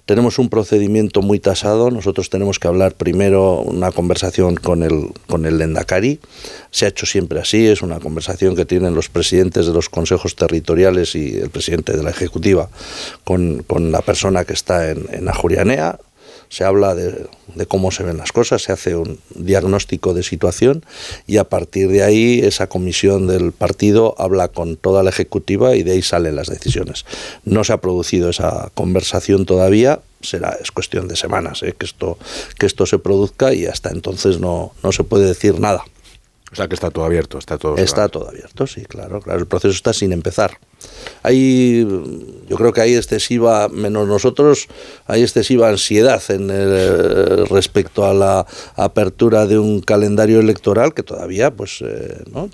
Tenemos 0.04 0.38
un 0.38 0.50
procedimiento 0.50 1.22
muy 1.22 1.40
tasado, 1.40 1.90
nosotros 1.90 2.28
tenemos 2.28 2.58
que 2.58 2.68
hablar 2.68 2.92
primero 2.92 3.60
una 3.60 3.90
conversación 3.90 4.56
con 4.56 4.82
el, 4.82 5.12
con 5.26 5.46
el 5.46 5.56
Lendakari, 5.56 6.20
se 6.72 6.84
ha 6.84 6.88
hecho 6.88 7.06
siempre 7.06 7.40
así, 7.40 7.68
es 7.68 7.80
una 7.80 8.00
conversación 8.00 8.54
que 8.54 8.66
tienen 8.66 8.94
los 8.94 9.08
presidentes 9.08 9.64
de 9.64 9.72
los 9.72 9.88
consejos 9.88 10.36
territoriales 10.36 11.14
y 11.14 11.38
el 11.38 11.48
presidente 11.48 11.96
de 11.96 12.02
la 12.02 12.10
Ejecutiva 12.10 12.68
con, 13.24 13.62
con 13.62 13.92
la 13.92 14.02
persona 14.02 14.44
que 14.44 14.52
está 14.52 14.90
en, 14.90 15.06
en 15.10 15.26
Ajurianea, 15.30 15.98
se 16.52 16.64
habla 16.64 16.94
de, 16.94 17.26
de, 17.54 17.66
cómo 17.66 17.90
se 17.90 18.02
ven 18.02 18.18
las 18.18 18.30
cosas, 18.30 18.60
se 18.60 18.72
hace 18.72 18.94
un 18.94 19.18
diagnóstico 19.34 20.12
de 20.12 20.22
situación 20.22 20.84
y 21.26 21.38
a 21.38 21.44
partir 21.44 21.88
de 21.88 22.02
ahí 22.02 22.40
esa 22.40 22.66
comisión 22.66 23.26
del 23.26 23.52
partido 23.52 24.14
habla 24.18 24.48
con 24.48 24.76
toda 24.76 25.02
la 25.02 25.08
ejecutiva 25.08 25.74
y 25.76 25.82
de 25.82 25.92
ahí 25.92 26.02
salen 26.02 26.36
las 26.36 26.48
decisiones. 26.48 27.06
No 27.46 27.64
se 27.64 27.72
ha 27.72 27.78
producido 27.78 28.28
esa 28.28 28.70
conversación 28.74 29.46
todavía, 29.46 30.00
será 30.20 30.58
es 30.60 30.70
cuestión 30.70 31.08
de 31.08 31.16
semanas 31.16 31.62
¿eh? 31.62 31.74
que 31.76 31.86
esto 31.86 32.18
que 32.58 32.66
esto 32.66 32.84
se 32.84 32.98
produzca 32.98 33.54
y 33.54 33.64
hasta 33.64 33.88
entonces 33.88 34.38
no, 34.38 34.74
no 34.82 34.92
se 34.92 35.04
puede 35.04 35.24
decir 35.24 35.58
nada. 35.58 35.82
O 36.52 36.54
sea 36.54 36.68
que 36.68 36.74
está 36.74 36.90
todo 36.90 37.06
abierto, 37.06 37.38
está 37.38 37.56
todo. 37.56 37.78
Está 37.78 38.10
todo 38.10 38.28
abierto, 38.28 38.66
sí, 38.66 38.84
claro, 38.84 39.22
claro. 39.22 39.40
El 39.40 39.46
proceso 39.46 39.72
está 39.72 39.94
sin 39.94 40.12
empezar. 40.12 40.58
Hay, 41.22 41.86
yo 42.48 42.56
creo 42.56 42.72
que 42.72 42.80
hay 42.80 42.94
excesiva, 42.94 43.68
menos 43.68 44.08
nosotros, 44.08 44.68
hay 45.06 45.22
excesiva 45.22 45.68
ansiedad 45.68 46.22
en 46.28 46.50
el, 46.50 47.46
respecto 47.48 48.04
a 48.04 48.14
la 48.14 48.46
apertura 48.76 49.46
de 49.46 49.58
un 49.58 49.80
calendario 49.80 50.40
electoral 50.40 50.94
que 50.94 51.02
todavía, 51.02 51.50
pues, 51.50 51.82
eh, 51.82 52.22
¿no? 52.32 52.50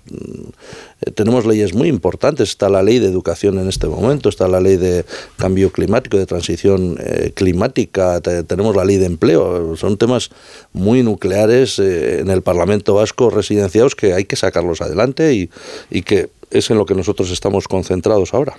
tenemos 1.14 1.46
leyes 1.46 1.74
muy 1.74 1.88
importantes. 1.88 2.50
Está 2.50 2.68
la 2.68 2.82
ley 2.82 2.98
de 2.98 3.06
educación 3.06 3.58
en 3.58 3.68
este 3.68 3.86
momento, 3.86 4.28
está 4.28 4.48
la 4.48 4.60
ley 4.60 4.76
de 4.76 5.04
cambio 5.36 5.70
climático, 5.70 6.18
de 6.18 6.26
transición 6.26 6.96
eh, 6.98 7.32
climática, 7.34 8.20
te, 8.20 8.42
tenemos 8.42 8.74
la 8.74 8.84
ley 8.84 8.96
de 8.96 9.06
empleo. 9.06 9.76
Son 9.76 9.96
temas 9.96 10.30
muy 10.72 11.02
nucleares 11.02 11.78
eh, 11.78 12.20
en 12.20 12.30
el 12.30 12.42
Parlamento 12.42 12.94
Vasco 12.94 13.30
residenciados 13.30 13.94
que 13.94 14.14
hay 14.14 14.24
que 14.24 14.36
sacarlos 14.36 14.80
adelante 14.80 15.32
y 15.90 16.02
que 16.02 16.30
es 16.50 16.70
en 16.70 16.78
lo 16.78 16.86
que 16.86 16.94
nosotros 16.94 17.30
estamos 17.30 17.68
concentrados 17.68 18.34
ahora. 18.34 18.56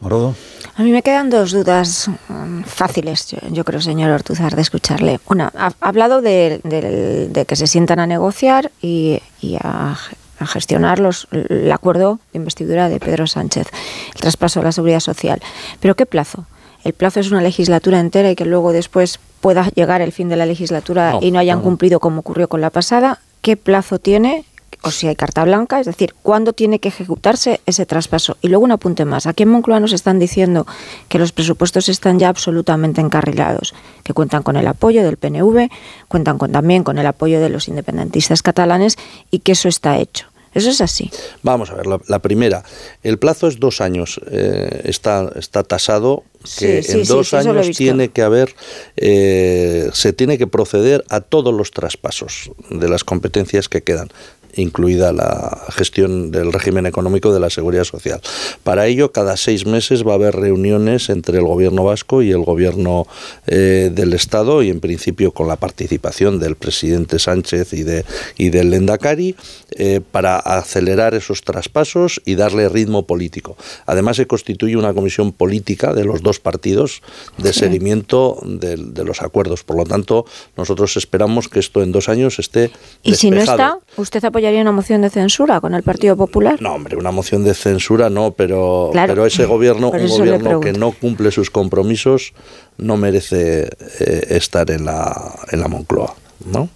Morodo. 0.00 0.34
A 0.74 0.82
mí 0.82 0.90
me 0.90 1.02
quedan 1.02 1.30
dos 1.30 1.52
dudas 1.52 2.08
um, 2.28 2.64
fáciles, 2.64 3.28
yo, 3.28 3.38
yo, 3.50 3.64
creo, 3.64 3.80
señor 3.80 4.10
Ortuzar, 4.10 4.56
de 4.56 4.62
escucharle. 4.62 5.20
Una, 5.26 5.52
ha, 5.56 5.66
ha 5.66 5.88
hablado 5.88 6.20
de, 6.22 6.60
de, 6.64 7.28
de, 7.28 7.44
que 7.46 7.54
se 7.54 7.68
sientan 7.68 8.00
a 8.00 8.06
negociar 8.06 8.72
y, 8.80 9.20
y 9.40 9.56
a, 9.62 9.96
a, 10.40 10.46
gestionar 10.46 10.98
los, 10.98 11.28
el 11.30 11.70
acuerdo 11.70 12.18
de 12.32 12.38
investidura 12.38 12.88
de 12.88 12.98
Pedro 12.98 13.28
Sánchez, 13.28 13.68
el 14.14 14.20
traspaso 14.20 14.58
a 14.58 14.64
la 14.64 14.72
seguridad 14.72 15.00
social. 15.00 15.40
¿Pero 15.78 15.94
qué 15.94 16.04
plazo? 16.04 16.46
El 16.82 16.94
plazo 16.94 17.20
es 17.20 17.30
una 17.30 17.40
legislatura 17.40 18.00
entera 18.00 18.30
y 18.30 18.34
que 18.34 18.44
luego 18.44 18.72
después 18.72 19.20
pueda 19.40 19.68
llegar 19.74 20.00
el 20.00 20.10
fin 20.10 20.28
de 20.28 20.36
la 20.36 20.46
legislatura 20.46 21.12
no, 21.12 21.22
y 21.22 21.30
no 21.30 21.38
hayan 21.38 21.58
no. 21.58 21.64
cumplido 21.64 22.00
como 22.00 22.20
ocurrió 22.20 22.48
con 22.48 22.60
la 22.60 22.70
pasada. 22.70 23.20
¿Qué 23.40 23.56
plazo 23.56 24.00
tiene 24.00 24.44
o 24.82 24.90
si 24.90 25.06
hay 25.06 25.16
carta 25.16 25.44
blanca, 25.44 25.80
es 25.80 25.86
decir, 25.86 26.14
cuándo 26.22 26.52
tiene 26.52 26.78
que 26.78 26.88
ejecutarse 26.88 27.60
ese 27.66 27.86
traspaso. 27.86 28.36
Y 28.40 28.48
luego 28.48 28.64
un 28.64 28.72
apunte 28.72 29.04
más. 29.04 29.26
Aquí 29.26 29.42
en 29.42 29.50
Moncloa 29.50 29.80
nos 29.80 29.92
están 29.92 30.18
diciendo 30.18 30.66
que 31.08 31.18
los 31.18 31.32
presupuestos 31.32 31.88
están 31.88 32.18
ya 32.18 32.28
absolutamente 32.28 33.00
encarrilados, 33.00 33.74
que 34.02 34.12
cuentan 34.12 34.42
con 34.42 34.56
el 34.56 34.66
apoyo 34.66 35.04
del 35.04 35.16
PNV, 35.16 35.68
cuentan 36.08 36.38
con, 36.38 36.52
también 36.52 36.84
con 36.84 36.98
el 36.98 37.06
apoyo 37.06 37.40
de 37.40 37.48
los 37.48 37.68
independentistas 37.68 38.42
catalanes 38.42 38.96
y 39.30 39.40
que 39.40 39.52
eso 39.52 39.68
está 39.68 39.98
hecho. 39.98 40.26
Eso 40.54 40.68
es 40.68 40.82
así. 40.82 41.10
Vamos 41.42 41.70
a 41.70 41.74
ver, 41.74 41.86
la, 41.86 41.98
la 42.08 42.18
primera. 42.18 42.62
El 43.02 43.18
plazo 43.18 43.48
es 43.48 43.58
dos 43.58 43.80
años. 43.80 44.20
Eh, 44.30 44.82
está, 44.84 45.30
está 45.36 45.62
tasado 45.62 46.24
que 46.58 46.80
en 46.86 47.04
dos 47.04 47.32
años 47.32 47.70
tiene 47.76 48.10
que 48.10 48.22
haber, 48.22 48.54
eh, 48.96 49.88
se 49.92 50.12
tiene 50.12 50.38
que 50.38 50.46
proceder 50.46 51.04
a 51.08 51.20
todos 51.20 51.54
los 51.54 51.70
traspasos 51.70 52.50
de 52.68 52.88
las 52.88 53.04
competencias 53.04 53.68
que 53.68 53.82
quedan 53.82 54.08
incluida 54.54 55.12
la 55.12 55.66
gestión 55.70 56.30
del 56.30 56.52
régimen 56.52 56.86
económico 56.86 57.32
de 57.32 57.40
la 57.40 57.50
seguridad 57.50 57.84
social. 57.84 58.20
Para 58.62 58.86
ello, 58.86 59.12
cada 59.12 59.36
seis 59.36 59.66
meses 59.66 60.06
va 60.06 60.12
a 60.12 60.14
haber 60.16 60.36
reuniones 60.36 61.08
entre 61.08 61.38
el 61.38 61.44
gobierno 61.44 61.84
vasco 61.84 62.22
y 62.22 62.30
el 62.30 62.42
gobierno 62.42 63.06
eh, 63.46 63.90
del 63.92 64.12
Estado 64.12 64.62
y, 64.62 64.70
en 64.70 64.80
principio, 64.80 65.32
con 65.32 65.48
la 65.48 65.56
participación 65.56 66.38
del 66.38 66.56
presidente 66.56 67.18
Sánchez 67.18 67.72
y, 67.72 67.82
de, 67.82 68.04
y 68.36 68.50
del 68.50 68.70
Lendakari 68.70 69.36
eh, 69.72 70.00
para 70.10 70.36
acelerar 70.36 71.14
esos 71.14 71.42
traspasos 71.42 72.20
y 72.24 72.34
darle 72.34 72.68
ritmo 72.68 73.06
político. 73.06 73.56
Además, 73.86 74.16
se 74.16 74.26
constituye 74.26 74.76
una 74.76 74.92
comisión 74.92 75.32
política 75.32 75.94
de 75.94 76.04
los 76.04 76.22
dos 76.22 76.40
partidos 76.40 77.02
de 77.38 77.52
seguimiento 77.52 78.38
de, 78.44 78.76
los 79.04 79.22
acuerdos. 79.22 79.64
Por 79.64 79.76
lo 79.76 79.84
tanto, 79.84 80.26
nosotros 80.56 80.96
esperamos 80.96 81.48
que 81.48 81.60
esto 81.60 81.82
en 81.82 81.92
dos 81.92 82.08
años 82.08 82.38
esté. 82.38 82.70
Y 83.02 83.14
si 83.14 83.30
no 83.30 83.40
está, 83.40 83.78
usted 83.96 84.24
apoya 84.24 84.41
haría 84.48 84.62
una 84.62 84.72
moción 84.72 85.02
de 85.02 85.10
censura 85.10 85.60
con 85.60 85.74
el 85.74 85.82
Partido 85.82 86.16
Popular? 86.16 86.60
No, 86.60 86.74
hombre, 86.74 86.96
una 86.96 87.10
moción 87.10 87.44
de 87.44 87.54
censura 87.54 88.10
no, 88.10 88.32
pero, 88.32 88.90
pero 88.92 89.26
ese 89.26 89.46
gobierno, 89.46 89.90
un 89.90 90.08
gobierno 90.08 90.60
que 90.60 90.72
no 90.72 90.92
cumple 90.92 91.30
sus 91.30 91.50
compromisos, 91.50 92.32
no 92.78 92.96
merece 92.96 93.68
eh, 94.00 94.26
estar 94.30 94.70
en 94.70 94.84
la, 94.84 95.34
en 95.50 95.60
la 95.60 95.68
Moncloa, 95.68 96.14
¿no? 96.46 96.68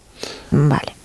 Vale. 0.51 0.96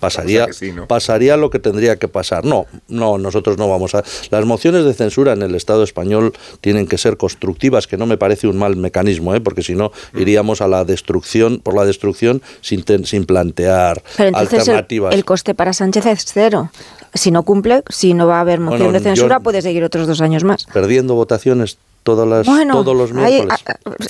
Pasaría, 0.00 0.46
pasaría 0.86 1.36
lo 1.36 1.50
que 1.50 1.58
tendría 1.58 1.96
que 1.96 2.08
pasar. 2.08 2.44
No, 2.44 2.66
no, 2.88 3.18
nosotros 3.18 3.58
no 3.58 3.68
vamos 3.68 3.94
a. 3.94 4.04
Las 4.30 4.44
mociones 4.44 4.84
de 4.84 4.94
censura 4.94 5.32
en 5.32 5.42
el 5.42 5.54
Estado 5.54 5.82
español 5.82 6.32
tienen 6.60 6.86
que 6.86 6.98
ser 6.98 7.16
constructivas, 7.16 7.86
que 7.86 7.96
no 7.96 8.06
me 8.06 8.16
parece 8.16 8.46
un 8.48 8.56
mal 8.56 8.76
mecanismo, 8.76 9.34
¿eh? 9.34 9.40
porque 9.40 9.62
si 9.62 9.74
no 9.74 9.92
mm. 10.12 10.20
iríamos 10.20 10.60
a 10.60 10.68
la 10.68 10.84
destrucción, 10.84 11.60
por 11.60 11.74
la 11.74 11.84
destrucción 11.84 12.42
sin, 12.60 12.84
sin 13.04 13.24
plantear 13.24 14.02
alternativas. 14.32 15.14
El, 15.14 15.24
coste 15.24 15.54
para 15.54 15.72
Sánchez 15.72 16.06
es 16.06 16.24
cero. 16.26 16.70
Si 17.14 17.30
no 17.30 17.44
cumple, 17.44 17.82
si 17.88 18.14
no 18.14 18.26
va 18.26 18.38
a 18.38 18.40
haber 18.40 18.60
moción 18.60 18.92
de 18.92 19.00
censura, 19.00 19.40
puede 19.40 19.62
seguir 19.62 19.82
otros 19.84 20.06
dos 20.06 20.20
años 20.20 20.44
más. 20.44 20.66
Perdiendo 20.66 21.14
votaciones 21.14 21.78
todas 22.06 22.28
las, 22.28 22.46
todos 22.46 22.96
los 22.96 23.12
miércoles. 23.12 23.64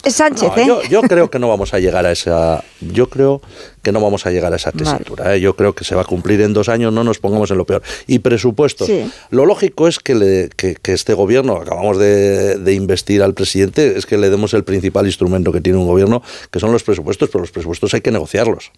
es 0.04 0.14
Sánchez, 0.14 0.50
¿eh? 0.58 0.66
yo, 0.90 1.00
creo 1.00 1.30
que 1.30 1.38
no 1.38 1.48
vamos 1.54 1.72
a 1.72 1.78
llegar 1.78 2.04
a 2.04 2.12
esa. 2.12 2.62
Yo 2.82 3.08
creo 3.08 3.40
que 3.82 3.90
no 3.90 4.02
vamos 4.02 4.26
a 4.26 4.30
llegar 4.30 4.52
a 4.52 4.56
esa 4.56 4.70
tesitura. 4.70 5.34
¿eh? 5.34 5.40
Yo 5.40 5.56
creo 5.56 5.74
que 5.74 5.82
se 5.82 5.94
va 5.94 6.02
a 6.02 6.04
cumplir 6.04 6.42
en 6.42 6.52
dos 6.52 6.68
años. 6.68 6.92
No 6.92 7.04
nos 7.04 7.18
pongamos 7.18 7.50
en 7.50 7.56
lo 7.56 7.64
peor. 7.64 7.82
Y 8.06 8.18
presupuestos. 8.18 8.90
Lo 9.30 9.46
lógico 9.46 9.88
es 9.88 9.98
que, 9.98 10.14
le, 10.14 10.50
que, 10.50 10.76
este 10.92 11.14
gobierno, 11.14 11.56
acabamos 11.56 11.96
de, 11.96 12.58
de, 12.58 12.74
investir 12.74 13.22
al 13.22 13.32
presidente, 13.32 13.96
es 13.96 14.04
que 14.04 14.18
le 14.18 14.28
demos 14.28 14.52
el 14.52 14.64
principal 14.64 15.06
instrumento 15.06 15.50
que 15.50 15.62
tiene 15.62 15.78
un 15.78 15.86
gobierno, 15.86 16.22
que 16.50 16.60
son 16.60 16.72
los 16.72 16.82
presupuestos. 16.82 17.30
Pero 17.30 17.40
los 17.40 17.50
presupuestos 17.50 17.94
hay 17.94 18.02
que 18.02 18.12
negociarlos. 18.12 18.72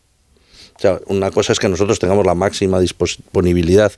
O 0.78 0.80
sea, 0.80 1.00
una 1.06 1.32
cosa 1.32 1.52
es 1.52 1.58
que 1.58 1.68
nosotros 1.68 1.98
tengamos 1.98 2.24
la 2.24 2.36
máxima 2.36 2.78
disponibilidad 2.78 3.92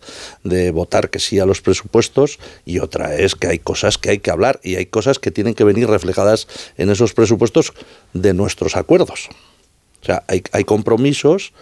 de 0.45 0.71
votar 0.71 1.11
que 1.11 1.19
sí 1.19 1.39
a 1.39 1.45
los 1.45 1.61
presupuestos 1.61 2.39
y 2.65 2.79
otra 2.79 3.15
es 3.15 3.35
que 3.35 3.49
hay 3.49 3.59
cosas 3.59 3.99
que 3.99 4.09
hay 4.09 4.19
que 4.19 4.31
hablar 4.31 4.61
y 4.63 4.77
hay 4.77 4.87
cosas 4.87 5.19
que 5.19 5.31
tienen 5.31 5.53
que 5.53 5.65
venir 5.65 5.89
reflejadas 5.89 6.49
en 6.79 6.89
esos 6.89 7.13
presupuestos 7.13 7.75
de 8.15 8.33
nuestros 8.33 8.77
acuerdos. 8.77 9.29
O 10.01 10.07
sea, 10.07 10.25
hay, 10.27 10.43
hay 10.53 10.65
compromisos 10.65 11.53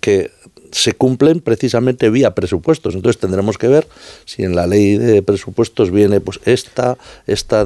que 0.00 0.30
se 0.70 0.92
cumplen 0.92 1.40
precisamente 1.40 2.08
vía 2.10 2.34
presupuestos. 2.34 2.94
Entonces 2.94 3.20
tendremos 3.20 3.58
que 3.58 3.66
ver 3.66 3.88
si 4.24 4.44
en 4.44 4.54
la 4.54 4.68
ley 4.68 4.98
de 4.98 5.22
presupuestos 5.22 5.90
viene 5.90 6.20
pues 6.20 6.38
esta, 6.44 6.96
esta, 7.26 7.64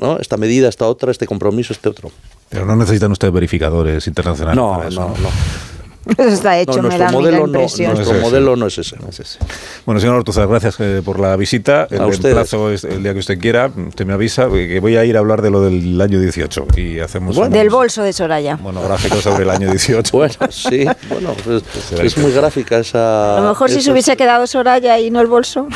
¿no? 0.00 0.18
esta 0.18 0.38
medida, 0.38 0.68
esta 0.68 0.86
otra, 0.86 1.10
este 1.10 1.26
compromiso, 1.26 1.74
este 1.74 1.90
otro. 1.90 2.12
Pero 2.48 2.64
no 2.64 2.76
necesitan 2.76 3.12
ustedes 3.12 3.32
verificadores 3.32 4.06
internacionales. 4.06 4.56
No, 4.56 4.84
no, 4.90 5.08
no. 5.08 5.73
Está 6.18 6.58
hecho, 6.58 6.82
nuestro 6.82 7.10
modelo 7.10 7.46
no, 7.46 7.58
nuestro 7.58 8.20
modelo 8.20 8.56
no 8.56 8.66
es 8.66 8.78
ese. 8.78 8.96
Bueno, 9.86 10.00
señor 10.00 10.16
Ortuzar, 10.16 10.46
gracias 10.48 10.76
eh, 10.80 11.02
por 11.04 11.18
la 11.18 11.36
visita. 11.36 11.86
El 11.90 12.18
plazo 12.18 12.70
es 12.70 12.84
el 12.84 13.02
día 13.02 13.12
que 13.12 13.20
usted 13.20 13.38
quiera. 13.38 13.70
Usted 13.88 14.06
me 14.06 14.12
avisa 14.12 14.48
que 14.48 14.80
voy 14.80 14.96
a 14.96 15.04
ir 15.04 15.16
a 15.16 15.20
hablar 15.20 15.42
de 15.42 15.50
lo 15.50 15.62
del 15.62 16.00
año 16.00 16.20
18 16.20 16.66
y 16.76 17.00
hacemos 17.00 17.36
del 17.50 17.70
bolso 17.70 18.02
de 18.02 18.12
Soraya. 18.12 18.56
Monográfico 18.56 19.16
sobre 19.16 19.44
el 19.44 19.50
año 19.50 19.70
18. 19.70 20.10
bueno, 20.16 20.34
sí, 20.50 20.86
bueno, 21.08 21.34
pues, 21.44 21.62
es 22.02 22.18
muy 22.18 22.32
gráfica 22.32 22.78
esa. 22.78 23.38
A 23.38 23.40
lo 23.40 23.48
mejor 23.48 23.70
si 23.70 23.80
se 23.80 23.90
hubiese 23.90 24.16
quedado 24.16 24.46
Soraya 24.46 24.98
y 24.98 25.10
no 25.10 25.20
el 25.20 25.26
bolso. 25.26 25.68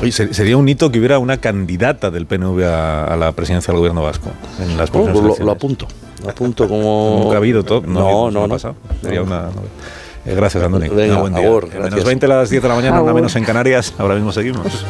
Oye, 0.00 0.12
sería 0.12 0.56
un 0.56 0.68
hito 0.68 0.92
que 0.92 0.98
hubiera 0.98 1.18
una 1.18 1.38
candidata 1.38 2.10
del 2.10 2.26
PNV 2.26 2.62
a, 2.64 3.16
la 3.16 3.32
presidencia 3.32 3.72
del 3.72 3.78
gobierno 3.78 4.02
vasco 4.02 4.30
en 4.60 4.76
las 4.76 4.90
oh, 4.92 5.04
pues 5.10 5.38
lo 5.40 5.50
apunto 5.50 5.88
apunto 6.28 6.68
como. 6.68 7.20
Nunca 7.22 7.34
ha 7.34 7.38
habido 7.38 7.64
todo. 7.64 7.82
No, 7.82 8.30
no, 8.30 8.42
no. 8.42 8.48
pasado. 8.48 8.76
Sería 9.02 9.22
una. 9.22 9.48
Eh, 10.24 10.34
gracias, 10.34 10.64
Andoni. 10.64 10.88
Venga, 10.88 11.20
buen 11.20 11.34
día. 11.34 11.48
menos 11.82 12.04
20 12.04 12.26
a 12.26 12.28
las 12.28 12.50
10 12.50 12.62
de 12.62 12.68
la 12.68 12.74
mañana, 12.74 13.00
una 13.00 13.14
menos 13.14 13.34
en 13.36 13.44
Canarias. 13.44 13.94
Ahora 13.98 14.14
mismo 14.14 14.32
seguimos. 14.32 14.66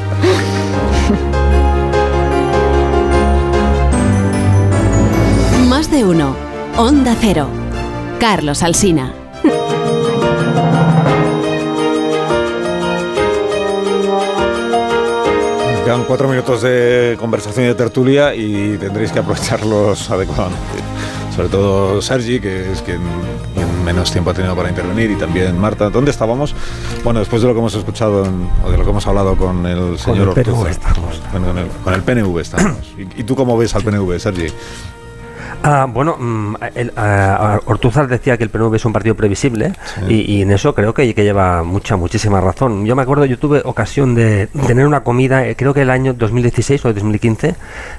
Más 5.68 5.90
de 5.90 6.04
uno. 6.04 6.34
Onda 6.76 7.14
Cero. 7.20 7.48
Carlos 8.18 8.62
Alsina. 8.62 9.12
Quedan 15.86 16.02
cuatro 16.02 16.28
minutos 16.28 16.62
de 16.62 17.16
conversación 17.20 17.66
y 17.66 17.68
de 17.68 17.74
tertulia 17.76 18.34
y 18.34 18.76
tendréis 18.76 19.12
que 19.12 19.20
aprovecharlos 19.20 20.10
adecuadamente 20.10 20.58
sobre 21.36 21.50
todo 21.50 22.00
Sergi, 22.00 22.40
que 22.40 22.72
es 22.72 22.80
quien, 22.80 23.00
menos 23.84 24.10
tiempo 24.10 24.30
ha 24.30 24.34
tenido 24.34 24.56
para 24.56 24.70
intervenir, 24.70 25.10
y 25.10 25.16
también 25.16 25.58
Marta. 25.60 25.90
¿Dónde 25.90 26.10
estábamos? 26.10 26.54
Bueno, 27.04 27.20
después 27.20 27.42
de 27.42 27.48
lo 27.48 27.54
que 27.54 27.60
hemos 27.60 27.74
escuchado 27.74 28.26
o 28.64 28.70
de 28.70 28.78
lo 28.78 28.84
que 28.84 28.90
hemos 28.90 29.06
hablado 29.06 29.36
con 29.36 29.66
el 29.66 29.98
señor 29.98 30.28
con 30.30 30.38
el 30.38 30.44
PNV 30.44 30.66
estamos. 30.66 31.22
Con, 31.84 31.92
el, 31.92 32.02
PNV 32.02 32.38
estamos. 32.38 32.94
¿Y, 32.98 33.20
¿Y, 33.20 33.24
tú 33.24 33.36
cómo 33.36 33.58
ves 33.58 33.74
al 33.74 33.82
PNV, 33.82 34.18
Sergi? 34.18 34.46
Ah, 35.62 35.86
bueno, 35.88 36.16
mm, 36.18 36.54
Ortuzar 37.66 38.06
decía 38.06 38.36
que 38.36 38.44
el 38.44 38.50
PNV 38.50 38.76
es 38.76 38.84
un 38.84 38.92
partido 38.92 39.14
previsible 39.14 39.72
y, 40.08 40.42
en 40.42 40.52
eso 40.52 40.74
creo 40.74 40.94
que, 40.94 41.12
que, 41.14 41.24
lleva 41.24 41.62
mucha, 41.62 41.96
muchísima 41.96 42.40
razón. 42.40 42.84
Yo 42.86 42.94
me 42.94 43.02
acuerdo, 43.02 43.24
yo 43.24 43.38
tuve 43.38 43.62
ocasión 43.64 44.14
de 44.14 44.46
tener 44.66 44.86
una 44.86 45.00
comida, 45.02 45.46
eh, 45.46 45.56
creo 45.56 45.74
que 45.74 45.82
el 45.82 45.90
año 45.90 46.14
2016 46.14 46.84
o 46.84 46.92
2015, 46.92 47.54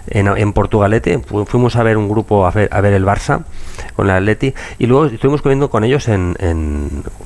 en, 0.10 0.28
en 0.28 0.54
Portugalete. 0.54 1.20
Fuimos 1.20 1.76
a 1.76 1.84
ver 1.84 1.98
un 1.98 2.08
grupo 2.08 2.46
a 2.46 2.52
ver, 2.52 2.70
a 2.72 2.82
ver 2.82 2.94
el 2.94 3.06
Barça 3.06 3.44
con 3.96 4.10
el 4.10 4.16
Atleti 4.16 4.54
y 4.80 4.88
luego 4.88 5.06
estuvimos 5.06 5.42
comiendo 5.42 5.70
con 5.70 5.84
ellos 5.84 6.08
en, 6.08 6.36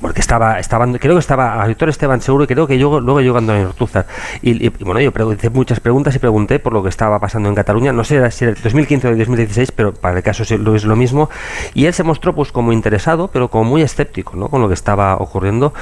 porque 0.00 0.20
estaba, 0.20 0.58
estaban, 0.58 0.98
creo 0.98 1.14
que 1.14 1.20
estaba 1.20 1.62
a 1.62 1.66
Víctor 1.66 1.88
Esteban 1.88 2.20
seguro 2.20 2.44
y 2.44 2.46
creo 2.46 2.66
que 2.66 2.78
yo 2.78 3.00
luego 3.00 3.20
yo 3.20 3.32
cuando 3.32 3.54
en 3.54 3.66
Ortuzar. 3.66 4.06
Y, 4.42 4.68
bueno, 4.68 5.00
yo 5.00 5.12
hice 5.32 5.50
muchas 5.50 5.80
preguntas 5.80 6.14
y 6.14 6.18
pregunté 6.18 6.58
por 6.58 6.72
lo 6.72 6.82
que 6.82 6.88
estaba 6.88 7.18
pasando 7.18 7.48
en 7.48 7.54
Cataluña. 7.54 7.92
No 7.92 8.04
sé 8.04 8.30
si 8.30 8.44
era 8.44 8.54
2015 8.62 9.08
o 9.08 9.16
2016, 9.16 9.72
pero 9.72 9.92
para 9.92 10.16
el 10.16 10.22
caso 10.22 10.42
es 10.42 10.84
lo 10.84 10.96
mismo. 10.96 11.30
Y 11.74 11.86
él 11.86 11.94
se 11.94 12.02
mostró 12.02 12.34
pues 12.34 12.52
como 12.52 12.72
interesado, 12.72 13.28
pero 13.28 13.48
como 13.48 13.64
muy 13.64 13.82
escéptico 13.82 14.36
¿no? 14.36 14.48
con 14.48 14.60
lo 14.60 14.68
que 14.68 14.74
estaba 14.74 15.16
ocurriendo, 15.16 15.72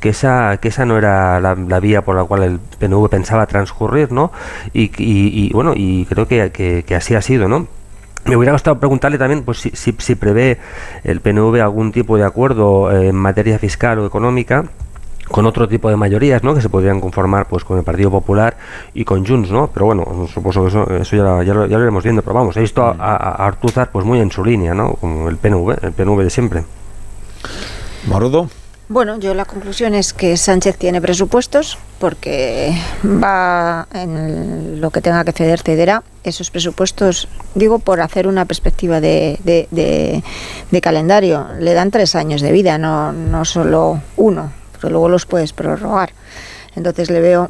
que 0.00 0.10
esa, 0.10 0.58
que 0.58 0.68
esa 0.68 0.84
no 0.84 0.96
era 0.98 1.40
la, 1.40 1.80
vía 1.80 2.02
por 2.02 2.16
la 2.16 2.24
cual 2.24 2.42
el 2.42 2.58
PNV 2.58 3.08
pensaba 3.08 3.46
transcurrir, 3.46 4.12
¿no? 4.12 4.32
Y, 4.72 5.52
bueno, 5.52 5.72
y 5.74 6.04
creo 6.06 6.26
que, 6.26 6.50
que, 6.50 6.94
así 6.94 7.14
ha 7.14 7.22
sido, 7.22 7.48
¿no? 7.48 7.66
Me 8.24 8.36
hubiera 8.36 8.52
gustado 8.52 8.78
preguntarle 8.78 9.18
también 9.18 9.42
pues, 9.42 9.58
si, 9.58 9.70
si, 9.70 9.94
si, 9.98 10.14
prevé 10.14 10.58
el 11.04 11.20
PNV 11.20 11.60
algún 11.60 11.90
tipo 11.90 12.16
de 12.16 12.24
acuerdo 12.24 12.92
en 12.92 13.16
materia 13.16 13.58
fiscal 13.58 13.98
o 13.98 14.06
económica 14.06 14.64
con 15.30 15.46
otro 15.46 15.68
tipo 15.68 15.88
de 15.88 15.96
mayorías, 15.96 16.42
¿no? 16.42 16.54
Que 16.54 16.60
se 16.60 16.68
podrían 16.68 17.00
conformar, 17.00 17.46
pues, 17.46 17.64
con 17.64 17.78
el 17.78 17.84
Partido 17.84 18.10
Popular 18.10 18.56
y 18.94 19.04
con 19.04 19.24
Junts, 19.24 19.50
¿no? 19.50 19.70
Pero 19.72 19.86
bueno, 19.86 20.26
supongo 20.32 20.62
que 20.62 20.68
eso, 20.68 20.90
eso 20.90 21.16
ya, 21.16 21.42
ya, 21.44 21.54
lo, 21.54 21.66
ya, 21.66 21.76
lo, 21.76 21.82
iremos 21.82 22.02
viendo. 22.02 22.22
Pero 22.22 22.34
vamos, 22.34 22.56
he 22.56 22.60
visto 22.60 22.84
a, 22.84 22.94
a, 22.98 23.46
Artuzar, 23.46 23.90
pues, 23.90 24.04
muy 24.04 24.18
en 24.20 24.30
su 24.30 24.44
línea, 24.44 24.74
¿no? 24.74 24.94
Como 24.94 25.28
el 25.28 25.36
PNV, 25.36 25.84
el 25.84 25.92
PNV 25.92 26.22
de 26.22 26.30
siempre. 26.30 26.64
Marodo. 28.08 28.48
Bueno, 28.92 29.20
yo 29.20 29.34
la 29.34 29.44
conclusión 29.44 29.94
es 29.94 30.12
que 30.12 30.36
Sánchez 30.36 30.76
tiene 30.76 31.00
presupuestos 31.00 31.78
porque 32.00 32.76
va 33.04 33.86
en 33.94 34.80
lo 34.80 34.90
que 34.90 35.00
tenga 35.00 35.22
que 35.22 35.30
ceder, 35.30 35.60
cederá. 35.60 36.02
Esos 36.24 36.50
presupuestos, 36.50 37.28
digo, 37.54 37.78
por 37.78 38.00
hacer 38.00 38.26
una 38.26 38.46
perspectiva 38.46 39.00
de, 39.00 40.22
calendario, 40.82 41.46
le 41.60 41.72
dan 41.72 41.92
tres 41.92 42.16
años 42.16 42.40
de 42.40 42.50
vida, 42.50 42.78
no, 42.78 43.12
no 43.12 43.44
solo 43.44 44.02
uno 44.16 44.50
pero 44.80 44.90
luego 44.90 45.08
los 45.08 45.24
puedes 45.24 45.52
prorrogar. 45.52 46.10
Entonces 46.74 47.10
le 47.10 47.20
veo 47.20 47.48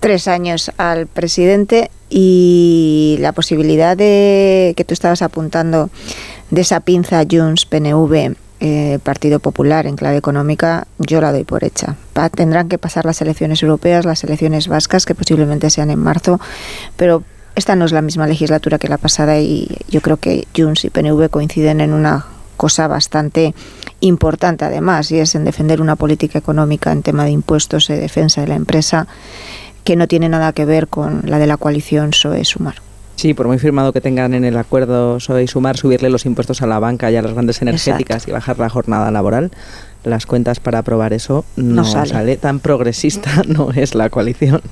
tres 0.00 0.28
años 0.28 0.70
al 0.76 1.06
presidente 1.06 1.90
y 2.10 3.16
la 3.20 3.32
posibilidad 3.32 3.96
de 3.96 4.74
que 4.76 4.84
tú 4.84 4.92
estabas 4.92 5.22
apuntando 5.22 5.88
de 6.50 6.60
esa 6.60 6.80
pinza 6.80 7.22
Junts 7.30 7.64
PNV 7.64 8.34
eh, 8.64 9.00
Partido 9.02 9.40
Popular 9.40 9.88
en 9.88 9.96
clave 9.96 10.16
económica, 10.16 10.86
yo 10.98 11.20
la 11.20 11.32
doy 11.32 11.42
por 11.42 11.64
hecha. 11.64 11.96
tendrán 12.32 12.68
que 12.68 12.78
pasar 12.78 13.04
las 13.04 13.20
elecciones 13.20 13.60
europeas, 13.60 14.04
las 14.04 14.22
elecciones 14.22 14.68
vascas, 14.68 15.04
que 15.04 15.16
posiblemente 15.16 15.68
sean 15.68 15.90
en 15.90 15.98
marzo, 15.98 16.38
pero 16.96 17.24
esta 17.56 17.74
no 17.74 17.84
es 17.84 17.90
la 17.90 18.02
misma 18.02 18.28
legislatura 18.28 18.78
que 18.78 18.86
la 18.86 18.98
pasada 18.98 19.40
y 19.40 19.66
yo 19.88 20.00
creo 20.00 20.16
que 20.16 20.46
Junts 20.56 20.84
y 20.84 20.90
PNV 20.90 21.28
coinciden 21.28 21.80
en 21.80 21.92
una 21.92 22.24
cosa 22.56 22.86
bastante 22.86 23.52
importante 23.98 24.64
además 24.64 25.10
y 25.10 25.18
es 25.18 25.34
en 25.34 25.44
defender 25.44 25.80
una 25.80 25.96
política 25.96 26.38
económica 26.38 26.92
en 26.92 27.02
tema 27.02 27.24
de 27.24 27.32
impuestos 27.32 27.90
y 27.90 27.94
defensa 27.94 28.42
de 28.42 28.46
la 28.46 28.54
empresa 28.54 29.08
que 29.82 29.96
no 29.96 30.06
tiene 30.06 30.28
nada 30.28 30.52
que 30.52 30.66
ver 30.66 30.86
con 30.86 31.22
la 31.24 31.40
de 31.40 31.48
la 31.48 31.56
coalición 31.56 32.10
PSOE-Sumar. 32.10 32.91
Sí, 33.16 33.34
por 33.34 33.46
muy 33.46 33.58
firmado 33.58 33.92
que 33.92 34.00
tengan 34.00 34.34
en 34.34 34.44
el 34.44 34.56
acuerdo 34.56 35.18
y 35.40 35.46
Sumar, 35.46 35.76
subirle 35.76 36.10
los 36.10 36.26
impuestos 36.26 36.62
a 36.62 36.66
la 36.66 36.78
banca 36.78 37.10
y 37.10 37.16
a 37.16 37.22
las 37.22 37.32
grandes 37.32 37.62
energéticas 37.62 38.26
y 38.26 38.32
bajar 38.32 38.58
la 38.58 38.68
jornada 38.68 39.10
laboral, 39.10 39.50
las 40.04 40.26
cuentas 40.26 40.60
para 40.60 40.78
aprobar 40.78 41.12
eso 41.12 41.44
no, 41.56 41.82
No 41.82 41.84
sale. 41.84 42.10
sale. 42.10 42.36
Tan 42.36 42.60
progresista 42.60 43.42
no 43.46 43.70
es 43.70 43.94
la 43.94 44.10
coalición. 44.10 44.62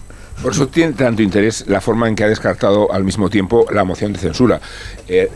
Por 0.43 0.53
eso 0.53 0.69
tiene 0.69 0.95
tanto 0.95 1.23
interés 1.23 1.67
la 1.69 1.83
forma 1.83 2.09
en 2.09 2.17
que 2.17 2.25
ha 2.25 2.29
descartado 2.29 2.91
al 2.93 3.05
mismo 3.05 3.29
tiempo 3.29 3.67
la 3.73 3.85
moción 3.85 4.15
de 4.15 4.19
censura 4.19 4.61
eh, 5.07 5.29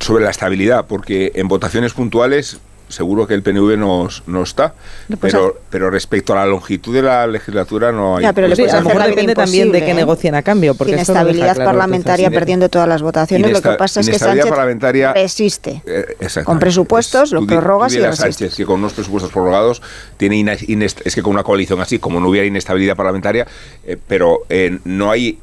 sobre 0.00 0.24
la 0.24 0.30
estabilidad, 0.30 0.86
porque 0.86 1.32
en 1.34 1.46
votaciones 1.46 1.92
puntuales 1.92 2.58
seguro 2.88 3.26
que 3.26 3.34
el 3.34 3.42
PNV 3.42 3.76
no, 3.76 4.08
no 4.26 4.42
está, 4.42 4.74
pues 5.20 5.32
pero, 5.32 5.58
pero 5.70 5.90
respecto 5.90 6.32
a 6.32 6.36
la 6.36 6.46
longitud 6.46 6.94
de 6.94 7.02
la 7.02 7.26
legislatura 7.26 7.90
no 7.92 8.16
hay... 8.16 8.22
Ya, 8.22 8.32
pero 8.32 8.48
Sí, 8.48 8.62
puedes 8.62 8.74
a 8.74 8.80
lo 8.80 8.88
mejor 8.88 9.06
depende 9.06 9.34
también 9.34 9.72
de 9.72 9.84
que 9.84 9.90
¿eh? 9.90 9.94
negocien 9.94 10.34
a 10.34 10.42
cambio. 10.42 10.74
Porque 10.74 10.92
Sin 10.92 11.00
esto 11.00 11.12
no 11.12 11.18
deja 11.18 11.30
estabilidad 11.30 11.54
claro 11.56 11.70
parlamentaria 11.70 12.30
perdiendo 12.30 12.68
todas 12.68 12.88
las 12.88 13.02
votaciones, 13.02 13.50
lo 13.52 13.60
que 13.60 13.70
pasa 13.70 14.00
es 14.00 14.06
que 14.06 14.10
inestabilidad 14.12 14.44
Sánchez 14.44 14.58
parlamentaria- 14.58 15.12
resiste. 15.14 15.82
Eh. 15.86 16.16
Con 16.44 16.58
presupuestos 16.58 17.32
lo 17.32 17.46
prorrogas 17.46 17.92
y 17.94 17.98
resistes. 17.98 18.36
Sánchez 18.36 18.56
que 18.56 18.64
con 18.64 18.78
unos 18.80 18.92
presupuestos 18.92 19.32
prorrogados 19.32 19.82
tiene 20.16 20.36
inest- 20.36 21.02
es 21.04 21.14
que 21.14 21.22
con 21.22 21.32
una 21.32 21.42
coalición 21.42 21.80
así, 21.80 21.98
como 21.98 22.20
no 22.20 22.28
hubiera 22.28 22.46
inestabilidad 22.46 22.96
parlamentaria, 22.96 23.46
eh, 23.84 23.96
pero 24.06 24.40
eh, 24.48 24.78
no 24.84 25.10
hay 25.10 25.38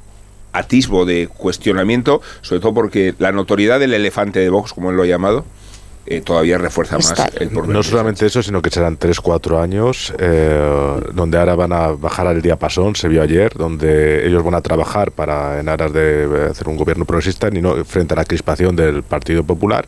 atisbo 0.53 1.05
de 1.05 1.27
cuestionamiento, 1.27 2.21
sobre 2.41 2.61
todo 2.61 2.73
porque 2.73 3.15
la 3.19 3.31
notoriedad 3.31 3.79
del 3.79 3.93
elefante 3.93 4.39
de 4.39 4.49
Vox, 4.49 4.71
como 4.73 4.91
él 4.91 4.95
lo 4.97 5.03
ha 5.03 5.07
llamado, 5.07 5.45
eh, 6.05 6.21
todavía 6.21 6.57
refuerza 6.57 6.97
más 6.97 7.13
el 7.39 7.49
porvenir. 7.49 7.75
No 7.77 7.83
solamente 7.83 8.25
eso, 8.25 8.43
sino 8.43 8.61
que 8.61 8.69
serán 8.69 8.97
3-4 8.99 9.61
años 9.61 10.13
eh, 10.19 11.01
donde 11.13 11.37
ahora 11.37 11.55
van 11.55 11.71
a 11.73 11.87
bajar 11.89 12.27
al 12.27 12.41
diapasón, 12.41 12.95
se 12.95 13.07
vio 13.07 13.21
ayer, 13.21 13.53
donde 13.53 14.27
ellos 14.27 14.43
van 14.43 14.55
a 14.55 14.61
trabajar 14.61 15.11
para 15.11 15.59
en 15.59 15.69
aras 15.69 15.93
de 15.93 16.23
eh, 16.23 16.47
hacer 16.51 16.67
un 16.67 16.77
gobierno 16.77 17.05
progresista 17.05 17.47
y 17.51 17.61
no 17.61 17.83
frente 17.85 18.13
a 18.13 18.17
la 18.17 18.25
crispación 18.25 18.75
del 18.75 19.03
Partido 19.03 19.43
Popular. 19.43 19.87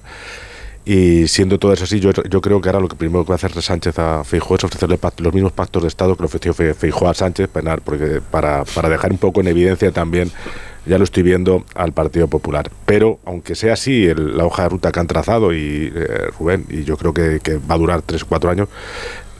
Y 0.87 1.27
siendo 1.27 1.57
todo 1.57 1.73
eso 1.73 1.85
así, 1.85 1.99
yo, 1.99 2.11
yo 2.11 2.41
creo 2.41 2.61
que 2.61 2.69
ahora 2.69 2.79
lo 2.79 2.87
que 2.87 2.95
primero 2.95 3.23
que 3.25 3.29
va 3.29 3.33
a 3.33 3.37
hacer 3.37 3.59
Sánchez 3.59 3.97
a 3.97 4.23
Feijóo 4.23 4.55
es 4.57 4.63
ofrecerle 4.65 4.99
los 5.17 5.33
mismos 5.33 5.51
pactos 5.51 5.81
de 5.81 5.87
Estado 5.87 6.15
que 6.15 6.21
le 6.21 6.27
ofreció 6.27 6.53
Fe- 6.53 6.75
Feijóo 6.75 7.09
a 7.09 7.13
Sánchez 7.15 7.47
penar, 7.47 7.81
porque 7.81 8.21
para, 8.29 8.63
para 8.65 8.87
dejar 8.87 9.11
un 9.11 9.17
poco 9.17 9.41
en 9.41 9.47
evidencia 9.47 9.91
también, 9.91 10.31
ya 10.85 10.97
lo 10.97 11.03
estoy 11.03 11.23
viendo, 11.23 11.65
al 11.73 11.93
Partido 11.93 12.27
Popular. 12.27 12.69
Pero, 12.85 13.19
aunque 13.25 13.55
sea 13.55 13.73
así, 13.73 14.07
la 14.13 14.45
hoja 14.45 14.63
de 14.63 14.69
ruta 14.69 14.91
que 14.91 14.99
han 14.99 15.07
trazado, 15.07 15.53
y 15.53 15.91
eh, 15.95 16.27
Rubén, 16.37 16.65
y 16.69 16.83
yo 16.83 16.97
creo 16.97 17.13
que, 17.13 17.39
va 17.69 17.75
a 17.75 17.77
durar 17.77 18.01
3-4 18.01 18.49
años, 18.49 18.69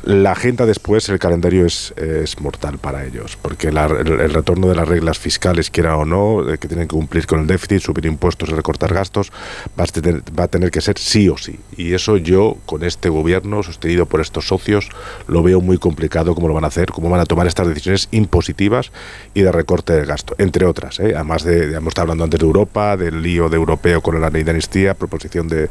la 0.06 0.32
agenda 0.34 0.66
después, 0.68 1.10
el 1.10 1.18
calendario 1.20 1.66
es, 1.66 1.94
mortal 2.40 2.78
para 2.78 3.06
ellos, 3.06 3.38
porque 3.42 3.72
la- 3.72 3.86
el, 3.88 4.08
el 4.20 4.34
retorno 4.34 4.68
de 4.68 4.76
las 4.76 4.88
reglas 4.88 5.18
fiscales, 5.18 5.72
quiera 5.72 5.98
o 5.98 6.06
no, 6.06 6.44
de 6.44 6.58
que 6.60 6.68
tienen 6.68 6.88
que 6.88 6.96
cumplir 6.96 7.26
con 7.26 7.40
el 7.40 7.48
déficit, 7.48 7.82
subir 7.82 8.06
impuestos 8.06 8.50
y 8.50 8.54
recortar 8.54 8.94
gastos, 8.94 9.32
va 9.80 9.84
a, 9.84 9.88
tener, 9.88 10.22
va 10.38 10.44
a 10.44 10.48
tener 10.48 10.70
que 10.70 10.82
ser 10.82 11.00
sí 11.00 11.28
o 11.28 11.38
sí. 11.38 11.60
Y 11.76 11.94
eso 11.94 12.18
yo, 12.18 12.58
con 12.68 12.84
este 12.84 13.10
gobierno, 13.10 13.64
sostenido 13.64 14.06
por 14.06 14.22
estos 14.22 14.48
socios, 14.48 14.90
lo 15.28 15.42
veo 15.42 15.60
muy 15.60 15.78
complicado 15.80 16.36
cómo 16.36 16.48
lo 16.48 16.54
van 16.54 16.66
a 16.66 16.68
hacer, 16.68 16.92
cómo 16.92 17.10
van 17.10 17.22
a 17.22 17.26
tomar 17.26 17.48
estas 17.48 17.68
decisiones 17.68 18.08
impositivas 18.12 18.92
y 19.34 19.42
de 19.42 19.52
recorte 19.52 19.94
del 19.94 20.06
gasto, 20.06 20.36
entre 20.38 20.66
otras. 20.68 21.00
¿eh? 21.00 21.14
Además 21.16 21.44
de, 21.44 21.74
hemos 21.76 21.90
estado 21.92 22.04
hablando 22.04 22.26
antes 22.26 22.40
de 22.40 22.46
Europa, 22.46 22.96
del 22.96 23.24
lío 23.24 23.50
de 23.50 23.56
europeo 23.56 24.02
con 24.02 24.22
la 24.22 24.30
ley 24.30 24.44
de 24.44 24.52
amnistía, 24.52 24.94
proposición 24.94 25.48
de, 25.48 25.68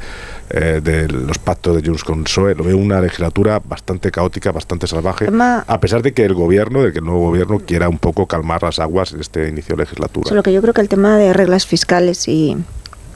eh, 0.50 1.06
los 1.08 1.38
pactos 1.38 1.76
de 1.76 1.86
Junts 1.86 2.02
con 2.02 2.24
PSOE, 2.24 2.54
lo 2.56 2.64
veo 2.64 2.76
una 2.76 3.00
legislatura 3.00 3.60
bastante 3.64 4.10
caótica, 4.10 4.23
bastante 4.52 4.86
salvaje, 4.86 5.26
a 5.66 5.80
pesar 5.80 6.02
de 6.02 6.12
que 6.12 6.24
el 6.24 6.34
gobierno, 6.34 6.82
de 6.82 6.92
que 6.92 6.98
el 6.98 7.04
nuevo 7.04 7.20
gobierno 7.28 7.58
quiera 7.60 7.88
un 7.88 7.98
poco 7.98 8.26
calmar 8.26 8.62
las 8.62 8.78
aguas 8.78 9.12
en 9.12 9.20
este 9.20 9.48
inicio 9.48 9.76
de 9.76 9.82
legislatura. 9.84 10.28
Solo 10.28 10.42
que 10.42 10.52
yo 10.52 10.60
creo 10.62 10.74
que 10.74 10.80
el 10.80 10.88
tema 10.88 11.16
de 11.18 11.32
reglas 11.32 11.66
fiscales 11.66 12.26
y 12.28 12.56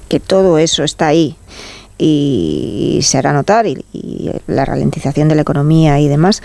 que 0.08 0.20
todo 0.20 0.58
eso 0.58 0.84
está 0.84 1.06
ahí 1.08 1.36
y 1.98 3.00
se 3.02 3.18
hará 3.18 3.32
notar 3.32 3.66
y, 3.66 3.84
y 3.92 4.30
la 4.46 4.64
ralentización 4.64 5.28
de 5.28 5.34
la 5.34 5.42
economía 5.42 5.98
y 6.00 6.08
demás, 6.08 6.42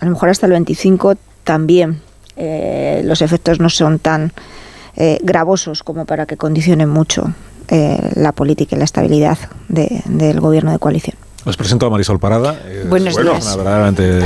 a 0.00 0.04
lo 0.04 0.12
mejor 0.12 0.30
hasta 0.30 0.46
el 0.46 0.52
25 0.52 1.14
también 1.44 2.00
eh, 2.36 3.02
los 3.04 3.20
efectos 3.22 3.60
no 3.60 3.68
son 3.68 3.98
tan 3.98 4.32
eh, 4.96 5.18
gravosos 5.22 5.82
como 5.82 6.04
para 6.06 6.26
que 6.26 6.36
condicionen 6.36 6.88
mucho 6.88 7.32
eh, 7.68 8.12
la 8.14 8.32
política 8.32 8.76
y 8.76 8.78
la 8.78 8.84
estabilidad 8.84 9.38
de- 9.68 10.02
del 10.06 10.40
gobierno 10.40 10.72
de 10.72 10.78
coalición. 10.78 11.16
Os 11.48 11.56
presento 11.56 11.86
a 11.86 11.90
Marisol 11.90 12.20
Parada. 12.20 12.60
eh, 12.66 12.84
Buenos 12.86 13.14
bueno, 13.14 13.30
días. 13.32 13.46
una 13.46 13.56
verdaderamente. 13.56 14.18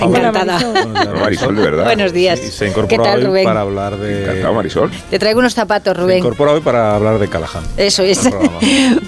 Encantada. 0.00 0.58
Buenos 0.58 1.20
Marisol, 1.20 1.54
de 1.54 1.62
verdad. 1.62 1.84
Buenos 1.84 2.12
días. 2.12 2.40
Y 2.42 2.48
se 2.50 2.64
¿Qué 2.64 2.70
incorpora 2.72 3.02
tal, 3.04 3.18
hoy 3.20 3.26
Rubén? 3.26 3.44
para 3.44 3.60
hablar 3.60 3.96
de. 3.96 4.22
Encantado, 4.24 4.54
Marisol. 4.54 4.90
Te 5.08 5.18
traigo 5.20 5.38
unos 5.38 5.54
zapatos, 5.54 5.94
Se 5.94 6.00
Rubén. 6.02 6.18
incorpora 6.18 6.50
hoy 6.52 6.60
para 6.62 6.96
hablar 6.96 7.20
de 7.20 7.28
Callahan. 7.28 7.62
Eso 7.76 8.02
es. 8.02 8.28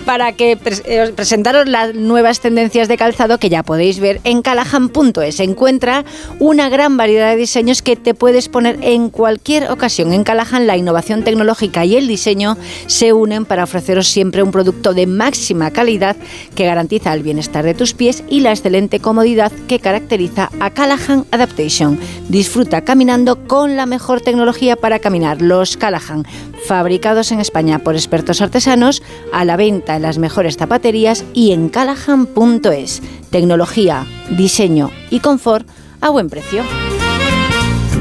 Para 0.06 0.30
que 0.34 0.56
pres- 0.56 0.82
eh, 0.86 1.00
os 1.02 1.10
presentaros 1.10 1.66
las 1.68 1.92
nuevas 1.96 2.38
tendencias 2.38 2.86
de 2.86 2.96
calzado 2.96 3.38
que 3.38 3.48
ya 3.48 3.64
podéis 3.64 3.98
ver 3.98 4.20
en 4.22 4.40
callahan.es. 4.42 5.34
Se 5.34 5.42
encuentra 5.42 6.04
una 6.38 6.68
gran 6.68 6.96
variedad 6.96 7.30
de 7.30 7.36
diseños 7.36 7.82
que 7.82 7.96
te 7.96 8.14
puedes 8.14 8.48
poner 8.48 8.78
en 8.82 9.10
cualquier 9.10 9.68
ocasión. 9.72 10.12
En 10.12 10.22
Callahan 10.22 10.68
la 10.68 10.76
innovación 10.76 11.24
tecnológica 11.24 11.84
y 11.84 11.96
el 11.96 12.06
diseño 12.06 12.56
se 12.86 13.12
unen 13.12 13.44
para 13.44 13.64
ofreceros 13.64 14.06
siempre 14.06 14.44
un 14.44 14.52
producto 14.52 14.94
de 14.94 15.08
máxima 15.08 15.72
calidad 15.72 16.14
que 16.54 16.64
garantiza 16.66 17.12
el 17.12 17.24
bienestar 17.24 17.55
de 17.64 17.74
tus 17.74 17.94
pies 17.94 18.24
y 18.28 18.40
la 18.40 18.50
excelente 18.50 19.00
comodidad 19.00 19.52
que 19.68 19.78
caracteriza 19.78 20.50
a 20.60 20.70
Callahan 20.70 21.24
Adaptation. 21.30 21.98
Disfruta 22.28 22.82
caminando 22.82 23.46
con 23.46 23.76
la 23.76 23.86
mejor 23.86 24.20
tecnología 24.20 24.76
para 24.76 24.98
caminar, 24.98 25.40
los 25.42 25.76
Callahan, 25.76 26.24
fabricados 26.66 27.32
en 27.32 27.40
España 27.40 27.78
por 27.78 27.94
expertos 27.94 28.40
artesanos, 28.40 29.02
a 29.32 29.44
la 29.44 29.56
venta 29.56 29.96
en 29.96 30.02
las 30.02 30.18
mejores 30.18 30.56
zapaterías 30.56 31.24
y 31.34 31.52
en 31.52 31.68
callahan.es. 31.68 33.02
Tecnología, 33.30 34.06
diseño 34.30 34.90
y 35.10 35.20
confort 35.20 35.68
a 36.00 36.10
buen 36.10 36.28
precio. 36.28 36.62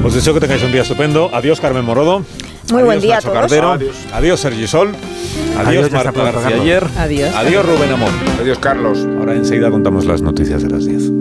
Os 0.04 0.14
deseo 0.14 0.34
que 0.34 0.40
tengáis 0.40 0.64
un 0.64 0.72
día 0.72 0.84
estupendo. 0.84 1.30
Adiós, 1.34 1.60
Carmen 1.60 1.84
Morodo. 1.84 2.24
Muy 2.72 2.82
Adiós, 2.82 2.86
buen 2.86 3.02
día 3.02 3.14
a 3.14 3.18
Nacho 3.18 3.28
todos. 3.30 3.42
Cardero. 3.42 3.72
Adiós. 3.72 3.96
Adiós, 4.14 4.40
Sergi 4.40 4.68
Sol. 4.68 4.90
Adiós, 5.58 5.86
Adiós, 5.86 5.92
Marta 5.92 6.24
García. 6.24 6.56
Ayer. 6.62 6.84
Adiós. 6.98 7.36
Adiós, 7.36 7.66
Rubén 7.66 7.92
Amón. 7.92 8.10
Adiós, 8.42 8.58
Carlos. 8.60 9.08
Ahora 9.20 9.36
enseguida 9.36 9.70
contamos 9.70 10.06
las 10.06 10.22
noticias 10.22 10.64
de 10.64 10.70
las 10.70 10.86
10. 10.86 11.12